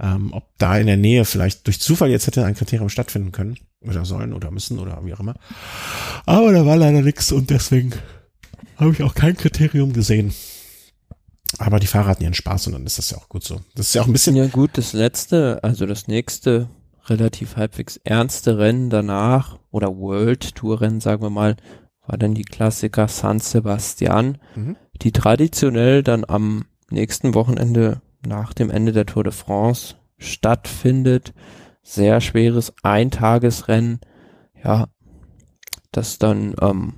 ähm, 0.04 0.34
ob 0.34 0.44
da 0.58 0.78
in 0.78 0.86
der 0.88 0.98
Nähe 0.98 1.24
vielleicht 1.26 1.66
durch 1.66 1.80
Zufall 1.80 2.10
jetzt 2.12 2.28
hätte 2.28 2.46
ein 2.46 2.56
Kriterium 2.56 2.90
stattfinden 2.90 3.32
können. 3.32 3.58
Oder 3.82 4.06
sollen 4.06 4.34
oder 4.34 4.52
müssen 4.52 4.80
oder 4.80 5.04
wie 5.04 5.14
auch 5.14 5.20
immer. 5.20 5.36
Aber 6.26 6.52
da 6.54 6.66
war 6.66 6.78
leider 6.78 7.02
nichts 7.02 7.32
und 7.32 7.50
deswegen 7.50 7.94
habe 8.78 8.92
ich 8.92 9.04
auch 9.04 9.14
kein 9.16 9.36
Kriterium 9.36 9.94
gesehen. 9.94 10.34
Aber 11.60 11.80
die 11.80 11.88
Fahrer 11.88 12.08
hatten 12.08 12.24
ihren 12.24 12.34
Spaß 12.34 12.68
und 12.68 12.74
dann 12.74 12.86
ist 12.86 12.98
das 12.98 13.12
ja 13.12 13.18
auch 13.18 13.30
gut 13.30 13.44
so. 13.44 13.62
Das 13.76 13.88
ist 13.88 13.94
ja 13.96 14.02
auch 14.02 14.08
ein 14.08 14.14
bisschen 14.14 14.36
Ja 14.36 14.48
gut, 14.48 14.72
das 14.78 14.94
letzte, 14.94 15.60
also 15.64 15.86
das 15.86 16.08
nächste 16.08 16.70
relativ 17.06 17.58
halbwegs 17.58 17.98
ernste 18.04 18.58
Rennen 18.58 18.90
danach 18.90 19.60
oder 19.72 19.96
World 19.98 20.56
Tour 20.56 20.82
Rennen, 20.82 21.02
sagen 21.02 21.22
wir 21.22 21.30
mal, 21.30 21.58
war 22.08 22.18
dann 22.18 22.34
die 22.34 22.44
Klassiker 22.44 23.08
San 23.08 23.40
Sebastian, 23.40 24.38
Mhm. 24.56 24.78
die 25.02 25.12
traditionell 25.12 26.04
dann 26.04 26.26
am 26.26 26.66
nächsten 26.90 27.34
Wochenende 27.34 28.02
nach 28.26 28.54
dem 28.54 28.70
Ende 28.70 28.92
der 28.92 29.06
Tour 29.06 29.24
de 29.24 29.34
France 29.34 29.96
stattfindet. 30.18 31.34
Sehr 31.82 32.22
schweres 32.22 32.74
Eintagesrennen. 32.84 34.00
Ja, 34.64 34.88
das 35.92 36.18
dann 36.18 36.56
ähm, 36.62 36.94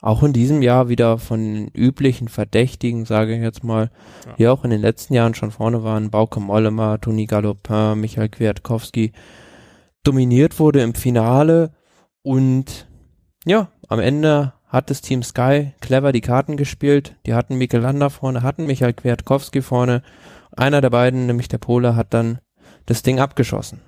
auch 0.00 0.22
in 0.22 0.32
diesem 0.32 0.62
Jahr 0.62 0.88
wieder 0.88 1.18
von 1.18 1.40
den 1.40 1.68
üblichen 1.68 2.28
Verdächtigen, 2.28 3.04
sage 3.04 3.34
ich 3.34 3.42
jetzt 3.42 3.64
mal, 3.64 3.90
Ja. 4.26 4.32
die 4.38 4.48
auch 4.48 4.64
in 4.64 4.70
den 4.70 4.80
letzten 4.80 5.14
Jahren 5.14 5.34
schon 5.34 5.50
vorne 5.50 5.82
waren, 5.84 6.10
Bauke 6.10 6.40
Mollema, 6.40 6.98
Toni 6.98 7.26
Galopin, 7.26 8.00
Michael 8.00 8.28
Kwiatkowski, 8.28 9.12
dominiert 10.02 10.58
wurde 10.58 10.82
im 10.82 10.94
Finale 10.94 11.72
und 12.22 12.86
ja, 13.44 13.68
am 13.88 14.00
Ende 14.00 14.52
hat 14.66 14.90
das 14.90 15.00
Team 15.00 15.22
Sky 15.22 15.72
clever 15.80 16.10
die 16.12 16.20
Karten 16.20 16.56
gespielt. 16.56 17.14
Die 17.26 17.34
hatten 17.34 17.56
Mikel 17.56 17.80
Landa 17.80 18.08
vorne, 18.08 18.42
hatten 18.42 18.66
Michael 18.66 18.92
Kwiatkowski 18.94 19.62
vorne. 19.62 20.02
Einer 20.56 20.80
der 20.80 20.90
beiden, 20.90 21.26
nämlich 21.26 21.48
der 21.48 21.58
Pole, 21.58 21.96
hat 21.96 22.12
dann 22.14 22.38
das 22.86 23.02
Ding 23.02 23.18
abgeschossen. 23.20 23.80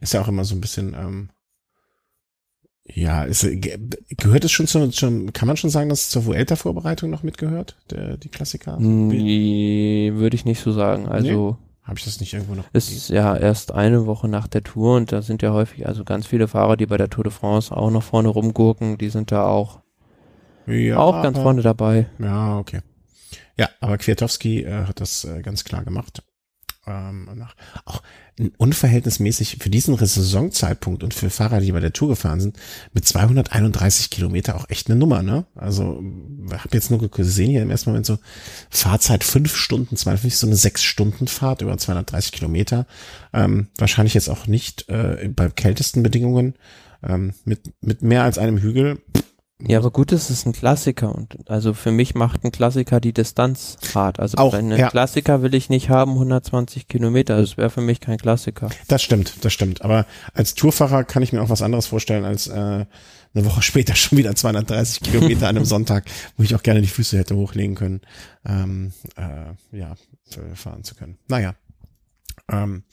ist 0.00 0.12
ja 0.14 0.20
auch 0.20 0.28
immer 0.28 0.44
so 0.44 0.54
ein 0.54 0.60
bisschen, 0.60 0.94
ähm, 0.94 1.30
ja, 2.92 3.22
ist, 3.24 3.44
äh, 3.44 3.56
ge- 3.56 3.78
gehört 4.16 4.44
es 4.44 4.50
schon 4.52 4.66
zu, 4.66 4.90
schon, 4.92 5.32
kann 5.32 5.46
man 5.46 5.56
schon 5.56 5.70
sagen, 5.70 5.88
dass 5.88 6.00
es 6.02 6.10
zur 6.10 6.26
Vuelta-Vorbereitung 6.26 7.10
noch 7.10 7.22
mitgehört, 7.22 7.76
der, 7.90 8.16
die 8.16 8.28
Klassiker? 8.28 8.78
Nee, 8.80 10.12
würde 10.14 10.34
ich 10.34 10.44
nicht 10.44 10.60
so 10.60 10.72
sagen. 10.72 11.06
Also 11.06 11.56
Habe 11.82 11.98
ich 11.98 12.04
das 12.04 12.18
nicht 12.20 12.32
irgendwo 12.32 12.54
noch? 12.54 12.64
es 12.72 12.90
ist 12.90 13.08
ja 13.10 13.36
erst 13.36 13.72
eine 13.72 14.06
Woche 14.06 14.28
nach 14.28 14.48
der 14.48 14.62
Tour 14.64 14.96
und 14.96 15.12
da 15.12 15.22
sind 15.22 15.42
ja 15.42 15.52
häufig 15.52 15.86
also 15.86 16.04
ganz 16.04 16.26
viele 16.26 16.48
Fahrer, 16.48 16.76
die 16.76 16.86
bei 16.86 16.96
der 16.96 17.10
Tour 17.10 17.24
de 17.24 17.32
France 17.32 17.76
auch 17.76 17.90
noch 17.90 18.02
vorne 18.02 18.28
rumgurken, 18.28 18.98
die 18.98 19.08
sind 19.10 19.30
da 19.30 19.44
auch, 19.46 19.80
ja, 20.66 20.98
auch 20.98 21.22
ganz 21.22 21.38
vorne 21.38 21.62
dabei. 21.62 22.06
Ja, 22.18 22.58
okay. 22.58 22.80
Ja, 23.60 23.68
aber 23.80 23.98
Kwiatowski 23.98 24.62
äh, 24.62 24.86
hat 24.86 25.02
das 25.02 25.24
äh, 25.24 25.42
ganz 25.42 25.64
klar 25.64 25.84
gemacht. 25.84 26.22
Ähm, 26.86 27.44
auch 27.84 28.02
unverhältnismäßig 28.56 29.58
für 29.60 29.68
diesen 29.68 29.98
Saisonzeitpunkt 29.98 31.02
und 31.04 31.12
für 31.12 31.28
Fahrer, 31.28 31.60
die 31.60 31.70
bei 31.70 31.80
der 31.80 31.92
Tour 31.92 32.08
gefahren 32.08 32.40
sind, 32.40 32.58
mit 32.94 33.06
231 33.06 34.08
Kilometer 34.08 34.56
auch 34.56 34.64
echt 34.70 34.88
eine 34.88 34.98
Nummer, 34.98 35.22
ne? 35.22 35.44
Also, 35.54 36.02
habe 36.50 36.68
jetzt 36.72 36.90
nur 36.90 37.06
gesehen 37.10 37.50
hier 37.50 37.60
im 37.60 37.68
ersten 37.68 37.90
Moment 37.90 38.06
so 38.06 38.16
Fahrzeit 38.70 39.24
fünf 39.24 39.54
Stunden, 39.54 39.94
52, 39.94 40.38
so 40.38 40.46
eine 40.46 40.56
sechs 40.56 40.82
Stunden 40.82 41.28
Fahrt 41.28 41.60
über 41.60 41.76
230 41.76 42.32
Kilometer. 42.32 42.86
Ähm, 43.34 43.68
wahrscheinlich 43.76 44.14
jetzt 44.14 44.30
auch 44.30 44.46
nicht 44.46 44.88
äh, 44.88 45.28
bei 45.36 45.50
kältesten 45.50 46.02
Bedingungen 46.02 46.54
ähm, 47.06 47.34
mit 47.44 47.74
mit 47.82 48.00
mehr 48.00 48.22
als 48.22 48.38
einem 48.38 48.56
Hügel. 48.56 49.02
Ja, 49.66 49.78
aber 49.78 49.90
gut, 49.90 50.12
es 50.12 50.30
ist 50.30 50.46
ein 50.46 50.52
Klassiker 50.52 51.14
und 51.14 51.48
also 51.48 51.74
für 51.74 51.90
mich 51.90 52.14
macht 52.14 52.44
ein 52.44 52.52
Klassiker 52.52 53.00
die 53.00 53.12
Distanz 53.12 53.76
hart. 53.94 54.18
Also 54.18 54.38
Auch, 54.38 54.54
einen 54.54 54.78
ja. 54.78 54.88
Klassiker 54.88 55.42
will 55.42 55.54
ich 55.54 55.68
nicht 55.68 55.90
haben, 55.90 56.12
120 56.12 56.88
Kilometer. 56.88 57.36
Das 57.38 57.56
wäre 57.56 57.70
für 57.70 57.80
mich 57.80 58.00
kein 58.00 58.18
Klassiker. 58.18 58.70
Das 58.88 59.02
stimmt, 59.02 59.44
das 59.44 59.52
stimmt. 59.52 59.82
Aber 59.82 60.06
als 60.34 60.54
Tourfahrer 60.54 61.04
kann 61.04 61.22
ich 61.22 61.32
mir 61.32 61.42
auch 61.42 61.50
was 61.50 61.62
anderes 61.62 61.86
vorstellen, 61.86 62.24
als 62.24 62.46
äh, 62.46 62.52
eine 62.52 62.86
Woche 63.34 63.62
später 63.62 63.94
schon 63.94 64.18
wieder 64.18 64.34
230 64.34 65.00
Kilometer 65.00 65.48
an 65.48 65.56
einem 65.56 65.64
Sonntag, 65.66 66.04
wo 66.36 66.42
ich 66.42 66.54
auch 66.54 66.62
gerne 66.62 66.80
die 66.80 66.88
Füße 66.88 67.18
hätte 67.18 67.36
hochlegen 67.36 67.74
können, 67.74 68.00
ähm, 68.46 68.92
äh, 69.16 69.76
ja, 69.76 69.94
fahren 70.54 70.84
zu 70.84 70.94
können. 70.94 71.18
Naja. 71.28 71.54
Ähm, 72.50 72.84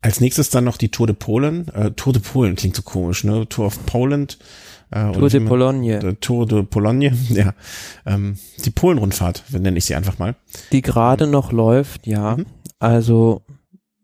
als 0.00 0.20
nächstes 0.20 0.50
dann 0.50 0.64
noch 0.64 0.76
die 0.76 0.90
Tour 0.90 1.06
de 1.06 1.16
Polen. 1.16 1.68
Äh, 1.68 1.90
Tour 1.92 2.12
de 2.12 2.22
Polen 2.22 2.54
klingt 2.54 2.76
so 2.76 2.82
komisch, 2.82 3.24
ne? 3.24 3.48
Tour 3.48 3.66
of 3.66 3.84
Poland. 3.86 4.38
Äh, 4.90 5.12
Tour 5.12 5.28
de 5.28 5.40
Pologne, 5.40 6.16
Tour 6.20 6.46
de 6.46 6.62
Pologne, 6.62 7.12
ja. 7.28 7.54
Ähm, 8.06 8.38
die 8.64 8.70
Polenrundfahrt, 8.70 9.44
nenne 9.50 9.78
ich 9.78 9.84
sie 9.84 9.94
einfach 9.94 10.18
mal. 10.18 10.34
die 10.72 10.82
gerade 10.82 11.26
noch 11.26 11.52
läuft, 11.52 12.06
ja. 12.06 12.36
Mhm. 12.36 12.46
Also 12.78 13.42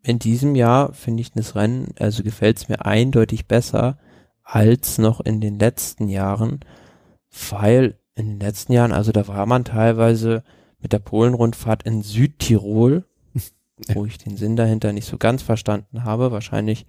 in 0.03 0.19
diesem 0.19 0.55
Jahr 0.55 0.93
finde 0.93 1.23
ich 1.23 1.33
das 1.33 1.57
Rennen, 1.57 1.95
also 1.99 2.23
gefällt 2.23 2.59
es 2.59 2.69
mir 2.69 2.85
eindeutig 2.85 3.47
besser 3.47 3.99
als 4.43 4.99
noch 4.99 5.21
in 5.21 5.41
den 5.41 5.59
letzten 5.59 6.09
Jahren, 6.09 6.61
weil 7.51 7.99
in 8.15 8.29
den 8.29 8.41
letzten 8.41 8.75
Jahren, 8.75 8.93
also 8.93 9.13
da 9.13 9.27
war 9.27 9.47
man 9.47 9.65
teilweise 9.65 10.45
mit 10.81 10.93
der 10.93 10.99
Polenrundfahrt 10.99 11.85
in 11.85 12.03
Südtirol, 12.03 13.05
wo 13.95 14.05
ich 14.05 14.19
den 14.19 14.37
Sinn 14.37 14.57
dahinter 14.57 14.93
nicht 14.93 15.07
so 15.07 15.17
ganz 15.17 15.43
verstanden 15.43 16.05
habe, 16.05 16.31
wahrscheinlich 16.31 16.85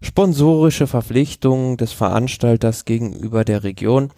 sponsorische 0.00 0.86
Verpflichtungen 0.86 1.76
des 1.76 1.92
Veranstalters 1.92 2.84
gegenüber 2.84 3.44
der 3.44 3.64
Region. 3.64 4.10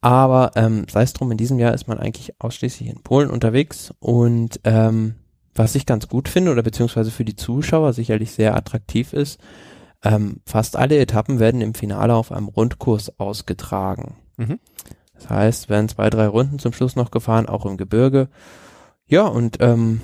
Aber 0.00 0.52
ähm, 0.56 0.86
sei 0.90 1.02
es 1.02 1.12
drum, 1.12 1.30
in 1.30 1.38
diesem 1.38 1.58
Jahr 1.58 1.74
ist 1.74 1.86
man 1.86 1.98
eigentlich 1.98 2.34
ausschließlich 2.40 2.88
in 2.88 3.02
Polen 3.02 3.30
unterwegs 3.30 3.94
und 4.00 4.60
ähm, 4.64 5.14
was 5.54 5.74
ich 5.74 5.86
ganz 5.86 6.08
gut 6.08 6.28
finde 6.28 6.50
oder 6.50 6.62
beziehungsweise 6.62 7.10
für 7.10 7.24
die 7.24 7.36
Zuschauer 7.36 7.92
sicherlich 7.92 8.32
sehr 8.32 8.56
attraktiv 8.56 9.12
ist, 9.12 9.38
ähm, 10.02 10.40
fast 10.46 10.76
alle 10.76 10.98
Etappen 10.98 11.38
werden 11.38 11.60
im 11.60 11.74
Finale 11.74 12.14
auf 12.14 12.32
einem 12.32 12.48
Rundkurs 12.48 13.18
ausgetragen. 13.20 14.16
Mhm. 14.36 14.58
Das 15.14 15.30
heißt, 15.30 15.68
werden 15.68 15.88
zwei, 15.88 16.10
drei 16.10 16.26
Runden 16.26 16.58
zum 16.58 16.72
Schluss 16.72 16.96
noch 16.96 17.10
gefahren, 17.10 17.46
auch 17.46 17.64
im 17.66 17.76
Gebirge. 17.76 18.28
Ja, 19.06 19.26
und 19.26 19.58
ähm, 19.60 20.00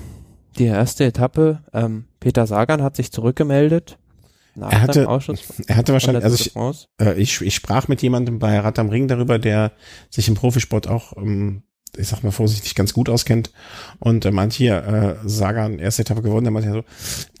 die 0.57 0.65
erste 0.65 1.03
Etappe, 1.03 1.61
ähm, 1.73 2.05
Peter 2.19 2.47
Sagan 2.47 2.81
hat 2.81 2.95
sich 2.95 3.11
zurückgemeldet. 3.11 3.97
Nach 4.55 4.71
Er 4.71 4.81
hatte- 4.81 5.07
Er 5.67 5.75
hatte 5.77 5.93
wahrscheinlich, 5.93 6.23
also 6.23 6.35
ich. 6.35 6.55
Äh, 6.99 7.13
ich, 7.21 7.41
ich 7.41 7.55
sprach 7.55 7.87
mit 7.87 8.01
jemandem 8.01 8.39
bei 8.39 8.59
Rad 8.59 8.79
am 8.79 8.89
Ring 8.89 9.07
darüber, 9.07 9.39
der 9.39 9.71
sich 10.09 10.27
im 10.27 10.35
Profisport 10.35 10.87
auch, 10.87 11.15
ähm, 11.17 11.63
ich 11.97 12.07
sag 12.07 12.23
mal 12.23 12.31
vorsichtig, 12.31 12.75
ganz 12.75 12.93
gut 12.93 13.09
auskennt. 13.09 13.51
Und 13.99 14.25
er 14.25 14.31
meinte 14.31 14.57
hier, 14.57 14.83
äh, 15.23 15.27
Sagan, 15.29 15.79
erste 15.79 16.01
Etappe 16.01 16.21
gewonnen, 16.21 16.43
der 16.45 16.51
meinte 16.51 16.69
ja 16.69 16.75
so, 16.75 16.83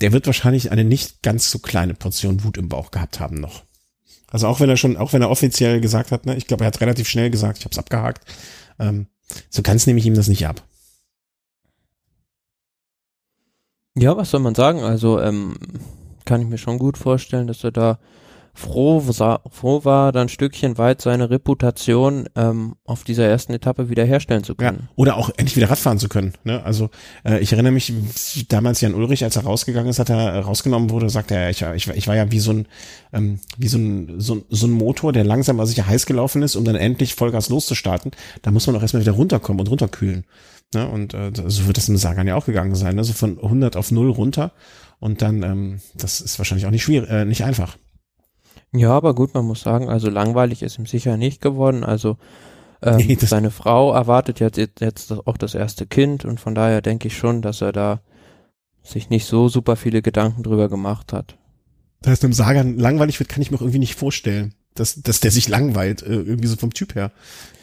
der 0.01 0.11
wird 0.11 0.25
wahrscheinlich 0.27 0.71
eine 0.71 0.83
nicht 0.83 1.21
ganz 1.21 1.51
so 1.51 1.59
kleine 1.59 1.93
Portion 1.93 2.43
Wut 2.43 2.57
im 2.57 2.69
Bauch 2.69 2.91
gehabt 2.91 3.19
haben 3.19 3.35
noch. 3.35 3.63
Also 4.31 4.47
auch 4.47 4.59
wenn 4.59 4.69
er 4.69 4.77
schon, 4.77 4.95
auch 4.97 5.11
wenn 5.13 5.21
er 5.23 5.29
offiziell 5.31 5.81
gesagt 5.81 6.11
hat, 6.11 6.25
ne, 6.25 6.35
ich 6.35 6.45
glaube, 6.47 6.63
er 6.63 6.67
hat 6.67 6.81
relativ 6.81 7.07
schnell 7.09 7.29
gesagt, 7.31 7.57
ich 7.59 7.65
habe 7.65 7.73
es 7.73 7.79
abgehakt. 7.79 8.23
Ähm, 8.79 9.07
so 9.49 9.61
ganz 9.61 9.85
nehme 9.87 9.99
ich 9.99 10.05
ihm 10.05 10.13
das 10.15 10.27
nicht 10.27 10.47
ab. 10.47 10.63
Ja, 13.95 14.15
was 14.15 14.29
soll 14.31 14.39
man 14.39 14.55
sagen? 14.55 14.81
Also 14.81 15.19
ähm, 15.19 15.57
kann 16.29 16.41
ich 16.41 16.47
mir 16.47 16.59
schon 16.59 16.77
gut 16.77 16.95
vorstellen, 16.95 17.47
dass 17.47 17.63
er 17.63 17.71
da 17.71 17.97
froh, 18.53 19.01
froh 19.49 19.83
war, 19.83 20.11
dann 20.11 20.29
Stückchen 20.29 20.77
weit 20.77 21.01
seine 21.01 21.31
Reputation 21.31 22.29
ähm, 22.35 22.75
auf 22.85 23.03
dieser 23.03 23.25
ersten 23.25 23.51
Etappe 23.51 23.89
wiederherstellen 23.89 24.43
zu 24.43 24.53
können. 24.53 24.89
Ja, 24.89 24.93
oder 24.95 25.17
auch 25.17 25.31
endlich 25.37 25.55
wieder 25.55 25.71
Radfahren 25.71 25.97
zu 25.97 26.07
können. 26.07 26.33
Ne? 26.43 26.63
Also 26.63 26.91
äh, 27.25 27.39
ich 27.39 27.51
erinnere 27.51 27.71
mich 27.71 27.91
damals 28.47 28.79
Jan 28.79 28.93
Ulrich, 28.93 29.23
als 29.23 29.37
er 29.37 29.43
rausgegangen 29.43 29.89
ist, 29.89 29.97
hat 29.97 30.11
er 30.11 30.39
rausgenommen 30.41 30.91
wurde, 30.91 31.09
sagte 31.09 31.33
er, 31.33 31.49
ich, 31.49 31.63
ich, 31.63 31.87
ich 31.87 32.07
war 32.07 32.15
ja 32.15 32.31
wie 32.31 32.39
so 32.39 32.51
ein 32.51 32.67
ähm, 33.11 33.39
wie 33.57 33.69
so 33.69 33.79
ein, 33.79 34.19
so, 34.19 34.43
so 34.49 34.67
ein 34.67 34.71
Motor, 34.71 35.13
der 35.13 35.23
langsam 35.23 35.59
aber 35.59 35.65
sicher 35.65 35.87
heiß 35.87 36.05
gelaufen 36.05 36.43
ist, 36.43 36.55
um 36.55 36.63
dann 36.63 36.75
endlich 36.75 37.15
Vollgas 37.15 37.49
loszustarten. 37.49 38.11
Da 38.43 38.51
muss 38.51 38.67
man 38.67 38.75
auch 38.75 38.81
erstmal 38.83 39.01
wieder 39.01 39.13
runterkommen 39.13 39.61
und 39.61 39.69
runterkühlen. 39.69 40.25
Ne? 40.73 40.87
Und 40.87 41.13
äh, 41.13 41.31
so 41.33 41.67
wird 41.67 41.77
das 41.77 41.89
im 41.89 41.97
Sagan 41.97 42.27
ja 42.27 42.35
auch 42.35 42.45
gegangen 42.45 42.75
sein. 42.75 42.97
Also 42.97 43.13
von 43.13 43.37
100 43.37 43.75
auf 43.75 43.91
0 43.91 44.09
runter. 44.11 44.51
Und 44.99 45.21
dann, 45.21 45.43
ähm, 45.43 45.81
das 45.95 46.21
ist 46.21 46.37
wahrscheinlich 46.39 46.65
auch 46.65 46.71
nicht 46.71 46.83
schwierig, 46.83 47.09
äh, 47.09 47.25
nicht 47.25 47.43
einfach. 47.43 47.77
Ja, 48.71 48.91
aber 48.91 49.15
gut, 49.15 49.33
man 49.33 49.45
muss 49.45 49.61
sagen, 49.61 49.89
also 49.89 50.09
langweilig 50.09 50.61
ist 50.61 50.77
ihm 50.77 50.85
sicher 50.85 51.17
nicht 51.17 51.41
geworden. 51.41 51.83
Also 51.83 52.17
ähm, 52.81 52.97
nee, 52.97 53.17
seine 53.19 53.51
Frau 53.51 53.93
erwartet 53.93 54.39
jetzt, 54.39 54.57
jetzt 54.57 55.11
auch 55.11 55.37
das 55.37 55.55
erste 55.55 55.87
Kind 55.87 56.25
und 56.25 56.39
von 56.39 56.53
daher 56.53 56.81
denke 56.81 57.07
ich 57.07 57.17
schon, 57.17 57.41
dass 57.41 57.61
er 57.61 57.71
da 57.71 58.01
sich 58.83 59.09
nicht 59.09 59.25
so 59.25 59.49
super 59.49 59.75
viele 59.75 60.01
Gedanken 60.01 60.43
drüber 60.43 60.69
gemacht 60.69 61.13
hat. 61.13 61.37
Dass 62.01 62.19
es 62.19 62.23
einem 62.23 62.33
Sagan 62.33 62.77
langweilig 62.77 63.19
wird, 63.19 63.29
kann 63.29 63.41
ich 63.41 63.51
mir 63.51 63.57
auch 63.57 63.61
irgendwie 63.61 63.79
nicht 63.79 63.95
vorstellen 63.95 64.53
dass, 64.79 65.01
dass 65.01 65.19
der 65.19 65.31
sich 65.31 65.47
langweilt, 65.47 66.01
äh, 66.01 66.13
irgendwie 66.13 66.47
so 66.47 66.55
vom 66.55 66.73
Typ 66.73 66.95
her. 66.95 67.11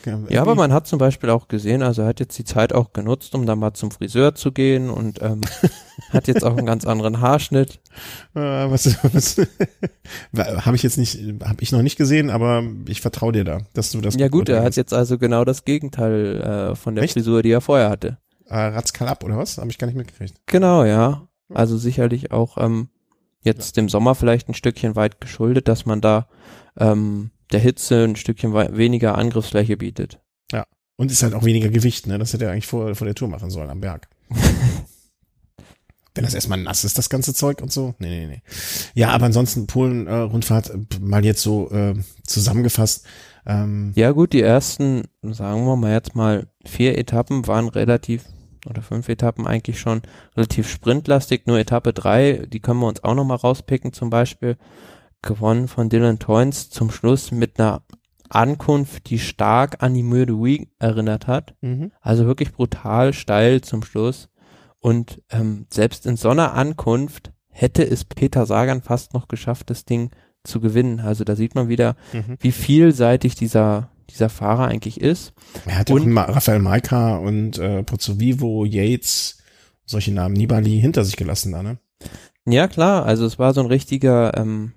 Ja, 0.07 0.21
ja, 0.29 0.41
aber 0.41 0.55
man 0.55 0.73
hat 0.73 0.87
zum 0.87 0.99
Beispiel 0.99 1.31
auch 1.31 1.49
gesehen, 1.49 1.83
also 1.83 2.03
er 2.03 2.09
hat 2.09 2.21
jetzt 2.21 2.39
die 2.39 2.45
Zeit 2.45 2.73
auch 2.73 2.93
genutzt, 2.93 3.35
um 3.35 3.45
dann 3.45 3.59
mal 3.59 3.75
zum 3.75 3.91
Friseur 3.91 4.35
zu 4.35 4.53
gehen 4.53 4.89
und 4.89 5.21
ähm, 5.21 5.41
hat 6.11 6.29
jetzt 6.29 6.45
auch 6.45 6.57
einen 6.57 6.67
ganz 6.67 6.87
anderen 6.87 7.21
Haarschnitt. 7.21 7.81
Äh, 8.35 8.41
was, 8.41 8.87
was 9.13 9.37
habe 10.65 10.77
ich 10.77 10.83
jetzt 10.83 10.97
nicht, 10.97 11.19
habe 11.45 11.61
ich 11.61 11.73
noch 11.73 11.83
nicht 11.83 11.97
gesehen, 11.97 12.31
aber 12.31 12.63
ich 12.87 13.01
vertraue 13.01 13.33
dir 13.33 13.45
da, 13.45 13.59
dass 13.75 13.91
du 13.91 14.01
das. 14.01 14.15
Ja 14.17 14.29
gut, 14.29 14.49
er 14.49 14.63
hat 14.63 14.77
jetzt 14.77 14.95
also 14.95 15.19
genau 15.19 15.45
das 15.45 15.65
Gegenteil 15.65 16.41
äh, 16.41 16.77
von 16.77 16.95
der 16.95 17.05
Echt? 17.05 17.15
Frisur, 17.15 17.43
die 17.43 17.51
er 17.51 17.61
vorher 17.61 17.91
hatte. 17.91 18.19
Äh, 18.49 18.57
Ratzkalab 18.57 19.25
oder 19.25 19.37
was? 19.37 19.59
Habe 19.59 19.71
ich 19.71 19.79
gar 19.79 19.89
nicht 19.89 19.97
mitgekriegt. 19.97 20.41
Genau, 20.47 20.85
ja. 20.85 21.27
Also 21.53 21.77
sicherlich 21.77 22.31
auch 22.31 22.59
ähm, 22.59 22.89
jetzt 23.43 23.77
ja. 23.77 23.83
dem 23.83 23.89
Sommer 23.89 24.15
vielleicht 24.15 24.49
ein 24.49 24.55
Stückchen 24.55 24.95
weit 24.95 25.21
geschuldet, 25.21 25.69
dass 25.69 25.85
man 25.85 26.01
da 26.01 26.29
ähm, 26.79 27.31
der 27.53 27.61
Hitze 27.61 28.05
ein 28.05 28.17
Stückchen 28.17 28.53
weniger 28.55 29.17
Angriffsfläche 29.17 29.77
bietet. 29.77 30.21
Ja. 30.53 30.67
Und 30.97 31.11
ist 31.11 31.23
halt 31.23 31.35
auch 31.35 31.45
weniger 31.45 31.69
Gewicht, 31.69 32.07
ne? 32.07 32.19
Das 32.19 32.33
hätte 32.33 32.47
er 32.47 32.53
eigentlich 32.53 32.67
vor, 32.67 32.95
vor 32.95 33.05
der 33.05 33.15
Tour 33.15 33.29
machen 33.29 33.51
sollen 33.51 33.71
am 33.71 33.81
Berg. 33.81 34.09
Wenn 36.15 36.25
das 36.25 36.35
erstmal 36.35 36.59
nass 36.59 36.83
ist, 36.85 36.97
das 36.97 37.11
ganze 37.11 37.35
Zeug 37.35 37.61
und 37.61 37.71
so. 37.71 37.95
Nee, 37.99 38.09
nee, 38.09 38.27
nee. 38.27 38.43
Ja, 38.95 39.11
aber 39.11 39.27
ansonsten 39.27 39.67
Polen-Rundfahrt 39.67 40.71
äh, 40.71 40.79
mal 40.99 41.25
jetzt 41.27 41.43
so 41.43 41.71
äh, 41.71 41.95
zusammengefasst. 42.27 43.07
Ähm, 43.45 43.93
ja, 43.95 44.13
gut, 44.13 44.33
die 44.33 44.41
ersten, 44.41 45.03
sagen 45.23 45.67
wir 45.67 45.77
mal 45.77 45.93
jetzt 45.93 46.15
mal, 46.15 46.47
vier 46.65 46.97
Etappen 46.97 47.47
waren 47.47 47.69
relativ, 47.69 48.25
oder 48.67 48.81
fünf 48.81 49.11
Etappen 49.11 49.47
eigentlich 49.47 49.79
schon 49.79 50.01
relativ 50.35 50.71
sprintlastig. 50.71 51.47
Nur 51.47 51.59
Etappe 51.59 51.93
drei, 51.93 52.47
die 52.49 52.61
können 52.61 52.81
wir 52.81 52.89
uns 52.89 53.05
auch 53.05 53.15
nochmal 53.15 53.37
rauspicken 53.37 53.93
zum 53.93 54.09
Beispiel 54.09 54.57
gewonnen 55.27 55.69
von 55.69 55.89
Dylan 55.89 56.19
Toynes 56.19 56.71
zum 56.71 56.91
Schluss 56.91 57.31
mit 57.31 57.61
einer 57.61 57.83
Ankunft, 58.29 59.11
die 59.11 59.19
stark 59.19 59.83
an 59.83 59.95
die 59.95 60.03
Mühe 60.03 60.27
de 60.27 60.37
Week 60.37 60.69
erinnert 60.79 61.27
hat. 61.27 61.55
Mhm. 61.61 61.93
Also 62.01 62.27
wirklich 62.27 62.53
brutal 62.53 63.13
steil 63.13 63.61
zum 63.61 63.83
Schluss. 63.83 64.29
Und 64.81 65.23
ähm, 65.31 65.67
selbst 65.73 66.07
in 66.07 66.17
so 66.17 66.31
einer 66.31 66.55
Ankunft 66.55 67.33
hätte 67.51 67.89
es 67.89 68.05
Peter 68.05 68.47
Sagan 68.47 68.83
fast 68.83 69.15
noch 69.15 69.29
geschafft, 69.29 69.71
das 69.71 69.85
Ding 69.85 70.11
zu 70.45 70.61
gewinnen. 70.61 71.01
Also 71.01 71.25
da 71.25 71.37
sieht 71.37 71.55
man 71.55 71.69
wieder, 71.69 71.97
mhm. 72.13 72.37
wie 72.41 72.53
vielseitig 72.53 73.35
dieser 73.35 73.91
dieser 74.11 74.29
Fahrer 74.29 74.69
eigentlich 74.69 75.01
ist. 75.01 75.33
Er 75.65 75.79
hat 75.79 75.91
und, 75.91 76.17
auch 76.17 76.29
Rafael 76.29 76.61
Maika 76.61 77.17
und 77.17 77.59
äh, 77.59 77.83
Pozzovivo, 77.83 78.65
Yates, 78.65 79.39
solche 79.85 80.13
Namen, 80.13 80.35
Nibali 80.35 80.81
hinter 80.81 81.05
sich 81.05 81.17
gelassen 81.17 81.53
da, 81.53 81.63
ne? 81.63 81.79
Ja, 82.47 82.69
klar. 82.69 83.05
Also 83.05 83.27
es 83.27 83.39
war 83.39 83.53
so 83.55 83.61
ein 83.61 83.67
richtiger 83.67 84.37
ähm, 84.37 84.73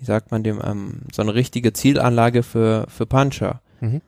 wie 0.00 0.06
sagt 0.06 0.30
man 0.30 0.42
dem, 0.42 0.60
ähm, 0.64 1.02
so 1.12 1.22
eine 1.22 1.34
richtige 1.34 1.72
Zielanlage 1.72 2.42
für, 2.42 2.86
für 2.88 3.06
Puncher. 3.06 3.60
Mhm. 3.80 4.00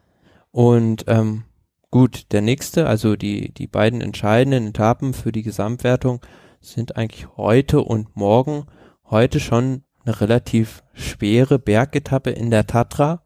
Und 0.51 1.05
ähm, 1.07 1.45
gut, 1.91 2.33
der 2.33 2.41
nächste, 2.41 2.87
also 2.87 3.15
die, 3.15 3.53
die 3.53 3.67
beiden 3.67 4.01
entscheidenden 4.01 4.69
Etappen 4.69 5.13
für 5.13 5.33
die 5.33 5.43
Gesamtwertung 5.43 6.21
sind 6.61 6.97
eigentlich 6.97 7.29
heute 7.37 7.83
und 7.83 8.17
morgen. 8.17 8.65
Heute 9.11 9.39
schon 9.39 9.83
eine 10.05 10.21
relativ 10.21 10.83
schwere 10.95 11.59
Bergetappe 11.59 12.31
in 12.31 12.51
der 12.51 12.67
Tatra. 12.67 13.23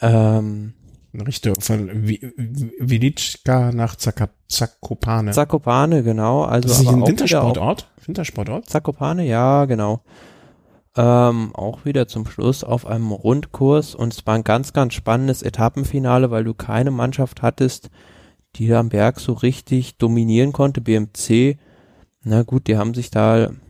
Ähm, 0.00 0.74
Richtung 1.14 1.54
von 1.60 1.88
Velitschka 2.08 3.70
nach 3.70 3.94
Zakopane. 3.96 5.30
Zakopane, 5.30 6.02
genau. 6.02 6.42
Also 6.42 6.68
das 6.68 6.80
ist 6.80 6.88
aber 6.88 6.96
ein 6.96 7.06
Wintersportort? 7.06 7.86
Wintersportort? 8.04 8.68
Zakopane, 8.68 9.24
ja, 9.24 9.66
genau 9.66 10.02
ähm, 10.96 11.54
auch 11.54 11.84
wieder 11.84 12.06
zum 12.06 12.26
Schluss 12.26 12.64
auf 12.64 12.86
einem 12.86 13.12
Rundkurs 13.12 13.94
und 13.94 14.12
es 14.12 14.26
war 14.26 14.34
ein 14.34 14.44
ganz, 14.44 14.72
ganz 14.72 14.94
spannendes 14.94 15.42
Etappenfinale, 15.42 16.30
weil 16.30 16.44
du 16.44 16.54
keine 16.54 16.90
Mannschaft 16.90 17.42
hattest, 17.42 17.90
die 18.56 18.72
am 18.74 18.90
Berg 18.90 19.20
so 19.20 19.32
richtig 19.32 19.96
dominieren 19.96 20.52
konnte. 20.52 20.80
BMC, 20.80 21.58
na 22.22 22.42
gut, 22.42 22.66
die 22.66 22.76
haben 22.76 22.94
sich 22.94 23.10
da 23.10 23.46
ein 23.46 23.60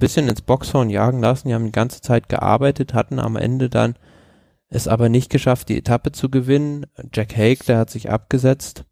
bisschen 0.00 0.28
ins 0.28 0.42
Boxhorn 0.42 0.90
jagen 0.90 1.20
lassen, 1.20 1.48
die 1.48 1.54
haben 1.54 1.66
die 1.66 1.72
ganze 1.72 2.00
Zeit 2.00 2.28
gearbeitet, 2.28 2.94
hatten 2.94 3.18
am 3.18 3.36
Ende 3.36 3.68
dann 3.68 3.94
es 4.68 4.88
aber 4.88 5.08
nicht 5.08 5.30
geschafft, 5.30 5.68
die 5.68 5.76
Etappe 5.76 6.12
zu 6.12 6.30
gewinnen. 6.30 6.86
Jack 7.12 7.36
Haig, 7.36 7.64
der 7.66 7.78
hat 7.78 7.90
sich 7.90 8.10
abgesetzt 8.10 8.84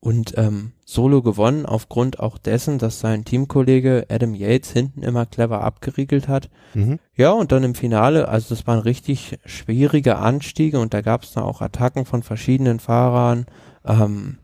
und 0.00 0.36
ähm, 0.38 0.72
solo 0.86 1.20
gewonnen, 1.20 1.66
aufgrund 1.66 2.20
auch 2.20 2.38
dessen, 2.38 2.78
dass 2.78 3.00
sein 3.00 3.26
Teamkollege 3.26 4.06
Adam 4.08 4.34
Yates 4.34 4.72
hinten 4.72 5.02
immer 5.02 5.26
clever 5.26 5.62
abgeriegelt 5.62 6.26
hat. 6.26 6.48
Mhm. 6.72 6.98
Ja, 7.14 7.32
und 7.32 7.52
dann 7.52 7.64
im 7.64 7.74
Finale, 7.74 8.28
also 8.28 8.54
das 8.54 8.66
waren 8.66 8.78
richtig 8.78 9.38
schwierige 9.44 10.16
Anstiege 10.16 10.80
und 10.80 10.94
da 10.94 11.02
gab 11.02 11.22
es 11.22 11.32
dann 11.32 11.44
auch 11.44 11.60
Attacken 11.60 12.06
von 12.06 12.22
verschiedenen 12.22 12.80
Fahrern. 12.80 13.44
Ähm, 13.84 14.38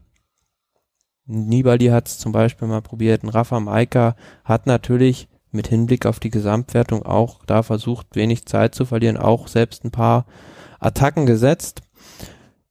Nibali 1.25 1.87
hat 1.87 2.07
es 2.07 2.19
zum 2.19 2.33
Beispiel 2.33 2.69
mal 2.69 2.83
probiert, 2.83 3.23
ein 3.23 3.31
Rafa 3.31 3.59
Maika 3.59 4.15
hat 4.45 4.67
natürlich 4.67 5.29
mit 5.53 5.69
Hinblick 5.69 6.05
auf 6.05 6.21
die 6.21 6.31
Gesamtwertung 6.31 7.03
auch 7.03 7.45
da 7.47 7.63
versucht, 7.63 8.15
wenig 8.15 8.47
Zeit 8.47 8.75
zu 8.75 8.85
verlieren, 8.85 9.17
auch 9.17 9.49
selbst 9.49 9.85
ein 9.85 9.91
paar 9.91 10.27
Attacken 10.79 11.25
gesetzt. 11.25 11.81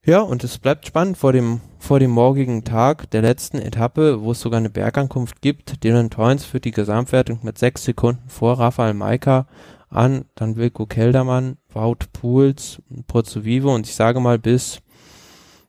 Ja, 0.06 0.20
und 0.20 0.44
es 0.44 0.58
bleibt 0.58 0.86
spannend 0.86 1.18
vor 1.18 1.32
dem, 1.32 1.60
vor 1.80 1.98
dem 1.98 2.12
morgigen 2.12 2.62
Tag 2.62 3.10
der 3.10 3.22
letzten 3.22 3.58
Etappe, 3.58 4.22
wo 4.22 4.30
es 4.30 4.40
sogar 4.40 4.58
eine 4.58 4.70
Bergankunft 4.70 5.42
gibt. 5.42 5.82
Dylan 5.82 6.10
Toynes 6.10 6.44
führt 6.44 6.64
die 6.64 6.70
Gesamtwertung 6.70 7.40
mit 7.42 7.58
sechs 7.58 7.82
Sekunden 7.82 8.22
vor 8.28 8.56
Rafael 8.56 8.94
Maika 8.94 9.48
an, 9.88 10.26
dann 10.36 10.54
Wilko 10.54 10.86
Keldermann, 10.86 11.56
Wout 11.72 12.06
Pools, 12.12 12.80
Pozzo 13.08 13.44
Vivo 13.44 13.74
und 13.74 13.88
ich 13.88 13.96
sage 13.96 14.20
mal 14.20 14.38
bis, 14.38 14.78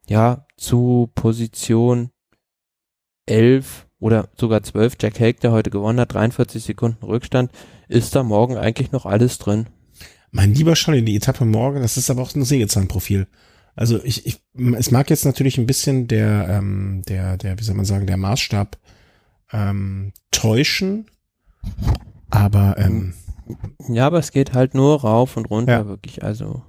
ja, 0.08 0.46
zu 0.56 1.10
Position 1.16 2.12
11 3.26 3.88
oder 4.00 4.30
sogar 4.40 4.62
12, 4.62 4.98
Jack 5.02 5.20
Hague, 5.20 5.40
der 5.42 5.52
heute 5.52 5.72
gewonnen 5.72 6.00
hat, 6.00 6.14
43 6.14 6.64
Sekunden 6.64 7.04
Rückstand, 7.04 7.52
ist 7.88 8.16
da 8.16 8.22
morgen 8.22 8.56
eigentlich 8.56 8.92
noch 8.92 9.08
alles 9.08 9.40
drin. 9.40 9.66
Mein 10.30 10.54
lieber 10.54 10.76
Scholli, 10.76 11.04
die 11.04 11.16
Etappe 11.16 11.44
morgen, 11.44 11.82
das 11.82 11.98
ist 11.98 12.12
aber 12.12 12.22
auch 12.22 12.36
ein 12.36 12.46
Sägezahnprofil. 12.46 13.26
Also 13.78 14.04
ich, 14.04 14.26
ich, 14.26 14.42
es 14.76 14.92
mag 14.92 15.10
jetzt 15.10 15.24
natürlich 15.24 15.58
ein 15.58 15.68
bisschen 15.68 16.08
der, 16.08 16.48
ähm, 16.50 17.04
der, 17.08 17.38
der, 17.38 17.60
wie 17.60 17.64
soll 17.64 17.76
man 17.76 17.86
sagen, 17.86 18.08
der 18.08 18.18
Maßstab 18.18 18.78
ähm, 19.54 20.12
täuschen, 20.32 21.06
aber 22.30 22.76
ähm, 22.80 23.14
ja, 23.88 24.08
aber 24.08 24.20
es 24.20 24.32
geht 24.32 24.54
halt 24.54 24.74
nur 24.74 25.02
rauf 25.02 25.38
und 25.38 25.46
runter 25.46 25.72
ja. 25.72 25.88
wirklich. 25.88 26.24
Also 26.24 26.64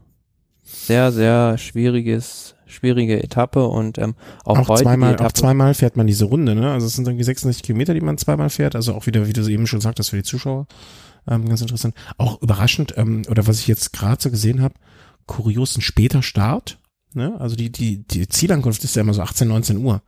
sehr, 0.63 1.11
sehr 1.11 1.57
schwieriges, 1.57 2.55
schwierige 2.67 3.23
Etappe 3.23 3.67
und 3.67 3.97
ähm, 3.97 4.15
auch, 4.45 4.59
auch 4.59 4.69
heute 4.69 4.83
zweimal, 4.83 5.17
auch 5.17 5.33
zweimal 5.33 5.73
fährt 5.73 5.97
man 5.97 6.07
diese 6.07 6.27
Runde, 6.27 6.55
ne? 6.55 6.71
Also 6.71 6.87
es 6.87 6.95
sind 6.95 7.09
irgendwie 7.09 7.25
66 7.25 7.63
Kilometer, 7.63 7.95
die 7.95 8.03
man 8.03 8.19
zweimal 8.19 8.51
fährt. 8.51 8.77
Also 8.77 8.95
auch 8.95 9.07
wieder, 9.07 9.27
wie 9.27 9.33
du 9.33 9.47
eben 9.49 9.67
schon 9.67 9.81
sagtest, 9.81 10.11
für 10.11 10.17
die 10.17 10.23
Zuschauer 10.23 10.67
ähm, 11.27 11.49
ganz 11.49 11.63
interessant. 11.63 11.95
Auch 12.19 12.41
überraschend 12.43 12.95
ähm, 12.99 13.23
oder 13.31 13.47
was 13.47 13.61
ich 13.61 13.66
jetzt 13.66 13.95
gerade 13.95 14.23
so 14.23 14.31
gesehen 14.31 14.61
habe, 14.61 14.74
kuriosen 15.27 15.81
später 15.81 16.23
Start. 16.23 16.78
Ne? 17.14 17.36
Also 17.39 17.56
die, 17.56 17.70
die, 17.70 18.06
die 18.06 18.28
Zielankunft 18.28 18.85
ist 18.85 18.97
ja 18.97 19.02
immer 19.02 19.14
so 19.14 19.22
18, 19.22 19.48
19 19.48 19.76
Uhr. 19.78 20.02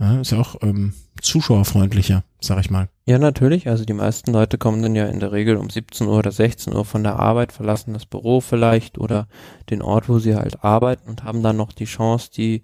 Ja, 0.00 0.20
ist 0.20 0.30
ja 0.30 0.38
auch 0.38 0.56
ähm, 0.62 0.94
zuschauerfreundlicher, 1.20 2.22
sag 2.40 2.60
ich 2.60 2.70
mal. 2.70 2.88
Ja, 3.04 3.18
natürlich. 3.18 3.68
Also 3.68 3.84
die 3.84 3.94
meisten 3.94 4.32
Leute 4.32 4.56
kommen 4.56 4.80
dann 4.80 4.94
ja 4.94 5.06
in 5.06 5.18
der 5.18 5.32
Regel 5.32 5.56
um 5.56 5.70
17 5.70 6.06
Uhr 6.06 6.18
oder 6.18 6.30
16 6.30 6.72
Uhr 6.72 6.84
von 6.84 7.02
der 7.02 7.18
Arbeit, 7.18 7.52
verlassen 7.52 7.94
das 7.94 8.06
Büro 8.06 8.40
vielleicht 8.40 8.98
oder 8.98 9.26
den 9.70 9.82
Ort, 9.82 10.08
wo 10.08 10.20
sie 10.20 10.36
halt 10.36 10.62
arbeiten 10.62 11.08
und 11.08 11.24
haben 11.24 11.42
dann 11.42 11.56
noch 11.56 11.72
die 11.72 11.86
Chance, 11.86 12.30
die, 12.32 12.62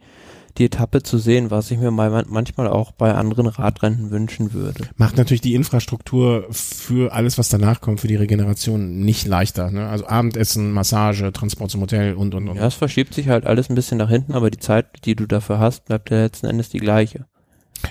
die 0.59 0.67
Etappe 0.67 1.03
zu 1.03 1.19
sehen, 1.19 1.51
was 1.51 1.71
ich 1.71 1.79
mir 1.79 1.91
mal, 1.91 2.25
manchmal 2.29 2.69
auch 2.69 2.93
bei 2.93 3.15
anderen 3.15 3.47
Radrennen 3.47 4.11
wünschen 4.11 4.53
würde. 4.53 4.89
Macht 4.97 5.17
natürlich 5.17 5.41
die 5.41 5.55
Infrastruktur 5.55 6.47
für 6.51 7.13
alles, 7.13 7.39
was 7.39 7.49
danach 7.49 7.81
kommt, 7.81 8.01
für 8.01 8.09
die 8.09 8.17
Regeneration 8.17 9.01
nicht 9.01 9.27
leichter. 9.27 9.71
Ne? 9.71 9.89
Also 9.89 10.07
Abendessen, 10.07 10.73
Massage, 10.73 11.33
Transport 11.33 11.71
zum 11.71 11.81
Hotel 11.81 12.15
und 12.15 12.35
und 12.35 12.49
und. 12.49 12.57
Ja, 12.57 12.67
es 12.67 12.75
verschiebt 12.75 13.15
sich 13.15 13.29
halt 13.29 13.47
alles 13.47 13.69
ein 13.69 13.75
bisschen 13.75 13.99
nach 13.99 14.11
hinten, 14.11 14.33
aber 14.35 14.51
die 14.51 14.59
Zeit, 14.59 15.05
die 15.05 15.17
du 15.17 15.27
dafür 15.27 15.59
hast, 15.59 15.87
bleibt 15.87 16.11
ja 16.11 16.19
letzten 16.19 16.47
Endes 16.47 16.69
die 16.69 16.79
gleiche. 16.79 17.27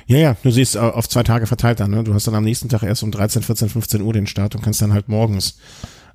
Ja, 0.07 0.17
ja, 0.17 0.37
du 0.41 0.49
siehst 0.49 0.77
auf 0.77 1.07
zwei 1.07 1.23
Tage 1.23 1.45
verteilt 1.45 1.79
dann. 1.79 1.91
Ne? 1.91 2.03
Du 2.03 2.13
hast 2.13 2.27
dann 2.27 2.35
am 2.35 2.43
nächsten 2.43 2.69
Tag 2.69 2.83
erst 2.83 3.03
um 3.03 3.11
13, 3.11 3.43
14, 3.43 3.69
15 3.69 4.01
Uhr 4.01 4.13
den 4.13 4.27
Start 4.27 4.55
und 4.55 4.61
kannst 4.61 4.81
dann 4.81 4.93
halt 4.93 5.07
morgens 5.07 5.59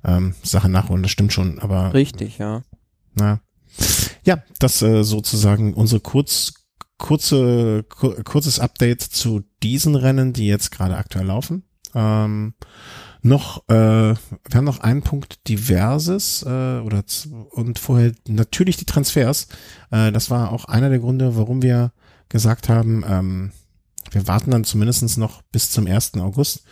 ähm, 0.03 0.33
Sachen 0.43 0.71
nachholen. 0.71 1.03
Das 1.03 1.11
stimmt 1.11 1.31
schon, 1.31 1.59
aber. 1.59 1.93
Richtig, 1.93 2.37
ja. 2.39 2.63
Na. 3.15 3.39
Ja, 4.29 4.43
das 4.59 4.83
äh, 4.83 5.03
sozusagen 5.03 5.73
unsere 5.73 6.01
kurz, 6.01 6.53
kurze, 6.99 7.83
kur, 7.89 8.23
kurzes 8.23 8.59
Update 8.59 9.01
zu 9.01 9.41
diesen 9.63 9.95
Rennen, 9.95 10.33
die 10.33 10.45
jetzt 10.45 10.69
gerade 10.69 10.97
aktuell 10.97 11.25
laufen. 11.25 11.63
Ähm, 11.95 12.53
noch, 13.23 13.67
äh, 13.69 13.73
wir 13.73 14.17
haben 14.53 14.65
noch 14.65 14.81
einen 14.81 15.01
Punkt 15.01 15.47
Diverses 15.47 16.43
äh, 16.43 16.77
oder 16.77 17.03
und 17.49 17.79
vorher 17.79 18.11
natürlich 18.27 18.77
die 18.77 18.85
Transfers. 18.85 19.47
Äh, 19.89 20.11
das 20.11 20.29
war 20.29 20.51
auch 20.51 20.65
einer 20.65 20.89
der 20.89 20.99
Gründe, 20.99 21.35
warum 21.35 21.63
wir 21.63 21.91
gesagt 22.29 22.69
haben, 22.69 23.03
ähm, 23.09 23.51
wir 24.11 24.27
warten 24.27 24.51
dann 24.51 24.63
zumindestens 24.63 25.17
noch 25.17 25.41
bis 25.51 25.71
zum 25.71 25.87
1. 25.87 26.19
August, 26.19 26.65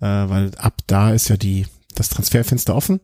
äh, 0.00 0.04
weil 0.04 0.50
ab 0.58 0.82
da 0.86 1.14
ist 1.14 1.28
ja 1.28 1.38
die 1.38 1.64
das 1.94 2.10
Transferfenster 2.10 2.76
offen. 2.76 3.00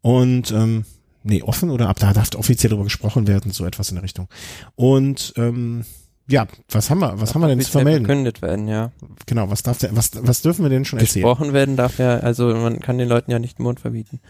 Und 0.00 0.52
ähm, 0.52 0.86
nee, 1.22 1.42
offen 1.42 1.70
oder 1.70 1.88
ab 1.88 1.98
da 1.98 2.12
darf 2.12 2.30
offiziell 2.36 2.70
darüber 2.70 2.84
gesprochen 2.84 3.26
werden, 3.26 3.52
so 3.52 3.64
etwas 3.64 3.90
in 3.90 3.96
der 3.96 4.04
Richtung. 4.04 4.28
Und 4.74 5.32
ähm, 5.36 5.84
ja, 6.28 6.46
was 6.70 6.90
haben 6.90 7.00
wir, 7.00 7.20
was 7.20 7.34
haben 7.34 7.40
wir 7.42 7.48
denn 7.48 7.60
zu 7.60 7.72
vermelden? 7.72 8.06
Verkündet 8.06 8.40
werden, 8.40 8.68
ja. 8.68 8.92
Genau, 9.26 9.50
was 9.50 9.62
darf 9.62 9.78
der, 9.78 9.94
was, 9.96 10.10
was 10.14 10.42
dürfen 10.42 10.64
wir 10.64 10.70
denn 10.70 10.84
schon 10.84 11.00
erzählen? 11.00 11.24
Gesprochen 11.24 11.52
werden 11.52 11.76
darf 11.76 11.98
ja, 11.98 12.18
also 12.18 12.54
man 12.54 12.78
kann 12.80 12.98
den 12.98 13.08
Leuten 13.08 13.30
ja 13.30 13.38
nicht 13.38 13.58
den 13.58 13.64
Mund 13.64 13.80
verbieten. 13.80 14.20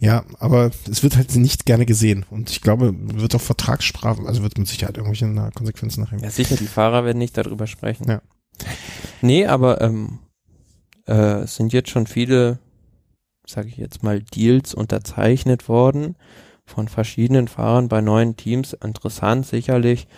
Ja, 0.00 0.24
aber 0.38 0.70
es 0.90 1.02
wird 1.02 1.16
halt 1.16 1.34
nicht 1.36 1.66
gerne 1.66 1.86
gesehen 1.86 2.24
und 2.30 2.50
ich 2.50 2.62
glaube, 2.62 2.94
wird 2.96 3.34
auch 3.34 3.40
Vertragsstrafen, 3.40 4.26
also 4.26 4.42
wird 4.42 4.58
mit 4.58 4.66
Sicherheit 4.66 4.96
irgendwelche 4.96 5.32
Konsequenzen 5.54 6.02
nachher. 6.02 6.18
Ja, 6.18 6.30
sicher, 6.30 6.56
die 6.56 6.66
Fahrer 6.66 7.04
werden 7.04 7.18
nicht 7.18 7.36
darüber 7.36 7.66
sprechen. 7.66 8.08
Ja. 8.08 8.22
Nee, 9.20 9.46
aber 9.46 9.80
ähm, 9.82 10.18
äh, 11.06 11.42
es 11.42 11.56
sind 11.56 11.72
jetzt 11.72 11.90
schon 11.90 12.06
viele 12.06 12.58
sage 13.46 13.68
ich 13.68 13.76
jetzt 13.76 14.02
mal, 14.02 14.20
Deals 14.20 14.74
unterzeichnet 14.74 15.68
worden 15.68 16.16
von 16.64 16.88
verschiedenen 16.88 17.48
Fahrern 17.48 17.88
bei 17.88 18.00
neuen 18.00 18.36
Teams. 18.36 18.72
Interessant 18.72 19.46
sicherlich 19.46 20.08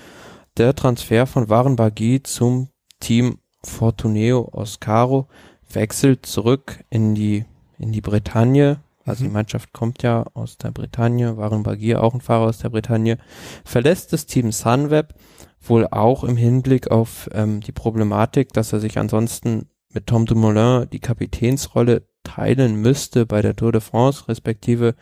der 0.57 0.75
Transfer 0.75 1.27
von 1.27 1.49
Waren 1.49 1.77
Bagui 1.77 2.23
zum 2.23 2.69
Team 3.01 3.39
Fortuneo 3.63 4.49
Oscaro 4.53 5.29
wechselt 5.71 6.27
zurück 6.27 6.85
in 6.91 7.15
die 7.15 7.45
in 7.79 7.93
die 7.93 8.01
Bretagne. 8.01 8.81
Also 9.05 9.25
mhm. 9.25 9.29
die 9.29 9.35
Mannschaft 9.35 9.73
kommt 9.73 10.03
ja 10.03 10.25
aus 10.35 10.59
der 10.59 10.71
Bretagne, 10.71 11.37
Waren 11.37 11.63
Bagui 11.63 11.95
auch 11.95 12.15
ein 12.15 12.21
Fahrer 12.21 12.47
aus 12.47 12.59
der 12.59 12.71
Bretagne, 12.71 13.19
verlässt 13.65 14.13
das 14.13 14.27
Team 14.27 14.53
Sunweb 14.53 15.15
wohl 15.61 15.87
auch 15.87 16.25
im 16.25 16.37
Hinblick 16.37 16.91
auf 16.91 17.29
ähm, 17.33 17.61
die 17.61 17.73
Problematik, 17.73 18.53
dass 18.53 18.73
er 18.73 18.81
sich 18.81 18.99
ansonsten 18.99 19.69
mit 19.93 20.07
Tom 20.07 20.27
Dumoulin 20.27 20.89
die 20.91 21.01
Kapitänsrolle 21.01 22.03
teilen 22.25 22.77
müsste 22.77 23.27
bei 23.27 23.41
der 23.41 23.57
Tour 23.57 23.73
de 23.73 23.81
France, 23.81 24.29
respektive 24.29 24.95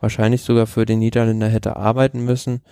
wahrscheinlich 0.00 0.42
sogar 0.42 0.66
für 0.66 0.84
den 0.84 0.98
Niederländer 0.98 1.48
hätte 1.48 1.76
arbeiten 1.76 2.24
müssen. 2.24 2.62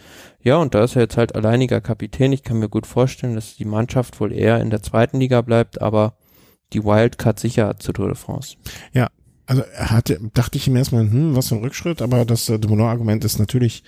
Ja, 0.43 0.57
und 0.57 0.75
da 0.75 0.83
ist 0.83 0.97
er 0.97 1.03
jetzt 1.03 1.17
halt 1.17 1.35
alleiniger 1.35 1.81
Kapitän. 1.81 2.33
Ich 2.33 2.43
kann 2.43 2.59
mir 2.59 2.69
gut 2.69 2.87
vorstellen, 2.87 3.37
dass 3.37 3.57
die 3.57 3.65
Mannschaft 3.65 4.21
wohl 4.21 4.33
eher 4.33 4.61
in 4.61 4.71
der 4.71 4.83
zweiten 4.83 5.21
Liga 5.21 5.43
bleibt, 5.43 5.81
aber 5.81 6.15
die 6.73 6.85
Wildcard 6.85 7.39
sicher 7.39 7.79
zur 7.79 7.95
Tour 7.95 8.09
de 8.09 8.17
France. 8.17 8.57
Ja, 8.93 9.09
also 9.47 9.63
er 9.63 9.91
hatte, 9.91 10.21
dachte 10.35 10.59
ich 10.59 10.69
ihm 10.69 10.77
erstmal, 10.77 11.03
hm, 11.03 11.35
was 11.35 11.49
für 11.49 11.57
ein 11.57 11.61
Rückschritt, 11.61 12.03
aber 12.03 12.25
das 12.25 12.49
äh, 12.49 12.59
Dumoulin-Argument 12.59 13.25
ist 13.25 13.39
natürlich 13.39 13.83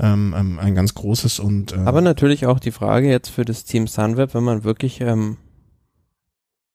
ähm, 0.00 0.34
ähm, 0.36 0.58
ein 0.58 0.74
ganz 0.74 0.94
großes 0.94 1.38
und 1.38 1.72
äh, 1.72 1.76
aber 1.76 2.00
natürlich 2.00 2.46
auch 2.46 2.58
die 2.58 2.72
Frage 2.72 3.08
jetzt 3.08 3.28
für 3.28 3.44
das 3.44 3.64
Team 3.64 3.86
Sunweb, 3.86 4.34
wenn 4.34 4.42
man 4.42 4.64
wirklich 4.64 5.00
ähm, 5.00 5.36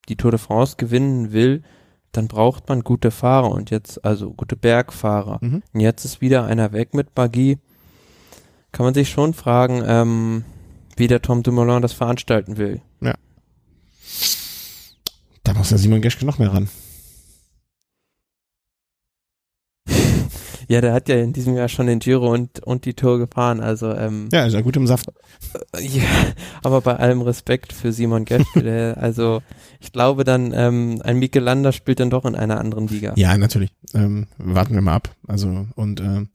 die 0.10 0.16
Tour 0.16 0.32
de 0.32 0.40
France 0.40 0.76
gewinnen 0.78 1.32
will, 1.32 1.64
dann 2.12 2.28
braucht 2.28 2.68
man 2.68 2.84
gute 2.84 3.12
Fahrer 3.12 3.52
und 3.52 3.70
jetzt, 3.70 4.04
also 4.04 4.34
gute 4.34 4.56
Bergfahrer. 4.56 5.38
Mhm. 5.42 5.62
Und 5.74 5.80
jetzt 5.80 6.06
ist 6.06 6.22
wieder 6.22 6.46
einer 6.46 6.74
weg 6.74 6.94
mit 6.94 7.16
Magie. 7.16 7.60
Kann 8.72 8.86
man 8.86 8.94
sich 8.94 9.10
schon 9.10 9.34
fragen, 9.34 9.84
ähm, 9.86 10.44
wie 10.96 11.08
der 11.08 11.22
Tom 11.22 11.44
Dumoulin 11.44 11.82
das 11.82 11.94
veranstalten 11.94 12.58
will. 12.58 12.82
Ja. 13.02 13.16
Da 15.44 15.54
muss 15.54 15.70
der 15.70 15.78
Simon 15.78 16.02
Geschke 16.02 16.26
noch 16.26 16.40
mehr 16.40 16.54
ran. 16.54 16.70
Ja, 20.70 20.82
der 20.82 20.94
hat 20.94 21.10
ja 21.10 21.16
in 21.16 21.34
diesem 21.34 21.56
Jahr 21.56 21.68
schon 21.68 21.88
den 21.88 21.98
Giro 21.98 22.32
und, 22.32 22.60
und 22.60 22.86
die 22.86 22.94
Tour 22.94 23.18
gefahren, 23.18 23.60
also 23.60 23.92
ähm, 23.92 24.30
Ja, 24.32 24.46
ist 24.46 24.54
ja 24.54 24.62
gut 24.62 24.78
im 24.78 24.86
Saft. 24.86 25.08
Äh, 25.76 25.82
ja, 25.82 26.04
aber 26.64 26.82
bei 26.82 26.96
allem 26.96 27.22
Respekt 27.22 27.74
für 27.74 27.92
Simon 27.92 28.24
Geschke, 28.24 28.96
also 29.00 29.42
ich 29.80 29.92
glaube 29.92 30.24
dann, 30.24 30.54
ähm, 30.54 31.02
ein 31.04 31.18
Mikel 31.18 31.42
Lander 31.42 31.72
spielt 31.72 32.00
dann 32.00 32.12
doch 32.12 32.24
in 32.24 32.36
einer 32.36 32.60
anderen 32.60 32.88
Liga. 32.88 33.14
Ja, 33.16 33.36
natürlich. 33.36 33.72
Ähm, 33.96 34.28
warten 34.38 34.76
wir 34.76 34.82
mal 34.82 34.94
ab. 34.96 35.10
Also 35.28 35.66
und 35.76 36.02
äh, 36.02 36.26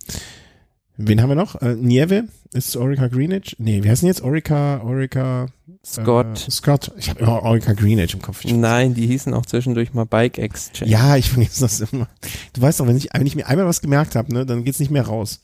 wen 0.97 1.21
haben 1.21 1.29
wir 1.29 1.37
noch? 1.37 1.61
Äh, 1.61 1.75
Nieve 1.75 2.25
ist 2.53 2.77
Orica 2.77 3.09
Greenwich. 3.09 3.57
Nee, 3.59 3.83
wie 3.83 3.91
heißt 3.91 4.03
denn 4.03 4.09
jetzt 4.09 4.23
Orica, 4.23 4.81
Orica 4.83 5.49
Scott. 5.85 6.47
Äh, 6.47 6.51
Scott. 6.51 6.93
Ich 6.97 7.11
habe 7.11 7.21
immer 7.21 7.43
Orica 7.43 7.73
Greenwich 7.73 8.15
im 8.15 8.23
Kopf. 8.23 8.45
Nein, 8.45 8.95
die 8.95 9.07
hießen 9.07 9.35
auch 9.35 9.45
zwischendurch 9.47 9.93
mal 9.93 10.05
Bike 10.05 10.39
Exchange. 10.39 10.91
Ja, 10.91 11.17
ich 11.17 11.31
vergesse 11.31 11.63
das 11.63 11.81
immer. 11.81 12.09
Du 12.53 12.63
weißt 12.63 12.81
doch, 12.81 12.87
wenn 12.87 12.97
ich, 12.97 13.09
wenn 13.13 13.27
ich 13.27 13.37
mir 13.37 13.47
einmal 13.47 13.67
was 13.67 13.81
gemerkt 13.81 14.17
habe, 14.17 14.33
ne, 14.33 14.47
dann 14.47 14.65
geht's 14.65 14.81
nicht 14.81 14.91
mehr 14.91 15.07
raus. 15.07 15.41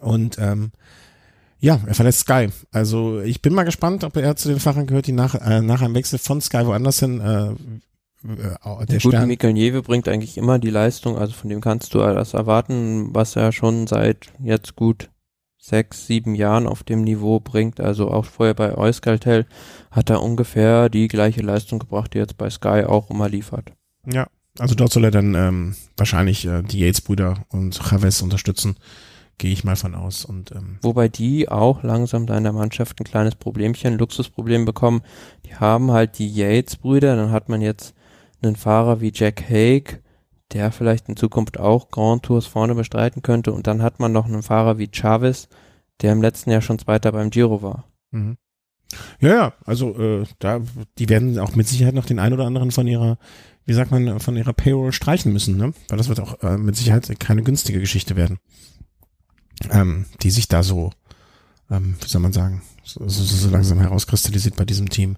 Und 0.00 0.38
ähm, 0.38 0.72
ja, 1.60 1.80
er 1.86 1.94
verlässt 1.94 2.20
Sky. 2.20 2.48
Also 2.70 3.20
ich 3.20 3.42
bin 3.42 3.54
mal 3.54 3.64
gespannt, 3.64 4.04
ob 4.04 4.16
er 4.16 4.36
zu 4.36 4.48
den 4.48 4.60
Fahrern 4.60 4.86
gehört, 4.86 5.06
die 5.06 5.12
nach, 5.12 5.34
äh, 5.34 5.60
nach 5.60 5.82
einem 5.82 5.94
Wechsel 5.94 6.18
von 6.18 6.40
Sky 6.40 6.66
woanders 6.66 7.00
hin 7.00 7.20
äh, 7.20 7.50
äh, 8.24 8.86
der 8.86 8.98
ja, 8.98 8.98
gut, 8.98 9.26
Mikel 9.26 9.52
Nieve 9.52 9.82
bringt 9.82 10.08
eigentlich 10.08 10.36
immer 10.38 10.58
die 10.58 10.70
Leistung, 10.70 11.16
also 11.16 11.32
von 11.32 11.50
dem 11.50 11.60
kannst 11.60 11.94
du 11.94 11.98
das 11.98 12.34
erwarten, 12.34 13.14
was 13.14 13.36
er 13.36 13.52
schon 13.52 13.86
seit 13.86 14.32
jetzt 14.42 14.76
gut 14.76 15.10
sechs, 15.58 16.06
sieben 16.06 16.34
Jahren 16.34 16.66
auf 16.66 16.82
dem 16.82 17.02
Niveau 17.02 17.40
bringt. 17.40 17.80
Also 17.80 18.10
auch 18.10 18.24
vorher 18.24 18.54
bei 18.54 18.76
Euskaltel 18.76 19.46
hat 19.90 20.10
er 20.10 20.22
ungefähr 20.22 20.88
die 20.88 21.08
gleiche 21.08 21.42
Leistung 21.42 21.78
gebracht, 21.78 22.14
die 22.14 22.18
jetzt 22.18 22.38
bei 22.38 22.50
Sky 22.50 22.84
auch 22.86 23.10
immer 23.10 23.28
liefert. 23.28 23.72
Ja, 24.10 24.28
also 24.58 24.74
dort 24.74 24.92
soll 24.92 25.04
er 25.04 25.10
dann 25.10 25.34
ähm, 25.34 25.76
wahrscheinlich 25.96 26.46
äh, 26.46 26.62
die 26.62 26.80
Yates-Brüder 26.80 27.44
und 27.50 27.76
Chavez 27.76 28.22
unterstützen, 28.22 28.76
gehe 29.36 29.52
ich 29.52 29.62
mal 29.62 29.76
von 29.76 29.94
aus. 29.94 30.24
Und 30.24 30.52
ähm, 30.52 30.78
Wobei 30.82 31.08
die 31.08 31.48
auch 31.48 31.82
langsam 31.82 32.26
da 32.26 32.36
in 32.36 32.44
der 32.44 32.52
Mannschaft 32.52 33.00
ein 33.00 33.04
kleines 33.04 33.36
Problemchen, 33.36 33.92
ein 33.92 33.98
Luxusproblem 33.98 34.64
bekommen. 34.64 35.02
Die 35.46 35.54
haben 35.54 35.92
halt 35.92 36.18
die 36.18 36.28
Yates-Brüder, 36.28 37.14
dann 37.14 37.30
hat 37.30 37.48
man 37.48 37.60
jetzt 37.60 37.94
einen 38.42 38.56
Fahrer 38.56 39.00
wie 39.00 39.12
Jack 39.14 39.42
Hague, 39.48 40.00
der 40.52 40.72
vielleicht 40.72 41.08
in 41.08 41.16
Zukunft 41.16 41.58
auch 41.58 41.90
Grand 41.90 42.22
Tours 42.24 42.46
vorne 42.46 42.74
bestreiten 42.74 43.22
könnte. 43.22 43.52
Und 43.52 43.66
dann 43.66 43.82
hat 43.82 44.00
man 44.00 44.12
noch 44.12 44.26
einen 44.26 44.42
Fahrer 44.42 44.78
wie 44.78 44.90
Chavez, 44.90 45.48
der 46.00 46.12
im 46.12 46.22
letzten 46.22 46.50
Jahr 46.50 46.62
schon 46.62 46.78
Zweiter 46.78 47.12
beim 47.12 47.30
Giro 47.30 47.62
war. 47.62 47.84
Mhm. 48.10 48.38
Ja, 49.20 49.28
ja, 49.28 49.52
also 49.66 49.98
äh, 49.98 50.24
da, 50.38 50.60
die 50.96 51.08
werden 51.08 51.38
auch 51.38 51.54
mit 51.54 51.68
Sicherheit 51.68 51.94
noch 51.94 52.06
den 52.06 52.18
einen 52.18 52.32
oder 52.32 52.46
anderen 52.46 52.70
von 52.70 52.86
ihrer, 52.86 53.18
wie 53.66 53.74
sagt 53.74 53.90
man, 53.90 54.18
von 54.18 54.36
ihrer 54.36 54.54
Payroll 54.54 54.92
streichen 54.92 55.32
müssen, 55.32 55.58
ne? 55.58 55.74
Weil 55.88 55.98
das 55.98 56.08
wird 56.08 56.20
auch 56.20 56.42
äh, 56.42 56.56
mit 56.56 56.76
Sicherheit 56.76 57.20
keine 57.20 57.42
günstige 57.42 57.80
Geschichte 57.80 58.16
werden. 58.16 58.38
Ähm, 59.70 60.06
die 60.22 60.30
sich 60.30 60.48
da 60.48 60.62
so, 60.62 60.90
ähm, 61.70 61.96
wie 62.00 62.08
soll 62.08 62.20
man 62.20 62.32
sagen, 62.32 62.62
so, 62.82 63.06
so, 63.06 63.22
so 63.22 63.50
langsam 63.50 63.80
herauskristallisiert 63.80 64.56
bei 64.56 64.64
diesem 64.64 64.88
Team. 64.88 65.16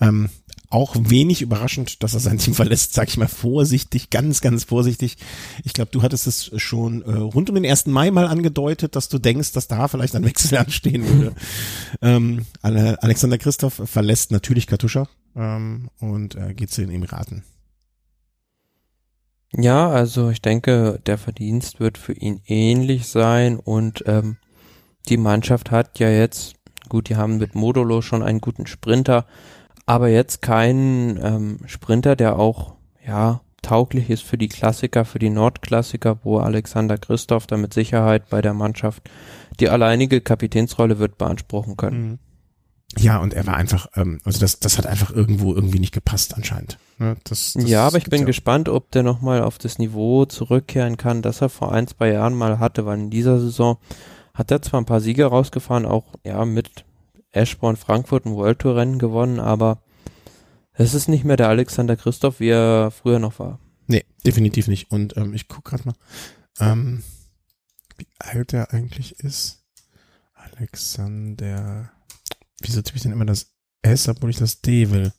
Ähm, 0.00 0.30
auch 0.70 0.96
wenig 0.98 1.42
überraschend, 1.42 2.02
dass 2.02 2.14
er 2.14 2.20
sein 2.20 2.38
Team 2.38 2.54
verlässt, 2.54 2.94
sag 2.94 3.08
ich 3.08 3.18
mal 3.18 3.28
vorsichtig, 3.28 4.08
ganz, 4.08 4.40
ganz 4.40 4.64
vorsichtig. 4.64 5.18
Ich 5.64 5.74
glaube, 5.74 5.90
du 5.90 6.02
hattest 6.02 6.26
es 6.26 6.50
schon 6.56 7.02
äh, 7.02 7.12
rund 7.12 7.50
um 7.50 7.56
den 7.56 7.66
1. 7.66 7.86
Mai 7.86 8.10
mal 8.10 8.26
angedeutet, 8.26 8.96
dass 8.96 9.10
du 9.10 9.18
denkst, 9.18 9.52
dass 9.52 9.68
da 9.68 9.88
vielleicht 9.88 10.16
ein 10.16 10.24
Wechsel 10.24 10.56
anstehen 10.58 11.06
würde. 11.06 11.34
ähm, 12.00 12.46
Alexander 12.62 13.36
Christoph 13.36 13.82
verlässt 13.84 14.30
natürlich 14.30 14.66
Katuscha 14.66 15.08
ähm, 15.36 15.90
und 15.98 16.36
äh, 16.36 16.54
geht 16.54 16.70
zu 16.70 16.80
den 16.80 16.90
Emiraten. 16.90 17.44
Ja, 19.54 19.90
also 19.90 20.30
ich 20.30 20.40
denke, 20.40 20.98
der 21.04 21.18
Verdienst 21.18 21.78
wird 21.78 21.98
für 21.98 22.14
ihn 22.14 22.40
ähnlich 22.46 23.06
sein 23.08 23.58
und 23.58 24.02
ähm, 24.06 24.38
die 25.08 25.16
Mannschaft 25.16 25.70
hat 25.70 25.98
ja 25.98 26.08
jetzt, 26.08 26.54
gut, 26.88 27.08
die 27.08 27.16
haben 27.16 27.38
mit 27.38 27.54
Modulo 27.54 28.02
schon 28.02 28.22
einen 28.22 28.40
guten 28.40 28.66
Sprinter, 28.66 29.26
aber 29.86 30.08
jetzt 30.08 30.42
kein 30.42 31.18
ähm, 31.22 31.58
Sprinter, 31.66 32.16
der 32.16 32.38
auch 32.38 32.74
ja 33.04 33.40
tauglich 33.62 34.10
ist 34.10 34.22
für 34.22 34.38
die 34.38 34.48
Klassiker, 34.48 35.04
für 35.04 35.18
die 35.18 35.30
Nordklassiker, 35.30 36.18
wo 36.24 36.38
Alexander 36.38 36.98
Christoph 36.98 37.46
da 37.46 37.56
mit 37.56 37.72
Sicherheit 37.72 38.28
bei 38.28 38.42
der 38.42 38.54
Mannschaft 38.54 39.08
die 39.60 39.68
alleinige 39.68 40.20
Kapitänsrolle 40.20 40.98
wird 40.98 41.18
beanspruchen 41.18 41.76
können. 41.76 42.10
Mhm. 42.10 42.18
Ja, 42.98 43.18
und 43.18 43.32
er 43.32 43.46
war 43.46 43.56
einfach, 43.56 43.86
ähm, 43.96 44.20
also 44.24 44.38
das, 44.38 44.60
das 44.60 44.76
hat 44.76 44.86
einfach 44.86 45.10
irgendwo 45.10 45.54
irgendwie 45.54 45.78
nicht 45.78 45.94
gepasst 45.94 46.34
anscheinend. 46.34 46.78
Ne? 46.98 47.16
Das, 47.24 47.54
das 47.54 47.66
ja, 47.66 47.86
aber 47.86 47.96
ich 47.96 48.10
bin 48.10 48.20
ja. 48.20 48.26
gespannt, 48.26 48.68
ob 48.68 48.90
der 48.90 49.02
nochmal 49.02 49.42
auf 49.42 49.56
das 49.56 49.78
Niveau 49.78 50.26
zurückkehren 50.26 50.98
kann, 50.98 51.22
das 51.22 51.40
er 51.40 51.48
vor 51.48 51.72
ein, 51.72 51.86
zwei 51.86 52.12
Jahren 52.12 52.34
mal 52.34 52.58
hatte, 52.58 52.84
weil 52.84 52.98
in 52.98 53.10
dieser 53.10 53.40
Saison 53.40 53.78
hat 54.34 54.50
er 54.50 54.62
zwar 54.62 54.80
ein 54.80 54.86
paar 54.86 55.00
Siege 55.00 55.26
rausgefahren, 55.26 55.86
auch 55.86 56.14
ja 56.24 56.44
mit 56.44 56.84
Eschborn 57.30 57.76
Frankfurt 57.76 58.26
ein 58.26 58.34
World 58.34 58.58
Tour 58.60 58.76
Rennen 58.76 58.98
gewonnen, 58.98 59.40
aber 59.40 59.82
es 60.72 60.94
ist 60.94 61.08
nicht 61.08 61.24
mehr 61.24 61.36
der 61.36 61.48
Alexander 61.48 61.96
Christoph, 61.96 62.40
wie 62.40 62.48
er 62.48 62.90
früher 62.90 63.18
noch 63.18 63.38
war. 63.38 63.58
Nee, 63.86 64.04
definitiv 64.24 64.68
nicht. 64.68 64.90
Und 64.90 65.16
ähm, 65.16 65.34
ich 65.34 65.48
gucke 65.48 65.70
gerade 65.70 65.84
mal, 65.84 65.94
ähm, 66.60 67.02
wie 67.98 68.06
alt 68.18 68.52
er 68.52 68.72
eigentlich 68.72 69.18
ist. 69.20 69.64
Alexander 70.34 71.92
wieso 72.66 72.82
tippe 72.82 72.96
ich 72.96 73.02
denn 73.02 73.12
immer 73.12 73.24
das 73.24 73.52
S, 73.82 74.08
obwohl 74.08 74.30
ich 74.30 74.36
das 74.36 74.60
D 74.60 74.90
will? 74.90 75.12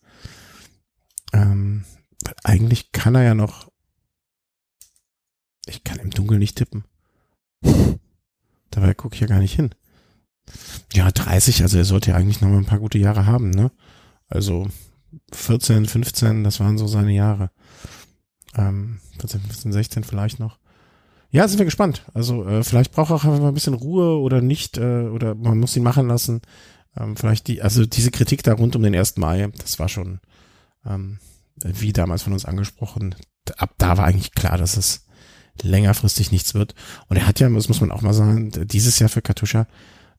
Ähm, 1.34 1.86
weil 2.24 2.36
eigentlich 2.44 2.92
kann 2.92 3.16
er 3.16 3.24
ja 3.24 3.36
noch. 3.36 3.72
Ich 5.66 5.84
kann 5.84 6.00
im 6.00 6.12
Dunkeln 6.12 6.40
nicht 6.40 6.58
tippen. 6.58 6.86
Dabei 8.74 8.96
gucke 8.96 9.14
ich 9.14 9.22
ja 9.22 9.28
gar 9.28 9.40
nicht 9.40 9.56
hin. 9.56 9.70
Ja, 10.94 11.12
30, 11.12 11.62
also 11.62 11.78
er 11.78 11.86
sollte 11.86 12.12
ja 12.12 12.18
eigentlich 12.18 12.42
noch 12.42 12.50
mal 12.50 12.58
ein 12.58 12.66
paar 12.66 12.80
gute 12.80 12.98
Jahre 12.98 13.28
haben, 13.28 13.52
ne? 13.52 13.72
Also 14.28 14.68
14, 15.32 15.86
15, 15.86 16.44
das 16.44 16.60
waren 16.60 16.78
so 16.80 16.88
seine 16.88 17.14
Jahre. 17.14 17.52
Ähm, 18.56 19.00
14, 19.20 19.42
15, 19.42 19.72
16 19.72 20.04
vielleicht 20.04 20.40
noch. 20.40 20.58
Ja, 21.30 21.48
sind 21.48 21.60
wir 21.60 21.66
gespannt. 21.66 22.04
Also 22.14 22.48
äh, 22.48 22.64
vielleicht 22.64 22.92
braucht 22.92 23.12
er 23.12 23.16
auch 23.16 23.26
einfach 23.26 23.40
mal 23.40 23.50
ein 23.50 23.54
bisschen 23.54 23.76
Ruhe 23.76 24.20
oder 24.20 24.42
nicht, 24.42 24.78
äh, 24.78 25.04
oder 25.04 25.36
man 25.36 25.60
muss 25.60 25.76
ihn 25.76 25.84
machen 25.84 26.08
lassen. 26.08 26.42
Ähm, 26.98 27.16
vielleicht 27.16 27.48
die, 27.48 27.62
also 27.62 27.86
diese 27.86 28.12
Kritik 28.12 28.44
da 28.44 28.54
rund 28.54 28.76
um 28.76 28.82
den 28.84 28.96
1. 28.96 29.18
Mai, 29.18 29.50
das 29.60 29.80
war 29.80 29.88
schon, 29.88 30.20
ähm, 30.86 31.20
wie 31.64 31.94
damals 31.94 32.24
von 32.24 32.34
uns 32.34 32.46
angesprochen, 32.46 33.16
ab 33.58 33.76
da 33.78 33.98
war 33.98 34.06
eigentlich 34.06 34.34
klar, 34.34 34.58
dass 34.58 34.78
es 34.78 35.06
längerfristig 35.62 36.32
nichts 36.32 36.54
wird. 36.54 36.76
Und 37.08 37.18
er 37.18 37.28
hat 37.28 37.40
ja, 37.40 37.50
das 37.50 37.68
muss 37.68 37.82
man 37.82 37.92
auch 37.92 38.02
mal 38.02 38.14
sagen, 38.14 38.52
dieses 38.68 39.00
Jahr 39.00 39.10
für 39.10 39.22
Katusha 39.22 39.68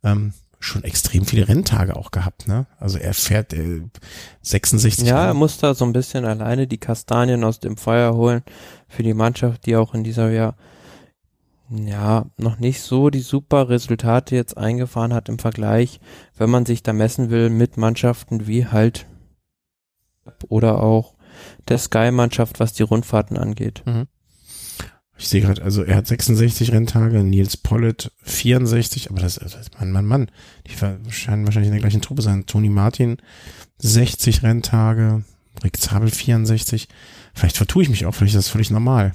ähm, 0.02 0.32
schon 0.61 0.85
extrem 0.85 1.24
viele 1.27 1.48
Renntage 1.48 1.97
auch 1.97 2.11
gehabt, 2.11 2.48
ne? 2.48 2.66
Also 2.78 2.98
er 2.98 3.12
fährt 3.12 3.52
äh, 3.52 3.82
66. 4.43 5.06
Ja, 5.06 5.27
er 5.27 5.35
muss 5.35 5.59
da 5.59 5.74
so 5.74 5.85
ein 5.85 5.93
bisschen 5.93 6.24
alleine 6.24 6.66
die 6.66 6.78
Kastanien 6.78 7.44
aus 7.44 7.61
dem 7.61 7.77
Feuer 7.77 8.15
holen 8.15 8.43
für 8.89 9.02
die 9.02 9.15
Mannschaft, 9.15 9.66
die 9.66 9.77
auch 9.77 9.94
in 9.94 10.05
dieser 10.05 10.31
Jahr 10.31 10.56
ja, 11.70 12.27
noch 12.36 12.59
nicht 12.59 12.82
so 12.82 13.11
die 13.11 13.20
super 13.20 13.69
Resultate 13.69 14.36
jetzt 14.36 14.56
eingefahren 14.56 15.15
hat 15.15 15.28
im 15.28 15.39
Vergleich, 15.39 16.01
wenn 16.36 16.51
man 16.51 16.66
sich 16.66 16.82
da 16.82 16.93
messen 16.93 17.31
will 17.31 17.51
mit 17.51 17.77
Mannschaften 17.77 18.47
wie 18.47 18.66
halt 18.66 19.06
oder 20.48 20.82
auch 20.82 21.15
der 21.69 21.78
Sky-Mannschaft, 21.78 22.61
was 22.61 22.74
die 22.74 22.82
Rundfahrten 22.82 23.36
angeht. 23.36 23.82
Mhm. 23.86 24.06
Ich 25.16 25.28
sehe 25.28 25.43
gerade, 25.43 25.62
also 25.62 25.85
er 25.85 25.97
hat 25.97 26.07
66 26.07 26.73
Renntage, 26.73 27.23
Nils 27.23 27.57
Pollitt 27.57 28.11
64, 28.23 29.11
aber 29.11 29.20
das, 29.20 29.36
das 29.36 29.70
Mann, 29.78 29.93
Mann, 29.93 30.07
Mann, 30.07 30.31
die 30.66 30.73
scheinen 31.12 31.45
wahrscheinlich 31.45 31.69
in 31.69 31.74
der 31.74 31.81
gleichen 31.81 32.03
Truppe 32.03 32.23
sein. 32.23 32.47
Toni 32.47 32.69
Martin 32.69 33.19
60 33.78 34.43
Renntage, 34.43 35.24
Rick 35.62 35.81
Zabel 35.81 36.11
64. 36.11 36.89
Vielleicht 37.32 37.57
vertue 37.57 37.85
ich 37.85 37.91
mich 37.91 38.07
auch, 38.07 38.15
vielleicht 38.15 38.35
ist 38.35 38.47
das 38.47 38.53
völlig 38.53 38.70
normal. 38.70 39.15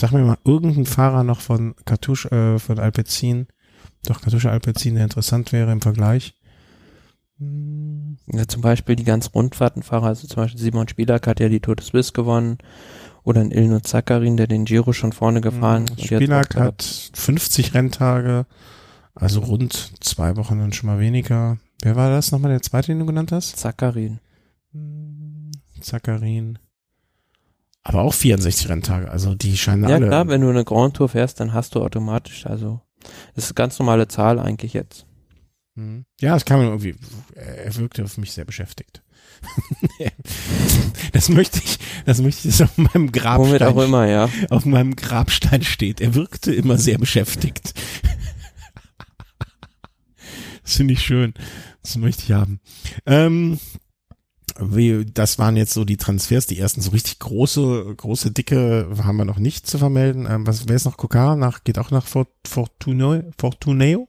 Sag 0.00 0.12
mir 0.12 0.24
mal, 0.24 0.38
irgendein 0.44 0.86
Fahrer 0.86 1.22
noch 1.22 1.40
von 1.40 1.74
Kartusch, 1.84 2.26
äh, 2.26 2.58
von 2.58 2.78
Alpecin, 2.78 3.46
doch 4.04 4.20
Kartusche 4.20 4.50
Alpecin, 4.50 4.94
der 4.94 5.04
interessant 5.04 5.52
wäre 5.52 5.70
im 5.70 5.80
Vergleich. 5.80 6.34
Ja, 7.40 8.48
zum 8.48 8.62
Beispiel 8.62 8.96
die 8.96 9.04
ganz 9.04 9.30
Rundfahrtenfahrer, 9.32 10.06
also 10.06 10.26
zum 10.26 10.42
Beispiel 10.42 10.60
Simon 10.60 10.88
Spielak 10.88 11.28
hat 11.28 11.38
ja 11.38 11.48
die 11.48 11.60
Tour 11.60 11.76
de 11.76 11.86
Suisse 11.86 12.12
gewonnen 12.12 12.58
oder 13.22 13.40
ein 13.40 13.50
Ilno 13.50 13.80
Zakarin, 13.80 14.36
der 14.36 14.46
den 14.46 14.64
Giro 14.64 14.92
schon 14.92 15.12
vorne 15.12 15.40
gefahren 15.40 15.86
ist. 15.96 16.06
Spielak 16.06 16.56
hat 16.56 17.10
50 17.14 17.74
Renntage, 17.74 18.46
also 19.14 19.40
rund 19.40 19.92
zwei 20.00 20.36
Wochen 20.36 20.58
dann 20.58 20.72
schon 20.72 20.88
mal 20.88 21.00
weniger. 21.00 21.58
Wer 21.82 21.96
war 21.96 22.10
das 22.10 22.32
nochmal, 22.32 22.50
der 22.50 22.62
zweite, 22.62 22.88
den 22.88 23.00
du 23.00 23.06
genannt 23.06 23.32
hast? 23.32 23.56
Zakarin. 23.56 24.20
Zakarin. 25.80 26.58
Aber 27.84 28.02
auch 28.02 28.14
64 28.14 28.68
Renntage, 28.68 29.10
also 29.10 29.34
die 29.34 29.56
scheinen 29.56 29.84
ja, 29.84 29.96
alle. 29.96 30.06
Ja 30.06 30.10
klar, 30.10 30.28
wenn 30.28 30.40
du 30.40 30.50
eine 30.50 30.64
Grand 30.64 30.94
Tour 30.96 31.08
fährst, 31.08 31.40
dann 31.40 31.54
hast 31.54 31.74
du 31.74 31.82
automatisch, 31.82 32.46
also 32.46 32.80
das 33.34 33.44
ist 33.44 33.50
eine 33.50 33.54
ganz 33.54 33.78
normale 33.78 34.08
Zahl 34.08 34.38
eigentlich 34.38 34.74
jetzt. 34.74 35.06
Mhm. 35.74 36.04
Ja, 36.20 36.38
kann 36.40 36.58
man 36.58 36.66
irgendwie, 36.66 36.96
er 37.34 37.74
wirkte 37.76 38.04
auf 38.04 38.18
mich 38.18 38.32
sehr 38.32 38.44
beschäftigt. 38.44 39.02
das 41.12 41.28
möchte 41.28 41.60
ich, 41.64 41.78
das 42.06 42.20
möchte 42.20 42.48
ich, 42.48 42.56
dass 42.56 42.68
auf 42.68 42.78
meinem 42.78 43.12
Grabstein. 43.12 43.48
Womit 43.48 43.62
auch 43.62 43.82
immer, 43.82 44.06
ja. 44.06 44.28
Auf 44.50 44.64
meinem 44.64 44.96
Grabstein 44.96 45.62
steht. 45.62 46.00
Er 46.00 46.14
wirkte 46.14 46.54
immer 46.54 46.78
sehr 46.78 46.98
beschäftigt. 46.98 47.74
das 50.62 50.76
finde 50.76 50.94
ich 50.94 51.02
schön. 51.02 51.34
Das 51.82 51.96
möchte 51.96 52.22
ich 52.24 52.32
haben. 52.32 52.60
Ähm, 53.06 53.58
wie, 54.60 55.04
das 55.04 55.38
waren 55.38 55.56
jetzt 55.56 55.72
so 55.72 55.84
die 55.84 55.96
Transfers, 55.96 56.46
die 56.46 56.58
ersten 56.58 56.80
so 56.80 56.90
richtig 56.90 57.18
große, 57.20 57.94
große, 57.96 58.32
dicke 58.32 58.88
haben 59.02 59.16
wir 59.16 59.24
noch 59.24 59.38
nicht 59.38 59.66
zu 59.66 59.78
vermelden. 59.78 60.26
Ähm, 60.28 60.46
was, 60.46 60.68
wer 60.68 60.76
ist 60.76 60.84
noch 60.84 60.96
Kokar? 60.96 61.36
Nach, 61.36 61.64
geht 61.64 61.78
auch 61.78 61.90
nach 61.90 62.06
Fortuneo? 62.06 63.22
Fortuneo? 63.38 64.08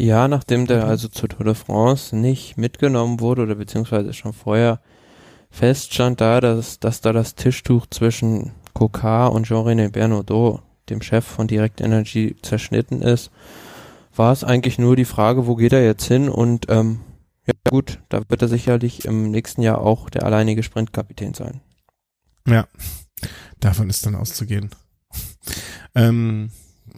Ja, 0.00 0.28
nachdem 0.28 0.66
der 0.66 0.86
also 0.86 1.08
zur 1.08 1.28
Tour 1.28 1.44
de 1.44 1.54
France 1.54 2.14
nicht 2.14 2.56
mitgenommen 2.56 3.18
wurde 3.18 3.42
oder 3.42 3.56
beziehungsweise 3.56 4.12
schon 4.12 4.32
vorher 4.32 4.80
feststand 5.50 6.20
da, 6.20 6.40
dass, 6.40 6.78
dass 6.78 7.00
da 7.00 7.12
das 7.12 7.34
Tischtuch 7.34 7.86
zwischen 7.90 8.52
Kokar 8.74 9.32
und 9.32 9.46
Jean-René 9.46 9.90
Bernaudot, 9.90 10.62
dem 10.88 11.02
Chef 11.02 11.24
von 11.24 11.48
Direct 11.48 11.80
Energy, 11.80 12.36
zerschnitten 12.42 13.02
ist, 13.02 13.32
war 14.14 14.32
es 14.32 14.44
eigentlich 14.44 14.78
nur 14.78 14.94
die 14.94 15.04
Frage, 15.04 15.48
wo 15.48 15.56
geht 15.56 15.72
er 15.72 15.84
jetzt 15.84 16.04
hin 16.04 16.28
und 16.28 16.66
ähm, 16.68 17.00
ja 17.46 17.54
gut, 17.68 17.98
da 18.08 18.22
wird 18.28 18.42
er 18.42 18.48
sicherlich 18.48 19.04
im 19.04 19.32
nächsten 19.32 19.62
Jahr 19.62 19.80
auch 19.80 20.10
der 20.10 20.24
alleinige 20.24 20.62
Sprintkapitän 20.62 21.34
sein. 21.34 21.60
Ja, 22.46 22.68
davon 23.58 23.90
ist 23.90 24.06
dann 24.06 24.14
auszugehen. 24.14 24.70
ähm, 25.96 26.50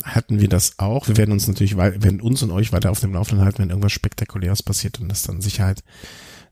hatten 0.04 0.40
wir 0.40 0.48
das 0.48 0.78
auch. 0.78 1.08
Wir 1.08 1.16
werden 1.16 1.32
uns 1.32 1.46
natürlich, 1.48 1.76
werden 1.76 2.20
uns 2.20 2.42
und 2.42 2.50
euch 2.50 2.72
weiter 2.72 2.90
auf 2.90 3.00
dem 3.00 3.14
Laufenden 3.14 3.44
halten, 3.44 3.58
wenn 3.58 3.70
irgendwas 3.70 3.92
Spektakuläres 3.92 4.62
passiert 4.62 5.00
und 5.00 5.08
das 5.08 5.22
dann 5.22 5.40
Sicherheit 5.40 5.82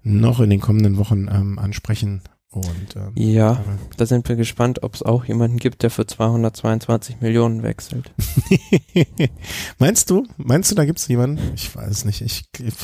noch 0.03 0.41
in 0.41 0.51
den 0.51 0.61
kommenden 0.61 0.97
Wochen 0.97 1.29
ähm, 1.31 1.59
ansprechen. 1.59 2.23
Und, 2.51 2.97
ähm, 2.97 3.13
ja, 3.15 3.63
da 3.99 4.07
sind 4.07 4.27
wir 4.29 4.37
gespannt, 4.37 4.83
ob 4.83 4.95
es 4.95 5.03
auch 5.03 5.27
jemanden 5.27 5.59
gibt, 5.59 5.83
der 5.83 5.91
für 5.91 6.07
222 6.07 7.21
Millionen 7.21 7.63
wechselt. 7.63 8.13
meinst 9.79 10.09
du? 10.09 10.27
Meinst 10.39 10.71
du, 10.71 10.75
da 10.75 10.87
gibt 10.87 10.99
es 10.99 11.09
jemanden? 11.09 11.53
Ich 11.55 11.75
weiß 11.75 12.07
nicht. 12.07 12.23
Ich, 12.23 12.49
ich 12.59 12.75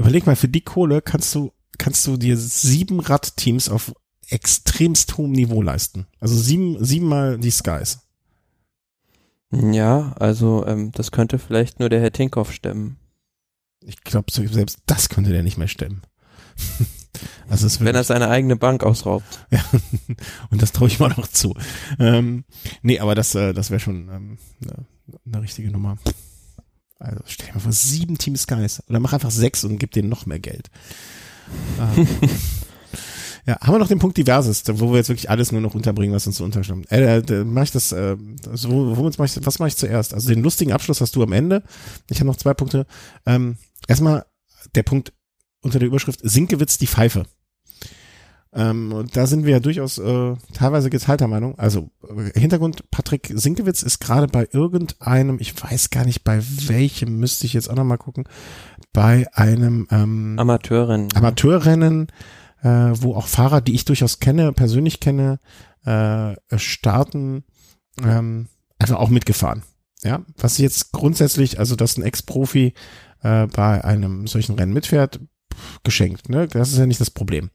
Überleg 0.00 0.24
mal, 0.24 0.34
für 0.34 0.48
die 0.48 0.62
Kohle 0.62 1.02
kannst 1.02 1.34
du, 1.34 1.52
kannst 1.76 2.06
du 2.06 2.16
dir 2.16 2.34
sieben 2.38 3.00
Radteams 3.00 3.68
auf 3.68 3.92
extremst 4.30 5.18
hohem 5.18 5.32
Niveau 5.32 5.60
leisten. 5.60 6.06
Also 6.20 6.36
sieben, 6.36 6.82
siebenmal 6.82 7.38
die 7.38 7.50
Skies. 7.50 7.98
Ja, 9.52 10.12
also 10.18 10.64
ähm, 10.66 10.92
das 10.92 11.10
könnte 11.10 11.38
vielleicht 11.38 11.80
nur 11.80 11.88
der 11.88 12.00
Herr 12.00 12.12
Tinkoff 12.12 12.52
stemmen. 12.52 12.96
Ich 13.82 14.02
glaube, 14.02 14.30
selbst 14.30 14.78
das 14.86 15.08
könnte 15.08 15.30
der 15.30 15.42
nicht 15.42 15.58
mehr 15.58 15.68
stemmen. 15.68 16.02
also 17.48 17.66
es 17.66 17.80
Wenn 17.80 17.94
er 17.94 18.04
seine 18.04 18.28
eigene 18.28 18.56
Bank 18.56 18.84
ausraubt. 18.84 19.46
Ja, 19.50 19.64
und 20.50 20.62
das 20.62 20.72
traue 20.72 20.88
ich 20.88 21.00
mal 21.00 21.08
noch 21.16 21.26
zu. 21.26 21.54
Ähm, 21.98 22.44
nee, 22.82 23.00
aber 23.00 23.14
das, 23.14 23.34
äh, 23.34 23.52
das 23.52 23.70
wäre 23.70 23.80
schon 23.80 24.08
ähm, 24.08 24.38
eine, 24.62 24.86
eine 25.26 25.42
richtige 25.42 25.70
Nummer. 25.70 25.98
Also 26.98 27.22
stell 27.26 27.46
dir 27.46 27.54
mal 27.54 27.60
vor, 27.60 27.72
sieben 27.72 28.18
Team 28.18 28.36
Skies. 28.36 28.82
Oder 28.88 29.00
mach 29.00 29.12
einfach 29.12 29.30
sechs 29.30 29.64
und 29.64 29.78
gib 29.78 29.92
denen 29.92 30.08
noch 30.08 30.26
mehr 30.26 30.38
Geld. 30.38 30.70
Ähm, 31.80 32.06
ja, 33.46 33.58
haben 33.60 33.74
wir 33.74 33.78
noch 33.78 33.88
den 33.88 33.98
Punkt 33.98 34.16
Diverses, 34.16 34.64
wo 34.66 34.90
wir 34.90 34.98
jetzt 34.98 35.08
wirklich 35.08 35.30
alles 35.30 35.52
nur 35.52 35.60
noch 35.60 35.74
unterbringen, 35.74 36.14
was 36.14 36.26
uns 36.26 36.36
so 36.36 36.44
unterstimmt. 36.44 36.90
Äh, 36.90 37.18
äh, 37.18 37.44
mach 37.44 37.62
ich 37.62 37.70
das, 37.70 37.92
äh, 37.92 38.16
so, 38.52 38.96
womit 38.96 39.18
mach 39.18 39.24
ich, 39.26 39.44
was 39.44 39.58
mache 39.58 39.68
ich 39.68 39.76
zuerst? 39.76 40.14
Also 40.14 40.28
den 40.28 40.42
lustigen 40.42 40.72
Abschluss 40.72 41.00
hast 41.00 41.16
du 41.16 41.22
am 41.22 41.32
Ende. 41.32 41.62
Ich 42.08 42.18
habe 42.18 42.26
noch 42.26 42.36
zwei 42.36 42.54
Punkte. 42.54 42.86
Ähm, 43.26 43.56
erstmal 43.88 44.26
der 44.74 44.82
Punkt 44.82 45.12
unter 45.62 45.78
der 45.78 45.88
Überschrift 45.88 46.20
Sinkewitz 46.22 46.78
die 46.78 46.86
Pfeife. 46.86 47.24
Ähm, 48.52 48.92
und 48.92 49.16
da 49.16 49.26
sind 49.26 49.44
wir 49.44 49.52
ja 49.52 49.60
durchaus 49.60 49.98
äh, 49.98 50.34
teilweise 50.54 50.90
geteilter 50.90 51.28
Meinung. 51.28 51.56
Also 51.58 51.90
äh, 52.08 52.38
Hintergrund, 52.38 52.90
Patrick 52.90 53.32
Sinkewitz 53.32 53.82
ist 53.82 54.00
gerade 54.00 54.26
bei 54.26 54.48
irgendeinem, 54.50 55.38
ich 55.38 55.54
weiß 55.62 55.90
gar 55.90 56.04
nicht 56.04 56.24
bei 56.24 56.42
welchem, 56.66 57.18
müsste 57.18 57.46
ich 57.46 57.52
jetzt 57.52 57.70
auch 57.70 57.76
nochmal 57.76 57.98
gucken, 57.98 58.24
bei 58.92 59.26
einem 59.34 59.86
ähm, 59.92 60.36
Amateurrennen. 60.36 61.08
Amateurrennen, 61.14 62.08
äh, 62.62 62.68
wo 62.68 63.14
auch 63.14 63.26
Fahrer, 63.26 63.60
die 63.60 63.74
ich 63.74 63.84
durchaus 63.84 64.20
kenne, 64.20 64.52
persönlich 64.52 65.00
kenne, 65.00 65.40
äh, 65.84 66.34
starten, 66.56 67.44
ähm, 68.02 68.48
also 68.78 68.96
auch 68.96 69.08
mitgefahren. 69.08 69.62
Ja, 70.02 70.22
was 70.36 70.58
jetzt 70.58 70.92
grundsätzlich, 70.92 71.58
also 71.58 71.74
dass 71.76 71.98
ein 71.98 72.02
Ex-Profi 72.02 72.72
äh, 73.22 73.46
bei 73.46 73.84
einem 73.84 74.26
solchen 74.26 74.56
Rennen 74.56 74.72
mitfährt, 74.72 75.20
geschenkt. 75.82 76.30
Ne? 76.30 76.48
Das 76.48 76.72
ist 76.72 76.78
ja 76.78 76.86
nicht 76.86 77.00
das 77.00 77.10
Problem. 77.10 77.50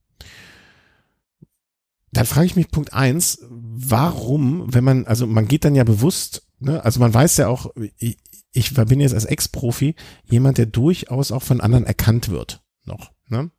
Dann 2.12 2.26
frage 2.26 2.46
ich 2.46 2.56
mich 2.56 2.70
Punkt 2.70 2.92
eins, 2.92 3.38
warum, 3.48 4.72
wenn 4.72 4.84
man, 4.84 5.06
also 5.06 5.26
man 5.26 5.46
geht 5.46 5.64
dann 5.64 5.74
ja 5.74 5.84
bewusst, 5.84 6.46
ne, 6.58 6.84
also 6.84 7.00
man 7.00 7.14
weiß 7.14 7.36
ja 7.36 7.48
auch, 7.48 7.70
ich, 7.98 8.18
ich 8.52 8.74
bin 8.74 9.00
jetzt 9.00 9.14
als 9.14 9.26
Ex-Profi 9.26 9.94
jemand, 10.24 10.58
der 10.58 10.66
durchaus 10.66 11.30
auch 11.30 11.42
von 11.42 11.60
anderen 11.60 11.86
erkannt 11.86 12.28
wird, 12.28 12.62
noch, 12.84 13.12
ne? 13.28 13.50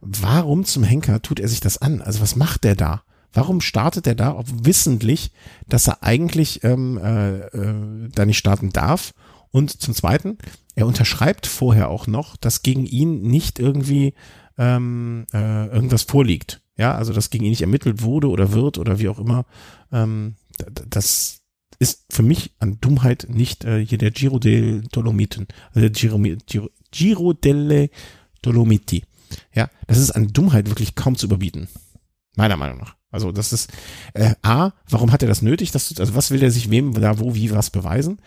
Warum 0.00 0.64
zum 0.64 0.84
Henker 0.84 1.22
tut 1.22 1.40
er 1.40 1.48
sich 1.48 1.60
das 1.60 1.78
an? 1.78 2.02
Also 2.02 2.20
was 2.20 2.36
macht 2.36 2.62
der 2.62 2.76
da? 2.76 3.02
Warum 3.32 3.60
startet 3.60 4.06
er 4.06 4.14
da, 4.14 4.36
ob 4.36 4.46
wissentlich, 4.64 5.32
dass 5.68 5.88
er 5.88 6.02
eigentlich 6.02 6.62
ähm, 6.64 6.98
äh, 6.98 7.38
äh, 7.48 8.08
da 8.14 8.24
nicht 8.24 8.38
starten 8.38 8.70
darf? 8.70 9.12
Und 9.50 9.80
zum 9.80 9.94
Zweiten, 9.94 10.38
er 10.74 10.86
unterschreibt 10.86 11.46
vorher 11.46 11.88
auch 11.88 12.06
noch, 12.06 12.36
dass 12.36 12.62
gegen 12.62 12.86
ihn 12.86 13.22
nicht 13.22 13.58
irgendwie 13.58 14.14
ähm, 14.56 15.26
äh, 15.32 15.66
irgendwas 15.66 16.02
vorliegt. 16.02 16.62
Ja, 16.78 16.94
also 16.94 17.12
dass 17.12 17.30
gegen 17.30 17.44
ihn 17.44 17.50
nicht 17.50 17.62
ermittelt 17.62 18.02
wurde 18.02 18.28
oder 18.28 18.52
wird 18.52 18.78
oder 18.78 18.98
wie 18.98 19.08
auch 19.08 19.18
immer. 19.18 19.44
Ähm, 19.92 20.36
das 20.88 21.40
ist 21.78 22.06
für 22.10 22.22
mich 22.22 22.52
an 22.58 22.78
Dummheit 22.80 23.26
nicht 23.28 23.64
äh, 23.64 23.84
hier 23.84 23.98
der 23.98 24.10
Giro 24.10 24.38
delle 24.38 24.80
Dolomiten, 24.82 25.46
also 25.68 25.80
der 25.80 25.90
Giro, 25.90 26.18
Giro, 26.46 26.70
Giro 26.90 27.32
delle 27.32 27.90
Dolomiti. 28.42 29.04
Ja, 29.54 29.68
das 29.86 29.98
ist 29.98 30.12
an 30.12 30.28
Dummheit 30.28 30.68
wirklich 30.68 30.94
kaum 30.94 31.16
zu 31.16 31.26
überbieten. 31.26 31.68
Meiner 32.36 32.56
Meinung 32.56 32.78
nach. 32.78 32.96
Also 33.10 33.32
das 33.32 33.52
ist 33.52 33.70
äh, 34.14 34.34
A, 34.42 34.72
warum 34.88 35.12
hat 35.12 35.22
er 35.22 35.28
das 35.28 35.42
nötig? 35.42 35.70
Dass, 35.72 35.98
also 35.98 36.14
was 36.14 36.30
will 36.30 36.42
er 36.42 36.50
sich 36.50 36.70
wem 36.70 36.94
da 36.94 37.18
wo 37.18 37.34
wie 37.34 37.50
was 37.50 37.70
beweisen? 37.70 38.20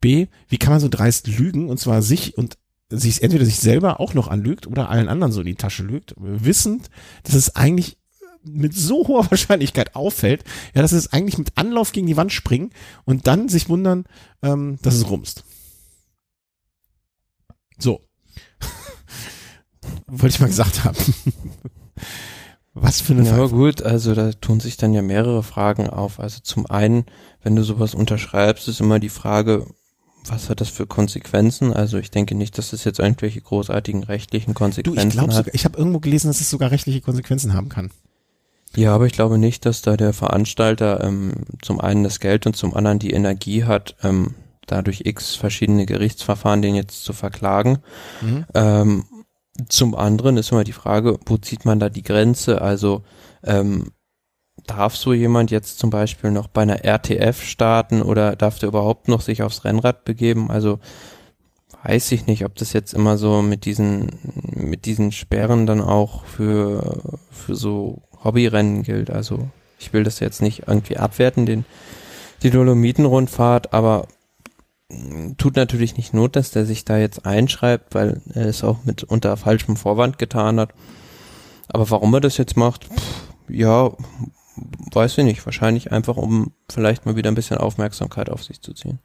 B, 0.00 0.26
wie 0.48 0.58
kann 0.58 0.72
man 0.72 0.80
so 0.80 0.88
dreist 0.88 1.26
lügen 1.26 1.68
und 1.68 1.78
zwar 1.78 2.02
sich 2.02 2.36
und 2.36 2.58
sich 2.90 3.22
entweder 3.22 3.44
sich 3.44 3.58
selber 3.58 4.00
auch 4.00 4.14
noch 4.14 4.28
anlügt 4.28 4.66
oder 4.66 4.88
allen 4.88 5.08
anderen 5.08 5.32
so 5.32 5.40
in 5.40 5.46
die 5.46 5.54
Tasche 5.54 5.82
lügt, 5.82 6.14
wissend, 6.16 6.90
dass 7.22 7.34
es 7.34 7.56
eigentlich 7.56 7.96
mit 8.44 8.74
so 8.74 9.08
hoher 9.08 9.24
Wahrscheinlichkeit 9.30 9.96
auffällt, 9.96 10.44
ja, 10.74 10.82
dass 10.82 10.92
es 10.92 11.12
eigentlich 11.12 11.38
mit 11.38 11.56
Anlauf 11.56 11.92
gegen 11.92 12.06
die 12.06 12.16
Wand 12.16 12.32
springen 12.32 12.70
und 13.04 13.26
dann 13.26 13.48
sich 13.48 13.68
wundern, 13.68 14.04
ähm, 14.42 14.78
dass 14.82 14.94
es 14.94 15.08
rumst. 15.08 15.44
So. 17.78 18.00
Wollte 20.06 20.34
ich 20.34 20.40
mal 20.40 20.46
gesagt 20.46 20.84
haben. 20.84 20.96
Was 22.74 23.00
für 23.00 23.12
eine 23.12 23.24
Ja, 23.24 23.46
gut, 23.46 23.82
also 23.82 24.14
da 24.14 24.32
tun 24.32 24.58
sich 24.58 24.76
dann 24.76 24.92
ja 24.92 25.02
mehrere 25.02 25.44
Fragen 25.44 25.88
auf. 25.88 26.18
Also 26.18 26.40
zum 26.42 26.66
einen, 26.66 27.06
wenn 27.40 27.54
du 27.54 27.62
sowas 27.62 27.94
unterschreibst, 27.94 28.66
ist 28.66 28.80
immer 28.80 28.98
die 28.98 29.08
Frage, 29.10 29.66
was 30.26 30.48
hat 30.48 30.60
das 30.60 30.68
für 30.68 30.86
Konsequenzen? 30.86 31.72
Also 31.72 31.98
ich 31.98 32.10
denke 32.10 32.34
nicht, 32.34 32.56
dass 32.58 32.72
es 32.72 32.84
jetzt 32.84 32.98
irgendwelche 32.98 33.40
großartigen 33.40 34.04
rechtlichen 34.04 34.54
Konsequenzen 34.54 35.00
du, 35.00 35.08
ich 35.08 35.12
glaub, 35.12 35.32
hat. 35.32 35.48
ich 35.52 35.64
habe 35.64 35.78
irgendwo 35.78 36.00
gelesen, 36.00 36.28
dass 36.28 36.40
es 36.40 36.50
sogar 36.50 36.70
rechtliche 36.70 37.00
Konsequenzen 37.00 37.52
haben 37.52 37.68
kann. 37.68 37.90
Ja, 38.76 38.94
aber 38.94 39.06
ich 39.06 39.12
glaube 39.12 39.38
nicht, 39.38 39.66
dass 39.66 39.82
da 39.82 39.96
der 39.96 40.12
Veranstalter 40.12 41.02
ähm, 41.04 41.32
zum 41.62 41.80
einen 41.80 42.02
das 42.02 42.20
Geld 42.20 42.46
und 42.46 42.56
zum 42.56 42.74
anderen 42.74 42.98
die 42.98 43.12
Energie 43.12 43.64
hat, 43.64 43.94
ähm, 44.02 44.34
dadurch 44.66 45.02
x 45.04 45.36
verschiedene 45.36 45.86
Gerichtsverfahren 45.86 46.62
den 46.62 46.74
jetzt 46.74 47.04
zu 47.04 47.12
verklagen. 47.12 47.78
Mhm. 48.20 48.46
Ähm, 48.54 49.04
zum 49.68 49.94
anderen 49.94 50.36
ist 50.36 50.50
immer 50.50 50.64
die 50.64 50.72
Frage, 50.72 51.18
wo 51.26 51.36
zieht 51.36 51.64
man 51.64 51.78
da 51.78 51.88
die 51.88 52.02
Grenze? 52.02 52.60
Also 52.60 53.04
ähm, 53.44 53.92
darf 54.66 54.96
so 54.96 55.12
jemand 55.12 55.50
jetzt 55.50 55.78
zum 55.78 55.90
Beispiel 55.90 56.30
noch 56.30 56.48
bei 56.48 56.62
einer 56.62 56.84
RTF 56.84 57.42
starten 57.42 58.02
oder 58.02 58.36
darf 58.36 58.58
der 58.58 58.68
überhaupt 58.68 59.08
noch 59.08 59.20
sich 59.20 59.42
aufs 59.42 59.64
Rennrad 59.64 60.04
begeben? 60.04 60.50
Also 60.50 60.78
weiß 61.82 62.12
ich 62.12 62.26
nicht, 62.26 62.44
ob 62.44 62.54
das 62.54 62.72
jetzt 62.72 62.94
immer 62.94 63.18
so 63.18 63.42
mit 63.42 63.66
diesen 63.66 64.18
mit 64.52 64.86
diesen 64.86 65.12
Sperren 65.12 65.66
dann 65.66 65.80
auch 65.80 66.24
für 66.24 67.02
für 67.30 67.54
so 67.54 68.02
Hobbyrennen 68.22 68.82
gilt. 68.82 69.10
Also 69.10 69.48
ich 69.78 69.92
will 69.92 70.04
das 70.04 70.20
jetzt 70.20 70.40
nicht 70.40 70.66
irgendwie 70.66 70.96
abwerten, 70.96 71.44
den 71.46 71.64
die 72.42 72.50
Dolomitenrundfahrt, 72.50 73.72
aber 73.72 74.08
tut 75.38 75.56
natürlich 75.56 75.96
nicht 75.96 76.14
not, 76.14 76.36
dass 76.36 76.50
der 76.50 76.66
sich 76.66 76.84
da 76.84 76.98
jetzt 76.98 77.26
einschreibt, 77.26 77.94
weil 77.94 78.20
er 78.32 78.46
es 78.46 78.64
auch 78.64 78.84
mit 78.84 79.02
unter 79.02 79.36
falschem 79.36 79.76
Vorwand 79.76 80.18
getan 80.18 80.60
hat. 80.60 80.72
Aber 81.68 81.90
warum 81.90 82.14
er 82.14 82.20
das 82.20 82.36
jetzt 82.36 82.56
macht, 82.56 82.84
pff, 82.84 83.24
ja, 83.48 83.92
weiß 84.56 85.18
ich 85.18 85.24
nicht. 85.24 85.44
Wahrscheinlich 85.44 85.92
einfach, 85.92 86.16
um 86.16 86.52
vielleicht 86.70 87.06
mal 87.06 87.16
wieder 87.16 87.30
ein 87.30 87.34
bisschen 87.34 87.58
Aufmerksamkeit 87.58 88.30
auf 88.30 88.42
sich 88.42 88.60
zu 88.60 88.72
ziehen. 88.72 89.00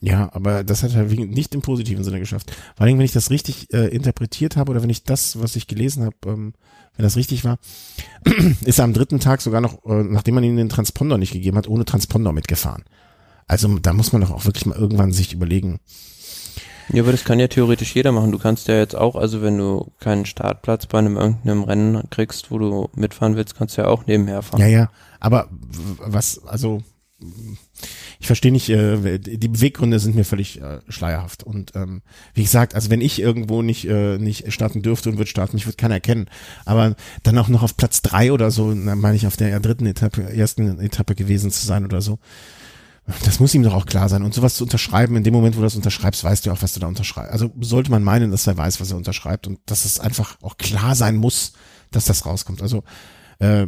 Ja, 0.00 0.28
aber 0.34 0.62
das 0.62 0.82
hat 0.82 0.94
er 0.94 1.04
nicht 1.04 1.54
im 1.54 1.62
positiven 1.62 2.04
Sinne 2.04 2.20
geschafft. 2.20 2.52
Vor 2.76 2.86
allem, 2.86 2.98
wenn 2.98 3.04
ich 3.04 3.12
das 3.12 3.30
richtig 3.30 3.72
äh, 3.72 3.88
interpretiert 3.88 4.56
habe 4.56 4.70
oder 4.70 4.82
wenn 4.82 4.90
ich 4.90 5.04
das, 5.04 5.40
was 5.40 5.56
ich 5.56 5.66
gelesen 5.66 6.04
habe, 6.04 6.16
ähm, 6.26 6.52
wenn 6.96 7.02
das 7.02 7.16
richtig 7.16 7.44
war, 7.44 7.58
ist 8.64 8.78
er 8.78 8.84
am 8.84 8.92
dritten 8.92 9.20
Tag 9.20 9.40
sogar 9.40 9.62
noch, 9.62 9.84
äh, 9.86 10.02
nachdem 10.02 10.34
man 10.34 10.44
ihm 10.44 10.56
den 10.56 10.68
Transponder 10.68 11.16
nicht 11.16 11.32
gegeben 11.32 11.56
hat, 11.56 11.68
ohne 11.68 11.86
Transponder 11.86 12.32
mitgefahren. 12.32 12.84
Also 13.46 13.78
da 13.78 13.94
muss 13.94 14.12
man 14.12 14.20
doch 14.20 14.32
auch 14.32 14.44
wirklich 14.44 14.66
mal 14.66 14.76
irgendwann 14.76 15.12
sich 15.12 15.32
überlegen. 15.32 15.80
Ja, 16.92 17.02
aber 17.02 17.12
das 17.12 17.24
kann 17.24 17.40
ja 17.40 17.48
theoretisch 17.48 17.94
jeder 17.94 18.12
machen. 18.12 18.32
Du 18.32 18.38
kannst 18.38 18.68
ja 18.68 18.76
jetzt 18.76 18.94
auch, 18.94 19.16
also 19.16 19.42
wenn 19.42 19.58
du 19.58 19.92
keinen 20.00 20.26
Startplatz 20.26 20.86
bei 20.86 20.98
einem 20.98 21.16
irgendeinem 21.16 21.64
Rennen 21.64 22.10
kriegst, 22.10 22.50
wo 22.50 22.58
du 22.58 22.88
mitfahren 22.94 23.36
willst, 23.36 23.56
kannst 23.56 23.76
du 23.76 23.82
ja 23.82 23.88
auch 23.88 24.06
nebenher 24.06 24.42
fahren. 24.42 24.60
Ja, 24.60 24.68
ja. 24.68 24.90
Aber 25.18 25.48
was, 25.98 26.44
also 26.46 26.82
ich 28.18 28.26
verstehe 28.26 28.52
nicht, 28.52 28.68
äh, 28.68 29.18
die 29.18 29.48
Beweggründe 29.48 29.98
sind 29.98 30.16
mir 30.16 30.24
völlig 30.24 30.60
äh, 30.60 30.80
schleierhaft. 30.88 31.44
Und 31.44 31.72
ähm, 31.74 32.02
wie 32.34 32.42
gesagt, 32.42 32.74
also 32.74 32.90
wenn 32.90 33.00
ich 33.00 33.20
irgendwo 33.20 33.62
nicht 33.62 33.86
äh, 33.88 34.18
nicht 34.18 34.52
starten 34.52 34.82
dürfte 34.82 35.10
und 35.10 35.18
würde 35.18 35.30
starten, 35.30 35.56
ich 35.56 35.66
würde 35.66 35.76
keiner 35.76 35.94
erkennen. 35.94 36.28
Aber 36.64 36.94
dann 37.22 37.38
auch 37.38 37.48
noch 37.48 37.62
auf 37.62 37.76
Platz 37.76 38.02
drei 38.02 38.32
oder 38.32 38.50
so, 38.50 38.68
dann 38.70 38.98
meine 38.98 39.16
ich 39.16 39.26
auf 39.26 39.36
der 39.36 39.58
dritten 39.60 39.86
Etappe, 39.86 40.22
ersten 40.22 40.80
Etappe 40.80 41.14
gewesen 41.14 41.50
zu 41.50 41.64
sein 41.64 41.84
oder 41.84 42.00
so. 42.00 42.18
Das 43.24 43.38
muss 43.38 43.54
ihm 43.54 43.62
doch 43.62 43.74
auch 43.74 43.86
klar 43.86 44.08
sein. 44.08 44.24
Und 44.24 44.34
sowas 44.34 44.56
zu 44.56 44.64
unterschreiben, 44.64 45.14
in 45.14 45.22
dem 45.22 45.32
Moment, 45.32 45.54
wo 45.54 45.60
du 45.60 45.66
das 45.66 45.76
unterschreibst, 45.76 46.24
weißt 46.24 46.44
du 46.44 46.50
auch, 46.50 46.62
was 46.62 46.72
du 46.72 46.80
da 46.80 46.88
unterschreibst. 46.88 47.32
Also 47.32 47.52
sollte 47.60 47.90
man 47.90 48.02
meinen, 48.02 48.32
dass 48.32 48.46
er 48.48 48.56
weiß, 48.56 48.80
was 48.80 48.90
er 48.90 48.96
unterschreibt 48.96 49.46
und 49.46 49.60
dass 49.66 49.84
es 49.84 50.00
einfach 50.00 50.38
auch 50.42 50.56
klar 50.58 50.96
sein 50.96 51.16
muss, 51.16 51.52
dass 51.92 52.06
das 52.06 52.26
rauskommt. 52.26 52.62
Also 52.62 52.82
äh, 53.38 53.66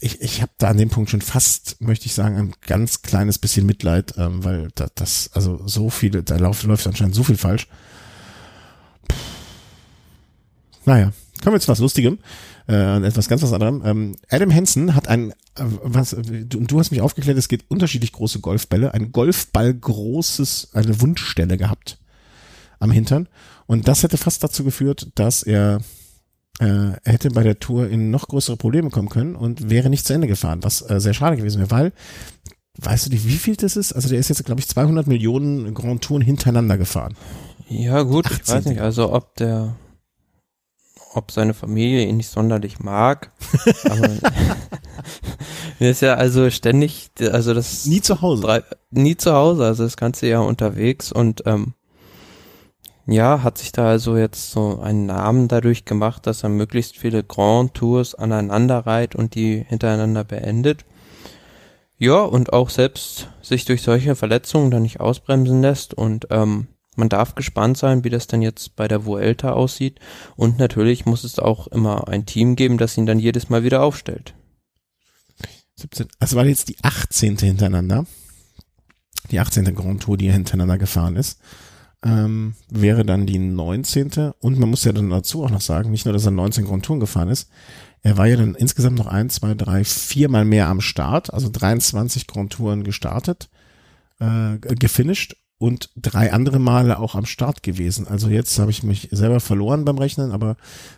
ich, 0.00 0.20
ich 0.20 0.40
habe 0.40 0.52
da 0.58 0.68
an 0.68 0.76
dem 0.76 0.88
Punkt 0.88 1.10
schon 1.10 1.20
fast, 1.20 1.80
möchte 1.80 2.06
ich 2.06 2.14
sagen, 2.14 2.36
ein 2.36 2.52
ganz 2.60 3.02
kleines 3.02 3.38
bisschen 3.38 3.66
Mitleid, 3.66 4.14
ähm, 4.18 4.44
weil 4.44 4.68
da, 4.76 4.86
das, 4.94 5.30
also 5.32 5.66
so 5.66 5.90
viele, 5.90 6.22
da 6.22 6.36
läuft, 6.36 6.62
läuft 6.62 6.86
anscheinend 6.86 7.16
so 7.16 7.24
viel 7.24 7.36
falsch. 7.36 7.66
Puh. 9.08 9.16
Naja, 10.84 11.12
kommen 11.42 11.56
wir 11.56 11.60
zu 11.60 11.68
was 11.68 11.80
Lustigem 11.80 12.18
äh, 12.68 13.06
etwas 13.06 13.28
ganz 13.28 13.42
was 13.42 13.52
anderem. 13.52 13.82
Ähm, 13.84 14.16
Adam 14.28 14.52
Hansen 14.52 14.94
hat 14.94 15.08
ein, 15.08 15.30
äh, 15.30 15.34
was, 15.82 16.10
du, 16.10 16.44
du 16.44 16.78
hast 16.78 16.90
mich 16.90 17.00
aufgeklärt, 17.00 17.38
es 17.38 17.48
geht 17.48 17.64
unterschiedlich 17.68 18.12
große 18.12 18.40
Golfbälle, 18.40 18.94
ein 18.94 19.12
Golfball 19.12 19.72
großes, 19.74 20.70
eine 20.72 21.00
Wundstelle 21.00 21.56
gehabt 21.56 21.98
am 22.78 22.90
Hintern. 22.90 23.28
Und 23.66 23.88
das 23.88 24.02
hätte 24.02 24.16
fast 24.16 24.42
dazu 24.42 24.64
geführt, 24.64 25.10
dass 25.14 25.42
er 25.42 25.80
äh, 26.58 26.92
hätte 27.04 27.30
bei 27.30 27.42
der 27.42 27.58
Tour 27.58 27.88
in 27.88 28.10
noch 28.10 28.28
größere 28.28 28.56
Probleme 28.56 28.90
kommen 28.90 29.08
können 29.08 29.36
und 29.36 29.70
wäre 29.70 29.90
nicht 29.90 30.06
zu 30.06 30.14
Ende 30.14 30.26
gefahren, 30.26 30.62
was 30.62 30.88
äh, 30.88 31.00
sehr 31.00 31.14
schade 31.14 31.36
gewesen 31.36 31.58
wäre, 31.58 31.70
weil 31.70 31.92
Weißt 32.78 33.06
du, 33.06 33.12
wie 33.12 33.18
viel 33.18 33.56
das 33.56 33.76
ist? 33.76 33.92
Also 33.94 34.08
der 34.08 34.18
ist 34.18 34.28
jetzt, 34.28 34.44
glaube 34.44 34.60
ich, 34.60 34.68
200 34.68 35.06
Millionen 35.06 35.72
Grand 35.72 36.02
Touren 36.02 36.20
hintereinander 36.20 36.76
gefahren. 36.76 37.16
Ja 37.68 38.02
gut, 38.02 38.30
ich 38.30 38.46
weiß 38.46 38.66
nicht, 38.66 38.80
also 38.80 39.12
ob 39.12 39.34
der 39.36 39.76
ob 41.16 41.30
seine 41.30 41.54
Familie 41.54 42.04
ihn 42.04 42.18
nicht 42.18 42.30
sonderlich 42.30 42.78
mag. 42.78 43.32
aber 43.84 44.10
er 45.78 45.90
ist 45.90 46.02
ja 46.02 46.14
also 46.14 46.50
ständig, 46.50 47.10
also 47.32 47.54
das 47.54 47.86
nie 47.86 48.00
zu 48.00 48.20
Hause, 48.22 48.42
drei, 48.42 48.62
nie 48.90 49.16
zu 49.16 49.32
Hause, 49.32 49.64
also 49.64 49.84
das 49.84 49.96
ganze 49.96 50.26
Jahr 50.26 50.44
unterwegs 50.44 51.12
und 51.12 51.42
ähm, 51.46 51.74
ja, 53.06 53.42
hat 53.42 53.58
sich 53.58 53.70
da 53.72 53.88
also 53.88 54.16
jetzt 54.16 54.50
so 54.50 54.80
einen 54.80 55.06
Namen 55.06 55.46
dadurch 55.48 55.84
gemacht, 55.84 56.26
dass 56.26 56.42
er 56.42 56.48
möglichst 56.48 56.96
viele 56.96 57.22
Grand 57.22 57.74
Tours 57.74 58.14
aneinander 58.16 58.80
reiht 58.80 59.14
und 59.14 59.34
die 59.36 59.64
hintereinander 59.68 60.24
beendet. 60.24 60.84
Ja, 61.98 62.20
und 62.20 62.52
auch 62.52 62.68
selbst 62.68 63.28
sich 63.40 63.64
durch 63.64 63.82
solche 63.82 64.16
Verletzungen 64.16 64.70
dann 64.70 64.82
nicht 64.82 65.00
ausbremsen 65.00 65.62
lässt 65.62 65.94
und 65.94 66.26
ähm, 66.30 66.66
man 66.98 67.08
darf 67.08 67.34
gespannt 67.34 67.78
sein, 67.78 68.04
wie 68.04 68.10
das 68.10 68.26
denn 68.26 68.42
jetzt 68.42 68.76
bei 68.76 68.88
der 68.88 69.04
Vuelta 69.04 69.52
aussieht. 69.52 70.00
Und 70.36 70.58
natürlich 70.58 71.06
muss 71.06 71.24
es 71.24 71.38
auch 71.38 71.66
immer 71.68 72.08
ein 72.08 72.26
Team 72.26 72.56
geben, 72.56 72.78
das 72.78 72.96
ihn 72.96 73.06
dann 73.06 73.18
jedes 73.18 73.48
Mal 73.48 73.64
wieder 73.64 73.82
aufstellt. 73.82 74.34
17. 75.76 76.08
Also 76.18 76.36
war 76.36 76.46
jetzt 76.46 76.68
die 76.68 76.76
18. 76.82 77.38
hintereinander. 77.38 78.06
Die 79.30 79.40
18. 79.40 79.74
Grand 79.74 80.02
Tour, 80.02 80.16
die 80.16 80.28
er 80.28 80.34
hintereinander 80.34 80.78
gefahren 80.78 81.16
ist. 81.16 81.40
ähm, 82.04 82.54
wäre 82.70 83.04
dann 83.04 83.26
die 83.26 83.38
19. 83.38 84.32
Und 84.40 84.58
man 84.58 84.70
muss 84.70 84.84
ja 84.84 84.92
dann 84.92 85.10
dazu 85.10 85.44
auch 85.44 85.50
noch 85.50 85.60
sagen, 85.60 85.90
nicht 85.90 86.04
nur, 86.04 86.12
dass 86.12 86.24
er 86.24 86.30
19 86.30 86.64
Grand 86.64 86.84
Touren 86.84 87.00
gefahren 87.00 87.28
ist, 87.28 87.48
er 88.02 88.16
war 88.16 88.26
ja 88.26 88.36
dann 88.36 88.54
insgesamt 88.54 88.98
noch 88.98 89.08
ein, 89.08 89.30
zwei, 89.30 89.54
drei, 89.54 89.82
viermal 89.82 90.44
mehr 90.44 90.68
am 90.68 90.80
Start, 90.80 91.32
also 91.34 91.48
23 91.50 92.26
Grand 92.26 92.52
Touren 92.52 92.84
gestartet, 92.84 93.48
äh, 94.20 94.58
gefinisht 94.58 95.36
und 95.58 95.90
drei 95.96 96.32
andere 96.32 96.58
Male 96.58 96.98
auch 96.98 97.14
am 97.14 97.26
Start 97.26 97.62
gewesen. 97.62 98.06
Also 98.06 98.28
jetzt 98.28 98.58
habe 98.58 98.70
ich 98.70 98.82
mich 98.82 99.08
selber 99.10 99.40
verloren 99.40 99.84
beim 99.84 99.98
Rechnen, 99.98 100.32
aber 100.32 100.56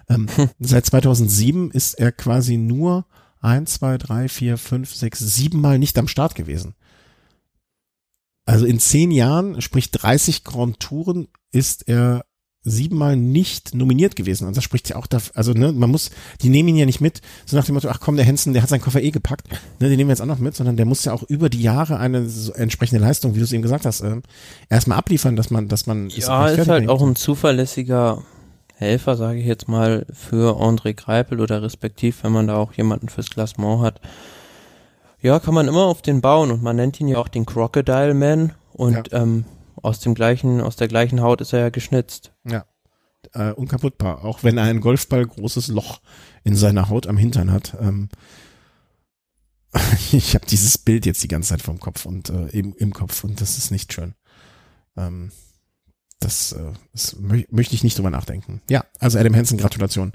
ähm, 0.09 0.26
hm. 0.35 0.51
seit 0.59 0.86
2007 0.86 1.70
ist 1.70 1.94
er 1.94 2.12
quasi 2.12 2.56
nur 2.56 3.06
ein, 3.40 3.66
zwei, 3.66 3.98
drei, 3.98 4.28
vier, 4.28 4.59
fünf, 4.59 4.94
sechs, 4.94 5.20
sieben 5.20 5.60
Mal 5.60 5.78
nicht 5.78 5.97
am 5.97 6.09
Start 6.09 6.35
gewesen. 6.35 6.74
Also 8.47 8.64
in 8.64 8.80
zehn 8.80 9.10
Jahren, 9.10 9.60
sprich 9.60 9.90
30 9.90 10.43
Grand 10.43 10.80
Touren, 10.80 11.28
ist 11.52 11.86
er 11.86 12.24
siebenmal 12.68 13.16
nicht 13.16 13.74
nominiert 13.74 14.16
gewesen. 14.16 14.46
Und 14.46 14.56
das 14.56 14.64
spricht 14.64 14.88
ja 14.88 14.96
auch 14.96 15.06
dafür, 15.06 15.36
also 15.36 15.52
ne, 15.52 15.72
man 15.72 15.90
muss, 15.90 16.10
die 16.42 16.48
nehmen 16.48 16.70
ihn 16.70 16.76
ja 16.76 16.86
nicht 16.86 17.00
mit, 17.00 17.20
so 17.46 17.56
nach 17.56 17.64
dem 17.64 17.74
Motto, 17.74 17.88
ach 17.88 18.00
komm, 18.00 18.16
der 18.16 18.24
Henson, 18.24 18.52
der 18.52 18.62
hat 18.62 18.68
seinen 18.68 18.80
Koffer 18.80 19.02
eh 19.02 19.10
gepackt, 19.10 19.48
ne, 19.80 19.88
den 19.88 19.96
nehmen 19.96 20.08
wir 20.08 20.12
jetzt 20.12 20.20
auch 20.20 20.26
noch 20.26 20.38
mit, 20.38 20.54
sondern 20.54 20.76
der 20.76 20.86
muss 20.86 21.04
ja 21.04 21.12
auch 21.12 21.22
über 21.24 21.48
die 21.48 21.62
Jahre 21.62 21.98
eine 21.98 22.28
so 22.28 22.52
entsprechende 22.52 23.00
Leistung, 23.00 23.34
wie 23.34 23.38
du 23.38 23.44
es 23.44 23.52
eben 23.52 23.62
gesagt 23.62 23.86
hast, 23.86 24.00
äh, 24.00 24.20
erstmal 24.68 24.98
abliefern, 24.98 25.36
dass 25.36 25.50
man, 25.50 25.68
dass 25.68 25.86
man 25.86 26.08
Ja, 26.10 26.48
ist, 26.48 26.58
ist 26.58 26.68
halt 26.68 26.88
auch 26.88 27.02
ein 27.02 27.16
zuverlässiger 27.16 28.22
Helfer, 28.74 29.16
sage 29.16 29.40
ich 29.40 29.46
jetzt 29.46 29.68
mal, 29.68 30.06
für 30.12 30.60
André 30.60 30.94
Greipel 30.94 31.40
oder 31.40 31.62
respektiv, 31.62 32.22
wenn 32.22 32.32
man 32.32 32.46
da 32.46 32.56
auch 32.56 32.72
jemanden 32.74 33.08
fürs 33.08 33.30
Klassement 33.30 33.82
hat. 33.82 34.00
Ja, 35.20 35.40
kann 35.40 35.54
man 35.54 35.66
immer 35.66 35.84
auf 35.84 36.00
den 36.00 36.20
bauen 36.20 36.52
und 36.52 36.62
man 36.62 36.76
nennt 36.76 37.00
ihn 37.00 37.08
ja 37.08 37.18
auch 37.18 37.26
den 37.26 37.44
Crocodile 37.44 38.14
Man 38.14 38.52
und 38.72 39.10
ja. 39.10 39.22
ähm, 39.22 39.44
aus 39.82 40.00
dem 40.00 40.14
gleichen, 40.14 40.60
aus 40.60 40.76
der 40.76 40.88
gleichen 40.88 41.20
Haut 41.20 41.40
ist 41.40 41.52
er 41.52 41.60
ja 41.60 41.68
geschnitzt. 41.70 42.32
Ja. 42.44 42.66
Äh, 43.32 43.52
unkaputtbar. 43.52 44.24
Auch 44.24 44.42
wenn 44.42 44.59
er 44.59 44.64
ein 44.64 44.80
Golfball 44.80 45.26
großes 45.26 45.68
Loch 45.68 46.00
in 46.44 46.55
seiner 46.55 46.88
Haut 46.88 47.06
am 47.06 47.16
Hintern 47.16 47.52
hat. 47.52 47.76
Ähm, 47.80 48.09
ich 50.12 50.34
habe 50.34 50.46
dieses 50.46 50.78
Bild 50.78 51.05
jetzt 51.06 51.22
die 51.22 51.28
ganze 51.28 51.50
Zeit 51.50 51.62
vom 51.62 51.78
Kopf 51.80 52.06
und 52.06 52.30
äh, 52.30 52.46
im, 52.48 52.74
im 52.76 52.92
Kopf 52.92 53.24
und 53.24 53.40
das 53.40 53.59
ist 53.59 53.70
nicht 53.70 53.92
schön. 53.92 54.14
Ähm, 54.96 55.30
das, 56.20 56.52
äh, 56.52 56.72
das 56.92 57.16
mö 57.16 57.44
möchte 57.50 57.74
ich 57.74 57.84
nicht 57.84 57.98
drüber 57.98 58.10
nachdenken. 58.10 58.60
Ja, 58.68 58.84
also 58.98 59.18
Adam 59.18 59.34
Hansen, 59.34 59.59
Gratulation 59.59 60.12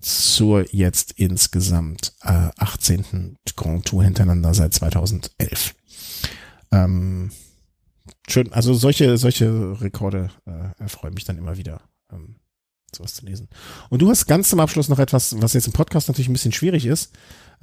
zur 0.00 0.74
jetzt 0.74 1.12
insgesamt 1.12 2.14
äh, 2.22 2.50
18. 2.58 3.36
Grand 3.56 3.86
Tour 3.86 4.02
hintereinander 4.02 4.52
seit 4.52 4.74
2011. 4.74 5.74
Ähm, 6.72 7.30
schön, 8.28 8.52
also 8.52 8.74
solche, 8.74 9.16
solche 9.18 9.80
Rekorde 9.80 10.30
äh, 10.46 10.82
erfreuen 10.82 11.14
mich 11.14 11.24
dann 11.24 11.38
immer 11.38 11.56
wieder, 11.56 11.80
ähm, 12.12 12.36
sowas 12.94 13.14
zu 13.14 13.26
lesen. 13.26 13.48
Und 13.90 14.02
du 14.02 14.10
hast 14.10 14.26
ganz 14.26 14.48
zum 14.48 14.60
Abschluss 14.60 14.88
noch 14.88 14.98
etwas, 14.98 15.40
was 15.40 15.54
jetzt 15.54 15.66
im 15.66 15.72
Podcast 15.72 16.08
natürlich 16.08 16.28
ein 16.28 16.34
bisschen 16.34 16.52
schwierig 16.52 16.86
ist, 16.86 17.12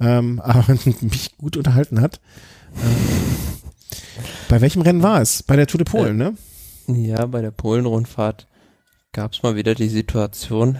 ähm, 0.00 0.40
aber 0.44 0.76
mich 1.00 1.36
gut 1.38 1.56
unterhalten 1.56 2.00
hat. 2.00 2.20
Ähm, 2.76 3.50
bei 4.48 4.60
welchem 4.60 4.82
Rennen 4.82 5.02
war 5.02 5.20
es? 5.20 5.42
Bei 5.42 5.56
der 5.56 5.66
Tour 5.66 5.78
de 5.78 5.84
Polen, 5.84 6.20
äh, 6.20 6.24
ne? 6.24 6.36
Ja, 6.88 7.26
bei 7.26 7.40
der 7.40 7.52
Polen-Rundfahrt 7.52 8.46
gab 9.12 9.32
es 9.32 9.42
mal 9.42 9.56
wieder 9.56 9.74
die 9.74 9.88
Situation, 9.88 10.78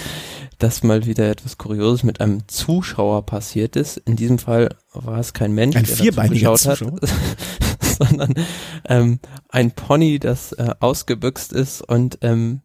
dass 0.58 0.82
mal 0.82 1.06
wieder 1.06 1.30
etwas 1.30 1.58
Kurioses 1.58 2.02
mit 2.02 2.20
einem 2.20 2.48
Zuschauer 2.48 3.26
passiert 3.26 3.76
ist. 3.76 3.98
In 3.98 4.16
diesem 4.16 4.38
Fall 4.38 4.74
war 4.92 5.18
es 5.18 5.32
kein 5.34 5.52
Mensch, 5.52 5.76
ein 5.76 5.84
der 5.84 5.96
vierbeiniger 5.96 6.54
Zuschauer. 6.54 6.92
hat, 6.92 7.00
sondern 8.08 8.34
ähm, 8.88 9.20
ein 9.48 9.72
Pony, 9.72 10.18
das 10.18 10.52
äh, 10.52 10.74
ausgebüxt 10.80 11.52
ist 11.52 11.82
und 11.82 12.18
ähm, 12.22 12.62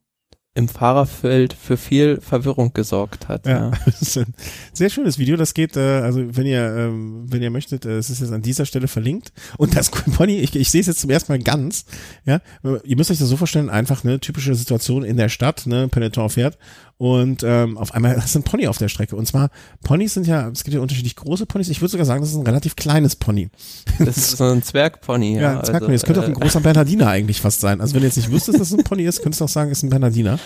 im 0.54 0.68
Fahrerfeld 0.68 1.54
für 1.54 1.78
viel 1.78 2.20
Verwirrung 2.20 2.74
gesorgt 2.74 3.30
hat. 3.30 3.46
Ja, 3.46 3.70
ja. 3.70 3.72
das 3.86 4.02
ist 4.02 4.18
ein 4.18 4.34
sehr 4.74 4.90
schönes 4.90 5.18
Video. 5.18 5.38
Das 5.38 5.54
geht, 5.54 5.78
äh, 5.78 6.02
also 6.02 6.36
wenn 6.36 6.46
ihr, 6.46 6.76
ähm, 6.76 7.26
wenn 7.32 7.42
ihr 7.42 7.52
möchtet, 7.52 7.86
äh, 7.86 7.98
es 7.98 8.10
ist 8.10 8.20
jetzt 8.20 8.34
an 8.34 8.42
dieser 8.42 8.66
Stelle 8.66 8.90
verlinkt. 8.90 9.32
Und 9.58 9.78
das 9.78 9.90
Pony, 10.16 10.40
ich, 10.40 10.56
ich 10.56 10.70
sehe 10.70 10.82
es 10.82 10.88
jetzt 10.88 11.00
zum 11.00 11.10
ersten 11.10 11.32
Mal 11.32 11.40
ganz. 11.40 11.86
Ja, 12.26 12.42
ihr 12.84 12.98
müsst 12.98 13.12
euch 13.12 13.20
das 13.20 13.30
so 13.30 13.38
vorstellen, 13.38 13.70
einfach 13.70 14.04
eine 14.04 14.20
typische 14.20 14.54
Situation 14.56 15.04
in 15.04 15.16
der 15.16 15.30
Stadt. 15.30 15.68
Ne, 15.68 15.88
Peloton 15.88 16.30
fährt 16.30 16.58
und 17.02 17.42
ähm, 17.44 17.80
auf 17.80 17.96
einmal 17.96 18.16
ist 18.16 18.36
ein 18.36 18.44
Pony 18.44 18.68
auf 18.68 18.78
der 18.78 18.88
Strecke. 18.88 19.16
Und 19.16 19.26
zwar, 19.26 19.50
Ponys 19.84 20.14
sind 20.14 20.28
ja, 20.28 20.48
es 20.50 20.64
gibt 20.64 20.76
ja 20.76 20.82
unterschiedlich 20.82 21.16
große 21.16 21.48
Ponys. 21.48 21.68
Ich 21.70 21.82
würde 21.82 21.90
sogar 21.90 22.06
sagen, 22.06 22.22
das 22.22 22.30
ist 22.30 22.36
ein 22.36 22.46
relativ 22.46 22.76
kleines 22.76 23.16
Pony. 23.16 23.50
Das 23.98 24.18
ist 24.18 24.38
so 24.38 24.44
ein 24.44 24.62
Zwergpony. 24.62 25.36
Ja, 25.42 25.58
ein 25.58 25.66
Zwergpony. 25.66 25.94
Also, 25.94 25.94
das 25.94 26.04
könnte 26.04 26.22
auch 26.22 26.26
ein 26.26 26.34
äh, 26.34 26.40
großer 26.40 26.60
Bernardiner 26.62 27.08
eigentlich 27.08 27.42
fast 27.42 27.60
sein. 27.60 27.82
Also 27.82 27.96
wenn 27.96 28.04
ihr 28.04 28.06
jetzt 28.06 28.18
nicht 28.18 28.30
wüsstest, 28.30 28.60
dass 28.60 28.68
es 28.72 28.78
ein 28.78 28.84
Pony 28.84 29.06
ist, 29.06 29.24
könntest 29.24 29.42
du 29.42 29.46
auch 29.46 29.50
sagen, 29.50 29.72
es 29.72 29.80
ist 29.80 29.84
ein 29.84 29.90
Bernardiner. 29.90 30.38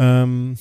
Ähm, 0.00 0.56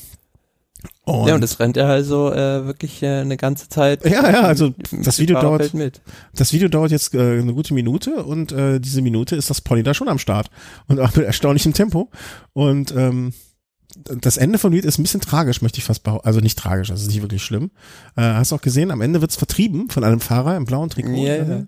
und 1.05 1.27
ja, 1.27 1.33
und 1.33 1.41
das 1.41 1.59
rennt 1.59 1.77
ja 1.77 1.87
also 1.87 2.31
äh, 2.31 2.67
wirklich 2.67 3.01
äh, 3.01 3.21
eine 3.21 3.35
ganze 3.35 3.69
Zeit. 3.69 4.05
Ja, 4.05 4.29
ja, 4.29 4.41
also 4.43 4.75
das 4.91 5.17
Video 5.17 5.41
dauert 5.41 5.73
mit. 5.73 5.99
Das 6.35 6.53
Video 6.53 6.67
dauert 6.67 6.91
jetzt 6.91 7.11
äh, 7.15 7.39
eine 7.39 7.55
gute 7.55 7.73
Minute 7.73 8.23
und 8.23 8.51
äh, 8.51 8.79
diese 8.79 9.01
Minute 9.01 9.35
ist 9.35 9.49
das 9.49 9.61
Pony 9.61 9.81
da 9.81 9.95
schon 9.95 10.09
am 10.09 10.19
Start 10.19 10.51
und 10.87 10.99
auch 10.99 11.15
mit 11.15 11.25
erstaunlichem 11.25 11.73
Tempo 11.73 12.11
und 12.53 12.93
ähm, 12.95 13.33
das 13.95 14.37
Ende 14.37 14.57
von 14.57 14.71
Lied 14.71 14.85
ist 14.85 14.97
ein 14.97 15.03
bisschen 15.03 15.21
tragisch, 15.21 15.61
möchte 15.61 15.79
ich 15.79 15.85
fast 15.85 16.03
behaupten. 16.03 16.27
Also 16.27 16.39
nicht 16.39 16.57
tragisch, 16.57 16.91
also 16.91 17.07
nicht 17.07 17.21
wirklich 17.21 17.43
schlimm. 17.43 17.71
Äh, 18.15 18.21
hast 18.21 18.51
du 18.51 18.55
auch 18.55 18.61
gesehen, 18.61 18.91
am 18.91 19.01
Ende 19.01 19.21
wird's 19.21 19.35
vertrieben 19.35 19.89
von 19.89 20.03
einem 20.03 20.19
Fahrer 20.19 20.57
im 20.57 20.65
blauen 20.65 20.89
Trikot. 20.89 21.11
Ja, 21.11 21.35
ja. 21.35 21.63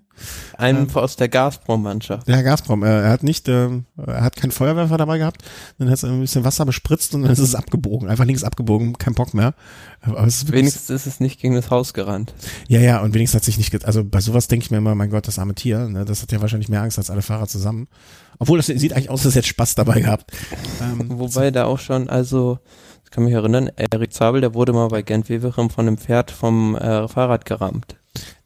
Einem 0.56 0.88
ähm, 0.88 0.96
aus 0.96 1.16
der 1.16 1.28
Gazprom-Mannschaft. 1.28 2.26
Der 2.26 2.42
Gazprom, 2.42 2.82
äh, 2.82 3.02
er 3.02 3.10
hat 3.10 3.22
nicht, 3.22 3.48
äh, 3.48 3.68
er 3.98 4.22
hat 4.22 4.36
keinen 4.36 4.50
Feuerwerfer 4.50 4.96
dabei 4.96 5.18
gehabt, 5.18 5.42
dann 5.78 5.90
hat 5.90 6.02
er 6.02 6.10
ein 6.10 6.20
bisschen 6.20 6.44
Wasser 6.44 6.64
bespritzt 6.64 7.14
und 7.14 7.22
dann 7.22 7.30
ist 7.30 7.38
es 7.38 7.54
abgebogen, 7.54 8.08
einfach 8.08 8.24
links 8.24 8.42
abgebogen, 8.42 8.96
kein 8.96 9.14
Bock 9.14 9.34
mehr. 9.34 9.54
Aber 10.00 10.26
es 10.26 10.36
ist 10.36 10.52
wenigstens 10.52 10.88
ist 10.88 11.06
es 11.06 11.20
nicht 11.20 11.40
gegen 11.40 11.54
das 11.54 11.70
Haus 11.70 11.92
gerannt. 11.92 12.32
Ja, 12.68 12.80
ja, 12.80 13.00
und 13.02 13.12
wenigstens 13.14 13.40
hat 13.40 13.44
sich 13.44 13.58
nicht, 13.58 13.84
also 13.84 14.04
bei 14.04 14.20
sowas 14.20 14.48
denke 14.48 14.64
ich 14.64 14.70
mir 14.70 14.78
immer, 14.78 14.94
mein 14.94 15.10
Gott, 15.10 15.28
das 15.28 15.38
arme 15.38 15.54
Tier, 15.54 15.88
ne, 15.88 16.04
das 16.04 16.22
hat 16.22 16.32
ja 16.32 16.40
wahrscheinlich 16.40 16.68
mehr 16.68 16.82
Angst 16.82 16.98
als 16.98 17.10
alle 17.10 17.22
Fahrer 17.22 17.46
zusammen. 17.46 17.88
Obwohl, 18.38 18.58
das 18.58 18.66
sieht 18.66 18.92
eigentlich 18.92 19.10
aus, 19.10 19.24
als 19.24 19.34
hätte 19.34 19.46
Spaß 19.48 19.74
dabei 19.74 20.00
gehabt. 20.00 20.32
Ähm, 20.80 21.06
Wobei 21.18 21.50
da 21.50 21.64
auch 21.64 21.78
schon, 21.78 22.08
also, 22.08 22.58
ich 23.04 23.10
kann 23.10 23.24
mich 23.24 23.32
erinnern, 23.32 23.70
Erik 23.76 24.12
Zabel, 24.12 24.40
der 24.40 24.54
wurde 24.54 24.72
mal 24.72 24.88
bei 24.88 25.02
Gent 25.02 25.28
Weverum 25.28 25.70
von 25.70 25.86
einem 25.86 25.98
Pferd 25.98 26.30
vom 26.30 26.76
äh, 26.76 27.08
Fahrrad 27.08 27.44
gerammt. 27.44 27.96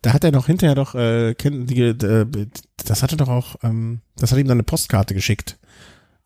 Da 0.03 0.13
hat 0.13 0.25
er 0.25 0.33
doch 0.33 0.47
hinterher 0.47 0.75
doch, 0.75 0.95
äh, 0.95 1.35
die, 1.35 1.81
äh, 1.81 2.27
das 2.85 3.03
hatte 3.03 3.17
doch 3.17 3.29
auch, 3.29 3.57
ähm, 3.63 4.01
das 4.17 4.33
hat 4.33 4.39
ihm 4.39 4.49
dann 4.49 4.57
eine 4.57 4.63
Postkarte 4.65 5.15
geschickt. 5.15 5.59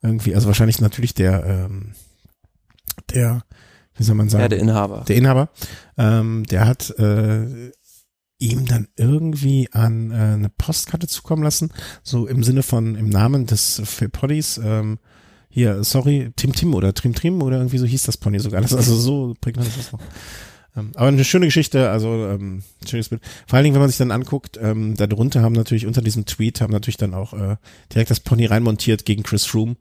Irgendwie, 0.01 0.35
also 0.35 0.47
wahrscheinlich 0.47 0.81
natürlich 0.81 1.13
der, 1.13 1.43
ähm, 1.45 1.93
der, 3.13 3.43
wie 3.95 4.03
soll 4.03 4.15
man 4.15 4.29
sagen? 4.29 4.43
Ja, 4.43 4.49
der 4.49 4.59
Inhaber. 4.59 5.03
Der 5.07 5.15
Inhaber. 5.15 5.49
Ähm, 5.97 6.43
der 6.49 6.67
hat 6.67 6.89
äh, 6.99 7.71
ihm 8.37 8.65
dann 8.65 8.87
irgendwie 8.97 9.69
an 9.71 10.11
äh, 10.11 10.15
eine 10.15 10.49
Postkarte 10.49 11.07
zukommen 11.07 11.43
lassen, 11.43 11.71
so 12.03 12.27
im 12.27 12.43
Sinne 12.43 12.63
von 12.63 12.95
im 12.95 13.09
Namen 13.09 13.45
des 13.45 13.81
Poddies, 14.11 14.59
ähm, 14.63 14.99
hier, 15.49 15.85
sorry, 15.85 16.31
Tim 16.35 16.51
Tim 16.51 16.73
oder 16.73 16.93
Trim 16.93 17.15
Trim 17.15 17.41
oder 17.41 17.57
irgendwie 17.57 17.77
so 17.77 17.85
hieß 17.85 18.03
das 18.03 18.17
Pony 18.17 18.39
sogar. 18.39 18.59
Das 18.59 18.71
ist 18.71 18.77
also 18.77 18.95
so 18.97 19.35
prägnant 19.39 19.69
ist 19.69 19.77
das 19.77 19.91
noch. 19.93 20.01
Ähm, 20.75 20.91
aber 20.95 21.07
eine 21.07 21.23
schöne 21.23 21.45
Geschichte, 21.45 21.89
also 21.89 22.27
ähm, 22.27 22.61
schönes 22.85 23.07
Bild. 23.07 23.21
Vor 23.47 23.55
allen 23.55 23.63
Dingen, 23.63 23.73
wenn 23.73 23.81
man 23.81 23.89
sich 23.89 23.97
dann 23.97 24.11
anguckt, 24.11 24.59
ähm, 24.61 24.95
darunter 24.97 25.41
haben 25.41 25.53
natürlich 25.53 25.85
unter 25.85 26.01
diesem 26.01 26.25
Tweet 26.25 26.59
haben 26.59 26.73
natürlich 26.73 26.97
dann 26.97 27.13
auch 27.13 27.33
äh, 27.33 27.55
direkt 27.93 28.11
das 28.11 28.19
Pony 28.19 28.47
reinmontiert 28.47 29.05
gegen 29.05 29.23
Chris 29.23 29.45
Froome 29.45 29.77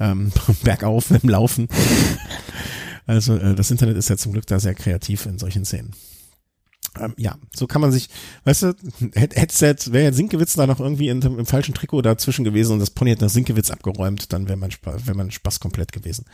ähm, 0.00 0.32
bergauf 0.64 1.10
im 1.10 1.28
Laufen. 1.28 1.68
also 3.06 3.36
äh, 3.36 3.54
das 3.54 3.70
Internet 3.70 3.98
ist 3.98 4.08
ja 4.08 4.16
zum 4.16 4.32
Glück 4.32 4.46
da 4.46 4.58
sehr 4.58 4.74
kreativ 4.74 5.26
in 5.26 5.38
solchen 5.38 5.66
Szenen 5.66 5.92
ähm, 6.98 7.14
ja, 7.16 7.36
so 7.54 7.66
kann 7.66 7.80
man 7.80 7.92
sich, 7.92 8.08
weißt 8.44 8.62
du, 8.62 8.74
jetzt, 9.14 9.92
wäre 9.92 10.04
jetzt 10.04 10.16
Sinkewitz 10.16 10.54
da 10.54 10.66
noch 10.66 10.80
irgendwie 10.80 11.08
in, 11.08 11.20
im 11.22 11.46
falschen 11.46 11.74
Trikot 11.74 12.02
dazwischen 12.02 12.44
gewesen 12.44 12.72
und 12.72 12.78
das 12.80 12.90
Pony 12.90 13.10
hätte 13.10 13.24
nach 13.24 13.30
Sinkewitz 13.30 13.70
abgeräumt, 13.70 14.32
dann 14.32 14.48
wäre 14.48 14.70
Spaß, 14.70 15.06
wäre 15.06 15.16
mein 15.16 15.30
Spaß 15.30 15.60
komplett 15.60 15.92
gewesen. 15.92 16.24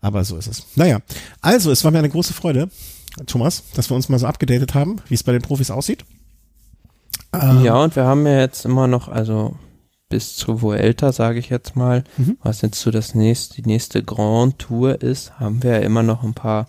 Aber 0.00 0.24
so 0.24 0.36
ist 0.36 0.48
es. 0.48 0.66
Naja, 0.74 1.00
also 1.40 1.70
es 1.70 1.84
war 1.84 1.90
mir 1.90 1.98
eine 1.98 2.08
große 2.08 2.34
Freude, 2.34 2.68
Thomas, 3.26 3.62
dass 3.74 3.90
wir 3.90 3.94
uns 3.94 4.08
mal 4.08 4.18
so 4.18 4.26
abgedatet 4.26 4.74
haben, 4.74 5.00
wie 5.08 5.14
es 5.14 5.22
bei 5.22 5.32
den 5.32 5.42
Profis 5.42 5.70
aussieht. 5.70 6.04
Ähm, 7.32 7.62
ja, 7.64 7.76
und 7.76 7.96
wir 7.96 8.04
haben 8.04 8.26
ja 8.26 8.40
jetzt 8.40 8.64
immer 8.64 8.86
noch, 8.86 9.08
also 9.08 9.56
bis 10.08 10.36
zu 10.36 10.60
Vuelta, 10.60 11.12
sage 11.12 11.38
ich 11.38 11.48
jetzt 11.48 11.76
mal, 11.76 12.04
mhm. 12.18 12.36
was 12.42 12.60
jetzt 12.60 12.80
so 12.80 12.90
das 12.90 13.14
nächste, 13.14 13.62
die 13.62 13.68
nächste 13.68 14.02
Grand 14.02 14.58
Tour 14.58 15.00
ist, 15.00 15.38
haben 15.38 15.62
wir 15.62 15.70
ja 15.70 15.78
immer 15.78 16.02
noch 16.02 16.22
ein 16.22 16.34
paar 16.34 16.66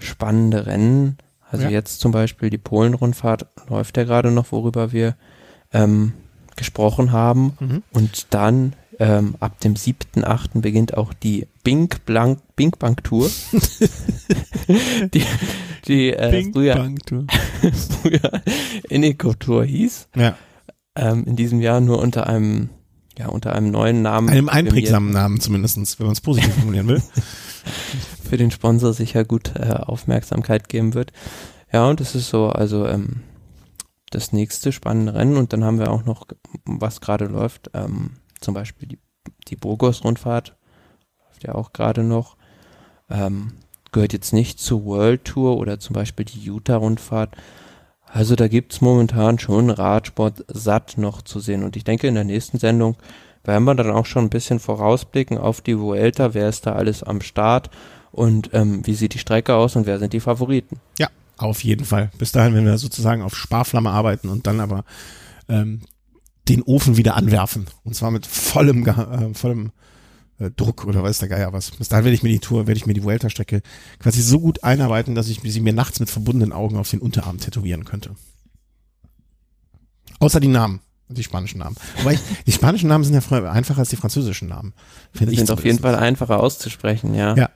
spannende 0.00 0.66
Rennen 0.66 1.18
also 1.52 1.64
ja. 1.66 1.70
jetzt 1.70 2.00
zum 2.00 2.12
Beispiel 2.12 2.48
die 2.48 2.58
Polen-Rundfahrt 2.58 3.46
läuft 3.68 3.98
ja 3.98 4.04
gerade 4.04 4.30
noch, 4.30 4.52
worüber 4.52 4.90
wir 4.90 5.16
ähm, 5.72 6.14
gesprochen 6.56 7.12
haben. 7.12 7.52
Mhm. 7.60 7.82
Und 7.92 8.26
dann 8.30 8.72
ähm, 8.98 9.34
ab 9.38 9.60
dem 9.60 9.74
7.8. 9.74 10.62
beginnt 10.62 10.96
auch 10.96 11.12
die 11.12 11.46
Bink, 11.62 12.06
Blank, 12.06 12.38
Bink 12.56 12.78
Bank 12.78 13.04
Tour. 13.04 13.30
die 15.12 15.24
die 15.86 16.14
äh, 16.14 16.30
Bink 16.30 16.54
früher, 16.54 16.76
Bank 16.76 17.04
Tour. 17.06 17.26
früher 18.02 18.42
Ineco 18.88 19.34
Tour 19.34 19.64
hieß. 19.64 20.08
Ja. 20.16 20.36
Ähm, 20.96 21.24
in 21.26 21.36
diesem 21.36 21.60
Jahr 21.60 21.82
nur 21.82 22.00
unter 22.00 22.26
einem 22.28 22.70
ja, 23.18 23.28
unter 23.28 23.54
einem 23.54 23.70
neuen 23.70 24.00
Namen. 24.00 24.30
Einem 24.30 24.48
einprägsamen 24.48 25.10
Namen 25.10 25.38
zumindestens, 25.38 25.98
wenn 25.98 26.06
man 26.06 26.14
es 26.14 26.22
positiv 26.22 26.54
formulieren 26.54 26.88
will. 26.88 27.02
Für 27.64 28.36
den 28.36 28.50
Sponsor 28.50 28.92
sicher 28.92 29.24
gut 29.24 29.52
äh, 29.56 29.72
Aufmerksamkeit 29.72 30.68
geben 30.68 30.94
wird. 30.94 31.12
Ja, 31.72 31.88
und 31.88 32.00
es 32.00 32.14
ist 32.14 32.28
so, 32.28 32.48
also 32.48 32.86
ähm, 32.86 33.22
das 34.10 34.32
nächste 34.32 34.72
spannende 34.72 35.14
Rennen 35.14 35.36
und 35.36 35.52
dann 35.52 35.64
haben 35.64 35.78
wir 35.78 35.90
auch 35.90 36.04
noch, 36.04 36.26
was 36.64 37.00
gerade 37.00 37.26
läuft, 37.26 37.70
ähm, 37.74 38.12
zum 38.40 38.54
Beispiel 38.54 38.88
die, 38.88 38.98
die 39.48 39.56
Burgos-Rundfahrt, 39.56 40.56
läuft 41.24 41.44
ja 41.44 41.54
auch 41.54 41.72
gerade 41.72 42.02
noch, 42.02 42.36
ähm, 43.08 43.54
gehört 43.90 44.12
jetzt 44.12 44.32
nicht 44.32 44.60
zur 44.60 44.84
World 44.84 45.24
Tour 45.24 45.56
oder 45.56 45.78
zum 45.78 45.94
Beispiel 45.94 46.24
die 46.24 46.40
Utah-Rundfahrt. 46.40 47.36
Also 48.06 48.36
da 48.36 48.48
gibt's 48.48 48.82
momentan 48.82 49.38
schon 49.38 49.70
Radsport 49.70 50.44
satt 50.48 50.98
noch 50.98 51.22
zu 51.22 51.40
sehen 51.40 51.62
und 51.62 51.76
ich 51.76 51.84
denke 51.84 52.06
in 52.06 52.14
der 52.14 52.24
nächsten 52.24 52.58
Sendung 52.58 52.96
werden 53.44 53.64
wir 53.64 53.74
dann 53.74 53.90
auch 53.90 54.06
schon 54.06 54.24
ein 54.24 54.30
bisschen 54.30 54.60
vorausblicken 54.60 55.38
auf 55.38 55.60
die 55.60 55.78
Vuelta, 55.78 56.34
wer 56.34 56.48
ist 56.48 56.66
da 56.66 56.72
alles 56.72 57.02
am 57.02 57.20
Start 57.20 57.70
und 58.12 58.50
ähm, 58.52 58.86
wie 58.86 58.94
sieht 58.94 59.14
die 59.14 59.18
Strecke 59.18 59.54
aus 59.54 59.76
und 59.76 59.86
wer 59.86 59.98
sind 59.98 60.12
die 60.12 60.20
Favoriten. 60.20 60.80
Ja, 60.98 61.08
auf 61.38 61.64
jeden 61.64 61.84
Fall. 61.84 62.10
Bis 62.18 62.32
dahin, 62.32 62.54
wenn 62.54 62.64
wir 62.64 62.78
sozusagen 62.78 63.22
auf 63.22 63.36
Sparflamme 63.36 63.90
arbeiten 63.90 64.28
und 64.28 64.46
dann 64.46 64.60
aber 64.60 64.84
ähm, 65.48 65.80
den 66.48 66.62
Ofen 66.62 66.96
wieder 66.96 67.16
anwerfen. 67.16 67.66
Und 67.84 67.94
zwar 67.94 68.10
mit 68.10 68.26
vollem, 68.26 68.86
äh, 68.86 69.34
vollem 69.34 69.72
äh, 70.38 70.50
Druck 70.50 70.84
oder 70.84 71.02
weiß 71.02 71.18
der 71.18 71.28
Geier 71.28 71.52
was. 71.52 71.70
Bis 71.72 71.88
dahin 71.88 72.04
werde 72.04 72.14
ich 72.14 72.22
mir 72.22 72.28
die 72.28 72.40
Tour, 72.40 72.66
werde 72.66 72.78
ich 72.78 72.86
mir 72.86 72.94
die 72.94 73.02
Vuelta-Strecke 73.02 73.62
quasi 73.98 74.22
so 74.22 74.40
gut 74.40 74.62
einarbeiten, 74.64 75.14
dass 75.14 75.28
ich 75.28 75.40
sie 75.40 75.60
mir 75.60 75.72
nachts 75.72 76.00
mit 76.00 76.10
verbundenen 76.10 76.52
Augen 76.52 76.76
auf 76.76 76.90
den 76.90 77.00
Unterarm 77.00 77.38
tätowieren 77.38 77.84
könnte. 77.84 78.14
Außer 80.18 80.40
die 80.40 80.48
Namen. 80.48 80.80
Die 81.12 81.22
spanischen 81.22 81.58
Namen. 81.58 81.76
Wobei 81.98 82.14
ich, 82.14 82.20
die 82.46 82.52
spanischen 82.52 82.88
Namen 82.88 83.04
sind 83.04 83.14
ja 83.14 83.50
einfacher 83.50 83.80
als 83.80 83.90
die 83.90 83.96
französischen 83.96 84.48
Namen. 84.48 84.72
Finde 85.12 85.32
ich 85.32 85.38
sind 85.38 85.50
auf 85.50 85.64
jeden 85.64 85.78
Fall 85.78 85.94
einfacher 85.94 86.40
auszusprechen, 86.40 87.14
ja. 87.14 87.34
Ja. 87.36 87.50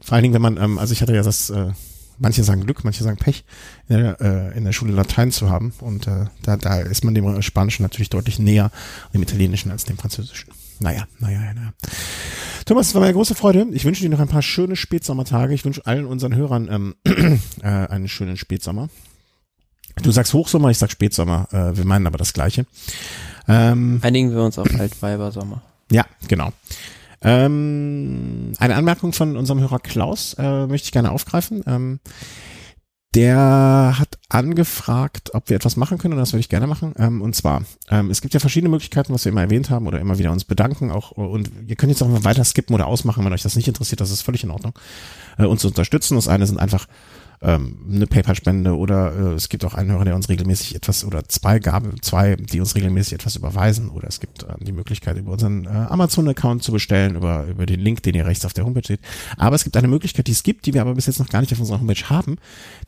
Vor 0.00 0.14
allen 0.14 0.22
Dingen, 0.22 0.34
wenn 0.34 0.42
man, 0.42 0.56
ähm, 0.56 0.78
also 0.78 0.92
ich 0.92 1.02
hatte 1.02 1.14
ja 1.14 1.22
das 1.22 1.50
äh, 1.50 1.72
manche 2.20 2.44
sagen 2.44 2.64
Glück, 2.64 2.84
manche 2.84 3.02
sagen 3.02 3.16
Pech, 3.16 3.44
in 3.88 3.96
der, 3.96 4.20
äh, 4.20 4.56
in 4.56 4.64
der 4.64 4.72
Schule 4.72 4.92
Latein 4.92 5.32
zu 5.32 5.50
haben. 5.50 5.72
Und 5.80 6.06
äh, 6.06 6.26
da, 6.42 6.56
da 6.56 6.80
ist 6.80 7.04
man 7.04 7.14
dem 7.14 7.42
Spanischen 7.42 7.82
natürlich 7.82 8.10
deutlich 8.10 8.38
näher, 8.38 8.70
dem 9.12 9.22
Italienischen 9.22 9.72
als 9.72 9.84
dem 9.84 9.98
Französischen. 9.98 10.50
Naja, 10.78 11.06
naja, 11.18 11.40
naja. 11.40 11.72
Thomas, 12.64 12.88
es 12.88 12.94
war 12.94 13.00
mir 13.00 13.08
eine 13.08 13.14
große 13.14 13.34
Freude. 13.34 13.66
Ich 13.72 13.84
wünsche 13.84 14.02
dir 14.02 14.08
noch 14.08 14.20
ein 14.20 14.28
paar 14.28 14.42
schöne 14.42 14.76
Spätsommertage. 14.76 15.52
Ich 15.54 15.64
wünsche 15.64 15.84
allen 15.86 16.06
unseren 16.06 16.34
Hörern 16.34 16.68
ähm, 16.70 16.94
äh, 17.62 17.66
einen 17.66 18.08
schönen 18.08 18.36
Spätsommer. 18.36 18.88
Du 20.02 20.10
sagst 20.10 20.32
Hochsommer, 20.32 20.70
ich 20.70 20.78
sag 20.78 20.90
Spätsommer. 20.90 21.48
Äh, 21.52 21.76
wir 21.76 21.84
meinen 21.84 22.06
aber 22.06 22.18
das 22.18 22.32
Gleiche. 22.32 22.66
Ähm, 23.48 24.00
Einigen 24.02 24.32
wir 24.32 24.42
uns 24.42 24.58
auf 24.58 24.68
Altweibersommer. 24.78 25.62
Ja, 25.90 26.06
genau. 26.28 26.52
Ähm, 27.22 28.52
eine 28.58 28.76
Anmerkung 28.76 29.12
von 29.12 29.36
unserem 29.36 29.60
Hörer 29.60 29.78
Klaus 29.78 30.34
äh, 30.38 30.66
möchte 30.66 30.86
ich 30.86 30.92
gerne 30.92 31.10
aufgreifen. 31.10 31.62
Ähm, 31.66 32.00
der 33.14 33.96
hat 33.98 34.18
angefragt, 34.28 35.34
ob 35.34 35.50
wir 35.50 35.56
etwas 35.56 35.76
machen 35.76 35.98
können 35.98 36.14
und 36.14 36.20
das 36.20 36.32
würde 36.32 36.40
ich 36.40 36.48
gerne 36.48 36.68
machen. 36.68 36.94
Ähm, 36.96 37.20
und 37.20 37.34
zwar, 37.34 37.64
ähm, 37.90 38.08
es 38.10 38.20
gibt 38.20 38.34
ja 38.34 38.40
verschiedene 38.40 38.70
Möglichkeiten, 38.70 39.12
was 39.12 39.24
wir 39.24 39.32
immer 39.32 39.40
erwähnt 39.42 39.68
haben 39.68 39.88
oder 39.88 39.98
immer 39.98 40.18
wieder 40.18 40.30
uns 40.30 40.44
bedanken. 40.44 40.92
Auch 40.92 41.10
und 41.10 41.50
ihr 41.66 41.74
könnt 41.74 41.90
jetzt 41.90 42.02
auch 42.02 42.08
mal 42.08 42.24
weiter 42.24 42.44
skippen 42.44 42.74
oder 42.74 42.86
ausmachen, 42.86 43.24
wenn 43.24 43.32
euch 43.32 43.42
das 43.42 43.56
nicht 43.56 43.66
interessiert. 43.66 44.00
Das 44.00 44.12
ist 44.12 44.22
völlig 44.22 44.44
in 44.44 44.50
Ordnung. 44.50 44.72
Äh, 45.38 45.46
uns 45.46 45.62
zu 45.62 45.68
unterstützen. 45.68 46.14
Das 46.14 46.28
eine 46.28 46.46
sind 46.46 46.60
einfach 46.60 46.86
ähm, 47.42 47.86
eine 47.90 48.06
PayPal-Spende 48.06 48.76
oder 48.76 49.14
äh, 49.14 49.34
es 49.34 49.48
gibt 49.48 49.64
auch 49.64 49.74
einen 49.74 49.90
Hörer, 49.90 50.04
der 50.04 50.14
uns 50.14 50.28
regelmäßig 50.28 50.74
etwas 50.74 51.04
oder 51.04 51.24
zwei 51.28 51.58
Gabe, 51.58 51.94
zwei, 52.02 52.36
die 52.36 52.60
uns 52.60 52.74
regelmäßig 52.74 53.14
etwas 53.14 53.36
überweisen 53.36 53.88
oder 53.88 54.08
es 54.08 54.20
gibt 54.20 54.42
äh, 54.42 54.54
die 54.60 54.72
Möglichkeit 54.72 55.16
über 55.16 55.32
unseren 55.32 55.64
äh, 55.64 55.68
Amazon-Account 55.68 56.62
zu 56.62 56.72
bestellen, 56.72 57.16
über, 57.16 57.46
über 57.46 57.64
den 57.64 57.80
Link, 57.80 58.02
den 58.02 58.14
ihr 58.14 58.26
rechts 58.26 58.44
auf 58.44 58.52
der 58.52 58.64
Homepage 58.64 58.86
seht. 58.86 59.00
Aber 59.38 59.56
es 59.56 59.64
gibt 59.64 59.76
eine 59.76 59.88
Möglichkeit, 59.88 60.26
die 60.26 60.32
es 60.32 60.42
gibt, 60.42 60.66
die 60.66 60.74
wir 60.74 60.82
aber 60.82 60.94
bis 60.94 61.06
jetzt 61.06 61.18
noch 61.18 61.28
gar 61.28 61.40
nicht 61.40 61.52
auf 61.52 61.60
unserer 61.60 61.80
Homepage 61.80 62.10
haben, 62.10 62.36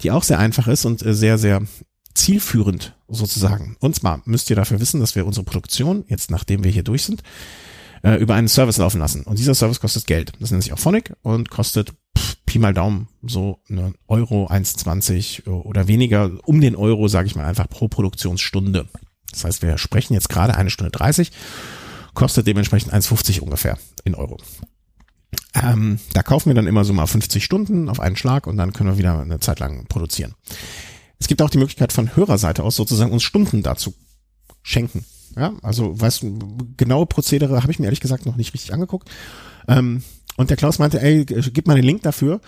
die 0.02 0.10
auch 0.10 0.22
sehr 0.22 0.38
einfach 0.38 0.68
ist 0.68 0.84
und 0.84 1.04
äh, 1.04 1.14
sehr, 1.14 1.38
sehr 1.38 1.62
zielführend 2.14 2.94
sozusagen. 3.08 3.76
Und 3.80 3.94
zwar 3.94 4.20
müsst 4.26 4.50
ihr 4.50 4.56
dafür 4.56 4.80
wissen, 4.80 5.00
dass 5.00 5.16
wir 5.16 5.26
unsere 5.26 5.44
Produktion, 5.44 6.04
jetzt 6.08 6.30
nachdem 6.30 6.62
wir 6.62 6.70
hier 6.70 6.82
durch 6.82 7.04
sind, 7.04 7.22
äh, 8.02 8.16
über 8.16 8.34
einen 8.34 8.48
Service 8.48 8.76
laufen 8.76 8.98
lassen. 8.98 9.22
Und 9.22 9.38
dieser 9.38 9.54
Service 9.54 9.80
kostet 9.80 10.06
Geld. 10.06 10.32
Das 10.40 10.50
nennt 10.50 10.62
sich 10.62 10.72
auch 10.72 10.78
Phonic 10.78 11.14
und 11.22 11.48
kostet 11.48 11.94
Pi 12.52 12.58
mal 12.58 12.74
Daumen 12.74 13.08
so 13.22 13.60
eine 13.70 13.94
Euro 14.08 14.46
1,20 14.46 15.48
oder 15.48 15.88
weniger, 15.88 16.30
um 16.44 16.60
den 16.60 16.76
Euro, 16.76 17.08
sage 17.08 17.26
ich 17.26 17.34
mal 17.34 17.46
einfach, 17.46 17.66
pro 17.66 17.88
Produktionsstunde. 17.88 18.86
Das 19.30 19.44
heißt, 19.44 19.62
wir 19.62 19.78
sprechen 19.78 20.12
jetzt 20.12 20.28
gerade 20.28 20.54
eine 20.54 20.68
Stunde 20.68 20.90
30, 20.90 21.32
kostet 22.12 22.46
dementsprechend 22.46 22.92
1,50 22.92 23.40
ungefähr 23.40 23.78
in 24.04 24.14
Euro. 24.14 24.36
Ähm, 25.54 25.98
da 26.12 26.22
kaufen 26.22 26.50
wir 26.50 26.54
dann 26.54 26.66
immer 26.66 26.84
so 26.84 26.92
mal 26.92 27.06
50 27.06 27.42
Stunden 27.42 27.88
auf 27.88 28.00
einen 28.00 28.16
Schlag 28.16 28.46
und 28.46 28.58
dann 28.58 28.74
können 28.74 28.90
wir 28.90 28.98
wieder 28.98 29.18
eine 29.18 29.40
Zeit 29.40 29.58
lang 29.58 29.86
produzieren. 29.86 30.34
Es 31.18 31.28
gibt 31.28 31.40
auch 31.40 31.48
die 31.48 31.56
Möglichkeit 31.56 31.94
von 31.94 32.14
Hörerseite 32.14 32.64
aus 32.64 32.76
sozusagen 32.76 33.12
uns 33.12 33.22
Stunden 33.22 33.62
dazu 33.62 33.94
schenken. 34.62 35.06
Ja, 35.36 35.54
also 35.62 35.98
weißt 35.98 36.22
du, 36.22 36.38
genaue 36.76 37.06
Prozedere 37.06 37.62
habe 37.62 37.72
ich 37.72 37.78
mir 37.78 37.86
ehrlich 37.86 38.00
gesagt 38.00 38.26
noch 38.26 38.36
nicht 38.36 38.52
richtig 38.52 38.74
angeguckt. 38.74 39.08
Ähm, 39.68 40.02
und 40.36 40.50
der 40.50 40.56
Klaus 40.56 40.78
meinte, 40.78 41.00
ey, 41.00 41.24
gib 41.24 41.66
mal 41.66 41.74
den 41.74 41.84
Link 41.84 42.02
dafür, 42.02 42.40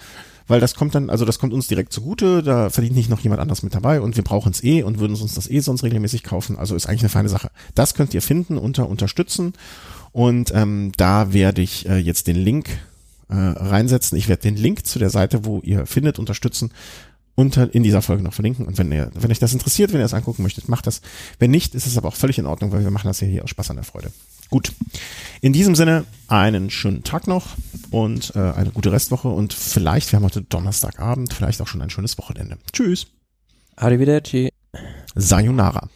weil 0.47 0.61
das 0.61 0.74
kommt 0.74 0.94
dann, 0.94 1.11
also 1.11 1.24
das 1.24 1.39
kommt 1.39 1.52
uns 1.52 1.69
direkt 1.69 1.93
zugute, 1.93 2.43
da 2.43 2.70
verdient 2.70 2.97
nicht 2.97 3.11
noch 3.11 3.20
jemand 3.20 3.40
anders 3.40 3.62
mit 3.62 3.74
dabei 3.74 4.01
und 4.01 4.16
wir 4.16 4.24
brauchen 4.24 4.52
es 4.52 4.62
eh 4.62 4.82
und 4.82 4.98
würden 4.98 5.16
uns 5.16 5.35
das 5.35 5.51
eh 5.51 5.61
sonst 5.61 5.85
regelmäßig 5.85 6.23
kaufen. 6.23 6.59
Also 6.59 6.74
ist 6.74 6.86
eigentlich 6.86 7.02
eine 7.02 7.09
feine 7.09 7.28
Sache. 7.28 7.51
Das 7.74 7.94
könnt 7.94 8.15
ihr 8.15 8.23
finden 8.23 8.59
unter 8.59 8.89
Unterstützen 8.89 9.55
und 10.12 10.52
ähm, 10.55 10.93
da 10.97 11.32
werde 11.32 11.62
ich 11.62 11.89
äh, 11.89 11.97
jetzt 11.97 12.27
den 12.27 12.36
Link 12.36 12.69
äh, 13.28 13.35
reinsetzen. 13.35 14.19
Ich 14.19 14.28
werde 14.28 14.43
den 14.43 14.56
Link 14.56 14.86
zu 14.86 14.98
der 14.98 15.11
Seite, 15.11 15.44
wo 15.44 15.61
ihr 15.61 15.86
findet, 15.86 16.19
unterstützen, 16.19 16.70
unter 17.35 17.74
in 17.74 17.82
dieser 17.82 18.02
Folge 18.02 18.23
noch 18.23 18.35
verlinken. 18.35 18.66
Und 18.66 18.78
wenn 18.78 18.93
ihr, 18.93 19.11
wenn 19.15 19.31
euch 19.31 19.39
das 19.39 19.52
interessiert, 19.52 19.93
wenn 19.93 20.01
ihr 20.01 20.06
es 20.06 20.15
angucken 20.15 20.43
möchtet, 20.43 20.69
macht 20.69 20.86
das. 20.86 21.01
Wenn 21.39 21.51
nicht, 21.51 21.74
ist 21.74 21.86
es 21.86 21.97
aber 21.97 22.09
auch 22.09 22.16
völlig 22.16 22.39
in 22.39 22.47
Ordnung, 22.47 22.70
weil 22.70 22.85
wir 22.85 22.90
machen 22.90 23.09
das 23.09 23.20
ja 23.20 23.27
hier 23.27 23.44
aus 23.44 23.51
Spaß 23.51 23.70
an 23.70 23.77
der 23.77 23.85
Freude. 23.85 24.12
Gut. 24.51 24.73
In 25.41 25.53
diesem 25.53 25.75
Sinne 25.75 26.05
einen 26.29 26.71
schönen 26.71 27.03
Tag 27.03 27.27
noch 27.27 27.49
und 27.91 28.33
äh, 28.35 28.39
eine 28.39 28.71
gute 28.71 28.93
Restwoche 28.93 29.29
und 29.29 29.53
vielleicht, 29.53 30.11
wir 30.12 30.19
haben 30.19 30.25
heute 30.25 30.43
Donnerstagabend, 30.43 31.35
vielleicht 31.35 31.61
auch 31.61 31.66
schon 31.66 31.83
ein 31.83 31.91
schönes 31.91 32.19
Wochenende. 32.19 32.59
Tschüss. 32.73 33.07
Arrivederci. 33.77 34.51
Sayonara. 35.15 35.89